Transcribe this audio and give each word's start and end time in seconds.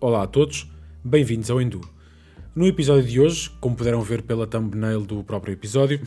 Olá 0.00 0.22
a 0.22 0.26
todos, 0.28 0.70
bem-vindos 1.02 1.50
ao 1.50 1.60
Endu. 1.60 1.80
No 2.54 2.64
episódio 2.68 3.02
de 3.02 3.20
hoje, 3.20 3.50
como 3.60 3.74
puderam 3.74 4.00
ver 4.00 4.22
pela 4.22 4.46
thumbnail 4.46 5.00
do 5.00 5.24
próprio 5.24 5.54
episódio, 5.54 6.00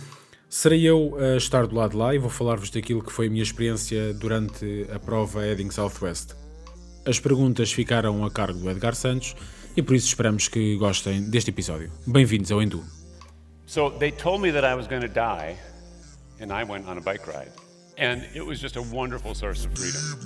serei 0.47 0.87
eu 0.87 1.17
a 1.19 1.35
estar 1.35 1.67
do 1.67 1.75
lado 1.75 1.91
de 1.91 1.97
lá 1.97 2.15
e 2.15 2.17
vou 2.17 2.29
falar-vos 2.29 2.69
daquilo 2.69 3.03
que 3.03 3.11
foi 3.11 3.27
a 3.27 3.29
minha 3.29 3.43
experiência 3.43 4.13
durante 4.13 4.87
a 4.95 4.97
prova 4.97 5.43
Heading 5.45 5.71
Southwest. 5.71 6.29
As 7.05 7.19
perguntas 7.19 7.73
ficaram 7.73 8.23
a 8.23 8.31
cargo 8.31 8.59
do 8.59 8.69
Edgar 8.69 8.95
Santos 8.95 9.35
e 9.75 9.81
por 9.81 9.93
isso 9.93 10.07
esperamos 10.07 10.47
que 10.47 10.77
gostem 10.77 11.29
deste 11.29 11.49
episódio. 11.49 11.91
Bem-vindos 12.07 12.49
ao 12.49 12.61
Endu. 12.61 12.85
So 13.65 13.91
they 13.99 14.13
told 14.13 14.41
me 14.41 14.53
that 14.53 14.65
I 14.65 14.73
was 14.73 14.87
going 14.87 15.01
to 15.01 15.09
die, 15.09 15.57
and 16.39 16.53
I 16.53 16.63
went 16.63 16.87
on 16.87 16.97
a 16.97 17.01
bike 17.01 17.27
ride. 17.27 17.51
And 17.97 18.23
it 18.33 18.45
was 18.45 18.57
just 18.57 18.77
a 18.77 18.81
wonderful 18.81 19.35
source 19.35 19.67
of 19.67 19.73
freedom. 19.77 20.17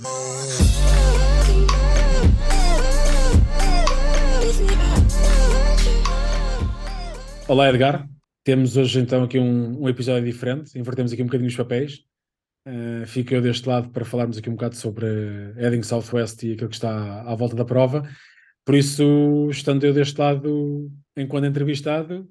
Olá 7.48 7.68
Edgar, 7.68 8.08
temos 8.42 8.76
hoje 8.76 8.98
então 8.98 9.22
aqui 9.22 9.38
um, 9.38 9.82
um 9.82 9.88
episódio 9.88 10.24
diferente, 10.24 10.76
invertemos 10.76 11.12
aqui 11.12 11.22
um 11.22 11.26
bocadinho 11.26 11.48
os 11.48 11.56
papéis. 11.56 12.00
Uh, 12.66 13.06
fico 13.06 13.32
eu 13.32 13.40
deste 13.40 13.68
lado 13.68 13.90
para 13.90 14.04
falarmos 14.04 14.36
aqui 14.36 14.50
um 14.50 14.54
bocado 14.54 14.74
sobre 14.74 15.06
Heading 15.56 15.84
Southwest 15.84 16.42
e 16.42 16.54
aquilo 16.54 16.68
que 16.68 16.74
está 16.74 17.22
à 17.22 17.34
volta 17.36 17.54
da 17.54 17.64
prova. 17.64 18.02
Por 18.64 18.74
isso, 18.74 19.48
estando 19.48 19.84
eu 19.84 19.94
deste 19.94 20.20
lado 20.20 20.90
enquanto 21.16 21.46
entrevistado, 21.46 22.28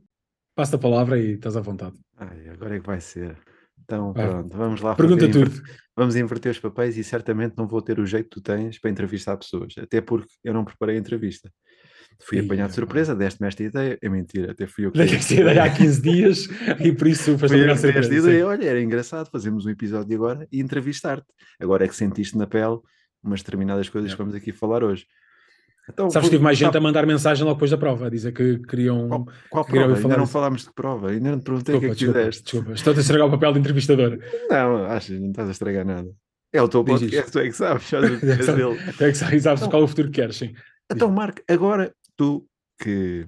passo 0.53 0.75
a 0.75 0.79
palavra 0.79 1.17
e 1.17 1.35
estás 1.35 1.55
à 1.55 1.61
vontade. 1.61 1.95
Ai, 2.17 2.49
agora 2.49 2.75
é 2.75 2.79
que 2.81 2.87
vai 2.87 2.99
ser. 2.99 3.37
Então, 3.81 4.11
pronto, 4.11 4.57
vamos 4.57 4.81
lá. 4.81 4.95
Pergunta 4.95 5.31
tudo. 5.31 5.51
Vamos 5.97 6.15
inverter 6.15 6.51
os 6.51 6.59
papéis 6.59 6.97
e 6.97 7.03
certamente 7.03 7.55
não 7.57 7.67
vou 7.67 7.81
ter 7.81 7.99
o 7.99 8.05
jeito 8.05 8.25
que 8.25 8.35
tu 8.35 8.41
tens 8.41 8.77
para 8.77 8.91
entrevistar 8.91 9.37
pessoas, 9.37 9.73
até 9.77 10.01
porque 10.01 10.27
eu 10.43 10.53
não 10.53 10.65
preparei 10.65 10.97
a 10.97 10.99
entrevista. 10.99 11.49
Fui 12.21 12.39
apanhado 12.39 12.69
de 12.69 12.75
surpresa, 12.75 13.15
deste-me 13.15 13.47
esta 13.47 13.63
ideia. 13.63 13.97
É 14.01 14.09
mentira, 14.09 14.51
até 14.51 14.67
fui 14.67 14.85
eu 14.85 14.91
que. 14.91 14.97
Dei 14.97 15.15
esta 15.15 15.33
ideia 15.33 15.63
há 15.63 15.69
15 15.69 16.01
dias 16.01 16.47
e 16.83 16.91
por 16.91 17.07
isso 17.07 17.37
foi 17.37 17.69
esta 17.69 18.13
ideia. 18.13 18.47
Olha, 18.47 18.65
era 18.65 18.81
engraçado 18.81 19.29
fazermos 19.29 19.65
um 19.65 19.69
episódio 19.69 20.15
agora 20.15 20.47
e 20.51 20.61
entrevistar-te. 20.61 21.27
Agora 21.59 21.85
é 21.85 21.87
que 21.87 21.95
sentiste 21.95 22.37
na 22.37 22.47
pele 22.47 22.79
umas 23.23 23.41
determinadas 23.41 23.89
coisas 23.89 24.11
é. 24.11 24.13
que 24.13 24.17
vamos 24.17 24.35
aqui 24.35 24.51
falar 24.51 24.83
hoje. 24.83 25.05
Então, 25.89 26.09
Sabes 26.09 26.29
que 26.29 26.35
tive 26.35 26.43
mais 26.43 26.57
gente 26.57 26.75
a 26.75 26.81
mandar 26.81 27.05
mensagem 27.05 27.43
logo 27.43 27.55
depois 27.55 27.71
da 27.71 27.77
prova, 27.77 28.07
a 28.07 28.09
dizer 28.09 28.31
que 28.31 28.57
queriam. 28.59 29.07
Qual, 29.07 29.27
qual 29.49 29.65
prova? 29.65 29.85
Ainda 29.85 30.01
falar 30.01 30.17
não 30.17 30.27
falámos 30.27 30.63
de 30.63 30.73
prova, 30.73 31.11
ainda 31.11 31.31
não 31.31 31.39
te 31.39 31.43
perguntei 31.43 31.75
o 31.75 31.79
que 31.79 31.85
é 31.85 31.89
que 31.89 31.95
desculpa, 31.95 32.19
fizeste. 32.19 32.43
Desculpa, 32.43 32.73
estou 32.73 32.93
a 32.93 32.99
estragar 32.99 33.27
o 33.27 33.31
papel 33.31 33.53
de 33.53 33.59
entrevistador. 33.59 34.19
Não, 34.49 34.85
acho 34.85 35.07
que 35.07 35.19
não 35.19 35.29
estás 35.29 35.47
a 35.47 35.51
estragar 35.51 35.85
nada. 35.85 36.09
É 36.51 36.61
o 36.61 36.67
teu 36.67 36.83
podcast, 36.83 37.31
tu 37.31 37.39
é 37.39 37.45
que 37.45 37.51
sabes, 37.51 37.83
sabes 37.83 38.23
é, 38.23 38.33
é 38.33 39.11
que 39.11 39.17
sabes, 39.17 39.43
sabes 39.43 39.61
então, 39.61 39.69
qual 39.69 39.81
é 39.81 39.85
o 39.85 39.87
futuro 39.87 40.09
que 40.09 40.21
queres, 40.21 40.37
sim. 40.37 40.53
Então, 40.91 41.11
Marco, 41.11 41.41
agora 41.49 41.93
tu 42.15 42.47
que 42.81 43.27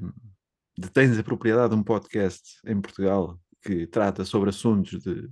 detens 0.77 1.17
a 1.17 1.23
propriedade 1.23 1.69
de 1.69 1.75
um 1.75 1.83
podcast 1.83 2.41
em 2.65 2.79
Portugal 2.79 3.37
que 3.63 3.85
trata 3.85 4.23
sobre 4.23 4.49
assuntos 4.49 5.01
de 5.01 5.27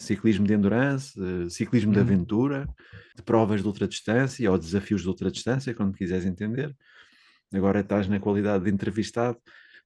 ciclismo 0.00 0.46
de 0.46 0.54
endurance, 0.54 1.18
de 1.18 1.50
ciclismo 1.50 1.92
de 1.92 1.98
uhum. 1.98 2.04
aventura, 2.04 2.68
de 3.14 3.22
provas 3.22 3.60
de 3.60 3.66
ultradistância 3.66 4.50
ou 4.50 4.58
desafios 4.58 5.02
de 5.02 5.08
ultradistância, 5.08 5.74
quando 5.74 5.94
quiseres 5.94 6.24
entender. 6.24 6.74
Agora 7.52 7.80
estás 7.80 8.08
na 8.08 8.18
qualidade 8.18 8.64
de 8.64 8.70
entrevistado. 8.70 9.38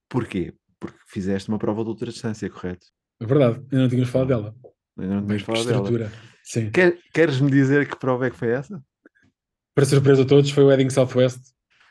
Porquê? 0.09 0.55
Porque 0.79 0.99
fizeste 1.07 1.49
uma 1.49 1.59
prova 1.59 1.83
de 1.83 1.91
ultradistância, 1.91 2.49
correto? 2.49 2.87
É 3.21 3.27
verdade, 3.27 3.59
ainda 3.59 3.79
não 3.79 3.89
tínhamos 3.89 4.11
falado 4.11 4.29
dela. 4.29 4.57
Ainda 4.99 5.15
não 5.15 5.23
tínhamos 5.23 5.43
falado 5.43 5.67
dela. 5.67 6.13
Sim. 6.45 6.71
Quer, 6.71 6.99
queres-me 7.13 7.51
dizer 7.51 7.89
que 7.89 7.97
prova 7.97 8.27
é 8.27 8.31
que 8.31 8.37
foi 8.37 8.51
essa? 8.51 8.81
Para 9.75 9.85
surpresa 9.85 10.23
de 10.23 10.29
todos, 10.29 10.51
foi 10.51 10.63
o 10.63 10.71
Edding 10.71 10.91
Southwest. 10.91 11.41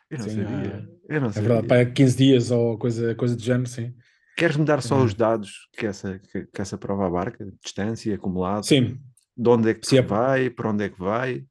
Eu 0.09 0.19
não 0.19 0.29
sim, 0.29 0.43
sabia. 0.43 0.89
Eu 1.09 1.21
não 1.21 1.27
é 1.27 1.31
sabia. 1.31 1.49
verdade, 1.49 1.67
para 1.67 1.85
15 1.85 2.17
dias 2.17 2.51
ou 2.51 2.77
coisa, 2.77 3.15
coisa 3.15 3.35
do 3.35 3.41
género, 3.41 3.67
sim. 3.67 3.93
Queres-me 4.35 4.65
dar 4.65 4.81
só 4.81 5.03
os 5.03 5.13
dados 5.13 5.67
que 5.77 5.85
essa, 5.85 6.19
que, 6.19 6.45
que, 6.45 6.61
essa 6.61 6.77
prova 6.77 7.05
abarca? 7.05 7.47
Distância, 7.63 8.15
acumulado? 8.15 8.65
Sim. 8.65 8.97
De 9.35 9.49
onde 9.49 9.69
é 9.69 9.73
que 9.73 9.87
Sim, 9.87 10.01
vai? 10.01 10.49
Para 10.49 10.69
onde 10.69 10.85
é 10.85 10.89
que 10.89 10.99
vai? 10.99 11.43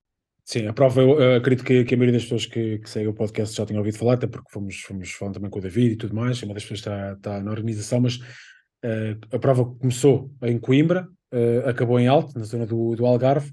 Sim, 0.44 0.66
a 0.66 0.72
prova, 0.72 1.00
eu, 1.00 1.20
eu 1.20 1.36
acredito 1.36 1.64
que, 1.64 1.84
que, 1.84 1.94
a 1.94 1.96
maioria 1.96 2.18
das 2.18 2.24
pessoas 2.24 2.46
que, 2.46 2.78
que 2.78 2.90
seguem 2.90 3.08
o 3.08 3.14
podcast 3.14 3.56
já 3.56 3.64
tenham 3.64 3.80
ouvido 3.80 3.96
falar, 3.96 4.14
até 4.14 4.26
porque 4.26 4.50
fomos, 4.50 4.80
fomos 4.80 5.12
falando 5.12 5.34
também 5.34 5.50
com 5.50 5.58
o 5.58 5.62
David 5.62 5.92
e 5.92 5.96
tudo 5.96 6.14
mais, 6.14 6.42
uma 6.42 6.54
das 6.54 6.64
pessoas 6.64 6.80
está, 6.80 7.12
está 7.12 7.40
na 7.40 7.50
organização, 7.50 8.00
mas 8.00 8.16
uh, 8.16 9.18
a 9.30 9.38
prova 9.38 9.64
começou 9.64 10.32
em 10.42 10.58
Coimbra, 10.58 11.08
uh, 11.32 11.68
acabou 11.68 11.98
em 12.00 12.08
Alto, 12.08 12.36
na 12.36 12.44
zona 12.44 12.66
do, 12.66 12.96
do 12.96 13.06
Algarve, 13.06 13.52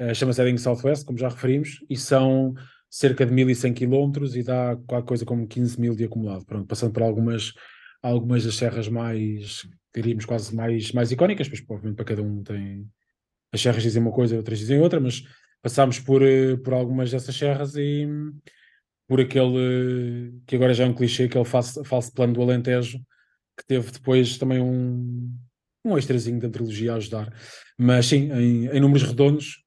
uh, 0.00 0.14
chama-se 0.14 0.40
Heading 0.40 0.58
Southwest, 0.58 1.04
como 1.04 1.18
já 1.18 1.28
referimos, 1.28 1.84
e 1.90 1.96
são 1.96 2.54
cerca 2.88 3.26
de 3.26 3.32
1100 3.32 3.74
km 3.74 4.24
e 4.34 4.42
dá 4.42 4.76
qualquer 4.86 5.06
coisa 5.06 5.24
como 5.24 5.46
15 5.46 5.80
mil 5.80 5.94
de 5.94 6.04
acumulado, 6.04 6.46
pronto, 6.46 6.66
passando 6.66 6.92
por 6.92 7.02
algumas 7.02 7.52
algumas 8.02 8.44
das 8.44 8.54
serras 8.54 8.88
mais, 8.88 9.68
diríamos 9.94 10.24
quase 10.24 10.54
mais, 10.54 10.92
mais 10.92 11.10
icónicas, 11.10 11.48
pois 11.48 11.62
obviamente 11.68 11.96
para 11.96 12.04
cada 12.04 12.22
um 12.22 12.42
tem. 12.42 12.88
As 13.52 13.60
serras 13.60 13.82
dizem 13.82 14.02
uma 14.02 14.12
coisa, 14.12 14.36
outras 14.36 14.58
dizem 14.58 14.80
outra, 14.80 15.00
mas 15.00 15.22
passámos 15.62 15.98
por, 15.98 16.22
eh, 16.22 16.56
por 16.56 16.74
algumas 16.74 17.10
dessas 17.10 17.34
serras 17.34 17.74
e 17.76 18.06
por 19.08 19.20
aquele 19.20 20.40
que 20.46 20.54
agora 20.54 20.74
já 20.74 20.84
é 20.84 20.86
um 20.86 20.94
clichê, 20.94 21.24
aquele 21.24 21.44
falso, 21.44 21.82
falso 21.82 22.12
plano 22.12 22.34
do 22.34 22.42
Alentejo, 22.42 22.98
que 23.56 23.66
teve 23.66 23.90
depois 23.90 24.36
também 24.36 24.60
um, 24.60 25.34
um 25.84 25.96
extrazinho 25.96 26.38
da 26.38 26.50
trilogia 26.50 26.92
a 26.92 26.96
ajudar. 26.96 27.32
Mas 27.78 28.06
sim, 28.06 28.30
em, 28.32 28.66
em 28.66 28.80
números 28.80 29.02
redondos, 29.02 29.64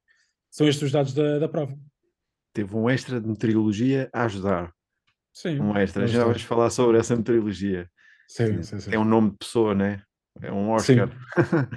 são 0.52 0.68
estes 0.68 0.84
os 0.84 0.91
dados 0.91 1.14
da, 1.14 1.40
da 1.40 1.50
prova. 1.50 1.75
Teve 2.53 2.75
um 2.75 2.90
extra 2.90 3.20
de 3.20 3.28
meteorologia 3.28 4.09
a 4.14 4.25
ajudar. 4.25 4.72
Sim. 5.34 5.59
Um 5.59 5.75
extra. 5.75 6.06
Já 6.08 6.24
vamos 6.24 6.44
falar 6.44 6.70
sobre 6.70 7.00
essa 7.00 7.16
meteorologia. 7.16 7.90
Sim, 8.31 8.64
sim, 8.64 8.80
sim. 8.80 8.92
É 8.94 8.97
um 8.97 9.03
nome 9.03 9.31
de 9.31 9.38
pessoa, 9.40 9.75
né? 9.75 10.02
É 10.42 10.50
um 10.50 10.69
Oscar. 10.69 11.09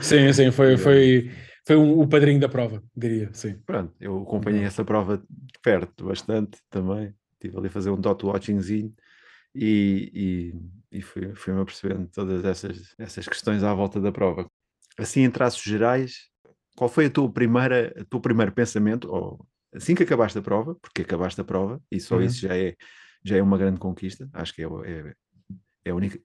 Sim, 0.00 0.28
sim, 0.28 0.32
sim 0.32 0.50
foi, 0.52 0.76
foi, 0.78 1.32
foi 1.66 1.76
um, 1.76 1.98
o 1.98 2.06
padrinho 2.06 2.38
da 2.38 2.48
prova, 2.48 2.80
diria, 2.96 3.28
sim. 3.32 3.58
Pronto, 3.66 3.92
eu 4.00 4.22
acompanhei 4.22 4.62
essa 4.62 4.84
prova 4.84 5.18
de 5.18 5.58
perto 5.60 6.04
bastante 6.04 6.56
também. 6.70 7.12
Estive 7.32 7.58
ali 7.58 7.66
a 7.66 7.70
fazer 7.70 7.90
um 7.90 8.00
dot 8.00 8.24
watchingzinho 8.24 8.94
e, 9.52 10.52
e, 10.92 10.98
e 10.98 11.02
fui, 11.02 11.34
fui-me 11.34 11.60
apercebendo 11.60 12.06
todas 12.06 12.44
essas, 12.44 12.94
essas 13.00 13.26
questões 13.26 13.64
à 13.64 13.74
volta 13.74 14.00
da 14.00 14.12
prova. 14.12 14.46
Assim, 14.96 15.22
em 15.22 15.30
traços 15.30 15.60
gerais, 15.60 16.28
qual 16.76 16.88
foi 16.88 17.06
a 17.06 17.10
tua 17.10 17.28
primeira, 17.28 17.92
o 17.98 18.04
teu 18.04 18.20
primeiro 18.20 18.52
pensamento, 18.52 19.12
ou 19.12 19.44
assim 19.74 19.96
que 19.96 20.04
acabaste 20.04 20.38
a 20.38 20.42
prova, 20.42 20.76
porque 20.76 21.02
acabaste 21.02 21.40
a 21.40 21.44
prova, 21.44 21.82
e 21.90 21.98
só 21.98 22.14
uhum. 22.14 22.22
isso 22.22 22.42
já 22.42 22.56
é, 22.56 22.76
já 23.24 23.36
é 23.36 23.42
uma 23.42 23.58
grande 23.58 23.80
conquista, 23.80 24.30
acho 24.32 24.54
que 24.54 24.62
é, 24.62 24.66
é, 24.66 25.14
é 25.84 25.90
a, 25.90 25.94
única, 25.94 26.18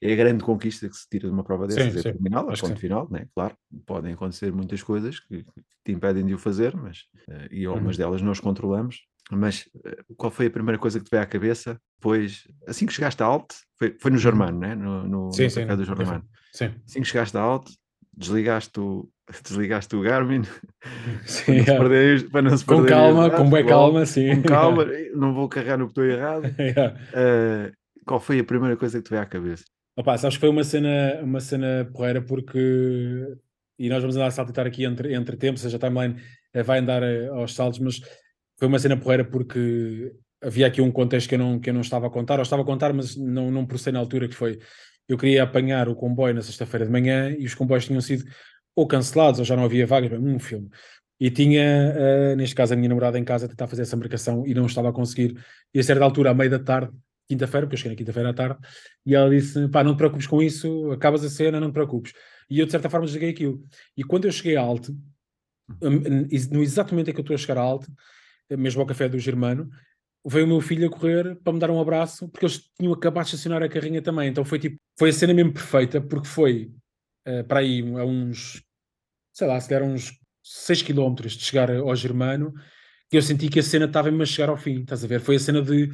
é 0.00 0.12
a 0.12 0.16
grande 0.16 0.44
conquista 0.44 0.88
que 0.88 0.96
se 0.96 1.08
tira 1.08 1.26
de 1.26 1.32
uma 1.32 1.42
prova 1.42 1.66
dessas, 1.66 1.92
sim, 1.92 1.98
é 2.00 2.02
terminal, 2.02 2.50
a 2.50 2.56
ponto 2.56 2.76
final, 2.76 3.08
né? 3.10 3.26
claro, 3.34 3.56
podem 3.86 4.12
acontecer 4.12 4.52
muitas 4.52 4.82
coisas 4.82 5.18
que, 5.20 5.42
que 5.42 5.62
te 5.84 5.92
impedem 5.92 6.26
de 6.26 6.34
o 6.34 6.38
fazer, 6.38 6.76
mas, 6.76 7.04
uh, 7.28 7.48
e 7.50 7.64
algumas 7.64 7.96
uhum. 7.96 8.04
delas 8.04 8.22
nós 8.22 8.40
controlamos, 8.40 9.06
mas 9.30 9.68
uh, 9.76 10.14
qual 10.16 10.30
foi 10.30 10.46
a 10.46 10.50
primeira 10.50 10.78
coisa 10.78 10.98
que 10.98 11.06
te 11.06 11.10
veio 11.10 11.22
à 11.22 11.26
cabeça? 11.26 11.80
Pois, 12.00 12.46
assim 12.66 12.84
que 12.84 12.92
chegaste 12.92 13.22
a 13.22 13.26
Alt, 13.26 13.54
foi, 13.78 13.96
foi 13.98 14.10
no. 14.10 14.18
Germano, 14.18 14.58
né? 14.58 14.74
no, 14.74 15.08
no, 15.08 15.32
sim, 15.32 15.44
no 15.44 15.50
sim, 15.50 15.66
do 15.66 15.84
Germano, 15.84 16.24
sim. 16.52 16.74
assim 16.86 17.00
que 17.00 17.08
chegaste 17.08 17.36
a 17.36 17.40
Alt, 17.40 17.70
desligaste 18.14 18.78
o, 18.78 19.08
desligaste 19.42 19.96
o 19.96 20.02
Garmin 20.02 20.42
sim, 21.24 21.64
para, 21.64 21.88
não 21.88 21.94
é. 21.94 22.18
para 22.30 22.42
não 22.42 22.56
se 22.56 22.64
com 22.64 22.84
calma, 22.84 23.30
com 23.30 23.48
bem 23.48 23.64
calma, 23.64 24.04
sim. 24.04 24.36
Com 24.36 24.42
calma, 24.42 24.84
não 25.16 25.32
vou 25.32 25.48
carregar 25.48 25.78
no 25.78 25.86
botão 25.86 26.04
errado. 26.04 26.54
yeah. 26.58 26.94
uh, 27.12 27.85
qual 28.06 28.20
foi 28.20 28.38
a 28.38 28.44
primeira 28.44 28.76
coisa 28.76 28.98
que 28.98 29.04
te 29.04 29.10
veio 29.10 29.22
à 29.22 29.26
cabeça? 29.26 29.64
Opa, 29.96 30.16
sabes 30.16 30.36
que 30.36 30.40
foi 30.40 30.48
uma 30.48 30.64
cena, 30.64 31.20
uma 31.22 31.40
cena 31.40 31.88
porreira 31.92 32.22
porque 32.22 32.58
e 33.78 33.88
nós 33.88 34.00
vamos 34.00 34.16
andar 34.16 34.28
a 34.28 34.30
saltitar 34.30 34.66
aqui 34.66 34.84
entre, 34.84 35.14
entre 35.14 35.36
tempos, 35.36 35.62
ou 35.62 35.70
seja, 35.70 35.76
a 35.76 35.88
timeline 35.88 36.20
eh, 36.54 36.62
vai 36.62 36.78
andar 36.78 37.02
eh, 37.02 37.28
aos 37.28 37.54
saltos, 37.54 37.78
mas 37.78 38.00
foi 38.58 38.68
uma 38.68 38.78
cena 38.78 38.96
porreira 38.96 39.24
porque 39.24 40.14
havia 40.42 40.66
aqui 40.66 40.80
um 40.80 40.90
contexto 40.90 41.28
que 41.28 41.34
eu 41.34 41.38
não, 41.38 41.58
que 41.58 41.70
eu 41.70 41.74
não 41.74 41.82
estava 41.82 42.06
a 42.06 42.10
contar, 42.10 42.36
ou 42.36 42.42
estava 42.42 42.62
a 42.62 42.64
contar, 42.64 42.92
mas 42.92 43.16
não, 43.16 43.50
não 43.50 43.66
processei 43.66 43.92
na 43.92 43.98
altura, 43.98 44.28
que 44.28 44.34
foi, 44.34 44.58
eu 45.08 45.18
queria 45.18 45.42
apanhar 45.42 45.88
o 45.88 45.94
comboio 45.94 46.34
na 46.34 46.42
sexta-feira 46.42 46.86
de 46.86 46.92
manhã 46.92 47.30
e 47.38 47.44
os 47.44 47.54
comboios 47.54 47.84
tinham 47.86 48.00
sido 48.00 48.24
ou 48.74 48.86
cancelados 48.86 49.40
ou 49.40 49.44
já 49.44 49.56
não 49.56 49.64
havia 49.64 49.86
vagas, 49.86 50.12
um 50.12 50.38
filme. 50.38 50.68
E 51.18 51.30
tinha, 51.30 51.94
uh, 51.96 52.36
neste 52.36 52.54
caso, 52.54 52.74
a 52.74 52.76
minha 52.76 52.90
namorada 52.90 53.18
em 53.18 53.24
casa 53.24 53.46
a 53.46 53.48
tentar 53.48 53.66
fazer 53.66 53.82
essa 53.82 53.96
marcação 53.96 54.46
e 54.46 54.52
não 54.52 54.66
estava 54.66 54.90
a 54.90 54.92
conseguir. 54.92 55.34
E 55.72 55.80
a 55.80 55.82
certa 55.82 56.04
altura, 56.04 56.30
à 56.30 56.34
meia 56.34 56.50
da 56.50 56.58
tarde, 56.58 56.92
quinta-feira, 57.26 57.66
porque 57.66 57.74
eu 57.74 57.78
cheguei 57.78 57.92
na 57.92 57.98
quinta-feira 57.98 58.30
à 58.30 58.34
tarde, 58.34 58.58
e 59.04 59.14
ela 59.14 59.28
disse: 59.30 59.68
pá, 59.68 59.82
não 59.82 59.94
te 59.94 59.98
preocupes 59.98 60.26
com 60.26 60.42
isso, 60.42 60.90
acabas 60.92 61.24
a 61.24 61.28
cena, 61.28 61.60
não 61.60 61.70
te 61.70 61.74
preocupes. 61.74 62.12
E 62.48 62.60
eu, 62.60 62.66
de 62.66 62.72
certa 62.72 62.88
forma, 62.88 63.06
desliguei 63.06 63.30
aquilo. 63.30 63.62
E 63.96 64.04
quando 64.04 64.26
eu 64.26 64.32
cheguei 64.32 64.56
Alto, 64.56 64.96
hum, 65.82 66.28
no 66.52 66.62
exato 66.62 66.92
momento 66.92 67.10
em 67.10 67.12
que 67.12 67.20
eu 67.20 67.22
estou 67.22 67.34
a 67.34 67.38
chegar 67.38 67.58
Alto, 67.58 67.90
mesmo 68.50 68.80
ao 68.80 68.86
café 68.86 69.08
do 69.08 69.18
Germano, 69.18 69.68
veio 70.24 70.44
o 70.44 70.48
meu 70.48 70.60
filho 70.60 70.86
a 70.86 70.90
correr 70.90 71.36
para 71.36 71.52
me 71.52 71.58
dar 71.58 71.70
um 71.70 71.80
abraço, 71.80 72.28
porque 72.28 72.46
eles 72.46 72.62
tinham 72.78 72.92
acabado 72.92 73.24
de 73.24 73.30
estacionar 73.30 73.62
a 73.62 73.68
carrinha 73.68 74.02
também. 74.02 74.28
Então 74.28 74.44
foi 74.44 74.58
tipo, 74.58 74.76
foi 74.98 75.10
a 75.10 75.12
cena 75.12 75.32
mesmo 75.32 75.52
perfeita, 75.52 76.00
porque 76.00 76.26
foi 76.26 76.72
uh, 77.28 77.44
para 77.44 77.60
aí 77.60 77.80
a 77.80 78.04
uns, 78.04 78.62
sei 79.32 79.46
lá, 79.46 79.60
se 79.60 79.68
calhar 79.68 79.88
uns 79.88 80.12
6 80.42 80.82
km 80.82 81.14
de 81.14 81.40
chegar 81.40 81.70
ao 81.70 81.94
Germano, 81.94 82.52
que 83.08 83.16
eu 83.16 83.22
senti 83.22 83.48
que 83.48 83.60
a 83.60 83.62
cena 83.62 83.86
estava-me 83.86 84.22
a 84.22 84.26
chegar 84.26 84.48
ao 84.48 84.56
fim, 84.56 84.80
estás 84.80 85.04
a 85.04 85.06
ver? 85.06 85.20
Foi 85.20 85.36
a 85.36 85.40
cena 85.40 85.62
de 85.62 85.92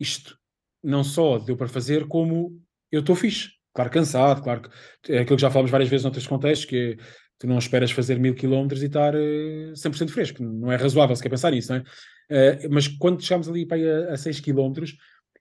isto 0.00 0.36
não 0.82 1.04
só 1.04 1.38
deu 1.38 1.56
para 1.56 1.68
fazer, 1.68 2.06
como 2.06 2.60
eu 2.90 3.00
estou 3.00 3.16
fixe. 3.16 3.50
Claro, 3.74 3.90
cansado, 3.90 4.42
claro 4.42 4.62
que 5.02 5.12
é 5.12 5.20
aquilo 5.20 5.36
que 5.36 5.42
já 5.42 5.50
falamos 5.50 5.70
várias 5.70 5.88
vezes 5.88 6.04
noutros 6.04 6.26
contextos, 6.26 6.66
que 6.68 6.76
é, 6.76 7.04
tu 7.38 7.46
não 7.46 7.58
esperas 7.58 7.90
fazer 7.90 8.18
mil 8.18 8.34
quilómetros 8.34 8.82
e 8.82 8.86
estar 8.86 9.14
uh, 9.14 9.72
100% 9.72 10.10
fresco. 10.10 10.42
Não 10.42 10.70
é 10.70 10.76
razoável 10.76 11.16
se 11.16 11.22
quer 11.22 11.30
pensar 11.30 11.50
nisso, 11.50 11.72
não 11.72 11.78
é? 11.78 12.64
Uh, 12.64 12.68
mas 12.70 12.86
quando 12.88 13.22
chegámos 13.22 13.48
ali 13.48 13.66
para 13.66 14.10
a, 14.10 14.14
a 14.14 14.16
6 14.16 14.40
quilómetros, 14.40 14.96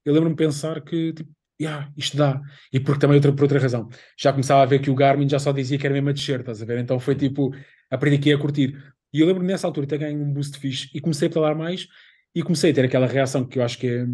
eu 0.05 0.13
lembro-me 0.13 0.35
pensar 0.35 0.81
que, 0.81 1.13
tipo, 1.13 1.29
yeah, 1.61 1.91
isto 1.95 2.17
dá. 2.17 2.41
E 2.71 2.79
porque 2.79 2.99
também, 2.99 3.15
outra, 3.17 3.31
por 3.33 3.43
outra 3.43 3.59
razão, 3.59 3.89
já 4.17 4.31
começava 4.31 4.63
a 4.63 4.65
ver 4.65 4.79
que 4.79 4.89
o 4.89 4.95
Garmin 4.95 5.29
já 5.29 5.37
só 5.37 5.51
dizia 5.51 5.77
que 5.77 5.85
era 5.85 5.93
mesmo 5.93 6.09
a 6.09 6.13
descer, 6.13 6.39
estás 6.39 6.61
a 6.61 6.65
ver? 6.65 6.79
Então 6.79 6.99
foi 6.99 7.15
tipo, 7.15 7.53
aprendi 7.89 8.15
aqui 8.15 8.33
a 8.33 8.37
curtir. 8.37 8.81
E 9.13 9.19
eu 9.19 9.27
lembro-me 9.27 9.47
nessa 9.47 9.67
altura 9.67 9.85
ter 9.85 9.97
ganho 9.97 10.19
um 10.21 10.33
boost 10.33 10.57
fixe 10.57 10.89
e 10.93 11.01
comecei 11.01 11.27
a 11.27 11.29
pedalar 11.29 11.55
mais 11.55 11.87
e 12.33 12.41
comecei 12.41 12.71
a 12.71 12.73
ter 12.73 12.85
aquela 12.85 13.05
reação 13.05 13.45
que 13.45 13.59
eu 13.59 13.63
acho 13.63 13.77
que 13.77 13.87
é, 13.87 14.05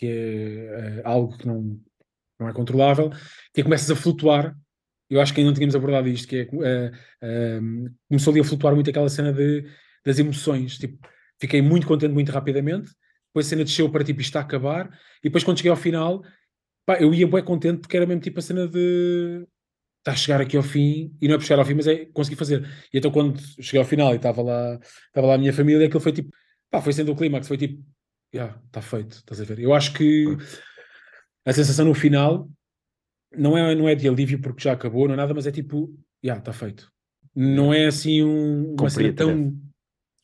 que 0.00 0.06
é, 0.06 1.00
é 1.00 1.02
algo 1.04 1.36
que 1.36 1.46
não, 1.46 1.78
não 2.38 2.48
é 2.48 2.54
controlável, 2.54 3.10
que 3.52 3.60
é 3.60 3.62
começas 3.62 3.90
a 3.90 3.94
flutuar. 3.94 4.56
Eu 5.10 5.20
acho 5.20 5.34
que 5.34 5.40
ainda 5.40 5.50
não 5.50 5.54
tínhamos 5.54 5.76
abordado 5.76 6.08
isto, 6.08 6.26
que 6.26 6.36
é, 6.36 6.42
uh, 6.44 7.60
uh, 7.60 7.90
começou 8.08 8.30
ali 8.30 8.40
a 8.40 8.44
flutuar 8.44 8.74
muito 8.74 8.88
aquela 8.88 9.10
cena 9.10 9.30
de, 9.30 9.62
das 10.02 10.18
emoções. 10.18 10.78
Tipo, 10.78 11.06
fiquei 11.38 11.60
muito 11.60 11.86
contente 11.86 12.14
muito 12.14 12.32
rapidamente, 12.32 12.90
depois 13.26 13.46
a 13.46 13.50
cena 13.50 13.62
desceu 13.62 13.90
para 13.90 14.02
tipo 14.02 14.22
isto 14.22 14.30
está 14.30 14.40
a 14.40 14.42
acabar, 14.42 14.88
e 15.22 15.24
depois 15.24 15.44
quando 15.44 15.58
cheguei 15.58 15.70
ao 15.70 15.76
final, 15.76 16.24
pá, 16.86 16.96
eu 16.98 17.12
ia 17.12 17.26
bem 17.26 17.44
contente 17.44 17.80
porque 17.80 17.96
era 17.96 18.06
mesmo 18.06 18.22
tipo 18.22 18.38
a 18.38 18.42
cena 18.42 18.66
de 18.66 19.46
está 19.98 20.12
a 20.12 20.16
chegar 20.16 20.40
aqui 20.40 20.56
ao 20.56 20.62
fim, 20.62 21.14
e 21.20 21.28
não 21.28 21.34
é 21.34 21.38
por 21.38 21.44
chegar 21.44 21.60
ao 21.60 21.66
fim, 21.66 21.74
mas 21.74 21.86
é 21.86 22.06
conseguir 22.06 22.36
fazer. 22.36 22.66
E 22.90 22.96
então 22.96 23.10
quando 23.10 23.38
cheguei 23.60 23.80
ao 23.80 23.86
final 23.86 24.14
e 24.14 24.16
estava 24.16 24.40
lá, 24.40 24.78
estava 25.08 25.26
lá 25.26 25.34
a 25.34 25.38
minha 25.38 25.52
família, 25.52 25.86
aquilo 25.86 26.00
foi 26.00 26.12
tipo, 26.12 26.30
pá, 26.70 26.80
foi 26.80 26.94
sendo 26.94 27.12
o 27.12 27.16
clímax, 27.16 27.46
foi 27.46 27.58
tipo, 27.58 27.84
yeah, 28.34 28.58
está 28.66 28.80
feito, 28.80 29.12
estás 29.16 29.40
a 29.40 29.44
ver? 29.44 29.58
Eu 29.58 29.74
acho 29.74 29.92
que 29.92 30.36
a 31.46 31.52
sensação 31.52 31.84
no 31.84 31.94
final 31.94 32.48
não 33.36 33.56
é, 33.56 33.74
não 33.74 33.88
é 33.88 33.94
de 33.94 34.08
alívio 34.08 34.40
porque 34.40 34.62
já 34.62 34.72
acabou, 34.72 35.06
não 35.06 35.14
é 35.14 35.16
nada, 35.16 35.34
mas 35.34 35.46
é 35.46 35.52
tipo, 35.52 35.86
já, 36.22 36.32
yeah, 36.32 36.40
está 36.40 36.52
feito. 36.52 36.90
Não 37.34 37.72
é 37.72 37.86
assim 37.86 38.22
um, 38.24 38.74
uma 38.78 38.90
cena 38.90 39.12
tão. 39.12 39.56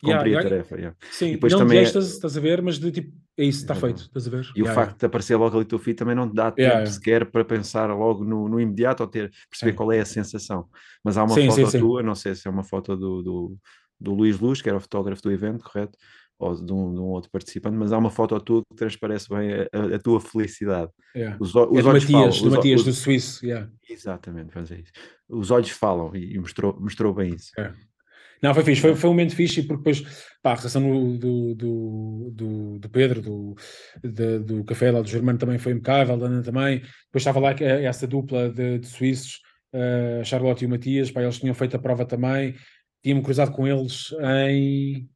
Cumprir 0.02 0.26
yeah, 0.26 0.40
a 0.40 0.50
tarefa, 0.50 0.76
yeah. 0.76 0.96
Sim, 1.10 1.28
e 1.28 1.32
depois 1.32 1.52
não 1.52 1.60
também 1.60 1.78
de 1.78 1.84
êxtase, 1.84 2.10
é... 2.10 2.14
estás 2.14 2.36
a 2.36 2.40
ver, 2.40 2.60
mas 2.60 2.78
de 2.78 2.92
tipo, 2.92 3.16
é 3.38 3.44
isso, 3.44 3.60
está 3.60 3.74
feito, 3.74 4.02
estás 4.02 4.26
a 4.26 4.30
ver? 4.30 4.46
E 4.54 4.62
o 4.62 4.66
facto 4.66 4.98
de 4.98 5.06
aparecer 5.06 5.36
logo 5.36 5.56
ali 5.56 5.64
o 5.64 5.68
teu 5.68 5.78
filho 5.78 5.96
também 5.96 6.14
não 6.14 6.28
te 6.28 6.34
dá 6.34 6.50
tempo 6.50 6.86
sequer 6.86 7.30
para 7.30 7.44
pensar 7.44 7.88
logo 7.88 8.22
no, 8.22 8.46
no 8.46 8.60
imediato 8.60 9.02
ou 9.02 9.08
ter, 9.08 9.32
perceber 9.48 9.72
qual 9.72 9.90
é 9.90 10.00
a 10.00 10.04
sensação. 10.04 10.68
Mas 11.02 11.16
há 11.16 11.24
uma 11.24 11.34
sim, 11.34 11.46
foto 11.50 11.70
sim, 11.70 11.78
tua, 11.80 12.00
sim. 12.00 12.06
não 12.06 12.14
sei 12.14 12.34
se 12.34 12.46
é 12.46 12.50
uma 12.50 12.62
foto 12.62 12.94
do, 12.94 13.22
do, 13.22 13.56
do 13.98 14.14
Luís 14.14 14.38
Luz, 14.38 14.60
que 14.60 14.68
era 14.68 14.76
o 14.76 14.80
fotógrafo 14.80 15.22
do 15.22 15.32
evento, 15.32 15.64
correto? 15.64 15.96
Ou 16.38 16.54
de 16.54 16.72
um, 16.72 16.94
de 16.94 17.00
um, 17.00 17.04
outro 17.04 17.30
participante, 17.30 17.76
mas 17.76 17.92
há 17.92 17.98
uma 17.98 18.10
foto 18.10 18.38
tua 18.40 18.62
que 18.62 18.76
transparece 18.76 19.28
bem 19.28 19.50
a, 19.52 19.96
a 19.96 19.98
tua 19.98 20.20
felicidade. 20.20 20.90
Yeah. 21.14 21.36
Os, 21.40 21.54
os 21.54 21.54
é 21.54 21.88
olhos 21.88 22.04
Matias, 22.04 22.10
falam. 22.10 22.28
Do 22.28 22.48
os, 22.48 22.54
Matias, 22.56 22.80
os, 22.80 22.86
do 22.86 22.92
Suíço. 22.92 23.46
Yeah. 23.46 23.70
Exatamente, 23.88 24.52
vamos 24.52 24.70
isso. 24.70 24.92
Os 25.28 25.50
olhos 25.50 25.70
falam 25.70 26.14
e, 26.14 26.38
mostrou, 26.38 26.78
mostrou 26.78 27.14
bem 27.14 27.34
isso. 27.34 27.50
É. 27.58 27.72
Não, 28.42 28.52
foi 28.52 28.62
fixe, 28.64 28.82
foi, 28.82 28.94
foi 28.94 29.08
um 29.08 29.14
momento 29.14 29.34
fixe, 29.34 29.62
porque 29.62 29.78
depois, 29.78 30.02
pá, 30.42 30.52
a 30.52 30.54
reação 30.56 30.82
do, 31.18 31.54
do, 31.54 32.30
do, 32.30 32.78
do 32.78 32.88
Pedro, 32.90 33.22
do, 33.22 33.56
do, 34.02 34.44
do 34.44 34.64
Café 34.64 34.90
lá 34.90 35.00
do 35.00 35.08
Germano 35.08 35.38
também 35.38 35.58
foi 35.58 35.72
impecável, 35.72 36.18
da 36.18 36.26
Ana 36.26 36.42
também. 36.42 36.80
Depois 36.80 37.22
estava 37.22 37.40
lá 37.40 37.52
essa 37.52 38.06
dupla 38.06 38.50
de, 38.50 38.78
de 38.78 38.86
suíços, 38.86 39.40
uh, 39.74 40.22
Charlotte 40.22 40.64
e 40.64 40.66
o 40.66 40.70
Matias, 40.70 41.10
pá, 41.10 41.22
eles 41.22 41.38
tinham 41.38 41.54
feito 41.54 41.76
a 41.76 41.78
prova 41.78 42.04
também. 42.04 42.54
Tínhamos 43.02 43.24
cruzado 43.24 43.52
com 43.52 43.66
eles 43.66 44.12
em 44.44 45.08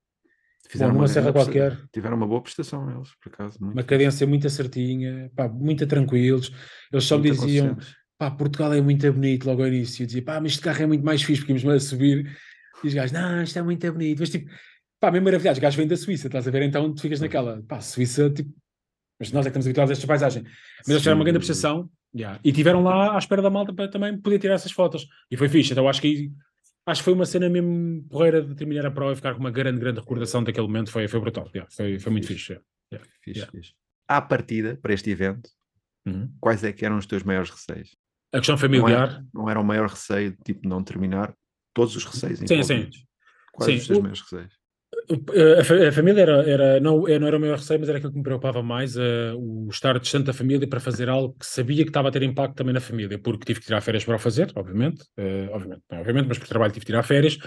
Fizeram 0.71 0.93
Bom, 0.93 1.01
uma 1.01 1.09
serra 1.09 1.33
qualquer. 1.33 1.77
Tiveram 1.93 2.17
uma 2.17 2.29
boa 2.29 2.41
prestação 2.41 2.89
eles, 2.89 3.11
por 3.21 3.33
acaso. 3.33 3.59
uma 3.61 3.83
cadência 3.83 4.25
muito 4.25 4.49
certinha, 4.49 5.29
pá, 5.35 5.49
muito 5.49 5.85
tranquilos. 5.85 6.53
Eles 6.93 7.05
só 7.05 7.19
me 7.19 7.29
diziam, 7.29 7.77
pá, 8.17 8.31
Portugal 8.31 8.73
é 8.73 8.81
muito 8.81 9.13
bonito 9.13 9.47
logo 9.47 9.63
ao 9.63 9.69
início. 9.69 10.05
Eu 10.05 10.07
dizia, 10.07 10.23
pá, 10.23 10.41
mas 10.41 10.53
este 10.53 10.63
carro 10.63 10.85
é 10.85 10.87
muito 10.87 11.05
mais 11.05 11.23
fixe, 11.23 11.41
porque 11.41 11.53
íamos 11.53 11.67
a 11.67 11.81
subir. 11.81 12.39
E 12.85 12.87
os 12.87 12.95
gajos, 12.95 13.11
não, 13.11 13.43
isto 13.43 13.59
é 13.59 13.63
muito 13.63 13.93
bonito. 13.93 14.21
Mas 14.21 14.31
tipo, 14.31 14.49
pá, 15.01 15.11
mesmo 15.11 15.25
maravilhado, 15.25 15.57
os 15.57 15.61
gajos 15.61 15.77
vêm 15.77 15.89
da 15.89 15.97
Suíça, 15.97 16.29
estás 16.29 16.47
a 16.47 16.51
ver? 16.53 16.63
Então 16.63 16.95
tu 16.95 17.03
ficas 17.03 17.21
naquela, 17.21 17.61
pá, 17.67 17.81
Suíça, 17.81 18.31
tipo, 18.31 18.55
mas 19.19 19.33
nós 19.33 19.45
é 19.45 19.51
que 19.51 19.59
estamos 19.59 19.67
habituados 19.67 19.91
a 19.91 19.93
esta 19.95 20.07
paisagem. 20.07 20.45
Mas 20.45 20.89
eles 20.89 21.03
tiveram 21.03 21.19
uma 21.19 21.25
grande 21.25 21.41
prestação 21.41 21.91
yeah. 22.15 22.39
e 22.45 22.53
tiveram 22.53 22.85
lá 22.85 23.17
à 23.17 23.19
espera 23.19 23.43
da 23.43 23.51
malta 23.51 23.75
para 23.75 23.89
também 23.89 24.17
poder 24.17 24.39
tirar 24.39 24.55
essas 24.55 24.71
fotos. 24.71 25.09
E 25.29 25.37
foi 25.37 25.49
fixe, 25.49 25.73
então 25.73 25.89
acho 25.89 26.01
que 26.01 26.07
aí 26.07 26.33
acho 26.91 27.01
que 27.01 27.05
foi 27.05 27.15
uma 27.15 27.27
cena 27.27 27.49
mesmo 27.49 28.03
porreira 28.09 28.43
de 28.43 28.55
terminar 28.55 28.87
a 28.87 28.91
prova 28.91 29.13
e 29.13 29.17
ficar 29.17 29.35
com 29.35 29.41
uma 29.41 29.51
grande, 29.51 29.79
grande 29.79 30.01
recordação 30.01 30.43
daquele 30.43 30.67
momento. 30.67 30.91
Foi, 30.91 31.07
foi 31.09 31.21
brutal. 31.21 31.49
Yeah, 31.55 31.71
foi, 31.71 31.99
foi 31.99 32.13
muito 32.13 32.27
fixe. 32.27 32.53
Yeah. 32.93 33.11
Fixe, 33.23 33.41
yeah. 33.41 33.53
fixe. 33.53 33.75
À 34.09 34.21
partida, 34.21 34.79
para 34.81 34.93
este 34.93 35.11
evento, 35.11 35.49
uhum. 36.07 36.33
quais 36.41 36.65
é 36.65 36.73
que 36.73 36.85
eram 36.85 36.99
os 36.99 37.07
teus 37.07 37.23
maiores 37.23 37.51
receios? 37.51 37.97
A 38.33 38.39
questão 38.39 38.59
familiar. 38.59 38.89
Não 38.91 38.99
era, 38.99 39.27
não 39.35 39.51
era 39.51 39.61
o 39.61 39.65
maior 39.65 39.89
receio, 39.89 40.37
tipo, 40.45 40.69
não 40.69 40.83
terminar? 40.83 41.35
Todos 41.73 41.95
os 41.95 42.05
receios 42.05 42.41
Sim, 42.41 42.63
sim. 42.63 42.91
Quais 43.53 43.73
sim. 43.73 43.79
os 43.79 43.87
teus 43.87 43.99
o... 43.99 44.03
maiores 44.03 44.21
receios? 44.21 44.60
A, 45.11 45.89
a, 45.89 45.93
família 45.93 46.23
era, 46.23 46.51
era 46.51 46.81
não, 46.81 47.03
não 47.03 47.27
era 47.27 47.37
o 47.37 47.41
maior 47.41 47.59
receio, 47.59 47.79
mas 47.81 47.89
era 47.89 47.99
aquilo 47.99 48.13
que 48.13 48.19
me 48.19 48.25
preocupava 48.25 48.63
mais, 48.63 48.97
uh, 48.97 49.37
o 49.37 49.69
estar 49.71 49.99
distante 49.99 50.27
da 50.27 50.33
família 50.33 50.69
para 50.69 50.81
fazer 50.81 51.09
algo 51.09 51.35
que 51.39 51.47
sabia 51.47 51.85
que 51.85 51.91
estava 51.91 52.09
a 52.09 52.13
ter 52.13 52.23
impacto 52.23 52.57
também 52.57 52.75
na 52.75 52.81
família, 52.81 53.19
porque 53.19 53.45
tive 53.45 53.61
que 53.61 53.67
tirar 53.67 53.81
férias 53.81 54.05
para 54.05 54.17
o 54.17 54.19
fazer, 54.19 54.53
obviamente, 54.55 55.03
uh, 55.19 55.51
obviamente, 55.53 55.83
não, 55.91 56.01
obviamente, 56.01 56.27
mas 56.29 56.39
por 56.39 56.49
trabalho 56.49 56.73
tive 56.73 56.85
que 56.85 56.93
tirar 56.93 57.03
férias, 57.03 57.39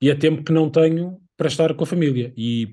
e 0.00 0.10
é 0.10 0.14
tempo 0.14 0.42
que 0.42 0.52
não 0.52 0.70
tenho 0.70 1.18
para 1.36 1.48
estar 1.48 1.74
com 1.74 1.84
a 1.84 1.86
família. 1.86 2.32
E 2.36 2.72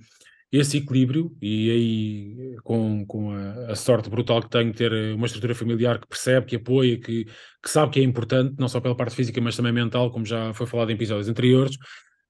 esse 0.52 0.78
equilíbrio, 0.78 1.32
e 1.42 1.72
aí 1.72 2.56
com, 2.64 3.06
com 3.06 3.32
a, 3.32 3.72
a, 3.72 3.76
sorte 3.76 4.10
brutal 4.10 4.42
que 4.42 4.50
tenho 4.50 4.72
de 4.72 4.78
ter 4.78 4.92
uma 5.14 5.28
estrutura 5.28 5.54
familiar 5.54 6.00
que 6.00 6.08
percebe, 6.08 6.48
que 6.48 6.56
apoia, 6.56 7.00
que, 7.00 7.26
que 7.26 7.70
sabe 7.70 7.92
que 7.92 8.00
é 8.00 8.04
importante, 8.04 8.56
não 8.58 8.68
só 8.68 8.80
pela 8.82 8.96
parte 8.96 9.16
física, 9.16 9.40
mas 9.42 9.56
também 9.56 9.72
mental, 9.72 10.12
como 10.12 10.26
já 10.26 10.52
foi 10.54 10.66
falado 10.66 10.90
em 10.90 10.96
episódios 10.96 11.30
anteriores, 11.30 11.78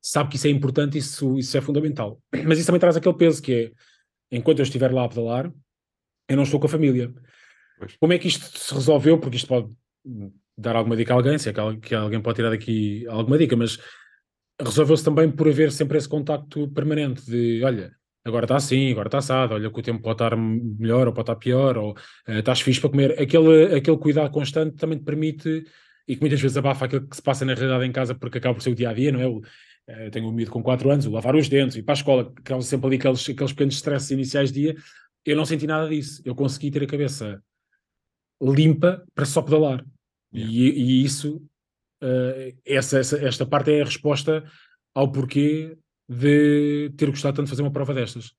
sabe 0.01 0.29
que 0.29 0.35
isso 0.37 0.47
é 0.47 0.49
importante, 0.49 0.97
isso, 0.97 1.37
isso 1.37 1.57
é 1.57 1.61
fundamental. 1.61 2.21
Mas 2.45 2.57
isso 2.57 2.67
também 2.67 2.79
traz 2.79 2.95
aquele 2.95 3.15
peso 3.15 3.41
que 3.41 3.53
é, 3.53 3.71
enquanto 4.37 4.59
eu 4.59 4.63
estiver 4.63 4.91
lá 4.91 5.05
a 5.05 5.09
pedalar, 5.09 5.51
eu 6.27 6.35
não 6.35 6.43
estou 6.43 6.59
com 6.59 6.67
a 6.67 6.69
família. 6.69 7.13
Pois. 7.77 7.95
Como 7.97 8.13
é 8.13 8.17
que 8.17 8.27
isto 8.27 8.57
se 8.57 8.73
resolveu? 8.73 9.19
Porque 9.19 9.37
isto 9.37 9.47
pode 9.47 9.69
dar 10.57 10.75
alguma 10.75 10.95
dica 10.95 11.13
a 11.13 11.17
alguém, 11.17 11.37
se 11.37 11.49
é 11.49 11.53
que 11.53 11.95
alguém 11.95 12.21
pode 12.21 12.35
tirar 12.35 12.49
daqui 12.49 13.05
alguma 13.07 13.37
dica, 13.37 13.55
mas 13.55 13.79
resolveu-se 14.61 15.03
também 15.03 15.31
por 15.31 15.47
haver 15.47 15.71
sempre 15.71 15.97
esse 15.97 16.07
contacto 16.07 16.67
permanente 16.69 17.25
de, 17.25 17.63
olha, 17.63 17.91
agora 18.25 18.45
está 18.45 18.57
assim, 18.57 18.91
agora 18.91 19.07
está 19.07 19.19
assado, 19.19 19.53
olha 19.53 19.71
que 19.71 19.79
o 19.79 19.83
tempo 19.83 20.01
pode 20.01 20.15
estar 20.15 20.35
melhor 20.35 21.07
ou 21.07 21.13
pode 21.13 21.23
estar 21.23 21.35
pior, 21.37 21.77
ou 21.77 21.91
uh, 21.91 22.31
estás 22.31 22.61
fixe 22.61 22.81
para 22.81 22.89
comer. 22.89 23.11
Aquele, 23.19 23.75
aquele 23.75 23.97
cuidado 23.97 24.31
constante 24.31 24.75
também 24.75 24.97
te 24.97 25.05
permite, 25.05 25.65
e 26.07 26.15
que 26.15 26.21
muitas 26.21 26.41
vezes 26.41 26.57
abafa 26.57 26.85
aquilo 26.85 27.07
que 27.07 27.15
se 27.15 27.21
passa 27.21 27.45
na 27.45 27.53
realidade 27.53 27.85
em 27.85 27.91
casa 27.91 28.15
porque 28.15 28.39
acaba 28.39 28.55
por 28.55 28.61
ser 28.61 28.71
o 28.71 28.75
dia-a-dia, 28.75 29.11
-dia, 29.11 29.13
não 29.13 29.21
é? 29.21 29.27
O, 29.27 29.41
eu 29.89 30.07
eh, 30.07 30.09
tenho 30.09 30.27
um 30.27 30.31
miúdo 30.31 30.51
com 30.51 30.61
4 30.61 30.89
anos, 30.91 31.05
o 31.05 31.11
lavar 31.11 31.35
os 31.35 31.49
dentes, 31.49 31.75
e 31.75 31.81
para 31.81 31.93
a 31.93 31.97
escola, 31.97 32.31
que 32.31 32.41
causa 32.43 32.67
sempre 32.67 32.87
ali 32.87 32.95
aqueles, 32.97 33.27
aqueles 33.27 33.51
pequenos 33.51 33.75
stresses 33.75 34.11
iniciais 34.11 34.51
de 34.51 34.61
dia, 34.61 34.75
eu 35.25 35.35
não 35.35 35.45
senti 35.45 35.65
nada 35.65 35.89
disso. 35.89 36.21
Eu 36.23 36.35
consegui 36.35 36.71
ter 36.71 36.83
a 36.83 36.87
cabeça 36.87 37.41
limpa 38.41 39.03
para 39.13 39.25
só 39.25 39.41
pedalar. 39.41 39.83
Yeah. 40.33 40.53
E, 40.53 40.69
e, 40.69 41.03
isso, 41.03 41.37
uh, 42.01 42.57
essa, 42.65 42.99
essa, 42.99 43.17
esta 43.17 43.45
parte 43.45 43.71
é 43.71 43.81
a 43.81 43.85
resposta 43.85 44.43
ao 44.93 45.11
porquê 45.11 45.77
de 46.07 46.91
ter 46.95 47.09
gostado 47.09 47.35
tanto 47.35 47.45
de 47.45 47.51
fazer 47.51 47.61
uma 47.61 47.71
prova 47.71 47.93
destas. 47.93 48.31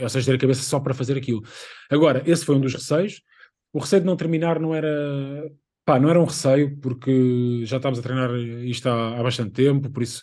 Ou 0.00 0.08
seja, 0.08 0.30
ter 0.30 0.36
a 0.36 0.40
cabeça 0.40 0.62
só 0.62 0.78
para 0.78 0.94
fazer 0.94 1.16
aquilo. 1.16 1.42
Agora, 1.90 2.22
esse 2.24 2.44
foi 2.44 2.54
um 2.54 2.60
dos 2.60 2.72
receios. 2.72 3.20
O 3.72 3.80
receio 3.80 4.00
de 4.00 4.06
não 4.06 4.16
terminar 4.16 4.60
não 4.60 4.74
era. 4.74 5.50
Pá, 5.84 5.98
não 5.98 6.08
era 6.08 6.20
um 6.20 6.24
receio, 6.24 6.78
porque 6.78 7.62
já 7.64 7.78
estávamos 7.78 7.98
a 7.98 8.02
treinar 8.02 8.30
isto 8.64 8.88
há, 8.88 9.18
há 9.18 9.22
bastante 9.22 9.50
tempo, 9.50 9.90
por 9.90 10.02
isso 10.02 10.22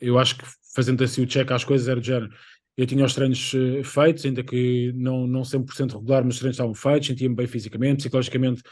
eu 0.00 0.18
acho 0.18 0.36
que 0.38 0.44
fazendo 0.74 1.02
assim 1.02 1.22
o 1.22 1.26
check 1.26 1.50
às 1.50 1.64
coisas 1.64 1.88
era 1.88 2.00
de 2.00 2.06
género. 2.06 2.32
Eu 2.76 2.86
tinha 2.86 3.04
os 3.04 3.14
treinos 3.14 3.52
uh, 3.52 3.84
feitos, 3.84 4.24
ainda 4.24 4.42
que 4.42 4.92
não, 4.94 5.26
não 5.26 5.42
100% 5.42 5.92
regular, 5.92 6.24
mas 6.24 6.34
os 6.34 6.40
treinos 6.40 6.56
estavam 6.56 6.74
feitos, 6.74 7.08
sentia-me 7.08 7.34
bem 7.34 7.46
fisicamente, 7.46 7.98
psicologicamente 7.98 8.62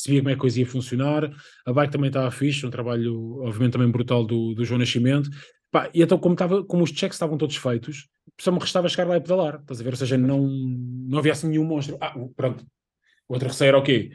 percebia 0.00 0.20
como 0.20 0.30
é 0.30 0.32
que 0.32 0.38
a 0.38 0.40
coisa 0.40 0.60
ia 0.60 0.66
funcionar. 0.66 1.30
A 1.66 1.72
bike 1.72 1.92
também 1.92 2.08
estava 2.08 2.30
fixe, 2.30 2.66
um 2.66 2.70
trabalho, 2.70 3.42
obviamente, 3.42 3.72
também 3.72 3.90
brutal 3.90 4.24
do, 4.24 4.54
do 4.54 4.64
João 4.64 4.78
Nascimento. 4.78 5.30
Pá, 5.70 5.90
e 5.94 6.02
então, 6.02 6.18
como, 6.18 6.34
estava, 6.34 6.64
como 6.64 6.82
os 6.82 6.90
checks 6.90 7.16
estavam 7.16 7.38
todos 7.38 7.56
feitos, 7.56 8.08
só 8.40 8.50
me 8.50 8.58
restava 8.58 8.88
chegar 8.88 9.08
lá 9.08 9.16
e 9.16 9.20
pedalar, 9.20 9.60
estás 9.60 9.80
a 9.80 9.84
ver? 9.84 9.90
Ou 9.90 9.96
seja, 9.96 10.16
não, 10.16 10.46
não 10.48 11.18
havia 11.18 11.32
assim 11.32 11.48
nenhum 11.48 11.64
monstro. 11.64 11.96
Ah, 12.00 12.14
pronto. 12.34 12.64
O 13.28 13.34
outro 13.34 13.48
receio 13.48 13.68
era 13.68 13.78
o 13.78 13.82
quê? 13.82 14.10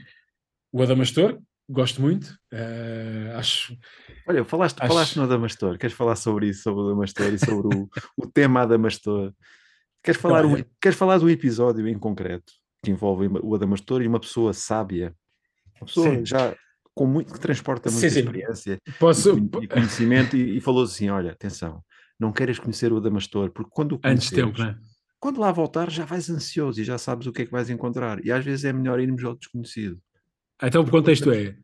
O 0.72 0.82
Adamastor, 0.82 1.40
gosto 1.70 2.02
muito. 2.02 2.38
Uh, 2.54 3.36
acho. 3.38 3.78
Olha, 4.28 4.44
falaste, 4.44 4.80
acho... 4.80 4.88
falaste 4.88 5.16
no 5.18 5.24
Adamastor, 5.24 5.78
queres 5.78 5.96
falar 5.96 6.16
sobre 6.16 6.50
isso, 6.50 6.64
sobre 6.64 6.82
o 6.82 6.88
Adamastor 6.88 7.34
e 7.34 7.40
sobre 7.40 7.78
o, 7.78 7.90
o 8.18 8.28
tema 8.28 8.62
Adamastor? 8.62 9.34
Queres 10.04 10.22
falar, 10.22 10.44
Não, 10.44 10.58
é... 10.58 10.66
queres 10.80 10.98
falar 10.98 11.18
do 11.18 11.30
episódio 11.30 11.88
em 11.88 11.98
concreto 11.98 12.54
que 12.84 12.92
envolve 12.92 13.28
o 13.42 13.56
Adamastor 13.56 14.04
e 14.04 14.08
uma 14.08 14.20
pessoa 14.20 14.54
sábia, 14.54 15.16
uma 15.78 15.88
pessoa 15.88 16.16
sim. 16.16 16.26
já 16.26 16.56
com 16.94 17.06
muito 17.06 17.34
que 17.34 17.40
transporta 17.40 17.92
muita 17.92 18.10
sim, 18.10 18.20
experiência 18.20 18.80
Posso... 19.00 19.38
e, 19.62 19.68
conhecimento 19.68 20.38
e, 20.38 20.58
e 20.58 20.62
falou 20.62 20.84
assim: 20.84 21.10
olha, 21.10 21.32
atenção, 21.32 21.84
não 22.20 22.32
queiras 22.32 22.60
conhecer 22.60 22.94
o 22.94 22.98
Adamastor, 22.98 23.52
porque 23.52 23.72
quando 23.74 23.96
o 23.96 24.00
Antes 24.04 24.30
tempo, 24.30 24.58
né? 24.60 24.78
quando 25.20 25.42
lá 25.42 25.52
voltar 25.52 25.90
já 25.90 26.06
vais 26.06 26.30
ansioso 26.30 26.80
e 26.80 26.84
já 26.84 26.98
sabes 26.98 27.28
o 27.28 27.34
que 27.34 27.42
é 27.42 27.46
que 27.46 27.52
vais 27.52 27.70
encontrar. 27.70 28.24
E 28.24 28.32
às 28.32 28.46
vezes 28.46 28.64
é 28.66 28.72
melhor 28.72 29.00
irmos 29.00 29.24
ao 29.24 29.36
desconhecido. 29.36 30.00
Então 30.62 30.82
o 30.82 30.90
contexto 30.90 31.32
é. 31.32 31.56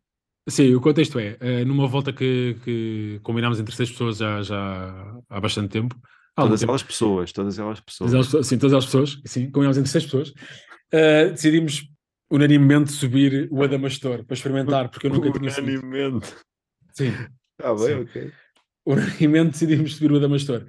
Sim, 0.50 0.74
o 0.74 0.82
contexto 0.82 1.20
é, 1.20 1.38
uh, 1.40 1.66
numa 1.66 1.88
volta 1.88 2.12
que, 2.12 2.58
que 2.64 3.20
combinámos 3.22 3.60
entre 3.60 3.76
seis 3.76 3.92
pessoas 3.92 4.18
já, 4.18 4.42
já 4.42 5.22
há 5.30 5.40
bastante 5.40 5.70
tempo. 5.70 5.96
Há 6.36 6.44
todas 6.44 6.60
tempo. 6.60 6.72
elas 6.72 6.84
pessoas, 6.84 7.32
todas 7.32 7.60
elas 7.60 7.80
pessoas. 7.80 8.12
Todas 8.12 8.34
elas, 8.34 8.48
sim, 8.48 8.58
todas 8.58 8.74
as 8.74 8.86
pessoas, 8.86 9.22
sim, 9.26 9.52
combinámos 9.52 9.78
entre 9.78 9.92
seis 9.92 10.06
pessoas. 10.06 10.30
Uh, 10.30 11.32
decidimos 11.32 11.88
unanimemente 12.30 12.92
subir 12.92 13.48
o 13.52 13.64
Adamastor 13.64 14.24
para 14.24 14.34
experimentar, 14.34 14.90
porque 14.90 15.08
eu 15.08 15.12
nunca 15.12 15.32
tinha 15.32 15.52
subido. 15.52 15.80
Unanimemente. 15.86 16.34
Sim. 16.94 17.12
Ah, 17.62 17.76
bem, 17.76 17.86
Sim. 17.86 18.02
ok. 18.02 18.32
Unanimemente 18.86 19.52
decidimos 19.52 19.96
subir 19.96 20.12
o 20.12 20.18
Adamastor. 20.18 20.66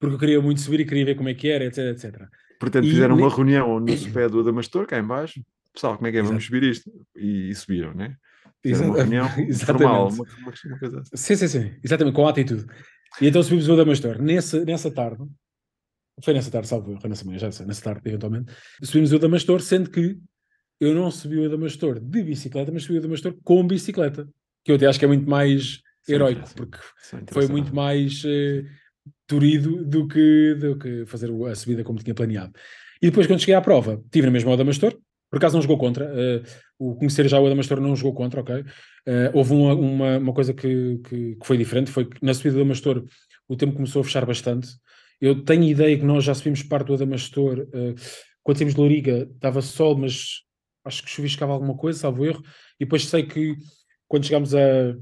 Porque 0.00 0.14
eu 0.14 0.18
queria 0.18 0.40
muito 0.42 0.60
subir 0.60 0.80
e 0.80 0.84
queria 0.84 1.04
ver 1.04 1.14
como 1.14 1.28
é 1.28 1.34
que 1.34 1.48
era, 1.48 1.64
etc, 1.64 1.78
etc. 1.86 2.28
Portanto, 2.58 2.84
E 2.86 2.90
fizeram 2.90 3.14
uma 3.16 3.28
ne- 3.28 3.34
reunião 3.34 3.78
no 3.78 3.96
sopé 3.96 4.28
do 4.28 4.40
Adamastor, 4.40 4.86
cá 4.86 4.98
em 4.98 5.04
baixo. 5.04 5.40
Pessoal, 5.76 5.96
como 5.96 6.06
é 6.06 6.10
que 6.10 6.16
é? 6.16 6.22
Vamos 6.22 6.42
Exato. 6.42 6.46
subir 6.46 6.62
isto? 6.70 6.90
E, 7.14 7.50
e 7.50 7.54
subiram, 7.54 7.92
né? 7.92 8.16
Fizeram 8.62 8.88
uma 8.88 8.94
Exa- 8.94 9.02
reunião 9.02 9.28
Exatamente. 9.46 9.82
formal, 9.82 10.08
uma, 10.08 10.26
uma, 10.38 10.78
coisa 10.78 11.00
assim. 11.00 11.10
Sim, 11.14 11.36
sim, 11.36 11.48
sim, 11.48 11.74
exatamente, 11.84 12.14
com 12.14 12.26
ata 12.26 12.40
e 12.40 12.44
tudo. 12.46 12.66
E 13.20 13.28
então 13.28 13.42
subimos 13.42 13.68
o 13.68 13.74
Adamastor. 13.74 14.20
Nessa, 14.20 14.64
nessa 14.64 14.90
tarde, 14.90 15.22
foi 16.24 16.32
nessa 16.32 16.50
tarde, 16.50 16.66
salvo 16.66 16.90
erro, 16.92 17.06
nessa 17.06 17.26
manhã, 17.26 17.38
já 17.38 17.52
sei, 17.52 17.66
nessa 17.66 17.82
tarde, 17.82 18.00
eventualmente, 18.06 18.50
subimos 18.82 19.12
o 19.12 19.16
Adamastor, 19.16 19.60
sendo 19.60 19.90
que 19.90 20.18
eu 20.80 20.94
não 20.94 21.10
subi 21.10 21.38
o 21.38 21.44
Adamastor 21.44 22.00
de 22.00 22.22
bicicleta, 22.22 22.72
mas 22.72 22.84
subi 22.84 22.94
o 22.94 22.98
Adamastor 23.00 23.36
com 23.44 23.66
bicicleta, 23.66 24.26
que 24.64 24.72
eu 24.72 24.76
até 24.76 24.86
acho 24.86 24.98
que 24.98 25.04
é 25.04 25.08
muito 25.08 25.28
mais 25.28 25.82
é 26.08 26.14
interessante. 26.14 26.54
porque 26.54 26.78
é 27.12 27.32
foi 27.32 27.48
muito 27.48 27.74
mais 27.74 28.22
eh, 28.24 28.64
turido 29.26 29.84
do 29.84 30.08
que, 30.08 30.54
do 30.54 30.78
que 30.78 31.04
fazer 31.04 31.30
a 31.30 31.54
subida 31.54 31.84
como 31.84 31.98
tinha 31.98 32.14
planeado. 32.14 32.52
E 33.02 33.08
depois, 33.10 33.26
quando 33.26 33.40
cheguei 33.40 33.54
à 33.54 33.60
prova, 33.60 34.02
tive 34.10 34.26
na 34.26 34.32
mesma 34.32 34.50
o 34.50 34.54
Adamastor, 34.54 34.96
por 35.30 35.38
acaso 35.38 35.54
não 35.54 35.62
jogou 35.62 35.78
contra, 35.78 36.04
eh, 36.04 36.42
o 36.78 36.94
conhecer 36.96 37.28
já 37.28 37.40
o 37.40 37.46
Adamastor 37.46 37.80
não 37.80 37.96
jogou 37.96 38.14
contra, 38.14 38.40
ok? 38.40 38.64
Eh, 39.06 39.30
houve 39.34 39.52
uma, 39.54 39.74
uma, 39.74 40.18
uma 40.18 40.32
coisa 40.32 40.54
que, 40.54 40.98
que, 40.98 41.36
que 41.36 41.46
foi 41.46 41.56
diferente, 41.56 41.90
foi 41.90 42.06
que 42.06 42.24
na 42.24 42.32
subida 42.34 42.54
do 42.54 42.60
Adamastor 42.60 43.04
o 43.48 43.56
tempo 43.56 43.74
começou 43.74 44.00
a 44.00 44.04
fechar 44.04 44.24
bastante. 44.26 44.68
Eu 45.20 45.44
tenho 45.44 45.64
ideia 45.64 45.98
que 45.98 46.04
nós 46.04 46.24
já 46.24 46.34
subimos 46.34 46.62
parte 46.62 46.88
do 46.88 46.94
Adamastor, 46.94 47.66
eh, 47.72 47.94
quando 48.42 48.58
saímos 48.58 48.74
de 48.74 48.80
Loriga 48.80 49.28
estava 49.34 49.62
sol, 49.62 49.96
mas 49.96 50.42
acho 50.84 51.02
que 51.02 51.10
chuviscava 51.10 51.52
alguma 51.52 51.76
coisa, 51.76 51.98
salvo 51.98 52.24
erro, 52.24 52.42
e 52.78 52.84
depois 52.84 53.06
sei 53.06 53.24
que 53.24 53.56
quando 54.08 54.24
chegámos 54.24 54.54
a 54.54 54.94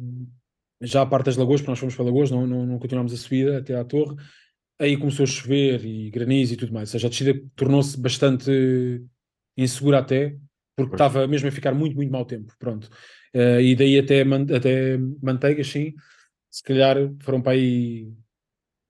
já 0.81 1.03
a 1.03 1.07
parte 1.07 1.27
das 1.27 1.37
lagoas, 1.37 1.61
porque 1.61 1.71
nós 1.71 1.79
fomos 1.79 1.95
para 1.95 2.05
Lagoas, 2.05 2.31
não, 2.31 2.47
não, 2.47 2.67
não 2.67 2.79
continuámos 2.79 3.13
a 3.13 3.17
subida 3.17 3.59
até 3.59 3.75
à 3.75 3.85
torre, 3.85 4.17
aí 4.79 4.97
começou 4.97 5.25
a 5.25 5.27
chover 5.27 5.85
e 5.85 6.11
granizo 6.11 6.55
e 6.55 6.57
tudo 6.57 6.73
mais, 6.73 6.89
ou 6.89 6.93
seja, 6.93 7.07
a 7.07 7.11
descida 7.11 7.41
tornou-se 7.55 7.99
bastante 7.99 9.03
insegura 9.57 9.99
até, 9.99 10.37
porque 10.77 10.95
estava 10.95 11.27
mesmo 11.27 11.49
a 11.49 11.53
ficar 11.53 11.73
muito, 11.75 11.97
muito 11.97 12.11
mau 12.13 12.25
tempo, 12.25 12.53
pronto. 12.59 12.89
Eh, 13.33 13.63
e 13.63 13.77
daí 13.77 13.99
até, 13.99 14.25
man- 14.25 14.47
até 14.55 14.97
manteigas, 15.23 15.69
sim, 15.69 15.95
se 16.51 16.63
calhar 16.63 16.97
foram 17.21 17.43
para 17.43 17.53
aí 17.53 18.09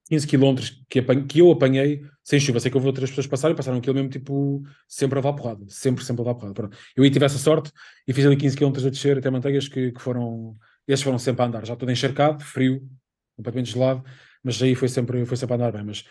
15 0.09 0.27
km 0.27 0.71
que, 0.89 1.01
que 1.27 1.39
eu 1.39 1.51
apanhei 1.51 2.03
sem 2.23 2.39
chuva. 2.39 2.59
Sei 2.59 2.69
que 2.69 2.77
houve 2.77 2.87
outras 2.87 3.09
pessoas 3.09 3.25
que 3.25 3.31
passaram 3.31 3.53
e 3.53 3.57
passaram 3.57 3.77
aquilo 3.79 3.95
mesmo, 3.95 4.09
tipo, 4.09 4.63
sempre 4.87 5.17
a 5.17 5.21
levar 5.21 5.33
porrada. 5.33 5.65
Sempre, 5.67 6.03
sempre 6.05 6.21
a 6.21 6.25
levar 6.25 6.35
porrada. 6.35 6.53
Pronto. 6.53 6.77
Eu 6.95 7.03
aí 7.03 7.09
tive 7.11 7.25
essa 7.25 7.37
sorte 7.39 7.71
e 8.07 8.13
fiz 8.13 8.25
ali 8.25 8.37
15 8.37 8.55
km 8.57 8.85
a 8.85 8.89
descer 8.89 9.17
até 9.17 9.29
Manteigas 9.29 9.67
que, 9.67 9.91
que 9.91 10.01
foram. 10.01 10.55
Esses 10.87 11.03
foram 11.03 11.17
sempre 11.17 11.41
a 11.43 11.45
andar, 11.47 11.65
já 11.65 11.75
todo 11.75 11.91
encharcado, 11.91 12.43
frio, 12.43 12.87
completamente 13.35 13.71
gelado, 13.71 14.03
mas 14.43 14.61
aí 14.61 14.75
foi 14.75 14.87
sempre, 14.87 15.25
foi 15.25 15.35
sempre 15.37 15.53
a 15.53 15.57
andar 15.57 15.71
bem. 15.71 15.83
Mas, 15.83 16.03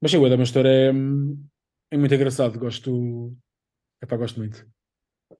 mas 0.00 0.10
sim, 0.12 0.18
o 0.18 0.24
Adamastor 0.26 0.64
é, 0.66 0.92
é 1.90 1.96
muito 1.98 2.14
engraçado. 2.14 2.58
Gosto. 2.58 3.36
Epá, 4.02 4.16
gosto 4.16 4.38
muito. 4.38 4.66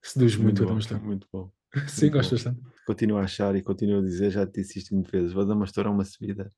Seduz 0.03 0.37
muito, 0.37 0.59
o 0.59 0.63
bom, 0.65 0.71
Adamastor. 0.71 1.01
muito 1.03 1.27
bom. 1.33 1.51
Sim, 1.89 2.07
muito 2.07 2.15
gosto 2.15 2.31
bom. 2.31 2.37
bastante. 2.37 2.61
Continuo 2.87 3.19
a 3.19 3.23
achar 3.23 3.55
e 3.55 3.63
continuo 3.63 4.01
a 4.01 4.03
dizer, 4.03 4.31
já 4.31 4.47
te 4.47 4.61
disse 4.61 4.79
isto 4.79 4.95
muitas 4.95 5.13
vezes, 5.13 5.35
o 5.35 5.41
Adamastor 5.41 5.87
é 5.87 5.91
uma 5.91 6.05
subida, 6.05 6.51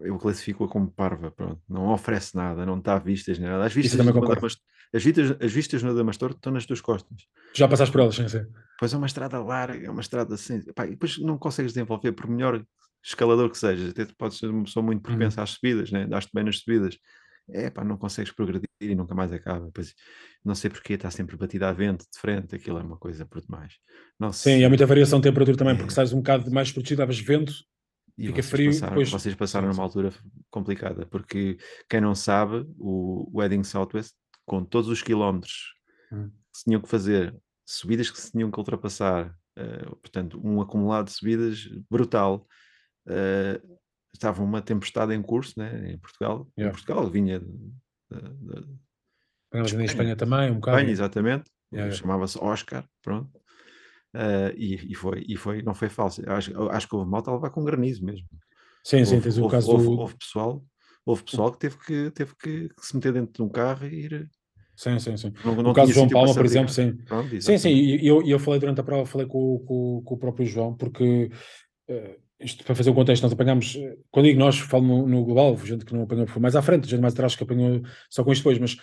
eu 0.00 0.16
classifico-a 0.18 0.68
como 0.68 0.90
parva, 0.90 1.30
pronto. 1.30 1.60
Não 1.68 1.88
oferece 1.92 2.36
nada, 2.36 2.64
não 2.64 2.78
está 2.78 2.94
a 2.94 2.98
vistas 2.98 3.38
nem 3.38 3.48
nada. 3.48 3.64
As 3.64 3.72
vistas. 3.72 3.98
Adamastor, 3.98 4.50
as, 4.94 5.04
vistas, 5.04 5.36
as 5.40 5.52
vistas 5.52 5.82
no 5.82 5.90
Adamastor 5.90 6.30
estão 6.30 6.52
nas 6.52 6.64
tuas 6.66 6.80
costas. 6.80 7.26
Já 7.54 7.66
passaste 7.66 7.92
por 7.92 8.02
elas, 8.02 8.14
sim, 8.14 8.28
sim. 8.28 8.46
Pois 8.78 8.92
é 8.94 8.96
uma 8.96 9.06
estrada 9.06 9.42
larga, 9.42 9.86
é 9.86 9.90
uma 9.90 10.00
estrada 10.00 10.34
assim, 10.34 10.62
pá, 10.72 10.86
e 10.86 10.90
depois 10.90 11.18
não 11.18 11.36
consegues 11.36 11.72
desenvolver, 11.72 12.12
por 12.12 12.28
melhor 12.28 12.64
escalador 13.02 13.50
que 13.50 13.58
sejas, 13.58 13.90
até 13.90 14.04
podes 14.16 14.38
ser 14.38 14.48
uma 14.50 14.64
pessoa 14.64 14.84
muito 14.84 14.98
Uhum. 14.98 15.16
propensa 15.16 15.42
às 15.42 15.50
subidas, 15.50 15.90
né? 15.90 16.06
daste 16.06 16.30
bem 16.32 16.44
nas 16.44 16.58
subidas, 16.60 16.96
é 17.50 17.70
pá, 17.70 17.82
não 17.84 17.96
consegues 17.96 18.32
progredir 18.32 18.68
e 18.80 18.94
nunca 18.94 19.14
mais 19.14 19.32
acaba. 19.32 19.70
Pois, 19.72 19.94
não 20.44 20.54
sei 20.54 20.70
porque 20.70 20.92
está 20.94 21.10
sempre 21.10 21.36
batida 21.36 21.68
a 21.68 21.72
vento 21.72 22.04
de 22.12 22.18
frente, 22.20 22.54
aquilo 22.54 22.78
é 22.78 22.82
uma 22.82 22.96
coisa 22.96 23.24
por 23.26 23.40
demais. 23.40 23.74
Não 24.18 24.32
Sim, 24.32 24.58
e 24.58 24.64
há 24.64 24.68
muita 24.68 24.86
variação 24.86 25.18
de 25.20 25.28
temperatura 25.28 25.56
também, 25.56 25.76
porque 25.76 25.90
É. 25.92 25.94
sais 25.94 26.12
um 26.12 26.18
bocado 26.18 26.50
mais 26.50 26.70
protegido, 26.72 27.00
levas 27.00 27.18
vento, 27.18 27.52
E 28.16 28.26
fica 28.26 28.42
frio, 28.42 28.70
passaram, 28.70 28.88
depois- 28.90 29.10
vocês 29.10 29.34
passaram 29.34 29.68
numa 29.68 29.82
altura 29.82 30.12
complicada, 30.50 31.06
porque 31.06 31.56
quem 31.88 32.00
não 32.00 32.14
sabe, 32.14 32.66
o 32.78 33.30
Wedding 33.38 33.62
Southwest, 33.64 34.14
com 34.44 34.64
todos 34.64 34.88
os 34.90 35.02
quilómetros 35.02 35.74
Hum. 36.12 36.30
que 36.52 36.58
se 36.58 36.64
tinham 36.64 36.80
que 36.80 36.88
fazer, 36.88 37.36
subidas 37.66 38.10
que 38.10 38.18
se 38.20 38.32
tinham 38.32 38.50
que 38.50 38.58
ultrapassar, 38.58 39.34
eh, 39.56 39.84
portanto, 40.02 40.40
um 40.42 40.60
acumulado 40.60 41.06
de 41.06 41.12
subidas 41.12 41.68
brutal. 41.90 42.46
eh, 43.10 43.60
estava 44.14 44.42
uma 44.42 44.60
tempestade 44.62 45.14
em 45.14 45.22
curso 45.22 45.54
né, 45.58 45.92
em 45.92 45.98
Portugal. 45.98 46.48
Em 46.56 46.62
Yeah. 46.62 46.76
Portugal 46.76 47.08
vinha 47.10 47.38
de 47.40 47.46
Nós 49.52 49.72
em 49.72 49.84
Espanha. 49.84 49.84
Espanha 49.86 50.16
também, 50.16 50.50
um 50.50 50.54
bocado. 50.56 50.76
Espanha, 50.78 50.92
exatamente. 50.92 51.50
Yeah. 51.72 51.94
Chamava-se 51.94 52.38
Oscar, 52.38 52.84
pronto. 53.02 53.30
Eh, 54.14 54.54
e, 54.56 54.92
e 54.92 54.94
foi, 54.94 55.24
e 55.28 55.36
foi, 55.36 55.62
não 55.62 55.74
foi 55.74 55.88
falso. 55.88 56.22
Acho, 56.28 56.68
acho 56.70 56.88
que 56.88 56.94
houve 56.96 57.10
malta 57.10 57.30
a 57.30 57.34
levar 57.34 57.50
com 57.50 57.64
granizo 57.64 58.04
mesmo. 58.04 58.26
Sim, 58.84 59.04
sim, 59.04 59.16
Houve, 59.16 59.24
tens 59.24 59.38
o 59.38 59.42
houve- 59.42 59.54
caso 59.54 59.70
houve- 59.70 59.84
do. 59.84 59.98
houve 59.98 60.16
pessoal, 60.16 60.64
houve 61.04 61.22
pessoal 61.24 61.52
que 61.52 61.58
teve 61.58 61.76
que, 61.78 62.10
teve 62.12 62.34
que 62.36 62.68
se 62.80 62.96
meter 62.96 63.12
dentro 63.12 63.32
de 63.34 63.42
um 63.42 63.48
carro 63.50 63.86
e 63.86 64.04
ir. 64.06 64.30
Sim, 64.74 64.98
sim, 64.98 65.16
sim. 65.16 65.32
Não, 65.44 65.54
não 65.56 65.72
o 65.72 65.74
caso 65.74 65.92
João 65.92 66.08
Palma, 66.08 66.32
por 66.32 66.44
exemplo, 66.44 66.72
sim. 66.72 66.96
Pronto, 67.04 67.28
Sim, 67.42 67.58
sim, 67.58 67.70
e 67.70 68.06
eu, 68.06 68.22
eu 68.26 68.38
falei 68.38 68.60
durante 68.60 68.80
a 68.80 68.84
prova, 68.84 69.04
falei 69.04 69.26
com, 69.26 69.58
com, 69.66 70.02
com 70.04 70.14
o 70.14 70.18
próprio 70.18 70.46
João, 70.46 70.74
porque 70.74 71.30
eh, 71.88 72.16
isto 72.40 72.64
para 72.64 72.74
fazer 72.74 72.90
o 72.90 72.94
contexto, 72.94 73.22
nós 73.22 73.32
apanhámos, 73.32 73.76
eh, 73.76 73.96
quando 74.10 74.26
digo 74.26 74.38
nós, 74.38 74.58
falo 74.58 74.86
no, 74.86 75.08
no 75.08 75.24
global, 75.24 75.56
gente 75.58 75.84
que 75.84 75.92
não 75.92 76.02
apanhou 76.02 76.26
foi 76.26 76.40
mais 76.40 76.54
à 76.54 76.62
frente, 76.62 76.88
gente 76.88 77.00
mais 77.00 77.14
atrás 77.14 77.34
que 77.34 77.42
apanhou 77.42 77.82
só 78.08 78.22
com 78.22 78.32
isto 78.32 78.42
depois, 78.42 78.58
mas 78.58 78.76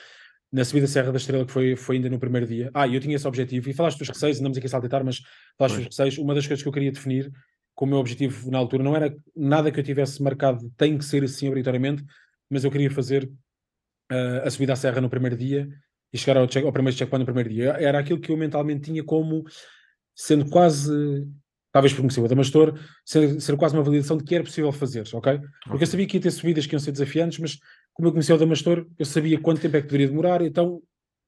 na 0.51 0.63
subida 0.63 0.87
Serra 0.87 1.11
da 1.11 1.17
Estrela, 1.17 1.45
que 1.45 1.51
foi, 1.51 1.75
foi 1.75 1.95
ainda 1.95 2.09
no 2.09 2.19
primeiro 2.19 2.47
dia, 2.47 2.69
ah, 2.73 2.87
eu 2.87 2.99
tinha 2.99 3.15
esse 3.15 3.27
objetivo, 3.27 3.69
e 3.69 3.73
falaste 3.73 3.99
dos 3.99 4.09
receios, 4.09 4.39
andamos 4.39 4.57
aqui 4.57 4.67
a 4.67 4.69
saltitar, 4.69 5.03
mas 5.03 5.21
falaste 5.57 5.75
dos 5.77 5.85
receios, 5.85 6.17
uma 6.17 6.33
das 6.33 6.45
coisas 6.45 6.61
que 6.61 6.67
eu 6.67 6.73
queria 6.73 6.91
definir 6.91 7.31
como 7.73 7.91
meu 7.91 7.99
objetivo 7.99 8.49
na 8.49 8.57
altura 8.57 8.83
não 8.83 8.95
era 8.95 9.15
nada 9.35 9.71
que 9.71 9.79
eu 9.79 9.83
tivesse 9.83 10.23
marcado, 10.23 10.71
tem 10.77 10.97
que 10.97 11.03
ser 11.03 11.23
assim 11.23 11.47
obrigatoriamente, 11.47 12.03
mas 12.49 12.63
eu 12.63 12.71
queria 12.71 12.89
fazer 12.89 13.29
eh, 14.09 14.43
a 14.45 14.49
subida 14.49 14.73
à 14.73 14.75
Serra 14.75 15.01
no 15.01 15.09
primeiro 15.09 15.35
dia 15.35 15.67
e 16.13 16.17
chegar 16.17 16.39
ao, 16.39 16.47
check, 16.47 16.63
ao 16.63 16.71
primeiro 16.71 16.97
checkpoint 16.97 17.19
no 17.19 17.25
primeiro 17.25 17.49
dia. 17.49 17.71
Era 17.71 17.99
aquilo 17.99 18.19
que 18.19 18.31
eu 18.31 18.37
mentalmente 18.37 18.83
tinha 18.83 19.03
como 19.03 19.43
sendo 20.15 20.49
quase, 20.49 21.27
talvez 21.75 21.91
por 21.93 21.99
conhecer 21.99 22.21
o 22.21 22.25
Adamastor, 22.25 22.79
ser, 23.03 23.41
ser 23.41 23.57
quase 23.57 23.75
uma 23.75 23.83
validação 23.83 24.15
de 24.15 24.23
que 24.23 24.33
era 24.33 24.45
possível 24.45 24.71
fazer, 24.71 25.03
ok? 25.11 25.41
Porque 25.67 25.83
eu 25.83 25.87
sabia 25.87 26.07
que 26.07 26.15
ia 26.15 26.21
ter 26.21 26.31
subidas 26.31 26.65
que 26.65 26.73
iam 26.73 26.79
ser 26.79 26.93
desafiantes, 26.93 27.37
mas 27.37 27.59
como 27.93 28.07
eu 28.07 28.13
conhecia 28.13 28.33
o 28.33 28.37
Damastor, 28.37 28.87
eu 28.97 29.05
sabia 29.05 29.37
quanto 29.41 29.59
tempo 29.59 29.75
é 29.75 29.81
que 29.81 29.87
poderia 29.87 30.07
demorar, 30.07 30.41
então 30.41 30.81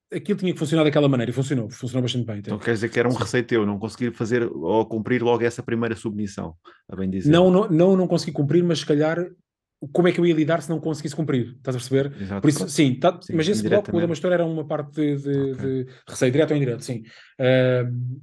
aquilo 0.09 0.39
tinha 0.39 0.53
que 0.53 0.57
funcionar 0.59 0.85
daquela 0.85 1.09
maneira 1.09 1.31
e 1.31 1.33
funcionou, 1.33 1.69
funcionou 1.69 2.01
bastante 2.01 2.25
bem. 2.25 2.37
Então 2.37 2.53
entende? 2.53 2.63
quer 2.65 2.71
dizer 2.75 2.87
que 2.87 2.97
era 2.97 3.09
um 3.09 3.13
receio 3.13 3.43
teu, 3.43 3.65
não 3.65 3.77
conseguir 3.77 4.13
fazer 4.13 4.43
ou 4.43 4.85
cumprir 4.85 5.21
logo 5.21 5.43
essa 5.43 5.61
primeira 5.61 5.97
submissão, 5.97 6.55
a 6.87 6.95
bem 6.95 7.09
dizer. 7.09 7.29
Não, 7.29 7.51
não, 7.51 7.67
não, 7.67 7.97
não 7.97 8.07
consegui 8.07 8.31
cumprir, 8.31 8.63
mas 8.63 8.79
se 8.79 8.85
calhar 8.85 9.27
como 9.91 10.07
é 10.07 10.13
que 10.13 10.19
eu 10.21 10.25
ia 10.25 10.33
lidar 10.33 10.61
se 10.61 10.69
não 10.69 10.79
conseguisse 10.79 11.13
cumprir? 11.13 11.55
Estás 11.57 11.75
a 11.75 11.79
perceber? 11.79 12.21
Exato. 12.21 12.41
Por 12.41 12.47
isso, 12.47 12.69
sim, 12.69 12.95
tá- 12.95 13.19
Sim, 13.21 13.33
mas 13.35 13.49
esse 13.49 13.61
bloco, 13.63 13.75
o 13.75 13.99
indiretamente. 13.99 14.01
Damastor 14.01 14.31
era 14.31 14.45
uma 14.45 14.65
parte 14.65 14.91
de, 14.95 15.17
de, 15.17 15.51
Ok. 15.51 15.55
de 15.83 15.87
receio, 16.07 16.31
direto 16.31 16.51
ou 16.51 16.57
indireto, 16.57 16.81
sim. 16.85 17.03
Ahm, 17.37 18.19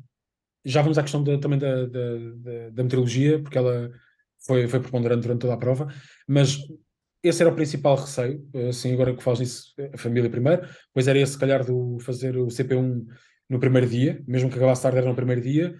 já 0.64 0.82
vamos 0.82 0.98
à 0.98 1.02
questão 1.02 1.22
da- 1.22 1.38
também 1.38 1.58
da, 1.58 1.86
da, 1.86 2.16
da, 2.36 2.70
da 2.70 2.82
meteorologia, 2.82 3.40
porque 3.40 3.58
ela 3.58 3.90
foi, 4.46 4.68
foi 4.68 4.80
preponderante 4.80 5.22
durante 5.22 5.40
toda 5.42 5.54
a 5.54 5.58
prova, 5.58 5.88
mas 6.28 6.58
esse 7.22 7.42
era 7.42 7.50
o 7.50 7.54
principal 7.54 7.96
receio, 7.96 8.46
assim, 8.68 8.92
agora 8.92 9.14
que 9.16 9.22
falas 9.22 9.40
nisso, 9.40 9.72
a 9.92 9.96
família 9.98 10.28
primeiro, 10.28 10.62
pois 10.92 11.08
era 11.08 11.18
esse, 11.18 11.32
se 11.32 11.38
calhar, 11.38 11.64
do 11.64 11.98
fazer 12.00 12.36
o 12.36 12.48
CP1 12.50 13.06
no 13.48 13.58
primeiro 13.58 13.88
dia, 13.88 14.22
mesmo 14.26 14.50
que 14.50 14.56
acabasse 14.56 14.82
tarde 14.82 14.98
era 14.98 15.08
no 15.08 15.14
primeiro 15.16 15.40
dia, 15.40 15.74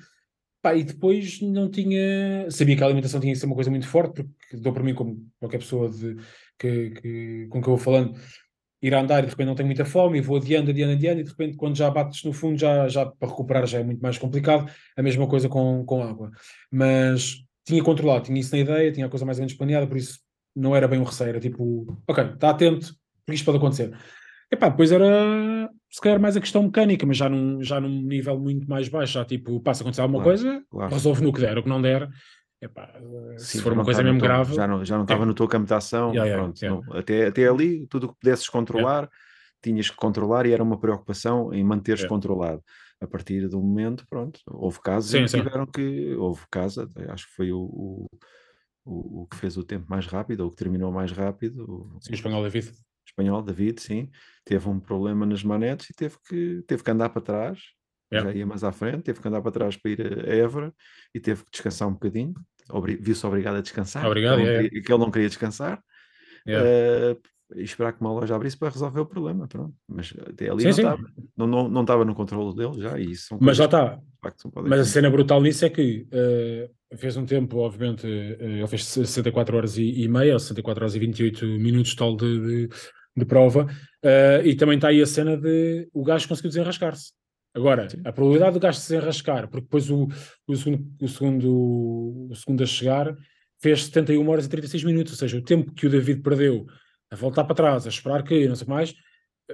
Pá, 0.63 0.75
e 0.75 0.83
depois 0.83 1.41
não 1.43 1.71
tinha. 1.71 2.51
Sabia 2.51 2.75
que 2.77 2.83
a 2.83 2.87
alimentação 2.87 3.21
tinha 3.21 3.35
que 3.35 3.39
ser 3.39 3.45
uma 3.47 3.55
coisa 3.55 3.71
muito 3.71 3.87
forte, 3.87 4.25
porque 4.25 4.57
dou 4.57 4.73
para 4.73 4.83
mim, 4.83 4.95
como 4.95 5.29
qualquer 5.39 5.59
pessoa 5.59 5.91
de, 5.91 6.17
que, 6.59 6.91
que- 6.91 7.47
com 7.51 7.61
que 7.61 7.69
eu 7.69 7.77
vou 7.77 7.79
falando, 7.79 8.19
ir 8.87 8.95
a 8.95 9.01
andar 9.01 9.21
e 9.21 9.27
de 9.27 9.31
repente 9.31 9.47
não 9.47 9.55
tenho 9.55 9.67
muita 9.67 9.85
fome 9.85 10.19
e 10.19 10.21
vou 10.21 10.37
adiando, 10.37 10.71
adiando, 10.71 10.93
adiando, 10.93 11.21
e 11.21 11.25
de 11.25 11.31
repente 11.31 11.57
quando 11.57 11.77
já 11.77 11.91
bates 11.91 12.23
no 12.23 12.33
fundo, 12.33 12.59
já, 12.59 12.87
já 12.89 13.07
para 13.07 13.29
recuperar 13.29 13.67
já 13.67 13.79
é 13.79 13.83
muito 13.83 14.01
mais 14.01 14.19
complicado. 14.19 14.71
A 14.97 15.03
mesma 15.03 15.27
coisa 15.27 15.49
com, 15.49 15.85
com 15.85 16.03
água. 16.03 16.31
Mas 16.71 17.37
tinha 17.67 17.83
controlado, 17.83 18.25
tinha 18.25 18.39
isso 18.39 18.55
na 18.55 18.61
ideia, 18.61 18.93
tinha 18.93 19.07
a 19.07 19.09
coisa 19.09 19.25
mais 19.25 19.39
ou 19.39 19.43
menos 19.43 19.55
planeada, 19.55 19.87
por 19.87 19.97
isso 19.97 20.19
não 20.55 20.77
era 20.77 20.87
bem 20.87 21.01
um 21.01 21.05
receio, 21.05 21.31
era 21.31 21.41
tipo, 21.41 21.99
ok, 22.07 22.25
está 22.25 22.51
atento, 22.51 22.95
porque 23.25 23.37
isto 23.37 23.45
pode 23.45 23.59
acontecer. 23.59 23.97
Epá, 24.53 24.69
depois 24.69 24.93
era 24.93 25.71
se 25.91 26.01
calhar 26.01 26.21
mais 26.21 26.37
a 26.37 26.41
questão 26.41 26.63
mecânica, 26.63 27.07
mas 27.07 27.17
já 27.17 27.29
num, 27.29 27.63
já 27.63 27.81
num 27.81 28.03
nível 28.03 28.39
muito 28.39 28.69
mais 28.69 28.89
baixo, 28.89 29.15
já 29.15 29.25
tipo, 29.25 29.59
passa 29.61 29.83
a 29.83 29.85
acontecer 29.85 30.03
alguma 30.03 30.23
Claro, 30.23 30.39
coisa, 30.39 30.63
claro. 30.71 30.93
resolve 30.93 31.23
no 31.23 31.33
que 31.33 31.41
der, 31.41 31.57
o 31.57 31.63
que 31.63 31.69
não 31.69 31.81
der, 31.81 32.09
epá, 32.65 32.93
Sim, 33.37 33.59
se 33.59 33.63
for 33.63 33.73
uma 33.73 33.85
coisa 33.85 34.03
mesmo 34.03 34.19
teu- 34.19 34.29
grave, 34.29 34.55
Já 34.55 34.67
não, 34.67 34.85
já 34.85 34.97
não 34.97 35.05
estava 35.05 35.27
no 35.27 35.35
teu 35.35 35.47
campo 35.49 35.67
de 35.67 35.75
ação. 35.75 36.11
Yeah, 36.13 36.25
yeah, 36.27 36.43
pronto, 36.43 36.61
yeah. 36.63 36.87
não- 36.87 36.97
até, 36.99 37.27
até 37.27 37.47
ali, 37.49 37.87
tudo 37.87 38.07
o 38.07 38.09
que 38.13 38.21
pudesses 38.21 38.49
controlar, 38.49 39.11
tinhas 39.63 39.91
que 39.91 39.97
controlar 39.97 40.47
e 40.47 40.53
era 40.53 40.63
uma 40.63 40.79
preocupação 40.79 41.53
em 41.53 41.65
manteres 41.65 42.01
Yeah. 42.03 42.09
controlado. 42.15 42.63
A 43.01 43.07
partir 43.07 43.49
do 43.49 43.61
momento, 43.61 44.07
pronto, 44.09 44.41
houve 44.47 44.81
casos 44.81 45.11
Sim, 45.11 45.27
sim. 45.27 45.39
tiveram 45.39 45.67
que. 45.67 46.15
Houve 46.15 46.43
casos, 46.51 46.79
até 46.79 47.11
acho 47.11 47.27
que 47.27 47.35
foi 47.35 47.53
o, 47.53 47.59
o, 47.61 48.07
o, 48.85 49.23
o 49.23 49.27
que 49.27 49.37
fez 49.37 49.57
o 49.57 49.65
tempo 49.65 49.87
mais 49.89 50.07
rápido, 50.07 50.41
ou 50.41 50.47
o 50.49 50.51
que 50.51 50.57
terminou 50.57 50.91
mais 50.93 51.11
rápido, 51.13 51.65
o, 51.69 51.99
sim, 52.01 52.13
o 52.13 52.15
espanhol 52.15 52.43
David. 52.43 52.73
espanhol, 53.07 53.43
David, 53.43 53.81
sim, 53.81 54.11
teve 54.45 54.69
um 54.69 54.79
problema 54.81 55.27
nas 55.27 55.43
manetes 55.43 55.91
e 55.91 55.95
teve 55.95 56.17
que, 56.27 56.63
teve 56.67 56.83
que 56.83 56.91
andar 56.91 57.11
para 57.11 57.21
trás, 57.23 57.59
Yeah. 58.13 58.31
já 58.31 58.37
ia 58.39 58.47
mais 58.47 58.63
à 58.63 58.71
frente, 58.71 59.03
teve 59.03 59.21
que 59.21 59.27
andar 59.27 59.43
para 59.43 59.51
trás 59.51 59.77
para 59.77 59.91
ir 59.91 60.29
a 60.29 60.35
Évora 60.37 60.73
e 61.13 61.19
teve 61.19 61.43
que 61.45 61.51
descansar 61.51 61.89
um 61.89 61.95
bocadinho, 61.95 62.35
viu-se 63.01 63.27
obrigado 63.27 63.57
a 63.57 63.61
descansar, 63.61 64.07
Obrigado, 64.07 64.37
que, 64.37 64.43
ele 64.43 64.45
não 64.45 64.51
yeah, 64.53 64.69
queria, 64.69 64.83
que 64.83 64.93
ele 64.93 65.01
não 65.01 65.11
queria 65.11 65.29
descansar, 65.29 65.83
Yeah. 66.47 66.69
eh, 66.69 67.17
e 67.57 67.63
esperar 67.63 67.93
que 67.93 68.01
uma 68.01 68.13
loja 68.13 68.35
abrisse 68.35 68.57
para 68.57 68.71
resolver 68.71 69.01
o 69.01 69.07
problema, 69.07 69.47
pronto. 69.47 69.75
Mas 69.89 70.13
até 70.29 70.51
ali 70.51 70.63
Sim, 70.63 70.67
não 70.69 70.73
sim. 70.75 70.83
estava, 70.83 71.03
não, 71.37 71.47
não, 71.47 71.69
não 71.69 71.81
estava 71.83 72.05
no 72.05 72.15
controle 72.15 72.55
dele 72.57 72.81
já, 72.81 72.99
e 72.99 73.13
isso 73.13 73.37
Mas 73.41 73.57
já 73.57 73.67
está. 73.67 73.99
Mas 74.65 74.81
a 74.81 74.85
cena 74.85 75.11
brutal 75.11 75.41
nisso 75.43 75.65
é 75.65 75.71
que 75.71 76.07
eh, 76.11 76.71
fez 76.97 77.17
um 77.17 77.27
tempo, 77.27 77.59
obviamente, 77.59 78.07
eh, 78.07 78.59
ele 78.59 78.67
fez 78.67 78.85
64 78.87 79.57
horas 79.57 79.77
e, 79.77 80.03
e 80.03 80.09
meia, 80.09 80.33
ou 80.35 80.39
64 80.39 80.83
horas 80.83 80.95
e 80.95 80.99
28 80.99 81.47
minutos 81.47 81.95
total 81.95 82.17
de, 82.17 82.41
de, 82.41 82.69
de 83.17 83.25
prova, 83.25 83.67
eh, 84.03 84.43
e 84.45 84.55
também 84.55 84.77
está 84.77 84.89
aí 84.89 85.03
a 85.03 85.07
cena 85.07 85.37
de 85.37 85.89
o 85.93 86.03
gajo 86.03 86.29
conseguiu 86.29 86.51
desenrascar-se. 86.51 87.13
Agora, 87.55 87.89
Sim. 87.89 88.01
a 88.05 88.13
probabilidade 88.13 88.55
do 88.55 88.61
gajo 88.61 88.79
se 88.81 88.89
desenrascar, 88.93 89.49
porque 89.49 89.63
depois 89.65 89.89
o, 89.91 90.09
o, 90.47 90.57
segundo, 90.57 90.87
o, 91.01 91.09
segundo, 91.09 92.29
o 92.31 92.35
segundo 92.35 92.63
a 92.63 92.67
chegar 92.67 93.17
fez 93.63 93.85
71 93.85 94.29
horas 94.29 94.47
e 94.47 94.49
36 94.49 94.83
minutos, 94.85 95.13
ou 95.13 95.19
seja, 95.19 95.39
o 95.39 95.43
tempo 95.43 95.73
que 95.73 95.87
o 95.87 95.91
David 95.91 96.21
perdeu 96.21 96.67
a 97.11 97.17
voltar 97.17 97.45
para 97.45 97.55
trás, 97.55 97.87
a 97.87 97.89
esperar 97.89 98.25
que, 98.25 98.49
não 98.49 98.57
sei 98.57 98.67
mais, 98.67 98.93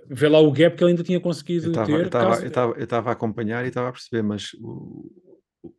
vê 0.09 0.28
lá 0.28 0.38
o 0.40 0.50
gap 0.50 0.76
que 0.76 0.83
ele 0.83 0.92
ainda 0.92 1.02
tinha 1.02 1.21
conseguido 1.21 1.71
ter. 1.73 1.90
eu 1.90 2.02
estava- 2.07 2.30
caso- 2.30 2.75
eu 2.76 2.85
estava- 2.85 3.11
a 3.11 3.12
acompanhar 3.12 3.64
e 3.64 3.69
estava 3.69 3.88
a 3.90 3.92
perceber, 3.92 4.23
mas 4.23 4.54
o, 4.61 5.11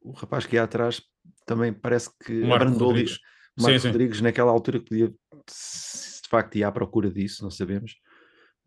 o, 0.04 0.12
rapaz 0.12 0.46
que 0.46 0.56
ia 0.58 0.63
atrás 0.63 1.01
também 1.46 1.74
parece 1.74 2.10
que 2.24 2.34
Marco 2.42 2.66
abrandou. 2.66 2.90
Rodrigues. 2.90 3.16
O 3.58 3.63
Marco 3.63 3.80
Sim, 3.80 3.82
sim. 3.82 3.88
Rodrigues, 3.88 4.22
naquela 4.22 4.51
altura, 4.51 4.80
que 4.80 4.86
podia, 4.90 5.12
se 5.50 6.22
de 6.22 6.30
facto 6.30 6.56
ia 6.56 6.68
à 6.68 6.72
procura 6.72 7.10
disso, 7.10 7.44
não 7.44 7.50
sabemos. 7.50 7.96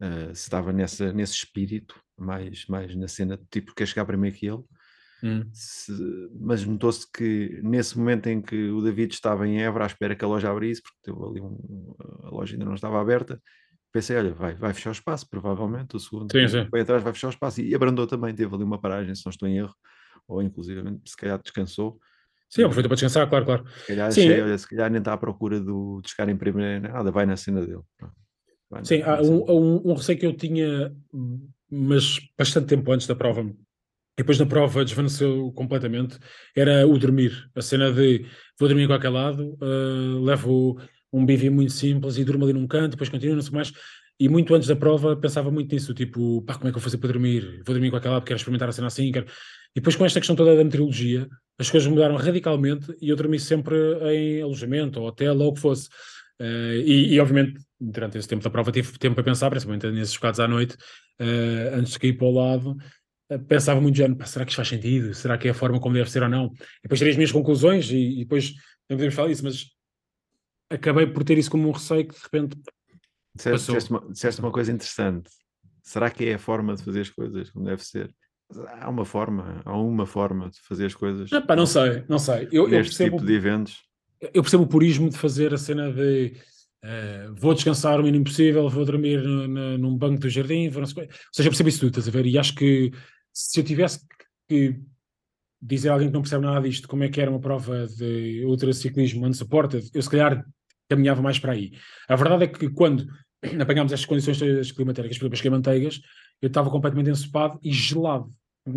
eh, 0.00 0.34
se 0.34 0.42
estava 0.42 0.72
nessa, 0.72 1.12
nesse 1.12 1.34
espírito, 1.34 1.94
mais, 2.16 2.66
mais 2.66 2.94
na 2.96 3.08
cena, 3.08 3.38
tipo, 3.50 3.74
quer 3.74 3.86
chegar 3.86 4.04
primeiro 4.04 4.36
que 4.36 4.46
ele. 4.46 4.62
Hum. 5.22 5.48
Se- 5.52 5.92
mas 6.38 6.64
notou-se 6.64 7.10
que 7.10 7.60
nesse 7.62 7.96
momento 7.98 8.26
em 8.28 8.42
que 8.42 8.68
o 8.70 8.82
David 8.82 9.12
estava 9.14 9.46
em 9.48 9.62
Évora 9.62 9.84
à 9.84 9.86
espera 9.86 10.14
que 10.14 10.24
a 10.24 10.28
loja 10.28 10.50
abrisse, 10.50 10.82
porque 10.82 10.98
teve 11.02 11.18
ali 11.24 11.40
um, 11.40 11.94
a 12.24 12.30
loja 12.30 12.54
ainda 12.54 12.64
não 12.66 12.74
estava 12.74 13.00
aberta, 13.00 13.40
pensei, 13.92 14.16
olha, 14.16 14.34
vai, 14.34 14.54
vai 14.54 14.74
fechar 14.74 14.90
o 14.90 14.92
espaço, 14.92 15.28
provavelmente, 15.30 15.96
o 15.96 16.00
segundo 16.00 16.30
Sim, 16.30 16.48
sim. 16.48 16.68
foi 16.68 16.80
atrás 16.80 17.02
vai 17.02 17.12
fechar 17.12 17.28
o 17.28 17.30
espaço, 17.30 17.60
e 17.62 17.74
abrandou 17.74 18.06
também, 18.06 18.34
teve 18.34 18.54
ali 18.54 18.64
uma 18.64 18.80
paragem, 18.80 19.14
se 19.14 19.24
não 19.24 19.30
estou 19.30 19.48
em 19.48 19.58
erro, 19.58 19.74
ou 20.28 20.42
inclusivamente, 20.42 21.08
se 21.08 21.16
calhar 21.16 21.40
descansou, 21.40 21.98
Sim, 22.50 22.62
aproveitou 22.62 22.88
para 22.88 22.96
descansar, 22.96 23.28
claro, 23.28 23.44
claro. 23.44 23.64
se 23.68 23.86
calhar 23.86 24.12
Sim, 24.12 24.22
achei, 24.22 24.40
é- 24.40 24.42
olha, 24.42 24.58
se 24.58 24.68
calhar 24.68 24.90
nem 24.90 24.98
está 24.98 25.12
à 25.12 25.16
procura 25.16 25.58
do, 25.60 26.00
de 26.02 26.10
chegar 26.10 26.28
em 26.28 26.36
primeiro, 26.36 26.82
nada, 26.88 27.10
vai 27.10 27.24
na 27.26 27.36
cena 27.36 27.64
dele. 27.64 27.82
Vai 28.70 28.80
na- 28.80 28.84
Sim, 28.84 28.98
na 29.00 29.14
há 29.14 29.22
cena 29.24 29.36
um, 29.36 29.50
um, 29.50 29.90
um 29.90 29.94
receio 29.94 30.18
que 30.18 30.26
eu 30.26 30.36
tinha, 30.36 30.94
mas 31.70 32.18
bastante 32.38 32.66
tempo 32.68 32.90
antes 32.92 33.06
da 33.06 33.14
prova, 33.14 33.42
e 33.42 34.22
depois 34.22 34.38
na 34.38 34.46
prova 34.46 34.84
desvaneceu 34.84 35.50
completamente, 35.52 36.18
era 36.54 36.86
o 36.86 36.96
dormir. 36.98 37.50
A 37.54 37.60
cena 37.60 37.92
de 37.92 38.24
vou 38.58 38.68
dormir 38.68 38.84
em 38.84 38.86
qualquer 38.86 39.10
lado, 39.10 39.58
eh, 39.60 40.24
levo 40.24 40.80
um 41.12 41.26
bivi 41.26 41.50
muito 41.50 41.72
simples 41.72 42.16
e 42.16 42.24
durmo 42.24 42.44
ali 42.44 42.52
num 42.52 42.66
canto, 42.66 42.92
depois 42.92 43.08
continuo, 43.08 43.34
não 43.34 43.42
sei 43.42 43.52
mais. 43.52 43.72
E 44.18 44.28
muito 44.28 44.54
antes 44.54 44.68
da 44.68 44.76
prova 44.76 45.16
pensava 45.16 45.50
muito 45.50 45.72
nisso, 45.74 45.92
tipo, 45.92 46.42
pá, 46.42 46.54
como 46.54 46.68
é 46.68 46.70
que 46.70 46.76
eu 46.76 46.80
vou 46.80 46.82
fazer 46.82 46.98
para 46.98 47.08
dormir? 47.08 47.62
Vou 47.66 47.74
dormir 47.74 47.88
em 47.88 47.90
qualquer 47.90 48.10
lado, 48.10 48.24
quero 48.24 48.36
experimentar 48.36 48.68
a 48.68 48.72
cena 48.72 48.86
assim, 48.86 49.10
quero... 49.10 49.26
E 49.76 49.80
depois 49.80 49.96
com 49.96 50.04
esta 50.04 50.20
questão 50.20 50.36
toda 50.36 50.54
da 50.54 50.62
meteorologia, 50.62 51.28
as 51.58 51.68
coisas 51.68 51.88
mudaram 51.88 52.14
radicalmente 52.14 52.94
e 53.02 53.08
eu 53.08 53.16
dormi 53.16 53.40
sempre 53.40 53.76
em 54.12 54.42
alojamento, 54.42 55.00
ou 55.00 55.08
hotel, 55.08 55.36
ou 55.40 55.48
o 55.48 55.54
que 55.54 55.60
fosse. 55.60 55.88
Eh, 56.38 56.82
e, 56.84 57.14
e, 57.14 57.20
obviamente, 57.20 57.60
durante 57.90 58.18
esse 58.18 58.28
tempo 58.28 58.42
da 58.42 58.50
prova, 58.50 58.72
tive 58.72 58.98
tempo 58.98 59.14
para 59.14 59.24
pensar, 59.24 59.50
principalmente 59.50 59.90
nesses 59.90 60.14
bocados 60.14 60.40
à 60.40 60.48
noite, 60.48 60.76
eh, 61.18 61.72
antes 61.74 61.92
de 61.92 61.98
cair 61.98 62.14
para 62.14 62.26
o 62.26 62.32
lado, 62.32 62.76
eh, 63.30 63.38
pensava 63.38 63.80
muito 63.80 63.96
já, 63.96 64.06
será 64.26 64.44
que 64.44 64.50
isto 64.50 64.56
faz 64.56 64.68
sentido? 64.68 65.14
Será 65.14 65.38
que 65.38 65.48
é 65.48 65.50
a 65.50 65.54
forma 65.54 65.80
como 65.80 65.94
deve 65.94 66.10
ser 66.10 66.22
ou 66.22 66.28
não? 66.28 66.46
E 66.46 66.82
depois 66.82 66.98
tirei 66.98 67.12
as 67.12 67.16
minhas 67.16 67.32
conclusões 67.32 67.90
e, 67.90 67.96
e 67.96 68.18
depois 68.20 68.52
não 68.88 68.96
podemos 68.96 69.14
falar 69.14 69.28
disso, 69.28 69.44
mas 69.44 69.66
acabei 70.70 71.06
por 71.06 71.24
ter 71.24 71.38
isso 71.38 71.50
como 71.50 71.68
um 71.68 71.72
receio 71.72 72.06
que 72.06 72.14
de 72.14 72.20
repente 72.22 72.56
Disseste, 73.34 73.50
Passou. 73.52 73.74
disseste 73.74 73.90
uma, 73.90 74.12
disseste 74.12 74.40
uma 74.40 74.52
coisa 74.52 74.72
interessante. 74.72 75.30
Será 75.82 76.10
que 76.10 76.24
é 76.24 76.34
a 76.34 76.38
forma 76.38 76.74
de 76.76 76.84
fazer 76.84 77.00
as 77.00 77.10
coisas 77.10 77.50
como 77.50 77.64
deve 77.64 77.84
ser? 77.84 78.14
Há 78.80 78.88
uma 78.88 79.04
forma, 79.04 79.60
há 79.64 79.76
uma 79.76 80.06
forma 80.06 80.50
de 80.50 80.60
fazer 80.60 80.86
as 80.86 80.94
coisas. 80.94 81.32
Ah, 81.32 81.40
pá, 81.40 81.56
não 81.56 81.66
sei, 81.66 82.04
não 82.08 82.18
sei. 82.18 82.48
Eu, 82.52 82.64
eu 82.64 82.70
percebo, 82.70 83.16
tipo 83.16 83.26
de 83.26 83.34
eventos. 83.34 83.82
eu 84.20 84.42
percebo 84.42 84.62
o 84.62 84.66
purismo 84.68 85.10
de 85.10 85.18
fazer 85.18 85.52
a 85.52 85.58
cena 85.58 85.92
de 85.92 86.34
eh, 86.84 87.28
vou 87.34 87.54
descansar 87.54 87.98
o 88.00 88.02
mínimo 88.02 88.24
possível, 88.24 88.68
vou 88.68 88.84
dormir 88.84 89.22
no- 89.22 89.48
no- 89.48 89.78
num 89.78 89.96
banco 89.96 90.20
do 90.20 90.28
jardim, 90.28 90.68
vou 90.68 90.82
ou 90.82 90.88
seja, 90.88 91.08
percebo 91.50 91.68
isso 91.68 91.80
tudo, 91.80 91.88
estás 91.98 92.08
a 92.08 92.10
ver? 92.10 92.26
E 92.26 92.38
acho 92.38 92.54
que 92.54 92.90
se 93.32 93.60
eu 93.60 93.64
tivesse 93.64 94.00
que 94.48 94.78
dizer 95.60 95.88
a 95.88 95.94
alguém 95.94 96.08
que 96.08 96.14
não 96.14 96.20
percebe 96.22 96.44
nada 96.44 96.60
disto 96.68 96.86
como 96.86 97.04
é 97.04 97.08
que 97.08 97.20
era 97.20 97.30
uma 97.30 97.40
prova 97.40 97.86
de 97.86 98.44
ultraciclismo 98.44 99.26
unsupported, 99.26 99.88
eu 99.94 100.02
se 100.02 100.10
calhar 100.10 100.44
caminhava 100.88 101.22
mais 101.22 101.38
para 101.38 101.52
aí. 101.52 101.72
A 102.08 102.16
verdade 102.16 102.44
é 102.44 102.48
que 102.48 102.68
quando 102.70 103.06
apanhámos 103.60 103.92
estas 103.92 104.06
condições 104.06 104.70
climatéricas, 104.72 105.16
por 105.18 105.24
exemplo, 105.24 105.36
cheguei 105.36 105.48
a 105.48 105.52
Manteigas, 105.56 106.00
eu 106.42 106.48
estava 106.48 106.70
completamente 106.70 107.10
ensopado 107.10 107.58
e 107.62 107.72
gelado, 107.72 108.28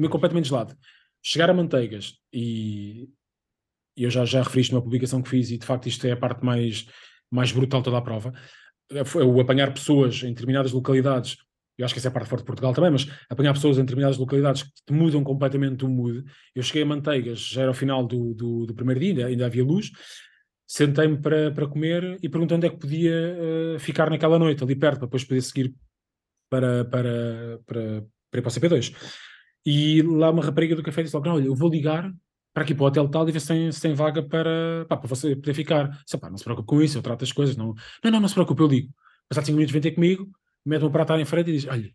completamente 0.10 0.48
gelado. 0.48 0.76
Chegar 1.22 1.50
a 1.50 1.54
Manteigas 1.54 2.14
e 2.32 3.10
e 3.98 4.04
eu 4.04 4.12
já, 4.12 4.24
já 4.26 4.44
referi 4.44 4.62
isto 4.62 4.74
numa 4.74 4.84
publicação 4.84 5.24
que 5.24 5.30
fiz, 5.30 5.50
e 5.50 5.58
de 5.58 5.66
facto 5.66 5.88
isto 5.88 6.06
é 6.06 6.12
a 6.12 6.18
parte 6.18 6.46
mais, 6.46 6.86
mais 7.32 7.52
brutal 7.52 7.82
toda 7.82 7.98
a 7.98 8.02
prova, 8.02 8.34
é 8.92 9.24
o 9.24 9.40
apanhar 9.40 9.74
pessoas 9.74 10.24
em 10.24 10.30
determinadas 10.30 10.72
localidades, 10.72 11.38
eu 11.78 11.86
acho 11.86 11.94
que 11.94 12.00
essa 12.00 12.08
é 12.08 12.10
a 12.10 12.14
parte 12.14 12.30
forte 12.30 12.42
de 12.42 12.48
Portugal 12.48 12.74
também, 12.74 12.90
mas 12.90 13.08
apanhar 13.30 13.54
pessoas 13.54 13.78
em 13.78 13.82
determinadas 13.82 14.18
localidades 14.18 14.64
que 14.64 14.72
te 14.86 14.94
mudam 14.94 15.24
completamente 15.24 15.86
o 15.86 15.88
mood. 15.88 16.24
Eu 16.56 16.64
cheguei 16.64 16.82
a 16.82 16.86
Manteigas, 16.86 17.40
já 17.40 17.62
era 17.62 17.72
o 17.72 17.74
final 17.74 18.06
do, 18.06 18.34
do, 18.34 18.66
do 18.66 18.74
primeiro 18.74 19.00
dia, 19.00 19.10
ainda, 19.12 19.28
ainda 19.28 19.46
havia 19.46 19.64
luz, 19.64 19.92
sentei-me 20.66 21.18
para, 21.18 21.52
para 21.52 21.68
comer 21.68 22.18
e 22.22 22.28
perguntei 22.28 22.58
onde 22.58 22.68
é 22.68 22.70
que 22.70 22.78
podia 22.78 23.14
eh, 23.14 23.80
ficar 23.80 24.10
naquela 24.10 24.40
noite, 24.40 24.64
ali 24.64 24.76
perto, 24.76 25.00
para 25.00 25.08
depois 25.08 25.24
poder 25.24 25.42
seguir 25.42 25.74
para, 26.50 26.84
para, 26.86 27.60
para, 27.66 28.06
para 28.32 28.40
ir 28.40 28.42
para 28.42 28.50
o 28.50 28.52
CP2. 28.52 28.94
E 29.66 30.02
lá 30.02 30.32
uma 30.32 30.44
rapariga 30.44 30.76
do 30.76 30.84
café 30.84 31.04
disse 31.04 31.16
logo, 31.16 31.28
não, 31.28 31.36
olha, 31.36 31.46
eu 31.46 31.56
vou 31.56 31.70
ligar 31.70 32.12
para 32.58 32.64
aqui 32.64 32.74
para 32.74 32.86
o 32.86 32.88
hotel 32.88 33.08
tal 33.08 33.30
e 33.30 33.32
ver 33.32 33.40
se 33.40 33.50
tem, 33.50 33.72
se 33.72 33.80
tem 33.80 33.94
vaga 33.94 34.24
para, 34.24 34.84
pá, 34.90 34.98
para 34.98 35.08
você 35.08 35.36
poder 35.36 35.54
ficar. 35.54 36.04
Pá, 36.20 36.28
não 36.28 36.38
se 36.40 36.44
preocupe 36.44 36.68
com 36.68 36.82
isso, 36.82 36.98
eu 36.98 37.04
trato 37.04 37.24
as 37.24 37.32
coisas. 37.32 37.56
Não, 37.56 37.76
não, 38.04 38.12
não, 38.12 38.20
não 38.20 38.28
se 38.28 38.34
preocupe, 38.34 38.60
eu 38.60 38.68
ligo. 38.68 38.90
Passado 39.30 39.46
5 39.46 39.56
minutos 39.56 39.72
vem 39.72 39.80
ter 39.80 39.92
comigo, 39.92 40.28
mete 40.66 40.84
um 40.84 40.90
prato 40.90 41.14
à 41.14 41.22
em 41.22 41.26
frente 41.26 41.52
e 41.52 41.54
diz, 41.54 41.68
olha, 41.68 41.94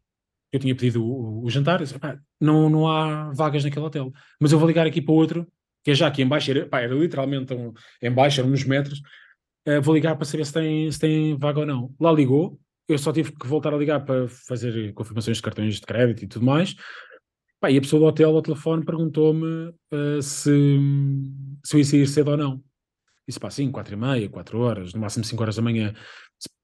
eu 0.53 0.61
tinha 0.61 0.73
pedido 0.73 1.05
o, 1.05 1.45
o 1.45 1.51
jantar, 1.51 1.81
disse, 1.81 1.97
não, 2.41 2.71
não 2.71 2.87
há 2.87 3.33
vagas 3.33 3.65
naquele 3.65 3.85
hotel, 3.85 4.13
mas 4.41 4.53
eu 4.53 4.59
vou 4.61 4.69
ligar 4.69 4.87
aqui 4.87 5.03
para 5.03 5.13
outro, 5.13 5.49
que 5.83 5.91
é 5.91 5.95
já 5.97 6.07
aqui 6.07 6.23
em 6.23 6.29
baixo, 6.29 6.53
era, 6.53 6.65
pá, 6.65 6.81
era 6.81 6.95
literalmente 6.95 7.53
um, 7.53 7.73
em 8.01 8.13
baixo, 8.13 8.41
eram 8.41 8.53
uns 8.53 8.63
metros, 8.63 9.03
eh, 9.67 9.81
vou 9.81 9.93
ligar 9.93 10.15
para 10.15 10.25
saber 10.25 10.47
se 10.47 10.53
tem, 10.53 10.93
se 10.93 10.99
tem 11.01 11.37
vaga 11.37 11.59
ou 11.59 11.67
não. 11.67 11.93
Lá 11.99 12.13
ligou, 12.13 12.57
eu 12.87 12.99
só 12.99 13.13
tive 13.13 13.33
que 13.33 13.49
voltar 13.49 13.75
a 13.75 13.77
ligar 13.77 14.05
para 14.05 14.29
fazer 14.29 14.93
confirmações 14.93 15.39
de 15.39 15.43
cartões 15.43 15.75
de 15.75 15.81
crédito 15.81 16.23
e 16.23 16.29
tudo 16.29 16.47
mais. 16.47 16.77
Pá, 17.63 17.71
e 17.71 17.79
a 17.79 17.81
pessoa 17.81 18.01
do 18.01 18.07
hotel 18.07 18.35
ao 18.35 18.43
telefone 18.43 18.85
perguntou-me 18.85 19.73
eh, 19.93 20.21
se, 20.21 20.51
se 21.65 21.77
eu 21.77 21.79
ia 21.79 21.85
sair 21.85 22.07
cedo 22.09 22.33
ou 22.33 22.37
não. 22.37 22.65
Disse, 23.25 23.39
pá, 23.39 23.51
sim, 23.51 23.71
quatro 23.71 23.95
e 23.95 23.97
meia, 23.97 24.29
quatro 24.29 24.59
horas, 24.59 24.93
no 24.93 25.01
máximo 25.01 25.25
cinco 25.25 25.45
horas 25.45 25.55
da 25.55 25.63
manhã. 25.63 25.95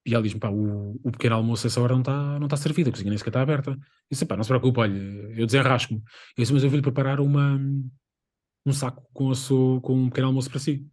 E 0.05 0.13
ela 0.13 0.21
diz-me, 0.21 0.41
pá, 0.41 0.49
o, 0.49 0.99
o 1.01 1.09
pequeno 1.09 1.35
almoço 1.35 1.65
a 1.65 1.69
essa 1.69 1.79
hora 1.79 1.93
não 1.93 2.01
está 2.01 2.37
não 2.37 2.49
tá 2.49 2.57
servido, 2.57 2.89
a 2.89 2.91
cozinha 2.91 3.11
nem 3.11 3.17
sequer 3.17 3.29
está 3.29 3.41
aberta. 3.41 3.79
Disse, 4.11 4.25
pá, 4.25 4.35
não 4.35 4.43
se 4.43 4.49
preocupe, 4.49 4.77
olha, 4.77 4.93
eu 5.37 5.45
desenrasco-me. 5.45 6.01
Eu 6.01 6.41
disse, 6.43 6.51
mas 6.51 6.65
eu 6.65 6.69
vou-lhe 6.69 6.83
preparar 6.83 7.21
uma, 7.21 7.57
um 8.65 8.73
saco 8.73 9.01
com, 9.13 9.31
a 9.31 9.35
sua, 9.35 9.79
com 9.79 9.95
um 9.95 10.09
pequeno 10.09 10.27
almoço 10.27 10.49
para 10.49 10.59
si. 10.59 10.85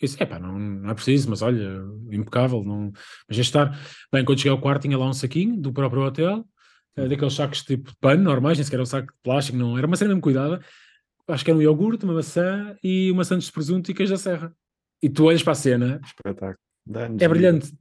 Eu 0.00 0.06
disse, 0.06 0.22
é 0.22 0.26
pá, 0.26 0.38
não, 0.38 0.56
não 0.56 0.90
é 0.90 0.94
preciso, 0.94 1.28
mas 1.28 1.42
olha, 1.42 1.82
impecável, 2.12 2.62
não, 2.62 2.92
mas 3.26 3.36
já 3.36 3.42
estar. 3.42 3.80
Bem, 4.12 4.24
quando 4.24 4.38
cheguei 4.38 4.52
ao 4.52 4.60
quarto 4.60 4.82
tinha 4.82 4.96
lá 4.96 5.08
um 5.08 5.12
saquinho 5.12 5.60
do 5.60 5.72
próprio 5.72 6.02
hotel, 6.02 6.46
daqueles 6.96 7.34
sacos 7.34 7.62
tipo 7.62 7.90
de 7.90 7.96
pano 8.00 8.22
normais, 8.22 8.58
nem 8.58 8.64
sequer 8.64 8.76
era 8.76 8.82
um 8.82 8.86
saco 8.86 9.12
de 9.12 9.18
plástico, 9.22 9.56
não, 9.58 9.76
era 9.78 9.86
uma 9.86 9.96
cena 9.96 10.08
mesmo 10.08 10.20
cuidada. 10.22 10.60
Acho 11.28 11.44
que 11.44 11.50
era 11.50 11.58
um 11.58 11.62
iogurte, 11.62 12.04
uma 12.04 12.14
maçã 12.14 12.76
e 12.82 13.10
uma 13.12 13.22
sandes 13.24 13.46
de 13.46 13.52
presunto 13.52 13.90
e 13.90 13.94
queijo 13.94 14.12
da 14.12 14.18
serra. 14.18 14.52
E 15.02 15.08
tu 15.08 15.24
olhas 15.24 15.42
para 15.42 15.52
a 15.52 15.56
cena, 15.56 16.00
Espetáculo. 16.04 16.56
É 17.20 17.28
brilhante. 17.28 17.72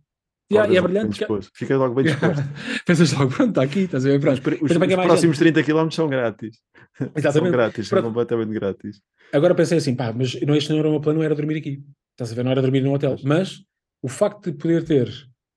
Yeah, 0.52 0.76
é 0.76 0.82
brilhante. 0.82 1.20
que- 1.20 1.74
logo 1.76 1.94
bem 1.96 2.06
disposto. 2.06 2.42
Pensas 2.86 3.14
logo, 3.14 3.30
pronto, 3.32 3.50
está 3.50 3.62
aqui, 3.64 3.82
estás 3.82 4.04
a 4.06 4.10
ver? 4.10 4.20
Pronto. 4.20 4.40
Os, 4.64 4.72
os- 4.72 4.78
os 4.78 4.96
próximos 5.06 5.38
30 5.38 5.64
km 5.64 5.90
são 5.92 6.08
grátis. 6.08 6.58
São 6.98 7.12
Exatamente. 7.16 7.52
grátis, 7.52 7.88
são 7.88 7.98
Pronto. 7.98 8.08
completamente 8.14 8.52
grátis. 8.54 9.00
Agora 9.32 9.54
pensei 9.56 9.78
assim, 9.78 9.96
pá, 9.96 10.12
mas 10.12 10.40
não, 10.42 10.56
este 10.56 10.70
não 10.72 10.80
era 10.80 10.88
o 10.88 10.92
meu 10.92 11.00
plano, 11.00 11.20
não 11.20 11.26
era 11.26 11.36
dormir 11.36 11.58
aqui. 11.58 11.84
Estás 12.12 12.32
a 12.32 12.36
ver? 12.36 12.44
Não 12.44 12.52
era 12.52 12.62
dormir 12.62 12.82
num 12.82 12.94
hotel. 12.94 13.16
Mas 13.24 13.64
o 14.02 14.08
facto 14.10 14.52
de 14.52 14.58
poder 14.58 14.84
ter 14.84 15.10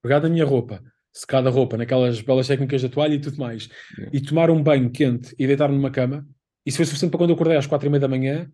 pegado 0.02 0.26
a 0.26 0.30
minha 0.30 0.44
roupa, 0.44 0.82
secado 1.12 1.48
a 1.48 1.50
roupa, 1.50 1.76
naquelas 1.76 2.20
belas 2.20 2.46
técnicas 2.48 2.82
da 2.82 2.88
toalha 2.88 3.14
e 3.14 3.20
tudo 3.20 3.36
mais, 3.38 3.68
e 4.12 4.20
tomar 4.20 4.50
um 4.50 4.62
banho 4.62 4.90
quente 4.90 5.34
e 5.38 5.46
deitar-me 5.46 5.74
numa 5.76 5.90
cama, 5.90 6.26
isso 6.64 6.76
foi 6.78 6.86
suficiente 6.86 7.10
para 7.10 7.18
quando 7.18 7.30
eu 7.30 7.34
acordei 7.34 7.56
às 7.56 7.66
quatro 7.66 7.86
e 7.86 7.90
meia 7.90 8.00
da 8.00 8.08
manhã, 8.08 8.50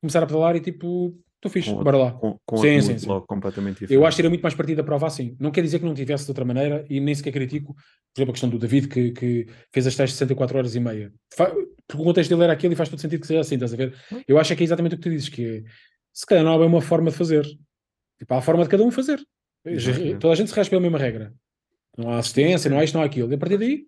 começar 0.00 0.22
a 0.22 0.26
pedalar 0.26 0.54
e 0.56 0.60
tipo, 0.60 1.18
estou 1.36 1.50
fixe, 1.50 1.70
Com 1.74 1.82
bora 1.82 1.96
lá. 1.96 2.12
Com, 2.12 2.38
com 2.46 2.56
Sim, 2.58 2.80
sim, 2.80 2.98
sim. 2.98 3.08
logo 3.08 3.26
completamente 3.26 3.74
diferente. 3.80 3.94
Eu 3.94 4.06
acho 4.06 4.16
que 4.16 4.22
era 4.22 4.28
muito 4.28 4.42
mais 4.42 4.54
partido 4.54 4.76
da 4.76 4.84
prova 4.84 5.06
assim. 5.06 5.36
Não 5.40 5.50
quer 5.50 5.62
dizer 5.62 5.78
que 5.78 5.84
não 5.84 5.94
tivesse 5.94 6.24
de 6.24 6.30
outra 6.30 6.44
maneira 6.44 6.84
e 6.88 7.00
nem 7.00 7.14
sequer 7.14 7.32
critico, 7.32 7.74
por 7.74 8.20
exemplo, 8.20 8.30
a 8.30 8.34
questão 8.34 8.48
do 8.50 8.58
David, 8.58 8.88
que, 8.88 9.10
que 9.12 9.46
fez 9.72 9.86
as 9.86 9.96
tais 9.96 10.12
64 10.12 10.58
horas 10.58 10.74
e 10.74 10.80
meia. 10.80 11.12
Fa- 11.34 11.46
Porque 11.88 12.02
o 12.02 12.04
contexto 12.04 12.30
dele 12.30 12.44
era 12.44 12.52
aquele 12.52 12.74
e 12.74 12.76
faz 12.76 12.88
todo 12.88 13.00
sentido 13.00 13.20
que 13.20 13.26
seja 13.26 13.40
assim, 13.40 13.54
estás 13.56 13.72
a 13.72 13.76
ver? 13.76 13.94
Eu 14.28 14.38
acho 14.38 14.54
que 14.54 14.62
é 14.62 14.64
exatamente 14.64 14.94
o 14.94 14.98
que 14.98 15.02
tu 15.04 15.10
dizes, 15.10 15.28
que 15.28 15.44
é, 15.44 15.62
se 16.12 16.24
calhar 16.26 16.44
não 16.44 16.52
há 16.54 16.58
bem 16.58 16.66
uma 16.68 16.80
forma 16.80 17.10
de 17.10 17.16
fazer. 17.16 17.44
Tipo, 18.18 18.34
há 18.34 18.38
a 18.38 18.42
forma 18.42 18.62
de 18.62 18.68
cada 18.68 18.82
um 18.84 18.90
fazer. 18.90 19.20
Exatamente. 19.64 20.18
Toda 20.18 20.32
a 20.32 20.36
gente 20.36 20.50
se 20.50 20.56
rege 20.56 20.70
pela 20.70 20.80
mesma 20.82 20.98
regra. 20.98 21.32
Não 21.96 22.10
há 22.10 22.18
assistência, 22.18 22.70
não 22.70 22.78
há 22.78 22.84
isto, 22.84 22.94
não 22.94 23.02
há 23.02 23.06
aquilo. 23.06 23.30
E 23.30 23.34
a 23.34 23.38
partir 23.38 23.58
daí, 23.58 23.86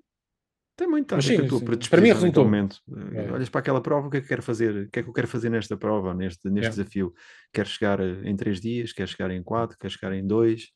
Mas 0.80 1.12
a 1.12 1.16
ver 1.16 1.22
sim, 1.22 1.46
tua 1.48 1.58
sim. 1.58 1.64
predisposição 1.64 1.90
Para 1.90 2.00
mim 2.00 2.08
naquele 2.08 2.20
resultou. 2.20 2.44
momento. 2.44 2.80
É. 3.14 3.32
Olhas 3.32 3.48
para 3.48 3.60
aquela 3.60 3.80
prova, 3.82 4.06
o 4.06 4.10
que 4.10 4.18
é 4.18 4.20
que 4.20 4.28
quero 4.28 4.42
fazer? 4.42 4.86
O 4.86 4.90
que 4.90 5.00
é 5.00 5.02
que 5.02 5.08
eu 5.08 5.12
quero 5.12 5.28
fazer 5.28 5.50
nesta 5.50 5.76
prova, 5.76 6.14
neste, 6.14 6.48
neste 6.48 6.68
É. 6.68 6.70
desafio? 6.70 7.12
Quero 7.52 7.68
chegar 7.68 8.00
eh, 8.00 8.20
em 8.24 8.36
três 8.36 8.60
dias, 8.60 8.92
quero 8.92 9.08
chegar 9.10 9.30
em 9.30 9.42
quatro, 9.42 9.76
quero 9.78 9.92
chegar 9.92 10.12
em 10.14 10.26
dois, 10.26 10.68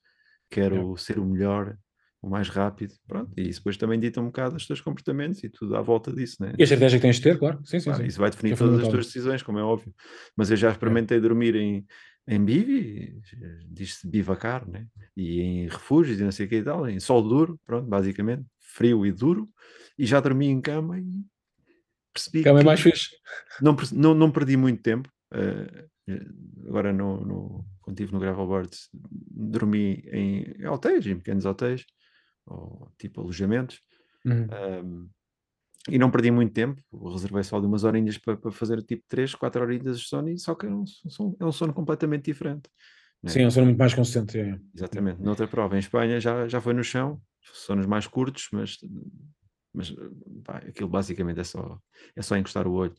quero 0.51 0.97
ser 0.97 1.19
o 1.19 1.25
melhor, 1.25 1.77
o 2.21 2.29
mais 2.29 2.49
rápido. 2.49 2.95
Pronto, 3.07 3.33
e 3.37 3.49
isso 3.49 3.61
depois 3.61 3.77
também 3.77 3.99
dita 3.99 4.21
um 4.21 4.27
bocado 4.27 4.57
os 4.57 4.67
teus 4.67 4.81
comportamentos 4.81 5.43
e 5.45 5.49
tudo 5.49 5.77
à 5.77 5.81
volta 5.81 6.13
disso, 6.13 6.37
né? 6.41 6.53
e 6.59 6.63
a 6.63 6.65
estratégia 6.65 6.99
que 6.99 7.03
tens 7.03 7.17
de 7.17 7.23
ter, 7.23 7.39
claro. 7.39 7.61
Sim, 7.65 7.79
sim, 7.79 7.85
Claro, 7.91 8.03
sim. 8.03 8.09
isso 8.09 8.19
vai 8.21 8.31
definir 8.31 8.53
É 8.53 8.57
todas 8.57 8.81
as 8.81 8.89
tuas 8.89 9.07
decisões, 9.07 9.43
como 9.43 9.59
é 9.59 9.63
óbvio. 9.63 9.95
Mas 10.37 10.51
eu 10.51 10.57
já 10.57 10.71
experimentei 10.71 11.21
dormir 11.21 11.55
em, 11.55 11.87
em 12.27 12.45
bivi, 12.45 13.21
diz-se 13.67 14.07
bivacar, 14.09 14.69
né? 14.69 14.87
E 15.17 15.41
em 15.41 15.69
refúgios 15.69 16.21
e 16.21 16.25
não 16.25 16.33
sei 16.33 16.47
o 16.47 16.49
que 16.49 16.57
e 16.57 16.63
tal, 16.63 16.89
em 16.89 17.01
sol 17.01 17.23
duro, 17.23 17.59
pronto, 17.67 17.89
basicamente, 17.89 18.45
frio 18.61 19.05
e 19.05 19.13
duro, 19.13 19.49
e 19.99 20.07
já 20.07 20.21
dormi 20.21 20.47
em 20.47 20.61
cama 20.61 20.99
e 21.01 21.25
percebi 22.13 22.43
Cama 22.43 22.59
é 22.59 22.61
que 22.61 22.67
mais 22.67 22.81
fixe. 22.81 23.09
não, 23.61 23.77
não, 23.93 24.15
não 24.15 24.31
perdi 24.31 24.57
muito 24.57 24.83
tempo. 24.83 25.09
eh, 25.33 25.89
agora 26.69 26.93
no, 26.93 27.25
no, 27.25 27.65
quando 27.81 27.99
estive 27.99 28.13
no 28.13 28.21
Gravelboard 28.21 28.71
dormi 28.93 30.03
em, 30.13 30.43
em 30.59 30.67
hotéis, 30.67 31.07
em 31.07 31.17
pequenos 31.17 31.45
hotéis, 31.45 31.85
ou 32.47 32.91
tipo 32.99 33.21
alojamentos, 33.21 33.81
Uhum. 34.25 34.47
um, 34.85 35.09
e 35.89 35.99
não 35.99 36.11
perdi 36.11 36.31
muito 36.31 36.53
tempo, 36.53 36.81
reservei 37.11 37.43
só 37.43 37.59
de 37.61 37.67
umas 37.67 37.85
horinhas 37.85 38.17
para, 38.19 38.37
para 38.37 38.51
fazer 38.53 38.83
tipo 38.83 39.03
3, 39.09 39.35
4 39.35 39.63
horinhas 39.63 39.99
de 40.01 40.07
sono, 40.07 40.29
e 40.29 40.39
só 40.39 40.55
que 40.55 40.67
é 40.67 40.71
um, 40.71 40.87
sono- 40.87 41.37
é 41.41 41.45
um 41.45 41.53
sono 41.53 41.73
completamente 41.73 42.25
diferente. 42.27 42.71
né? 43.23 43.31
Sim, 43.31 43.41
é 43.43 43.47
um 43.47 43.51
sono 43.51 43.67
muito 43.67 43.79
mais 43.79 43.95
consistente. 43.95 44.39
é. 44.39 44.59
Exatamente. 44.75 45.21
Noutra 45.23 45.47
prova, 45.49 45.77
em 45.77 45.81
Espanha, 45.81 46.21
já, 46.21 46.47
já 46.49 46.61
foi 46.61 46.73
no 46.73 46.85
chão, 46.85 47.21
sonos 47.41 47.87
mais 47.87 48.07
curtos, 48.07 48.49
mas, 48.53 48.79
mas 49.75 49.93
pá, 50.45 50.59
aquilo 50.59 50.89
basicamente 50.89 51.41
é 51.41 51.45
só, 51.45 51.79
é 52.15 52.23
só 52.23 52.37
encostar 52.37 52.67
o 52.67 52.73
olho, 52.73 52.95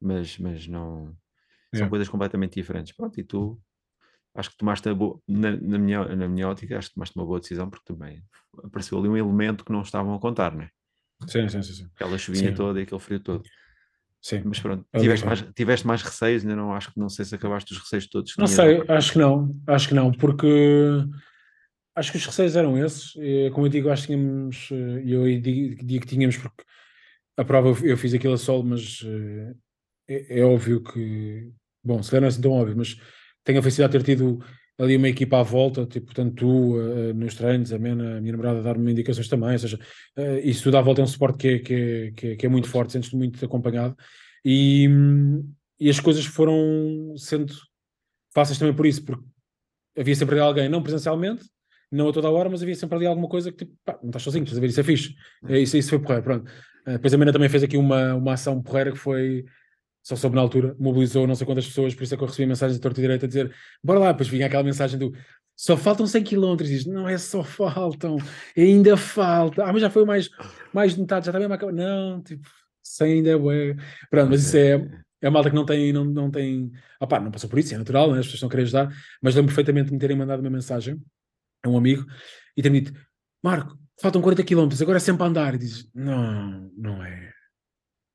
mas, 0.00 0.38
mas 0.38 0.66
não 0.66 1.06
são 1.06 1.16
Yeah. 1.74 1.90
coisas 1.90 2.08
completamente 2.08 2.54
diferentes. 2.54 2.92
Pronto, 2.94 3.18
e 3.20 3.24
tu 3.24 3.60
acho 4.34 4.50
que 4.50 4.56
tomaste 4.56 4.92
boa, 4.94 5.20
na, 5.28 5.50
na 5.56 5.78
minha, 5.78 6.16
na 6.16 6.28
minha 6.28 6.48
ótica, 6.48 6.78
acho 6.78 6.88
que 6.88 6.94
tomaste 6.94 7.16
uma 7.16 7.26
boa 7.26 7.40
decisão, 7.40 7.68
porque 7.68 7.84
também 7.92 8.22
apareceu 8.64 8.98
ali 8.98 9.08
um 9.08 9.16
elemento 9.16 9.64
que 9.64 9.72
não 9.72 9.82
estavam 9.82 10.14
a 10.14 10.20
contar, 10.20 10.54
né? 10.54 10.70
Sim, 11.26 11.48
sim, 11.48 11.62
sim. 11.62 11.72
sim. 11.72 11.86
Aquela 11.94 12.16
chuvinha 12.18 12.50
Sim. 12.50 12.54
toda 12.54 12.78
e 12.80 12.82
aquele 12.84 13.00
frio 13.00 13.20
todo. 13.20 13.42
sim. 14.22 14.42
Mas 14.44 14.60
pronto, 14.60 14.86
tiveste 14.98 15.26
mais, 15.26 15.42
tiveste 15.54 15.86
mais 15.86 16.02
receios, 16.02 16.42
ainda 16.42 16.56
não 16.56 16.72
acho 16.72 16.92
que 16.92 16.98
não 17.00 17.08
sei 17.08 17.24
se 17.24 17.34
acabaste 17.34 17.72
os 17.72 17.78
receios 17.80 18.06
todos. 18.08 18.34
Não 18.38 18.46
sei, 18.46 18.82
acho 18.88 19.12
que 19.12 19.18
não, 19.18 19.54
acho 19.66 19.88
que 19.88 19.94
não, 19.94 20.12
porque 20.12 20.46
acho 21.94 22.12
que 22.12 22.18
os 22.18 22.26
receios 22.26 22.56
eram 22.56 22.78
esses. 22.78 23.12
Como 23.52 23.66
eu 23.66 23.70
digo, 23.70 23.90
acho 23.90 24.06
que 24.06 24.14
tínhamos, 24.14 24.68
eh, 24.70 25.02
e 25.04 25.12
eu 25.12 25.40
digo, 25.40 26.00
que 26.00 26.06
tínhamos, 26.06 26.36
porque 26.36 26.62
a 27.36 27.44
prova 27.44 27.68
eu- 27.68 27.86
eu 27.90 27.96
fiz 27.96 28.14
aquilo 28.14 28.34
a 28.34 28.38
solo, 28.38 28.64
mas 28.64 29.02
eh, 29.04 29.54
é, 30.08 30.40
é 30.40 30.44
óbvio 30.44 30.82
que, 30.82 31.50
bom, 31.82 32.02
se 32.02 32.10
calhar 32.10 32.22
não 32.22 32.26
é 32.26 32.30
assim 32.30 32.40
tão 32.40 32.52
óbvio, 32.52 32.76
mas 32.76 32.96
tenho 33.44 33.58
a 33.58 33.62
felicidade 33.62 33.92
de 33.92 33.98
ter 34.04 34.16
tido 34.16 34.44
ali 34.78 34.96
uma 34.96 35.08
equipa 35.08 35.40
à 35.40 35.42
volta, 35.42 35.84
tipo, 35.86 36.14
tanto 36.14 36.34
tu 36.36 36.80
eh, 36.80 37.12
nos 37.12 37.34
treinos, 37.34 37.72
a 37.72 37.78
Mena, 37.78 38.18
a 38.18 38.20
minha 38.20 38.32
namorada, 38.32 38.60
a 38.60 38.62
dar-me 38.62 38.92
indicações 38.92 39.28
também, 39.28 39.52
ou 39.52 39.58
seja, 39.58 39.78
eh, 40.16 40.40
isso 40.44 40.62
tudo 40.62 40.76
à 40.76 40.80
volta 40.80 41.00
é 41.00 41.04
um 41.04 41.06
suporte 41.06 41.38
que 41.38 41.48
é, 41.48 41.58
que 41.58 41.74
é, 41.74 42.10
que 42.12 42.26
é, 42.28 42.36
que 42.36 42.46
é 42.46 42.48
muito 42.48 42.68
forte, 42.68 42.92
sentes-te 42.92 43.16
muito 43.16 43.44
acompanhado 43.44 43.96
e, 44.44 44.88
hum, 44.88 45.52
e 45.80 45.90
as 45.90 45.98
coisas 45.98 46.24
foram 46.24 47.14
sendo 47.16 47.52
fáceis 48.32 48.58
também 48.58 48.74
por 48.74 48.86
isso, 48.86 49.04
porque 49.04 49.24
havia 49.98 50.14
sempre 50.14 50.36
ali 50.36 50.44
alguém, 50.44 50.68
não 50.68 50.82
presencialmente, 50.82 51.44
não 51.90 52.08
a 52.08 52.12
toda 52.12 52.28
a 52.28 52.30
hora, 52.30 52.48
mas 52.48 52.62
havia 52.62 52.74
sempre 52.74 52.96
ali 52.96 53.06
alguma 53.06 53.28
coisa 53.28 53.50
que 53.50 53.64
tipo, 53.64 53.76
pá, 53.84 53.98
não 54.02 54.10
estás 54.10 54.22
sozinho, 54.22 54.44
estás 54.44 54.58
a 54.58 54.60
ver, 54.60 54.68
isso 54.68 54.80
é 54.80 54.84
fixe. 54.84 55.14
É, 55.48 55.58
isso, 55.58 55.76
isso 55.76 55.90
foi 55.90 55.98
porreiro, 55.98 56.22
pronto. 56.22 56.50
Eh, 56.86 56.92
depois 56.92 57.12
a 57.14 57.18
Mena 57.18 57.32
também 57.32 57.48
fez 57.48 57.62
aqui 57.62 57.76
uma, 57.76 58.14
uma 58.14 58.34
ação 58.34 58.62
porreira 58.62 58.92
que 58.92 58.98
foi, 58.98 59.44
só 60.02 60.16
soube 60.16 60.36
na 60.36 60.42
altura, 60.42 60.74
mobilizou 60.78 61.26
não 61.26 61.34
sei 61.34 61.46
quantas 61.46 61.66
pessoas, 61.66 61.94
por 61.94 62.02
isso 62.02 62.14
é 62.14 62.16
que 62.16 62.22
eu 62.22 62.28
recebi 62.28 62.46
mensagens 62.46 62.76
de 62.76 62.82
torta 62.82 63.00
e 63.00 63.02
direita 63.02 63.26
a 63.26 63.28
dizer, 63.28 63.54
bora 63.82 63.98
lá, 63.98 64.12
depois 64.12 64.28
vinha 64.28 64.46
aquela 64.46 64.62
mensagem 64.62 64.98
do 64.98 65.12
só 65.58 65.76
faltam 65.76 66.06
100 66.06 66.22
km, 66.22 66.56
diz, 66.58 66.86
não 66.86 67.08
é 67.08 67.18
só 67.18 67.42
faltam, 67.42 68.16
ainda 68.56 68.96
falta, 68.96 69.64
ah, 69.64 69.72
mas 69.72 69.82
já 69.82 69.90
foi 69.90 70.04
mais, 70.04 70.30
mais 70.72 70.94
de 70.94 71.00
metade, 71.00 71.26
já 71.26 71.32
está 71.32 71.40
mesmo 71.40 71.52
a 71.52 71.72
não, 71.72 72.22
tipo, 72.22 72.48
100 72.80 73.12
ainda 73.12 73.30
é 73.30 73.36
bué. 73.36 73.74
Pronto, 74.08 74.30
mas 74.30 74.44
isso 74.44 74.56
é, 74.56 74.88
é 75.20 75.28
malta 75.28 75.50
que 75.50 75.56
não 75.56 75.66
tem, 75.66 75.92
não, 75.92 76.04
não 76.04 76.30
tem, 76.30 76.70
opá, 77.00 77.18
não 77.18 77.32
passou 77.32 77.50
por 77.50 77.58
isso, 77.58 77.74
é 77.74 77.78
natural, 77.78 78.12
né? 78.12 78.20
as 78.20 78.26
pessoas 78.26 78.34
estão 78.34 78.46
a 78.46 78.50
querer 78.50 78.62
ajudar, 78.62 78.88
mas 79.20 79.34
lembro 79.34 79.48
perfeitamente 79.48 79.88
de 79.88 79.94
me 79.94 79.98
terem 79.98 80.16
mandado 80.16 80.40
uma 80.40 80.50
mensagem 80.50 80.96
a 81.64 81.68
um 81.68 81.76
amigo 81.76 82.06
e 82.56 82.62
ter-me 82.62 82.80
dito, 82.80 82.98
Marco, 83.42 83.76
faltam 84.00 84.22
40 84.22 84.44
km, 84.44 84.68
agora 84.80 84.98
é 84.98 85.00
sempre 85.00 85.24
a 85.24 85.26
andar. 85.26 85.54
E 85.56 85.58
dizes, 85.58 85.90
não, 85.92 86.70
não 86.76 87.02
é. 87.02 87.32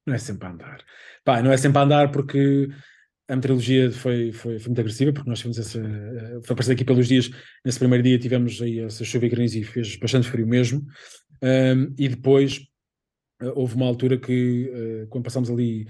Não 0.06 0.14
é 0.14 0.18
sempre 0.18 0.48
a 0.48 0.52
andar. 0.52 0.84
Pá, 1.24 1.42
não 1.42 1.52
é 1.52 1.58
sempre 1.58 1.80
a 1.80 1.84
andar 1.84 2.12
porque 2.12 2.70
a 3.28 3.36
meteorologia 3.36 3.92
foi, 3.92 4.32
foi, 4.32 4.60
foi 4.60 4.68
muito 4.68 4.80
agressiva, 4.82 5.14
porque 5.14 5.30
nós 5.30 5.40
tivemos 5.40 5.58
essa. 5.58 5.80
eh, 5.80 6.40
Foi 6.44 6.54
aparecer 6.54 6.74
aqui 6.74 6.84
pelos 6.84 7.08
dias, 7.08 7.30
nesse 7.66 7.80
primeiro 7.80 8.04
dia 8.04 8.20
tivemos 8.20 8.62
aí 8.62 8.80
essa 8.80 9.04
chuva 9.06 9.26
e 9.26 9.30
granizo 9.30 9.58
e 9.58 9.64
fez 9.64 9.96
bastante 9.96 10.30
frio 10.30 10.46
mesmo. 10.46 10.86
Ahm, 11.42 11.94
e 11.98 12.10
depois 12.10 12.60
eh, 13.42 13.52
houve 13.56 13.76
uma 13.76 13.86
altura 13.86 14.18
que, 14.18 14.70
eh, 14.74 15.08
quando 15.10 15.24
passámos 15.24 15.50
ali 15.50 15.88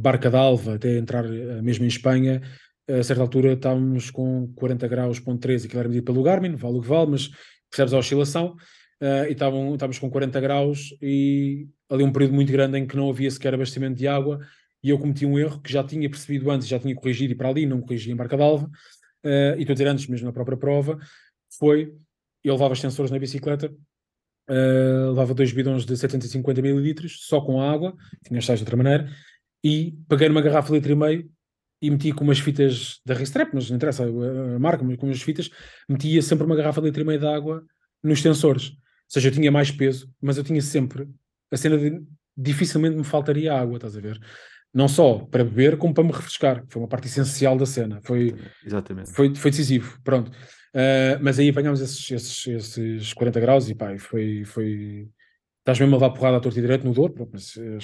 Barca 0.00 0.30
d'Alva 0.30 0.74
até 0.74 0.98
entrar 0.98 1.24
mesmo 1.62 1.84
em 1.84 1.88
Espanha, 1.88 2.42
a 2.88 3.02
certa 3.02 3.22
altura 3.22 3.54
estávamos 3.54 4.10
com 4.10 4.52
40 4.54 4.86
graus, 4.86 5.18
ponto 5.18 5.40
13, 5.40 5.66
aquilo 5.66 5.80
era 5.80 5.88
medido 5.88 6.04
pelo 6.04 6.22
Garmin, 6.22 6.54
vale 6.56 6.76
o 6.76 6.82
que 6.82 6.88
vale, 6.88 7.10
mas 7.12 7.30
percebes 7.70 7.94
a 7.94 7.98
oscilação, 7.98 8.54
eh, 9.00 9.28
e 9.28 9.32
estavam, 9.32 9.74
estávamos 9.74 9.98
com 9.98 10.10
40 10.10 10.40
graus 10.40 10.94
e 11.00 11.68
ali 11.88 12.04
um 12.04 12.12
período 12.12 12.34
muito 12.34 12.52
grande 12.52 12.78
em 12.78 12.86
que 12.86 12.96
não 12.96 13.10
havia 13.10 13.30
sequer 13.30 13.54
abastecimento 13.54 13.96
de 13.96 14.06
água 14.06 14.40
e 14.82 14.90
eu 14.90 14.98
cometi 14.98 15.26
um 15.26 15.38
erro 15.38 15.60
que 15.60 15.72
já 15.72 15.82
tinha 15.84 16.08
percebido 16.08 16.50
antes, 16.50 16.68
já 16.68 16.78
tinha 16.78 16.94
corrigido 16.94 17.32
e 17.32 17.36
para 17.36 17.48
ali 17.48 17.66
não 17.66 17.80
corrigi 17.80 18.10
em 18.10 18.16
Barca 18.16 18.36
d'Alva, 18.36 18.70
eh, 19.24 19.54
e 19.58 19.60
estou 19.62 19.72
a 19.72 19.74
dizer 19.74 19.88
antes 19.88 20.06
mesmo 20.06 20.26
na 20.26 20.32
própria 20.32 20.56
prova, 20.56 20.98
foi, 21.58 21.94
eu 22.44 22.54
levava 22.54 22.74
os 22.74 22.80
sensores 22.80 23.10
na 23.10 23.18
bicicleta, 23.18 23.72
Uh, 24.50 25.10
levava 25.10 25.34
dois 25.34 25.52
bidões 25.52 25.84
de 25.84 25.94
750 25.94 26.62
mililitros, 26.62 27.26
só 27.26 27.38
com 27.38 27.60
água, 27.60 27.94
tinha 28.24 28.38
os 28.38 28.46
sais 28.46 28.58
de 28.58 28.62
outra 28.62 28.78
maneira, 28.78 29.06
e 29.62 29.94
peguei 30.08 30.26
numa 30.26 30.40
garrafa 30.40 30.68
de 30.68 30.74
litro 30.76 30.92
e 30.92 30.94
meio 30.94 31.30
e 31.82 31.90
meti 31.90 32.12
com 32.12 32.24
umas 32.24 32.38
fitas 32.38 33.00
da 33.04 33.14
Restrap, 33.14 33.50
mas 33.52 33.68
não 33.68 33.76
interessa 33.76 34.04
a, 34.04 34.58
marca, 34.58 34.82
mas 34.82 34.96
com 34.96 35.06
umas 35.06 35.20
fitas, 35.20 35.50
metia 35.88 36.22
sempre 36.22 36.46
uma 36.46 36.56
garrafa 36.56 36.80
de 36.80 36.86
litro 36.86 37.02
e 37.02 37.04
meio 37.04 37.20
de 37.20 37.26
água 37.26 37.62
nos 38.02 38.22
sensores. 38.22 38.72
Ou 39.08 39.12
seja, 39.12 39.28
eu 39.28 39.32
tinha 39.32 39.50
mais 39.50 39.70
peso, 39.70 40.12
mas 40.20 40.36
eu 40.36 40.44
tinha 40.44 40.60
sempre 40.60 41.08
a 41.50 41.56
cena 41.56 41.78
de 41.78 42.02
dificilmente 42.36 42.96
me 42.96 43.04
faltaria 43.04 43.52
água, 43.52 43.76
estás 43.76 43.96
a 43.96 44.00
ver? 44.00 44.20
Não 44.72 44.86
só 44.86 45.18
para 45.18 45.42
beber, 45.42 45.76
como 45.76 45.94
para 45.94 46.04
me 46.04 46.12
refrescar. 46.12 46.64
Foi 46.68 46.82
uma 46.82 46.88
parte 46.88 47.08
essencial 47.08 47.56
da 47.56 47.66
cena. 47.66 48.00
Foi, 48.02 48.36
Exatamente. 48.64 49.12
foi, 49.12 49.34
foi 49.34 49.50
decisivo, 49.50 49.98
pronto. 50.04 50.28
Uh, 50.28 51.18
mas 51.20 51.38
aí 51.38 51.48
apanhámos 51.48 51.80
esses, 51.80 52.10
esses, 52.10 52.46
esses 52.46 53.12
40 53.14 53.40
graus 53.40 53.68
e 53.68 53.74
pá, 53.74 53.98
foi, 53.98 54.44
foi. 54.44 55.08
Estás 55.60 55.80
mesmo 55.80 55.96
a 55.96 55.98
levar 55.98 56.10
porrada 56.10 56.36
à 56.36 56.40
torta 56.40 56.58
e 56.58 56.62
direito 56.62 56.84
no 56.84 56.94
Douro, 56.94 57.12
pronto, 57.12 57.30
mas 57.32 57.56
eh, 57.56 57.78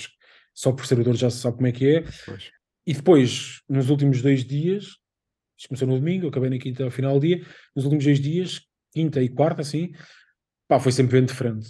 só 0.55 0.73
por 0.73 0.87
ser 0.87 0.99
o 0.99 1.05
Douro 1.05 1.19
já 1.19 1.29
se 1.29 1.39
sabe 1.39 1.57
como 1.57 1.67
é 1.67 1.73
que 1.73 1.97
é. 1.97 2.05
Pois. 2.25 2.51
E 2.87 2.95
depois, 2.95 3.61
nos 3.69 3.91
últimos 3.91 4.23
dois 4.23 4.45
dias, 4.45 4.85
isto 5.59 5.69
começou 5.69 5.89
no 5.89 5.99
domingo, 5.99 6.29
acabei 6.29 6.49
na 6.49 6.59
quinta 6.59 6.85
ao 6.85 6.91
final 6.91 7.15
do 7.15 7.27
dia, 7.27 7.45
nos 7.75 7.85
últimos 7.85 8.05
dois 8.05 8.21
dias, 8.21 8.63
quinta 8.93 9.23
e 9.23 9.29
quarta, 9.29 9.61
assim, 9.61 9.93
pá, 10.69 10.79
foi 10.81 10.93
sempre 10.93 11.21
vento 11.21 11.29
de 11.31 11.35
frente. 11.35 11.69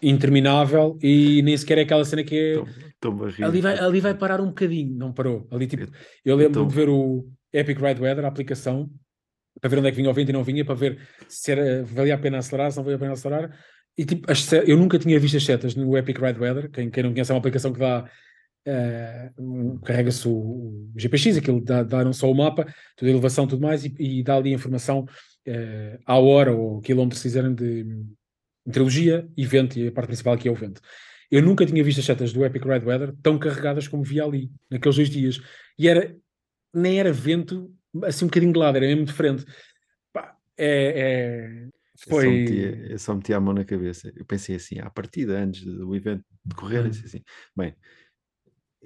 Interminável 0.00 0.96
e 1.02 1.42
nem 1.42 1.56
sequer 1.56 1.78
é 1.78 1.82
aquela 1.82 2.04
cena 2.04 2.22
que 2.22 2.36
é. 2.36 2.88
A 3.06 3.28
rir. 3.28 3.44
Ali 3.44 3.60
vai, 3.60 3.78
ali 3.78 4.00
vai 4.00 4.14
parar 4.14 4.40
um 4.40 4.48
bocadinho, 4.48 4.96
não 4.96 5.12
parou. 5.12 5.46
Ali, 5.50 5.66
tipo, 5.66 5.90
eu 6.24 6.36
lembro 6.36 6.50
Então- 6.50 6.66
de 6.66 6.74
ver 6.74 6.88
o 6.88 7.26
Epic 7.52 7.78
Ride 7.78 8.00
Weather, 8.00 8.24
a 8.24 8.28
aplicação, 8.28 8.90
para 9.60 9.70
ver 9.70 9.78
onde 9.78 9.88
é 9.88 9.90
que 9.90 9.96
vinha 9.96 10.10
o 10.10 10.14
vento 10.14 10.30
e 10.30 10.32
não 10.32 10.44
vinha, 10.44 10.64
para 10.64 10.74
ver 10.74 10.98
se 11.28 11.52
era, 11.52 11.84
valia 11.84 12.14
a 12.14 12.18
pena 12.18 12.38
acelerar, 12.38 12.70
se 12.70 12.76
não 12.76 12.84
valia 12.84 12.96
a 12.96 13.00
pena 13.00 13.12
acelerar. 13.12 13.56
E 13.96 14.04
tipo, 14.04 14.30
as, 14.30 14.52
eu 14.52 14.76
nunca 14.76 14.98
tinha 14.98 15.18
visto 15.18 15.36
as 15.36 15.44
setas 15.44 15.74
no 15.74 15.96
Epic 15.96 16.18
Ride 16.18 16.38
Weather. 16.38 16.70
Quem, 16.70 16.90
quem 16.90 17.02
não 17.02 17.12
conhece 17.12 17.30
é 17.32 17.34
uma 17.34 17.40
aplicação 17.40 17.72
que 17.72 17.80
dá. 17.80 18.08
Uh, 18.66 19.80
carrega-se 19.80 20.28
o, 20.28 20.32
o, 20.32 20.92
GPX, 20.94 21.38
aquilo 21.38 21.60
dá, 21.64 21.82
dá 21.82 22.04
não 22.04 22.12
só 22.12 22.30
o 22.30 22.34
mapa, 22.34 22.66
toda 22.96 23.10
a 23.10 23.14
elevação 23.14 23.46
tudo 23.46 23.62
mais, 23.62 23.84
e, 23.84 23.94
e 23.98 24.22
dá 24.22 24.36
ali 24.36 24.50
a 24.50 24.54
informação 24.56 25.06
uh, 25.48 25.98
à 26.04 26.18
hora 26.18 26.52
ou 26.52 26.80
quilómetros, 26.80 27.20
se 27.20 27.28
quiserem, 27.28 27.54
de 27.54 27.84
meteorologia 28.66 29.28
e 29.36 29.46
vento, 29.46 29.78
e 29.78 29.88
a 29.88 29.92
parte 29.92 30.08
principal 30.08 30.34
aqui 30.34 30.48
é 30.48 30.50
o 30.50 30.54
vento. 30.54 30.80
Eu 31.30 31.42
nunca 31.42 31.66
tinha 31.66 31.82
visto 31.84 31.98
as 31.98 32.04
setas 32.04 32.32
do 32.32 32.44
Epic 32.44 32.64
Ride 32.64 32.86
Weather 32.86 33.14
tão 33.22 33.38
carregadas 33.38 33.86
como 33.86 34.02
vi 34.02 34.20
ali, 34.20 34.50
naqueles 34.70 34.96
dois 34.96 35.10
dias. 35.10 35.40
E 35.78 35.88
era, 35.88 36.16
nem 36.72 36.98
era 36.98 37.12
vento 37.12 37.74
assim 38.04 38.24
um 38.24 38.28
bocadinho 38.28 38.52
de 38.52 38.58
lado, 38.58 38.76
era 38.76 38.86
mesmo 38.86 39.04
de 39.04 39.12
frente. 39.12 39.44
Pá, 40.12 40.36
é, 40.56 40.92
é, 40.96 41.68
foi... 42.08 42.26
Eu 42.26 42.30
só, 42.30 42.30
metia, 42.30 42.86
eu 42.90 42.98
só 42.98 43.14
metia 43.14 43.36
a 43.36 43.40
mão 43.40 43.54
na 43.54 43.64
cabeça. 43.64 44.12
Eu 44.14 44.24
pensei 44.24 44.56
assim, 44.56 44.78
à 44.78 44.90
partida, 44.90 45.38
antes 45.38 45.64
do 45.64 45.94
evento 45.94 46.24
decorrer, 46.44 46.84
hum. 46.84 46.90
disse 46.90 47.06
assim, 47.06 47.22
bem, 47.56 47.74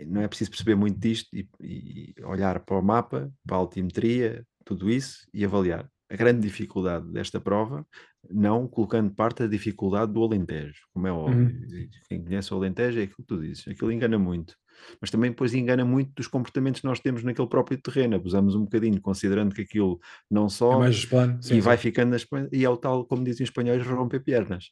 não 0.07 0.23
é 0.23 0.29
preciso 0.29 0.51
perceber 0.51 0.75
muito 0.75 0.99
disto 0.99 1.29
e, 1.37 1.49
e, 1.61 2.15
olhar 2.25 2.61
para 2.61 2.79
o 2.79 2.83
mapa, 2.83 3.33
para 3.47 3.57
a 3.57 3.61
altimetria, 3.61 4.45
tudo 4.65 4.91
isso 4.91 5.27
e 5.33 5.45
avaliar. 5.45 5.89
A 6.13 6.17
grande 6.17 6.41
dificuldade 6.41 7.11
desta 7.11 7.41
prova, 7.41 7.87
não 8.31 8.69
colocando 8.69 9.15
parte 9.15 9.39
da 9.39 9.47
dificuldade 9.47 10.13
do 10.13 10.23
Alentejo, 10.23 10.83
como 10.93 11.07
é 11.07 11.13
óbvio. 11.13 11.47
Uhum. 11.47 11.89
Quem 12.09 12.23
conhece 12.23 12.53
o 12.53 12.57
Alentejo 12.59 13.01
é 13.01 13.05
aquilo 13.05 13.17
que 13.17 13.27
tu 13.27 13.41
dizes, 13.41 13.67
aquilo 13.67 13.91
engana 13.91 14.19
muito 14.19 14.55
mas 15.01 15.11
também 15.11 15.31
depois 15.31 15.55
engana 15.55 15.85
muito 15.85 16.13
dos 16.15 16.27
comportamentos 16.27 16.81
que 16.81 16.87
nós 16.87 17.01
temos 17.01 17.23
naquele 17.23 17.49
próprio 17.49 17.79
terreno. 17.79 18.17
Abusamos 18.17 18.55
um 18.55 18.63
bocadinho, 18.63 19.01
considerando 19.01 19.55
que 19.55 19.63
aquilo 19.63 20.01
não 20.31 20.49
só 20.49 20.75
é 20.75 20.79
mais 20.79 21.05
plano, 21.05 21.39
e 21.41 21.45
sim. 21.45 21.61
vai 21.61 21.77
ficando 21.77 22.11
nas, 22.11 22.27
e 22.53 22.65
é 22.65 22.69
o 22.69 22.77
tal, 22.77 23.05
como 23.05 23.25
dizem 23.25 23.45
os 23.45 23.51
espanhóis, 23.51 23.85
romper 23.87 24.21
pernas. 24.21 24.71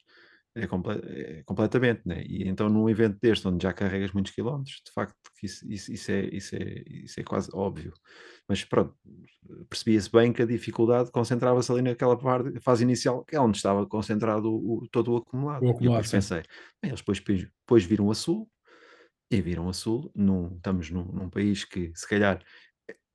É, 0.54 0.66
comple 0.66 1.00
é, 1.04 1.42
completamente, 1.44 2.02
né? 2.04 2.24
E 2.24 2.48
então 2.48 2.68
num 2.68 2.90
evento 2.90 3.18
deste, 3.20 3.46
onde 3.46 3.62
já 3.62 3.72
carregas 3.72 4.12
muitos 4.12 4.32
quilómetros, 4.32 4.82
de 4.84 4.92
facto, 4.92 5.14
isso, 5.42 5.64
isso, 5.70 5.92
isso, 5.92 6.10
é, 6.10 6.24
isso, 6.26 6.56
é, 6.56 6.82
isso 6.86 7.20
é 7.20 7.22
quase 7.22 7.48
óbvio. 7.54 7.92
Mas 8.48 8.64
pronto, 8.64 8.94
percebia-se 9.68 10.10
bem 10.10 10.32
que 10.32 10.42
a 10.42 10.46
dificuldade 10.46 11.12
concentrava-se 11.12 11.70
ali 11.70 11.82
naquela 11.82 12.18
fase 12.60 12.82
inicial, 12.82 13.24
que 13.24 13.36
é 13.36 13.40
onde 13.40 13.58
estava 13.58 13.86
concentrado 13.86 14.52
o, 14.52 14.88
todo 14.90 15.12
o 15.12 15.16
acumulado. 15.18 15.62
O 15.62 15.70
acumulado 15.70 15.82
e 15.82 15.86
eu 15.86 15.90
depois 15.92 16.10
pensei, 16.10 16.42
bem, 16.82 16.90
eles 16.90 17.00
depois, 17.00 17.20
depois 17.20 17.84
viram 17.84 18.10
a 18.10 18.14
sul, 18.14 18.50
e 19.30 19.40
viram 19.40 19.68
a 19.68 19.72
sul, 19.72 20.10
num, 20.14 20.56
estamos 20.56 20.90
num, 20.90 21.04
num, 21.04 21.30
país 21.30 21.64
que 21.64 21.92
se 21.94 22.08
calhar 22.08 22.42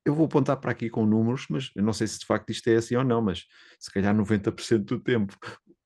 eu 0.06 0.14
vou 0.14 0.28
apontar 0.28 0.58
para 0.58 0.72
aqui 0.72 0.88
com 0.88 1.06
números, 1.06 1.48
mas 1.50 1.72
eu 1.76 1.84
não 1.84 1.92
sei 1.92 2.06
se 2.06 2.20
de 2.20 2.26
facto 2.28 2.52
isto 2.52 2.68
é 2.70 2.76
assim 2.76 2.96
ou 2.96 3.04
não, 3.04 3.22
mas 3.22 3.46
se 3.80 3.92
calhar 3.92 4.16
90% 4.16 4.86
do 4.86 5.00
tempo 5.00 5.36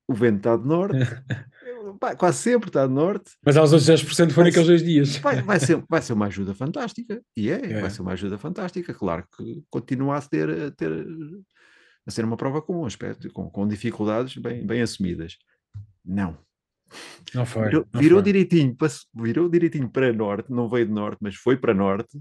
o 0.09 0.13
vento 0.13 0.37
está 0.37 0.57
de 0.57 0.65
norte, 0.65 0.97
pá, 1.99 2.15
quase 2.15 2.39
sempre 2.39 2.69
está 2.69 2.87
de 2.87 2.93
norte. 2.93 3.31
Mas 3.45 3.55
aos 3.55 3.71
outros 3.71 3.87
10% 3.87 4.31
foram 4.31 4.49
aqueles 4.49 4.67
dois 4.67 4.83
dias. 4.83 5.17
Vai, 5.17 5.41
vai, 5.43 5.59
ser, 5.59 5.83
vai 5.87 6.01
ser 6.01 6.13
uma 6.13 6.25
ajuda 6.25 6.55
fantástica, 6.55 7.21
e 7.37 7.51
é, 7.51 7.73
é, 7.73 7.81
vai 7.81 7.89
ser 7.91 8.01
uma 8.01 8.13
ajuda 8.13 8.37
fantástica. 8.37 8.91
Claro 8.91 9.23
que 9.37 9.63
continua 9.69 10.17
a 10.17 10.21
ter, 10.21 10.49
a, 10.49 10.71
ter, 10.71 10.91
a 12.07 12.11
ser 12.11 12.25
uma 12.25 12.35
prova 12.35 12.59
com 12.59 12.81
um 12.81 12.85
aspecto, 12.85 13.31
com, 13.31 13.51
com 13.51 13.67
dificuldades 13.67 14.35
bem, 14.35 14.65
bem 14.65 14.81
assumidas. 14.81 15.37
Não, 16.03 16.35
não 17.35 17.45
foi. 17.45 17.65
Virou, 17.65 17.87
não 17.93 18.01
virou 18.01 18.17
foi. 18.17 18.23
direitinho, 18.23 18.75
virou 19.13 19.47
direitinho 19.47 19.89
para 19.89 20.11
norte, 20.11 20.51
não 20.51 20.67
veio 20.67 20.87
de 20.87 20.91
norte, 20.91 21.19
mas 21.21 21.35
foi 21.35 21.55
para 21.55 21.73
norte. 21.73 22.19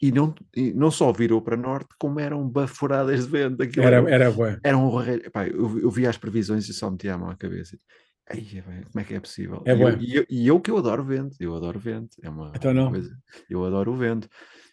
E 0.00 0.12
não, 0.12 0.34
e 0.54 0.74
não 0.74 0.90
só 0.90 1.10
virou 1.10 1.40
para 1.40 1.56
norte, 1.56 1.88
como 1.98 2.20
eram 2.20 2.46
baforadas 2.46 3.24
de 3.24 3.30
vento. 3.30 3.62
Aquilo 3.62 3.86
era, 3.86 3.96
era, 4.10 4.24
era, 4.26 4.60
era 4.62 4.78
um 4.78 4.90
Pá, 5.32 5.46
eu, 5.46 5.78
eu 5.78 5.90
vi 5.90 6.06
as 6.06 6.18
previsões 6.18 6.68
e 6.68 6.74
só 6.74 6.90
metia 6.90 7.14
a 7.14 7.18
mão 7.18 7.30
à 7.30 7.36
cabeça. 7.36 7.78
Ai, 8.28 8.44
como 8.92 9.00
é 9.00 9.04
que 9.04 9.14
é 9.14 9.20
possível? 9.20 9.62
É 9.64 9.74
e, 9.74 9.80
eu, 9.80 10.00
e, 10.00 10.16
eu, 10.16 10.26
e, 10.28 10.46
eu, 10.48 10.60
que 10.60 10.70
eu 10.70 10.76
adoro 10.76 11.04
vento, 11.04 11.36
eu 11.40 11.54
adoro 11.54 11.78
vento. 11.78 12.16
É 12.22 12.28
uma, 12.28 12.52
então 12.54 12.72
uma 12.72 12.82
não. 12.82 12.90
coisa. 12.90 13.16
Eu 13.48 13.64
adoro 13.64 13.92
o 13.92 13.96
vento. 13.96 14.28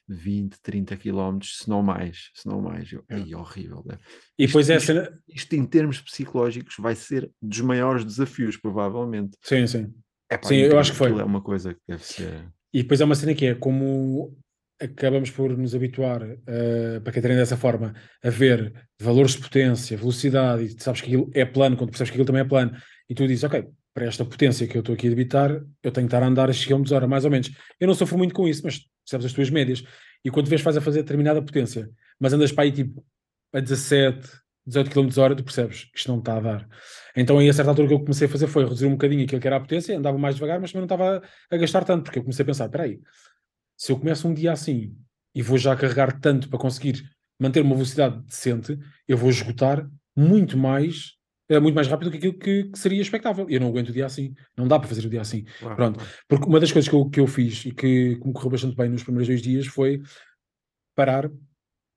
20, 0.06 0.62
30 0.62 0.98
quilómetros, 0.98 1.60
se 1.60 1.70
não 1.70 1.82
mais, 1.82 2.30
se 2.34 2.46
não 2.46 2.62
mais. 2.62 2.92
Eu, 2.92 3.06
é. 3.10 3.16
Ai, 3.16 3.34
horrível. 3.34 3.82
Né? 3.86 3.98
E 4.38 4.44
isto, 4.44 4.60
essa... 4.60 4.76
Isto, 4.76 5.20
isto, 5.30 5.54
em 5.56 5.66
termos 5.66 6.02
psicológicos 6.02 6.76
vai 6.78 6.94
ser 6.94 7.32
dos 7.42 7.62
maiores 7.62 8.04
desafios, 8.04 8.58
provavelmente. 8.58 9.38
Sim, 9.42 9.66
sim. 9.66 9.94
É, 10.30 10.38
sim, 10.44 10.56
eu 10.56 10.78
acho 10.78 10.92
que 10.92 10.98
foi. 10.98 11.12
É 11.12 11.24
uma 11.24 11.42
coisa 11.42 11.74
que 11.74 11.80
deve 11.88 12.04
ser... 12.04 12.52
E 12.74 12.82
depois 12.82 13.00
é 13.00 13.06
uma 13.06 13.16
cena 13.16 13.36
que 13.36 13.46
é 13.46 13.56
como 13.56 14.36
acabamos 14.84 15.32
por 15.32 15.58
nos 15.58 15.74
habituar, 15.74 16.22
uh, 16.24 17.02
para 17.02 17.14
quem 17.14 17.22
dessa 17.22 17.58
forma, 17.58 17.94
a 18.24 18.30
ver 18.30 18.74
valores 19.00 19.32
de 19.32 19.40
potência, 19.40 19.98
velocidade, 19.98 20.66
e 20.66 20.82
sabes 20.82 21.02
que 21.02 21.08
aquilo 21.08 21.32
é 21.34 21.46
plano, 21.46 21.78
quando 21.78 21.90
percebes 21.90 22.12
que 22.12 22.16
aquilo 22.16 22.26
também 22.26 22.42
é 22.42 22.46
plano, 22.46 22.76
e 23.10 23.16
tu 23.16 23.28
dizes, 23.28 23.44
ok, 23.44 23.66
para 23.94 24.06
esta 24.06 24.26
potência 24.26 24.68
que 24.68 24.76
eu 24.76 24.80
estou 24.80 24.96
aqui 24.96 25.08
a 25.08 25.10
debitar, 25.10 25.52
eu 25.52 25.92
tenho 25.92 26.08
que 26.08 26.16
estar 26.16 26.24
a 26.24 26.28
andar 26.28 26.50
a 26.50 26.54
km 26.54 26.84
hora, 26.92 27.08
mais 27.08 27.26
ou 27.26 27.32
menos. 27.32 27.52
Eu 27.80 27.88
não 27.88 27.94
sofro 27.94 28.18
muito 28.18 28.34
com 28.34 28.48
isso, 28.48 28.62
mas 28.64 28.80
percebes 29.06 29.28
as 29.28 29.34
tuas 29.34 29.50
médias. 29.50 29.84
E 30.26 30.32
quando 30.32 30.48
vês 30.48 30.62
faz 30.62 30.76
a 30.78 30.82
fazer 30.82 31.04
determinada 31.04 31.42
potência, 31.42 31.90
mas 32.20 32.34
andas 32.34 32.52
para 32.52 32.64
aí 32.64 32.72
tipo 32.72 33.06
a 33.54 33.60
17, 33.60 34.28
18 34.66 34.90
km 34.90 35.18
hora, 35.18 35.36
tu 35.36 35.44
percebes 35.44 35.84
que 35.86 35.98
isto 35.98 36.08
não 36.10 36.20
está 36.20 36.38
a 36.38 36.40
dar. 36.40 36.70
Então 37.16 37.38
aí 37.38 37.50
a 37.50 37.54
certa 37.54 37.70
altura 37.70 37.86
o 37.86 37.90
que 37.90 37.94
eu 37.96 38.00
comecei 38.00 38.28
a 38.28 38.30
fazer 38.30 38.48
foi 38.48 38.64
reduzir 38.64 38.88
um 38.88 38.92
bocadinho 38.92 39.24
aquilo 39.26 39.40
que 39.40 39.48
era 39.48 39.58
a 39.58 39.60
potência, 39.60 39.98
andava 39.98 40.18
mais 40.18 40.36
devagar, 40.36 40.60
mas 40.60 40.72
também 40.72 40.88
não 40.88 40.96
estava 40.96 41.22
a 41.52 41.58
gastar 41.58 41.84
tanto, 41.84 42.04
porque 42.04 42.20
eu 42.20 42.24
comecei 42.24 42.44
a 42.44 42.46
pensar, 42.46 42.66
espera 42.66 42.86
aí, 42.86 43.00
se 43.78 43.92
eu 43.92 43.98
começo 43.98 44.28
um 44.28 44.34
dia 44.34 44.52
assim 44.52 44.96
e 45.36 45.42
vou 45.42 45.58
já 45.58 45.76
carregar 45.76 46.20
tanto 46.20 46.50
para 46.50 46.60
conseguir 46.60 47.04
manter 47.40 47.62
uma 47.62 47.76
velocidade 47.76 48.22
decente, 48.24 48.78
eu 49.08 49.18
vou 49.18 49.30
esgotar 49.30 49.90
muito 50.16 50.58
mais 50.58 51.18
é 51.50 51.60
muito 51.60 51.76
mais 51.76 51.88
rápido 51.88 52.10
do 52.10 52.12
que 52.12 52.18
aquilo 52.18 52.40
que, 52.40 52.72
que, 52.72 52.80
seria 52.80 53.02
expectável. 53.02 53.46
Eu 53.50 53.60
não 53.60 53.68
aguento 53.68 53.90
o 53.90 53.94
dia 53.94 54.06
assim. 54.06 54.34
Não 54.58 54.68
dá 54.68 54.80
para 54.80 54.88
fazer 54.88 55.06
o 55.06 55.10
dia 55.10 55.22
assim. 55.22 55.44
Claro, 55.60 55.76
Pronto. 55.76 56.00
Claro. 56.00 56.14
Porque 56.28 56.46
uma 56.48 56.60
das 56.60 56.72
coisas 56.72 56.90
que 56.90 56.96
eu, 56.96 57.10
que 57.10 57.20
eu 57.20 57.28
fiz 57.28 57.66
e 57.66 57.72
que, 57.72 58.16
que 58.16 58.28
me 58.28 58.34
correu 58.34 58.52
bastante 58.52 58.76
bem 58.76 58.90
nos 58.90 59.04
primeiros 59.04 59.28
dois 59.28 59.42
dias 59.42 59.68
foi 59.68 60.02
parar. 60.96 61.30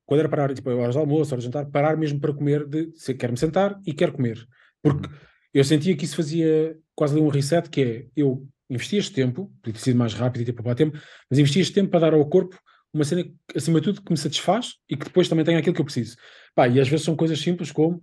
Quando 0.05 0.21
era 0.21 0.29
parar, 0.29 0.55
tipo, 0.55 0.71
horas 0.71 0.95
de 0.95 1.01
almoço, 1.01 1.33
horas 1.33 1.45
de 1.45 1.47
jantar, 1.47 1.67
parar 1.67 1.97
mesmo 1.97 2.21
para 2.21 2.33
comer, 2.33 2.67
de 2.67 2.93
se 2.95 3.15
quero 3.15 3.33
me 3.33 3.39
sentar 3.39 3.81
e 3.87 3.93
quero 3.93 4.13
comer. 4.13 4.47
Porque 4.83 5.09
uhum. 5.09 5.15
eu 5.55 5.65
sentia 5.65 5.97
que 5.97 6.05
isso 6.05 6.17
fazia 6.17 6.77
quase 6.95 7.15
ali 7.15 7.23
um 7.23 7.29
reset, 7.29 7.69
que 7.69 7.83
é, 7.83 8.07
eu 8.17 8.47
investi 8.69 8.97
este 8.97 9.13
tempo, 9.13 9.53
podia 9.63 9.75
ter 9.75 9.81
sido 9.81 9.97
mais 9.97 10.15
rápido 10.15 10.43
e 10.43 10.45
ter 10.45 10.53
para 10.53 10.75
tempo, 10.75 10.99
mas 11.31 11.39
investi 11.39 11.61
este 11.61 11.75
tempo 11.75 11.91
para 11.91 12.01
dar 12.01 12.15
ao 12.15 12.29
corpo 12.29 12.59
uma 12.93 13.05
cena, 13.05 13.25
acima 13.55 13.81
de 13.81 13.85
tudo, 13.85 14.03
que 14.03 14.11
me 14.11 14.17
satisfaz 14.17 14.75
e 14.89 14.97
que 14.97 15.05
depois 15.05 15.29
também 15.29 15.45
tem 15.45 15.57
aquilo 15.57 15.75
que 15.75 15.81
eu 15.81 15.85
preciso. 15.85 16.17
Pá, 16.55 16.67
e 16.67 16.81
às 16.81 16.89
vezes 16.89 17.05
são 17.05 17.15
coisas 17.15 17.39
simples 17.39 17.71
como 17.71 18.01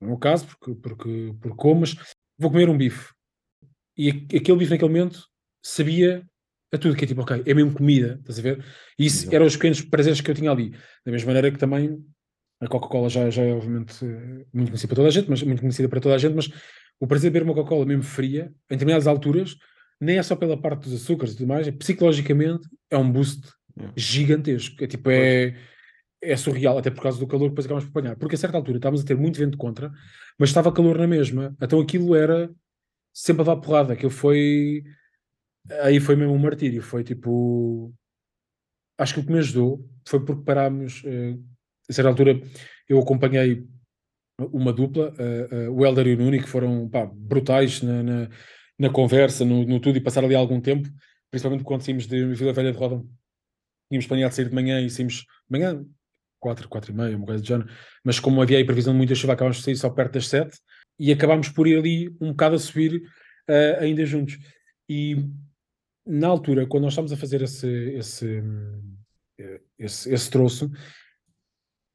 no 0.00 0.08
meu 0.08 0.18
caso, 0.18 0.46
porque, 0.46 0.74
porque, 0.80 1.34
porque 1.40 1.56
como, 1.56 1.80
mas 1.80 1.96
vou 2.38 2.50
comer 2.50 2.68
um 2.68 2.76
bife. 2.76 3.12
E 3.96 4.10
aquele 4.10 4.58
bife 4.58 4.70
naquele 4.70 4.92
momento 4.92 5.26
sabia 5.62 6.24
a 6.72 6.78
tudo, 6.78 6.94
que 6.94 7.04
é 7.04 7.08
tipo, 7.08 7.22
ok, 7.22 7.42
é 7.44 7.54
mesmo 7.54 7.72
comida, 7.72 8.18
estás 8.20 8.38
a 8.38 8.42
ver? 8.42 8.64
E 8.98 9.06
isso 9.06 9.22
Exato. 9.22 9.36
eram 9.36 9.46
os 9.46 9.56
pequenos 9.56 9.80
prazeres 9.80 10.20
que 10.20 10.30
eu 10.30 10.34
tinha 10.34 10.50
ali. 10.50 10.70
Da 11.04 11.10
mesma 11.10 11.28
maneira 11.28 11.50
que 11.50 11.58
também 11.58 11.98
a 12.60 12.68
Coca-Cola 12.68 13.08
já, 13.08 13.30
já 13.30 13.42
é 13.42 13.52
obviamente 13.52 14.04
muito 14.52 14.70
conhecida 14.70 14.88
para 14.88 14.96
toda 14.96 15.08
a 15.08 15.10
gente, 15.10 15.30
mas 15.30 15.42
muito 15.42 15.60
conhecida 15.60 15.88
para 15.88 16.00
toda 16.00 16.14
a 16.14 16.18
gente, 16.18 16.34
mas 16.34 16.48
o 17.00 17.06
prazer 17.06 17.30
de 17.30 17.34
beber 17.34 17.44
uma 17.44 17.54
Coca-Cola 17.54 17.86
mesmo 17.86 18.02
fria, 18.02 18.52
em 18.70 18.74
determinadas 18.74 19.06
alturas, 19.06 19.56
nem 20.00 20.18
é 20.18 20.22
só 20.22 20.36
pela 20.36 20.60
parte 20.60 20.84
dos 20.88 21.02
açúcares 21.02 21.34
e 21.34 21.38
tudo 21.38 21.48
mais, 21.48 21.66
é, 21.66 21.72
psicologicamente 21.72 22.68
é 22.90 22.96
um 22.96 23.10
boost 23.10 23.48
é. 23.78 23.90
gigantesco. 23.96 24.82
É 24.82 24.86
tipo, 24.86 25.10
é, 25.10 25.56
é 26.22 26.36
surreal, 26.36 26.78
até 26.78 26.90
por 26.90 27.02
causa 27.02 27.18
do 27.18 27.26
calor 27.26 27.46
que 27.46 27.50
depois 27.50 27.66
acabamos 27.66 27.88
por 27.88 27.98
apanhar. 27.98 28.16
Porque 28.16 28.34
a 28.34 28.38
certa 28.38 28.56
altura 28.56 28.78
estávamos 28.78 29.02
a 29.02 29.06
ter 29.06 29.16
muito 29.16 29.38
vento 29.38 29.58
contra, 29.58 29.90
mas 30.38 30.50
estava 30.50 30.72
calor 30.72 30.98
na 30.98 31.06
mesma. 31.06 31.56
Então 31.60 31.80
aquilo 31.80 32.14
era 32.14 32.50
sempre 33.12 33.42
a 33.42 33.46
dar 33.46 33.56
porrada. 33.56 33.92
Aquilo 33.92 34.10
foi. 34.10 34.84
Aí 35.82 36.00
foi 36.00 36.16
mesmo 36.16 36.34
um 36.34 36.38
martírio. 36.38 36.82
Foi 36.82 37.02
tipo. 37.04 37.92
Acho 38.98 39.14
que 39.14 39.20
o 39.20 39.24
que 39.24 39.32
me 39.32 39.38
ajudou 39.38 39.88
foi 40.06 40.24
porque 40.24 40.44
parámos. 40.44 41.02
Uh, 41.04 41.42
a 41.88 41.92
certa 41.92 42.10
altura 42.10 42.40
eu 42.88 42.98
acompanhei 42.98 43.66
uma 44.52 44.72
dupla, 44.72 45.12
uh, 45.12 45.70
uh, 45.70 45.74
o 45.74 45.84
Helder 45.84 46.06
e 46.06 46.14
o 46.14 46.18
Nuni, 46.18 46.40
que 46.40 46.48
foram 46.48 46.88
pá, 46.88 47.06
brutais 47.06 47.82
na, 47.82 48.02
na, 48.02 48.28
na 48.78 48.90
conversa, 48.90 49.44
no, 49.44 49.64
no, 49.64 49.80
tudo, 49.80 49.98
e 49.98 50.00
passaram 50.00 50.26
ali 50.26 50.34
algum 50.34 50.60
tempo, 50.60 50.88
principalmente 51.30 51.64
quando 51.64 51.82
saímos 51.82 52.06
de 52.06 52.34
Vila 52.34 52.52
Velha 52.52 52.72
de 52.72 52.78
Roda. 52.78 53.04
Tínhamos 53.90 54.06
planeado 54.06 54.34
sair 54.34 54.48
de 54.48 54.54
manhã 54.54 54.80
e 54.80 54.88
saímos 54.88 55.14
de 55.14 55.26
manhã, 55.50 55.84
4, 56.40 56.68
4 56.68 56.92
e 56.92 56.94
meia, 56.94 57.16
uma 57.16 57.26
coisa 57.26 57.42
do 57.42 57.46
género, 57.46 57.68
mas 58.04 58.20
como 58.20 58.40
havia 58.40 58.58
aí 58.58 58.64
previsão 58.64 58.92
de 58.92 58.98
muita 58.98 59.14
chuva, 59.14 59.32
acabámos 59.32 59.58
de 59.58 59.64
sair 59.64 59.76
só 59.76 59.90
perto 59.90 60.12
das 60.12 60.28
7 60.28 60.56
e 60.98 61.12
acabámos 61.12 61.48
por 61.48 61.66
ir 61.66 61.78
ali 61.78 62.16
um 62.20 62.28
bocado 62.30 62.56
a 62.56 62.58
subir 62.58 63.02
uh, 63.48 63.80
ainda 63.80 64.04
juntos. 64.04 64.38
E 64.88 65.16
na 66.06 66.28
altura, 66.28 66.66
quando 66.66 66.84
nós 66.84 66.92
estávamos 66.92 67.12
a 67.12 67.16
fazer 67.16 67.42
esse, 67.42 67.68
esse, 67.90 68.42
esse, 69.78 70.12
esse 70.12 70.30
troço, 70.30 70.70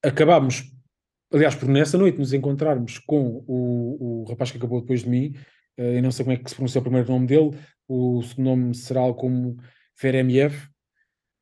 acabámos, 0.04 0.72
aliás, 1.32 1.56
por 1.56 1.68
nessa 1.68 1.98
noite 1.98 2.20
nos 2.20 2.34
encontrarmos 2.34 3.00
com 3.00 3.44
o, 3.48 4.22
o 4.22 4.26
rapaz 4.26 4.52
que 4.52 4.58
acabou 4.58 4.82
depois 4.82 5.02
de 5.02 5.10
mim, 5.10 5.34
eu 5.78 6.02
não 6.02 6.12
sei 6.12 6.26
como 6.26 6.36
é 6.36 6.40
que 6.40 6.50
se 6.50 6.56
pronuncia 6.56 6.80
o 6.80 6.84
primeiro 6.84 7.10
nome 7.10 7.28
dele, 7.28 7.52
o 7.88 8.22
segundo 8.24 8.46
nome 8.46 8.76
será 8.76 9.02
algo 9.02 9.20
como 9.20 9.58
Feremiev, 9.96 10.74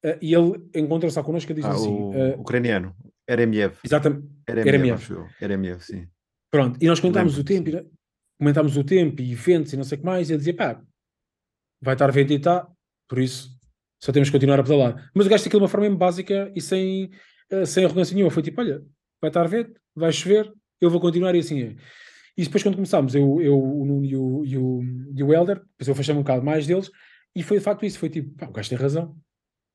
Uh, 0.04 0.18
e 0.20 0.34
ele 0.34 0.60
encontra-se 0.76 1.22
connosco 1.22 1.52
e 1.52 1.56
diz 1.56 1.66
ah, 1.66 1.74
assim: 1.74 1.90
o 1.90 2.10
uh, 2.10 2.42
ucraniano. 2.42 2.96
MF. 3.28 3.80
Exatamente. 3.86 4.28
Era 5.40 5.54
MF, 5.54 5.86
sim. 5.86 6.08
Pronto, 6.50 6.78
e 6.82 6.88
nós 6.88 7.00
comentámos 7.00 7.38
o 7.38 7.44
tempo, 7.44 7.70
e- 7.70 7.88
comentámos 8.38 8.76
o 8.76 8.84
tempo 8.84 9.22
e 9.22 9.32
eventos 9.32 9.72
e 9.72 9.78
não 9.78 9.84
sei 9.84 9.98
o 9.98 10.02
que 10.02 10.06
mais, 10.06 10.30
e 10.30 10.34
ele 10.34 10.40
dizia, 10.40 10.56
pá, 10.56 10.82
vai 11.82 11.94
estar 11.94 12.12
vento 12.12 12.34
e 12.34 12.40
tá, 12.40 12.68
por 13.08 13.20
isso 13.20 13.50
só 14.04 14.12
temos 14.12 14.30
que 14.30 14.34
continuar 14.34 14.60
a 14.60 14.64
pedalar. 14.64 15.12
Mas 15.14 15.28
o 15.28 15.30
gajo 15.30 15.44
aquilo 15.46 15.60
de 15.60 15.64
uma 15.64 15.70
forma 15.70 15.86
mesmo 15.86 15.98
básica 15.98 16.52
e 16.56 16.60
sem, 16.60 17.12
eh, 17.52 17.66
sem 17.66 17.86
arrogância 17.86 18.16
nenhuma. 18.16 18.32
Foi 18.32 18.42
tipo, 18.42 18.60
olha, 18.60 18.84
vai 19.22 19.30
estar 19.30 19.48
vento, 19.48 19.80
vai 19.96 20.12
chover, 20.12 20.52
eu 20.82 20.90
vou 20.90 21.00
continuar 21.00 21.36
e 21.36 21.40
assim 21.40 21.62
é. 21.62 21.76
E 22.42 22.46
depois 22.46 22.64
quando 22.64 22.74
começámos, 22.76 23.14
eu, 23.14 23.40
eu 23.40 23.56
o 23.58 23.86
Nuno 23.86 24.04
e 24.04 24.16
o, 24.16 24.44
e 24.46 24.58
o, 24.58 24.82
e 25.16 25.24
o 25.24 25.32
Helder, 25.32 25.58
depois 25.60 25.88
eu 25.88 25.94
fechei 25.94 26.16
um 26.16 26.20
bocado 26.20 26.44
mais 26.44 26.66
deles, 26.66 26.90
e 27.36 27.44
foi 27.44 27.60
de 27.60 27.64
facto 27.64 27.86
isso, 27.86 28.00
foi 28.00 28.10
tipo, 28.10 28.32
pá, 28.36 28.48
o 28.48 28.52
gajo 28.52 28.68
tem 28.70 28.78
razão. 28.80 29.16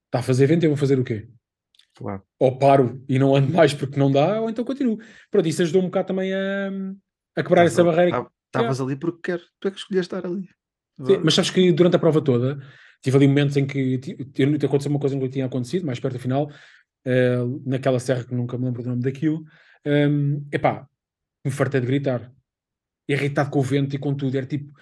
Está 0.07 0.19
a 0.19 0.23
fazer 0.23 0.47
vento, 0.49 0.65
eu 0.65 0.71
vou 0.71 0.77
fazer 0.77 0.99
o 0.99 1.05
quê? 1.05 1.29
Claro. 1.95 2.23
ou 2.39 2.59
paro 2.59 3.03
e 3.09 3.19
não 3.19 3.35
ando 3.35 3.51
mais 3.53 3.73
porque 3.73 3.99
não 3.99 4.11
dá, 4.11 4.41
ou 4.41 4.51
então 4.51 4.65
continuo. 4.65 4.99
Pronto, 5.31 5.49
isso 5.49 5.63
ajudou 5.63 5.81
um 5.81 5.87
bocado 5.87 6.09
também 6.09 6.35
a, 6.35 6.69
a 7.37 7.43
quebrar 7.43 7.63
essa 7.65 7.81
Estavas- 7.81 7.95
barreira. 7.95 8.17
tav- 8.19 8.31
Estavas 8.49 8.81
ali 8.81 8.97
porque 8.97 9.21
quer, 9.33 9.41
tu 9.61 9.69
é 9.69 9.71
que 9.71 9.79
escolheste 9.79 10.15
estar 10.15 10.27
ali. 10.29 10.49
Sim, 11.07 11.19
mas 11.25 11.35
sabes 11.35 11.51
que 11.51 11.71
durante 11.73 11.97
a 11.97 11.99
prova 11.99 12.21
toda 12.21 12.59
tive 13.03 13.17
ali 13.17 13.29
momentos 13.29 13.57
em 13.57 13.67
que 13.67 14.01
aconteceu 14.65 14.91
uma 14.91 14.99
coisa 14.99 15.15
que 15.15 15.21
nunca 15.21 15.33
tinha 15.33 15.47
acontecido, 15.47 15.87
mais 15.87 16.01
perto 16.01 16.15
do 16.15 16.21
final, 16.21 16.51
eh, 17.05 17.39
naquela 17.65 17.99
serra 18.01 18.25
que 18.25 18.35
nunca 18.35 18.59
me 18.59 18.65
lembro 18.65 18.83
do 18.83 18.89
nome 18.91 19.03
daquilo. 19.03 19.45
Um, 19.87 20.45
epá, 20.53 20.87
me 21.45 21.51
fartei 21.53 21.81
de 21.81 21.87
gritar, 21.87 22.33
irritado 23.09 23.51
com 23.51 23.59
o 23.59 23.63
vento 23.63 23.95
e 23.95 23.99
com 23.99 24.15
tudo. 24.15 24.37
Era 24.37 24.47
tipo, 24.47 24.73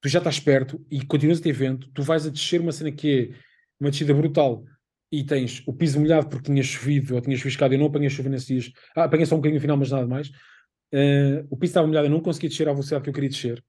tu 0.00 0.08
já 0.08 0.18
estás 0.18 0.38
perto 0.40 0.84
e 0.90 1.04
continuas 1.04 1.40
a 1.40 1.42
ter 1.42 1.52
vento, 1.52 1.88
tu 1.92 2.02
vais 2.02 2.26
a 2.26 2.30
descer 2.30 2.60
uma 2.60 2.72
cena 2.72 2.92
que 2.92 3.32
é 3.32 3.36
uma 3.80 3.90
descida 3.90 4.14
brutal 4.14 4.64
e 5.10 5.24
tens 5.24 5.62
o 5.66 5.72
piso 5.72 6.00
molhado 6.00 6.28
porque 6.28 6.50
tinha 6.50 6.62
chovido 6.62 7.14
ou 7.14 7.20
tinha 7.20 7.36
chuviscado. 7.36 7.74
Eu 7.74 7.78
não 7.78 7.86
apanhei 7.86 8.10
chuva 8.10 8.28
nesses 8.28 8.46
dias, 8.46 8.72
ah, 8.96 9.04
apanhei 9.04 9.26
só 9.26 9.34
um 9.34 9.38
bocadinho 9.38 9.58
no 9.58 9.60
final, 9.60 9.76
mas 9.76 9.90
nada 9.90 10.06
mais. 10.06 10.30
Eh, 10.92 11.44
o 11.50 11.56
piso 11.56 11.70
estava 11.70 11.86
molhado, 11.86 12.06
eu 12.06 12.10
não 12.10 12.20
conseguia 12.20 12.48
descer 12.48 12.68
à 12.68 12.72
velocidade 12.72 13.02
que 13.02 13.10
eu 13.10 13.14
queria 13.14 13.30
descer. 13.30 13.64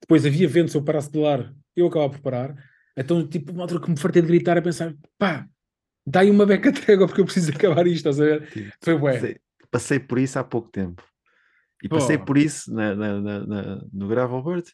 Depois 0.00 0.26
havia 0.26 0.48
vento, 0.48 0.70
se 0.70 0.76
eu 0.76 0.84
parasse 0.84 1.08
de 1.08 1.12
pedalar, 1.12 1.54
eu 1.76 1.86
acabava 1.86 2.12
por 2.12 2.20
parar. 2.20 2.54
Então, 2.96 3.26
tipo, 3.26 3.52
uma 3.52 3.62
altura 3.62 3.80
que 3.80 3.90
me 3.90 3.98
fartei 3.98 4.22
de 4.22 4.28
gritar 4.28 4.58
a 4.58 4.62
pensar, 4.62 4.94
pá, 5.18 5.46
dá 6.06 6.20
aí 6.20 6.30
uma 6.30 6.44
beca 6.44 6.72
trégua 6.72 7.06
porque 7.08 7.20
eu 7.20 7.24
preciso 7.24 7.52
acabar 7.52 7.86
isto, 7.86 8.08
estás 8.08 8.20
a 8.20 8.24
ver? 8.24 8.74
Foi 8.82 8.98
bué. 8.98 9.36
Passei 9.70 9.98
por 9.98 10.18
isso 10.18 10.38
há 10.38 10.44
pouco 10.44 10.70
tempo. 10.70 11.02
E 11.82 11.88
passei 11.88 12.16
por 12.18 12.38
isso 12.38 12.72
na, 12.72 12.94
na- 12.94 13.20
na- 13.20 13.84
no 13.92 14.08
Gravelbird 14.08 14.70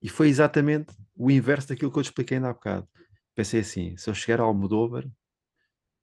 e 0.00 0.08
foi 0.08 0.28
exatamente 0.28 0.94
o 1.16 1.30
inverso 1.30 1.68
daquilo 1.68 1.90
que 1.90 1.98
eu 1.98 2.02
te 2.02 2.06
expliquei 2.06 2.36
ainda 2.36 2.50
há 2.50 2.52
bocado. 2.52 2.88
Pensei 3.34 3.60
assim, 3.60 3.96
se 3.96 4.08
eu 4.08 4.14
chegar 4.14 4.40
a 4.40 4.44
Almodóvar, 4.44 5.08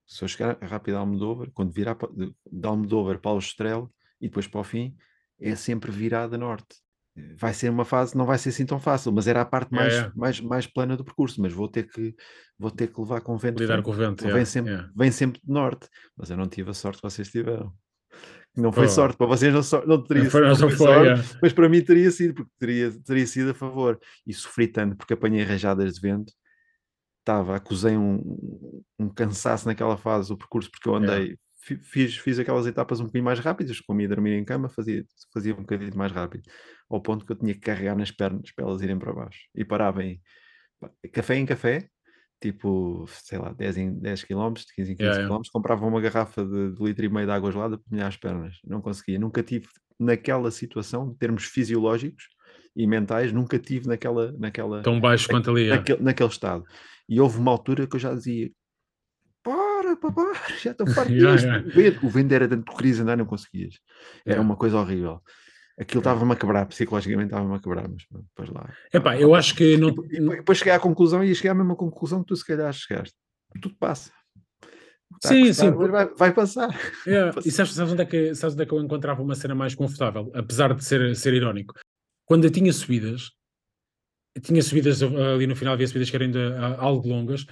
se 0.06 0.24
eu 0.24 0.28
chegar 0.28 0.58
rápido 0.62 0.96
a 0.96 1.00
Almodóvar, 1.00 1.50
quando 1.54 1.72
virar 1.72 1.96
de, 2.14 2.34
Almodóvar 2.68 3.20
para 3.20 3.32
o 3.32 3.38
Estrela 3.40 3.90
e 4.20 4.28
depois 4.28 4.48
para 4.48 4.62
o 4.62 4.64
fim, 4.64 4.96
é 5.40 5.56
sempre 5.56 5.92
virada 5.92 6.38
norte. 6.38 6.76
Vai 7.38 7.54
ser 7.54 7.70
uma 7.70 7.84
fase, 7.84 8.16
não 8.16 8.26
vai 8.26 8.38
ser 8.38 8.50
assim 8.50 8.66
tão 8.66 8.80
fácil, 8.80 9.12
mas 9.12 9.28
era 9.28 9.42
a 9.42 9.46
parte 9.46 9.72
Yeah, 9.74 9.84
mais, 9.84 9.94
yeah. 9.94 10.14
mais, 10.16 10.42
mais 10.42 10.68
plana 10.68 10.96
do 10.96 11.04
percurso, 11.04 11.42
mas 11.42 11.52
vou 11.52 11.68
ter 11.68 11.84
que, 11.84 12.16
vou 12.58 12.72
ter 12.72 12.88
que 12.88 13.00
levar 13.00 13.20
com 13.22 13.38
vento 13.38 13.60
Lidar 13.60 13.82
com 13.82 13.92
o 13.92 13.94
vento. 13.94 14.24
Vem, 14.28 14.46
sempre, 14.46 14.72
yeah. 14.72 14.92
vem 14.96 15.12
sempre 15.12 15.42
de 15.44 15.52
norte, 15.52 15.90
mas 16.16 16.30
eu 16.30 16.38
não 16.38 16.48
tive 16.48 16.70
a 16.70 16.74
sorte 16.74 17.02
que 17.02 17.10
vocês 17.10 17.30
tiveram. 17.30 17.74
Não 18.60 18.72
foi 18.72 18.86
Oh. 18.86 18.90
sorte, 18.90 19.18
para 19.18 19.28
vocês 19.28 19.54
não, 19.54 19.64
so- 19.64 19.86
não 19.88 20.04
teria 20.04 20.30
Foi- 20.30 20.42
não 20.42 20.56
foi 20.56 20.72
sorte, 20.72 21.04
yeah. 21.06 21.24
mas 21.42 21.54
para 21.54 21.70
mim 21.70 21.82
teria 21.82 22.12
sido, 22.12 22.34
porque 22.34 22.52
teria, 22.60 22.92
teria 23.06 23.26
sido 23.28 23.52
a 23.52 23.54
favor. 23.54 24.00
E 24.28 24.34
sofri 24.34 24.68
tanto 24.68 24.96
porque 24.98 25.14
apanhei 25.14 25.44
rajadas 25.44 25.94
de 25.94 26.02
vento, 26.02 26.34
estava, 27.20 27.56
acusei 27.56 27.96
um, 27.98 28.82
um 29.00 29.10
cansaço 29.10 29.68
naquela 29.68 29.98
fase 29.98 30.30
do 30.30 30.38
percurso, 30.38 30.70
porque 30.72 30.90
eu 30.90 30.96
andei, 30.96 31.38
fi- 31.62 31.78
fiz, 31.78 32.18
fiz 32.18 32.40
aquelas 32.40 32.66
etapas 32.66 33.00
um 33.00 33.04
bocadinho 33.04 33.26
mais 33.26 33.40
rápidas, 33.40 33.80
como 33.82 34.02
ia 34.02 34.08
dormir 34.10 34.34
em 34.34 34.44
cama, 34.44 34.68
fazia, 34.70 35.04
fazia 35.34 35.54
um 35.54 35.58
bocadinho 35.62 35.96
mais 35.96 36.12
rápido, 36.12 36.44
ao 36.90 37.02
ponto 37.02 37.26
que 37.26 37.32
eu 37.32 37.36
tinha 37.38 37.54
que 37.54 37.60
carregar 37.62 37.96
nas 37.96 38.10
pernas 38.12 38.52
para 38.52 38.66
elas 38.66 38.82
irem 38.82 38.98
para 38.98 39.14
baixo. 39.14 39.40
E 39.56 39.64
parava 39.64 40.04
em 40.04 40.20
café 41.14 41.36
em 41.36 41.46
café, 41.46 41.88
tipo, 42.42 43.06
sei 43.08 43.38
lá, 43.38 43.52
10 43.54 43.78
em 43.78 43.94
10 44.00 44.24
km, 44.24 44.54
15 44.76 44.94
em 44.94 44.96
15 44.96 45.10
Yeah, 45.20 45.28
km, 45.28 45.42
comprava 45.52 45.86
uma 45.86 46.00
garrafa 46.00 46.46
de, 46.46 46.72
de 46.74 46.84
litro 46.84 47.06
e 47.06 47.10
meio 47.10 47.26
de 47.26 47.32
água 47.34 47.52
gelada 47.52 47.78
para 47.78 47.86
molhar 47.92 48.08
as 48.08 48.18
pernas. 48.18 48.58
Não 48.66 48.82
conseguia, 48.82 49.20
nunca 49.20 49.44
tive 49.44 49.68
naquela 50.00 50.50
situação, 50.52 51.12
em 51.12 51.16
termos 51.16 51.44
fisiológicos 51.44 52.24
e 52.76 52.88
mentais, 52.88 53.34
nunca 53.34 53.60
tive 53.60 53.88
naquela, 53.88 54.32
naquela, 54.40 54.82
Tão 54.82 55.00
baixo 55.00 55.28
quanto 55.28 55.52
ali. 55.52 55.64
yeah. 55.64 55.78
naquele, 55.78 56.02
naquele 56.02 56.30
estado. 56.30 56.64
E 57.10 57.20
houve 57.20 57.38
uma 57.40 57.52
altura 57.52 57.86
que 57.88 57.96
eu 57.96 58.00
já 58.00 58.14
dizia: 58.14 58.50
para, 59.44 59.96
papá, 59.98 60.32
já 60.62 60.72
estou 60.72 60.88
farto 60.88 61.12
Yeah, 61.12 61.36
disto." 61.36 61.78
yeah. 61.80 62.00
O 62.06 62.10
vento- 62.10 62.34
era 62.34 62.48
tanto 62.48 62.66
tu 62.72 62.78
querias 62.78 63.00
andar, 63.00 63.18
não 63.18 63.26
conseguias. 63.26 63.76
Era 64.26 64.36
Yeah. 64.36 64.42
uma 64.42 64.56
coisa 64.56 64.78
horrível. 64.78 65.22
Aquilo 65.80 66.00
estava-me 66.02 66.34
a 66.34 66.36
quebrar, 66.36 66.66
psicologicamente 66.66 67.28
estava-me 67.32 67.56
a 67.56 67.60
quebrar, 67.60 67.88
mas 67.88 68.06
depois 68.12 68.50
lá. 68.50 68.70
Epá, 68.94 69.18
eu 69.18 69.34
acho 69.34 69.56
que 69.56 69.78
não. 69.78 69.90
E 69.90 69.92
depois- 69.92 70.12
e 70.12 70.20
depois 70.38 70.58
cheguei 70.58 70.74
à 70.74 70.80
conclusão 70.80 71.24
e 71.24 71.34
cheguei 71.34 71.52
à 71.52 71.56
mesma 71.56 71.76
conclusão 71.76 72.20
que 72.22 72.28
tu 72.28 72.36
se 72.36 72.46
calhar 72.46 72.72
chegaste. 72.74 73.16
Tudo 73.62 73.76
passa. 73.76 74.12
Está 75.16 75.30
Sim, 75.30 75.54
sim. 75.54 75.72
Vai, 75.72 76.06
vai 76.14 76.34
passar. 76.34 76.68
Passou. 76.68 77.42
E 77.46 77.52
sabes, 77.52 77.74
sabes, 77.74 77.94
onde 77.94 78.02
é 78.02 78.06
que, 78.06 78.36
sabes 78.36 78.54
onde 78.54 78.64
é 78.64 78.66
que 78.66 78.74
eu 78.74 78.82
encontrava 78.82 79.22
uma 79.22 79.36
cena 79.36 79.56
mais 79.56 79.74
confortável? 79.74 80.32
Apesar 80.36 80.74
de 80.74 80.84
ser, 80.84 81.16
ser 81.16 81.34
irónico. 81.34 81.74
Quando 82.26 82.44
eu 82.44 82.52
tinha 82.52 82.72
subidas, 82.72 83.32
eu 84.36 84.42
tinha 84.42 84.62
subidas 84.62 85.02
uh, 85.02 85.18
ali 85.36 85.48
no 85.48 85.56
final, 85.56 85.74
havia 85.74 85.88
subidas 85.88 86.10
que 86.10 86.16
eram 86.16 86.26
ainda 86.28 86.60
uh, 86.60 86.82
algo 86.82 87.08
longas, 87.08 87.46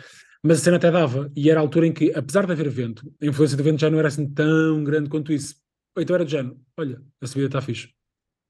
mas 0.44 0.60
a 0.60 0.63
cena 0.66 0.78
até 0.78 0.92
dava. 0.92 1.32
E 1.36 1.50
era 1.50 1.60
a 1.60 1.63
altura 1.63 1.88
em 1.88 1.94
que, 1.94 2.12
apesar 2.13 2.46
de 2.46 2.52
haver 2.52 2.70
vento, 2.70 3.12
a 3.22 3.26
influência 3.26 3.58
do 3.58 3.63
vento 3.63 3.80
já 3.80 3.90
não 3.90 3.98
era 4.00 4.10
assim 4.10 4.30
tão 4.30 4.84
grande 4.84 5.10
quanto 5.10 5.32
isso. 5.34 5.56
Então 5.98 6.16
era 6.16 6.24
de 6.26 6.32
género, 6.32 6.60
olha, 6.78 7.02
a 7.20 7.26
subida 7.26 7.48
está 7.48 7.60
fixe. 7.62 7.90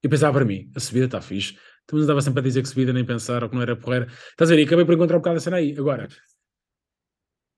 E 0.02 0.08
pensava 0.08 0.32
para 0.34 0.44
mim, 0.44 0.70
a 0.74 0.80
subida 0.80 1.06
está 1.06 1.20
fixe. 1.20 1.56
Tu 1.86 1.96
não 1.96 2.02
andava 2.04 2.20
sempre 2.20 2.40
a 2.40 2.42
dizer 2.42 2.62
que 2.62 2.68
subida 2.68 2.92
nem 2.92 3.04
pensar 3.04 3.42
ou 3.42 3.48
que 3.48 3.54
não 3.54 3.62
era 3.62 3.74
porreira. 3.76 4.06
Estás 4.30 4.50
a 4.50 4.54
ver? 4.54 4.62
E 4.62 4.64
acabei 4.64 4.84
por 4.84 4.94
encontrar 4.94 5.16
um 5.16 5.20
bocado 5.20 5.38
a 5.38 5.40
cena 5.40 5.56
aí. 5.56 5.74
Agora, 5.78 6.08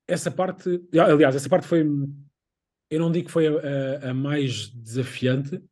essa 0.09 0.31
parte, 0.31 0.81
aliás, 0.98 1.37
essa 1.37 1.48
parte 1.48 1.66
foi, 1.66 1.81
eu 2.90 3.00
não 3.00 3.12
digo 3.12 3.26
que 3.26 3.33
foi 3.33 3.46
a, 3.46 3.53
a- 4.07 4.11
a 4.11 4.14
mais 4.14 4.68
desafiante, 4.70 5.62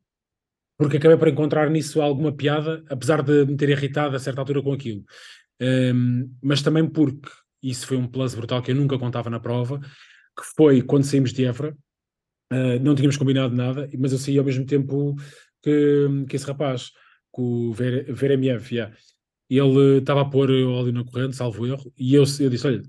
porque 0.77 0.97
acabei 0.97 1.17
por 1.17 1.27
encontrar 1.27 1.69
nisso 1.69 2.01
alguma 2.01 2.31
piada, 2.33 2.83
apesar 2.89 3.21
de 3.21 3.45
me 3.45 3.57
ter 3.57 3.69
irritado 3.69 4.15
a 4.15 4.19
certa 4.19 4.41
altura 4.41 4.61
com 4.63 4.73
aquilo. 4.73 5.03
Hum, 5.61 6.33
mas 6.41 6.61
também 6.61 6.87
porque 6.89 7.29
isso 7.61 7.85
foi 7.87 7.97
um 7.97 8.07
plus 8.07 8.35
brutal 8.35 8.61
que 8.61 8.71
eu 8.71 8.75
nunca 8.75 8.97
contava 8.97 9.29
na 9.29 9.39
prova, 9.39 9.79
que 9.79 10.43
foi 10.55 10.81
quando 10.81 11.03
saímos 11.03 11.33
de 11.33 11.45
Évora, 11.45 11.75
uh, 12.53 12.79
não 12.81 12.95
tínhamos 12.95 13.17
combinado 13.17 13.55
nada, 13.55 13.89
mas 13.99 14.11
eu 14.13 14.17
saí 14.17 14.37
ao 14.37 14.45
mesmo 14.45 14.65
tempo 14.65 15.15
que, 15.61 16.07
que 16.29 16.35
esse 16.35 16.45
rapaz, 16.45 16.91
com 17.31 17.69
o 17.69 17.73
Ver- 17.73 18.11
VRMF, 18.13 18.75
yeah. 18.75 18.95
Ele 19.49 19.97
estava 19.97 20.21
a 20.21 20.25
pôr 20.25 20.51
óleo 20.51 20.91
na 20.91 21.03
corrente, 21.03 21.35
salvo 21.35 21.65
erro, 21.65 21.91
e 21.97 22.13
eu, 22.13 22.23
eu 22.39 22.49
disse: 22.49 22.67
Olha, 22.67 22.81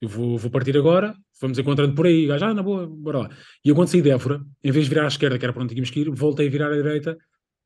eu 0.00 0.08
vou, 0.08 0.36
vou 0.36 0.50
partir 0.50 0.76
agora, 0.76 1.14
vamos 1.40 1.58
encontrando 1.58 1.94
por 1.94 2.06
aí. 2.06 2.26
Gajo, 2.26 2.44
ah, 2.44 2.54
na 2.54 2.62
boa, 2.62 2.86
bora 2.86 3.18
lá. 3.20 3.30
E 3.64 3.68
eu, 3.70 3.74
quando 3.74 3.88
saí 3.88 4.02
de 4.02 4.10
Évora, 4.10 4.42
em 4.62 4.70
vez 4.70 4.84
de 4.84 4.90
virar 4.90 5.04
à 5.04 5.08
esquerda, 5.08 5.38
que 5.38 5.44
era 5.44 5.52
para 5.52 5.62
onde 5.62 5.74
tínhamos 5.74 5.90
que 5.90 6.00
ir, 6.00 6.10
voltei 6.10 6.48
a 6.48 6.50
virar 6.50 6.70
à 6.70 6.76
direita 6.76 7.16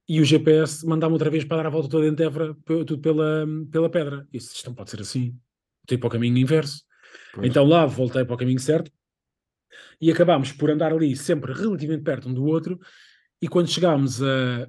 e 0.08 0.20
o 0.20 0.24
GPS 0.24 0.86
mandava-me 0.86 1.14
outra 1.14 1.30
vez 1.30 1.44
para 1.44 1.56
dar 1.56 1.66
a 1.66 1.70
volta 1.70 1.88
toda 1.88 2.04
dentro 2.04 2.18
de 2.18 2.24
Évora, 2.24 2.56
tudo 2.64 2.98
pela, 3.00 3.44
pela 3.72 3.90
pedra. 3.90 4.26
E 4.32 4.38
disse: 4.38 4.54
Isto 4.54 4.68
não 4.68 4.74
pode 4.74 4.90
ser 4.90 5.00
assim. 5.00 5.36
Voltei 5.82 5.98
para 5.98 6.06
o 6.06 6.10
caminho 6.10 6.38
inverso. 6.38 6.82
Pois. 7.34 7.48
Então 7.48 7.64
lá 7.64 7.86
voltei 7.86 8.24
para 8.24 8.34
o 8.34 8.38
caminho 8.38 8.60
certo 8.60 8.90
e 10.00 10.10
acabámos 10.10 10.52
por 10.52 10.70
andar 10.70 10.92
ali 10.92 11.16
sempre 11.16 11.52
relativamente 11.52 12.04
perto 12.04 12.28
um 12.28 12.34
do 12.34 12.44
outro. 12.44 12.78
E 13.40 13.48
quando 13.48 13.68
chegámos 13.70 14.22
a, 14.22 14.68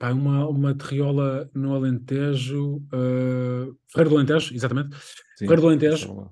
a 0.00 0.12
uma, 0.12 0.48
uma 0.48 0.74
terriola 0.74 1.50
no 1.54 1.74
Alentejo, 1.74 2.76
uh, 2.76 3.76
Ferreiro 3.90 4.10
do 4.10 4.16
Alentejo, 4.16 4.54
exatamente. 4.54 4.94
Sim, 5.36 5.46
Ferreiro 5.46 5.62
do 5.62 5.68
Alentejo, 5.68 6.30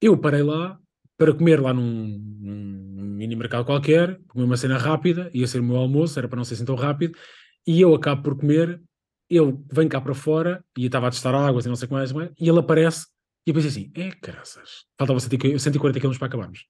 eu 0.00 0.16
parei 0.18 0.42
lá 0.42 0.78
para 1.16 1.32
comer 1.32 1.60
lá 1.60 1.72
num, 1.72 2.18
num 2.40 3.04
mini 3.16 3.34
mercado 3.34 3.64
qualquer, 3.64 4.20
comer 4.28 4.44
uma 4.44 4.56
cena 4.56 4.76
rápida, 4.76 5.30
ia 5.32 5.46
ser 5.46 5.60
o 5.60 5.64
meu 5.64 5.76
almoço, 5.76 6.18
era 6.18 6.28
para 6.28 6.36
não 6.36 6.44
ser 6.44 6.54
assim 6.54 6.64
tão 6.64 6.74
rápido, 6.74 7.18
e 7.66 7.80
eu 7.80 7.94
acabo 7.94 8.22
por 8.22 8.36
comer, 8.36 8.80
ele 9.28 9.58
vem 9.72 9.88
cá 9.88 10.00
para 10.00 10.14
fora, 10.14 10.62
e 10.76 10.82
eu 10.82 10.86
estava 10.86 11.08
a 11.08 11.10
testar 11.10 11.34
águas 11.34 11.64
e 11.64 11.68
não 11.68 11.76
sei 11.76 11.86
o 11.86 11.88
que 11.88 11.94
mais, 11.94 12.10
e 12.12 12.48
ele 12.48 12.58
aparece, 12.58 13.06
e 13.46 13.50
eu 13.50 13.54
pensei 13.54 13.70
assim, 13.70 13.92
é 13.94 14.10
caraças, 14.10 14.84
faltava 14.98 15.18
140 15.18 15.58
140 15.58 16.00
km 16.00 16.18
para 16.18 16.26
acabarmos. 16.26 16.66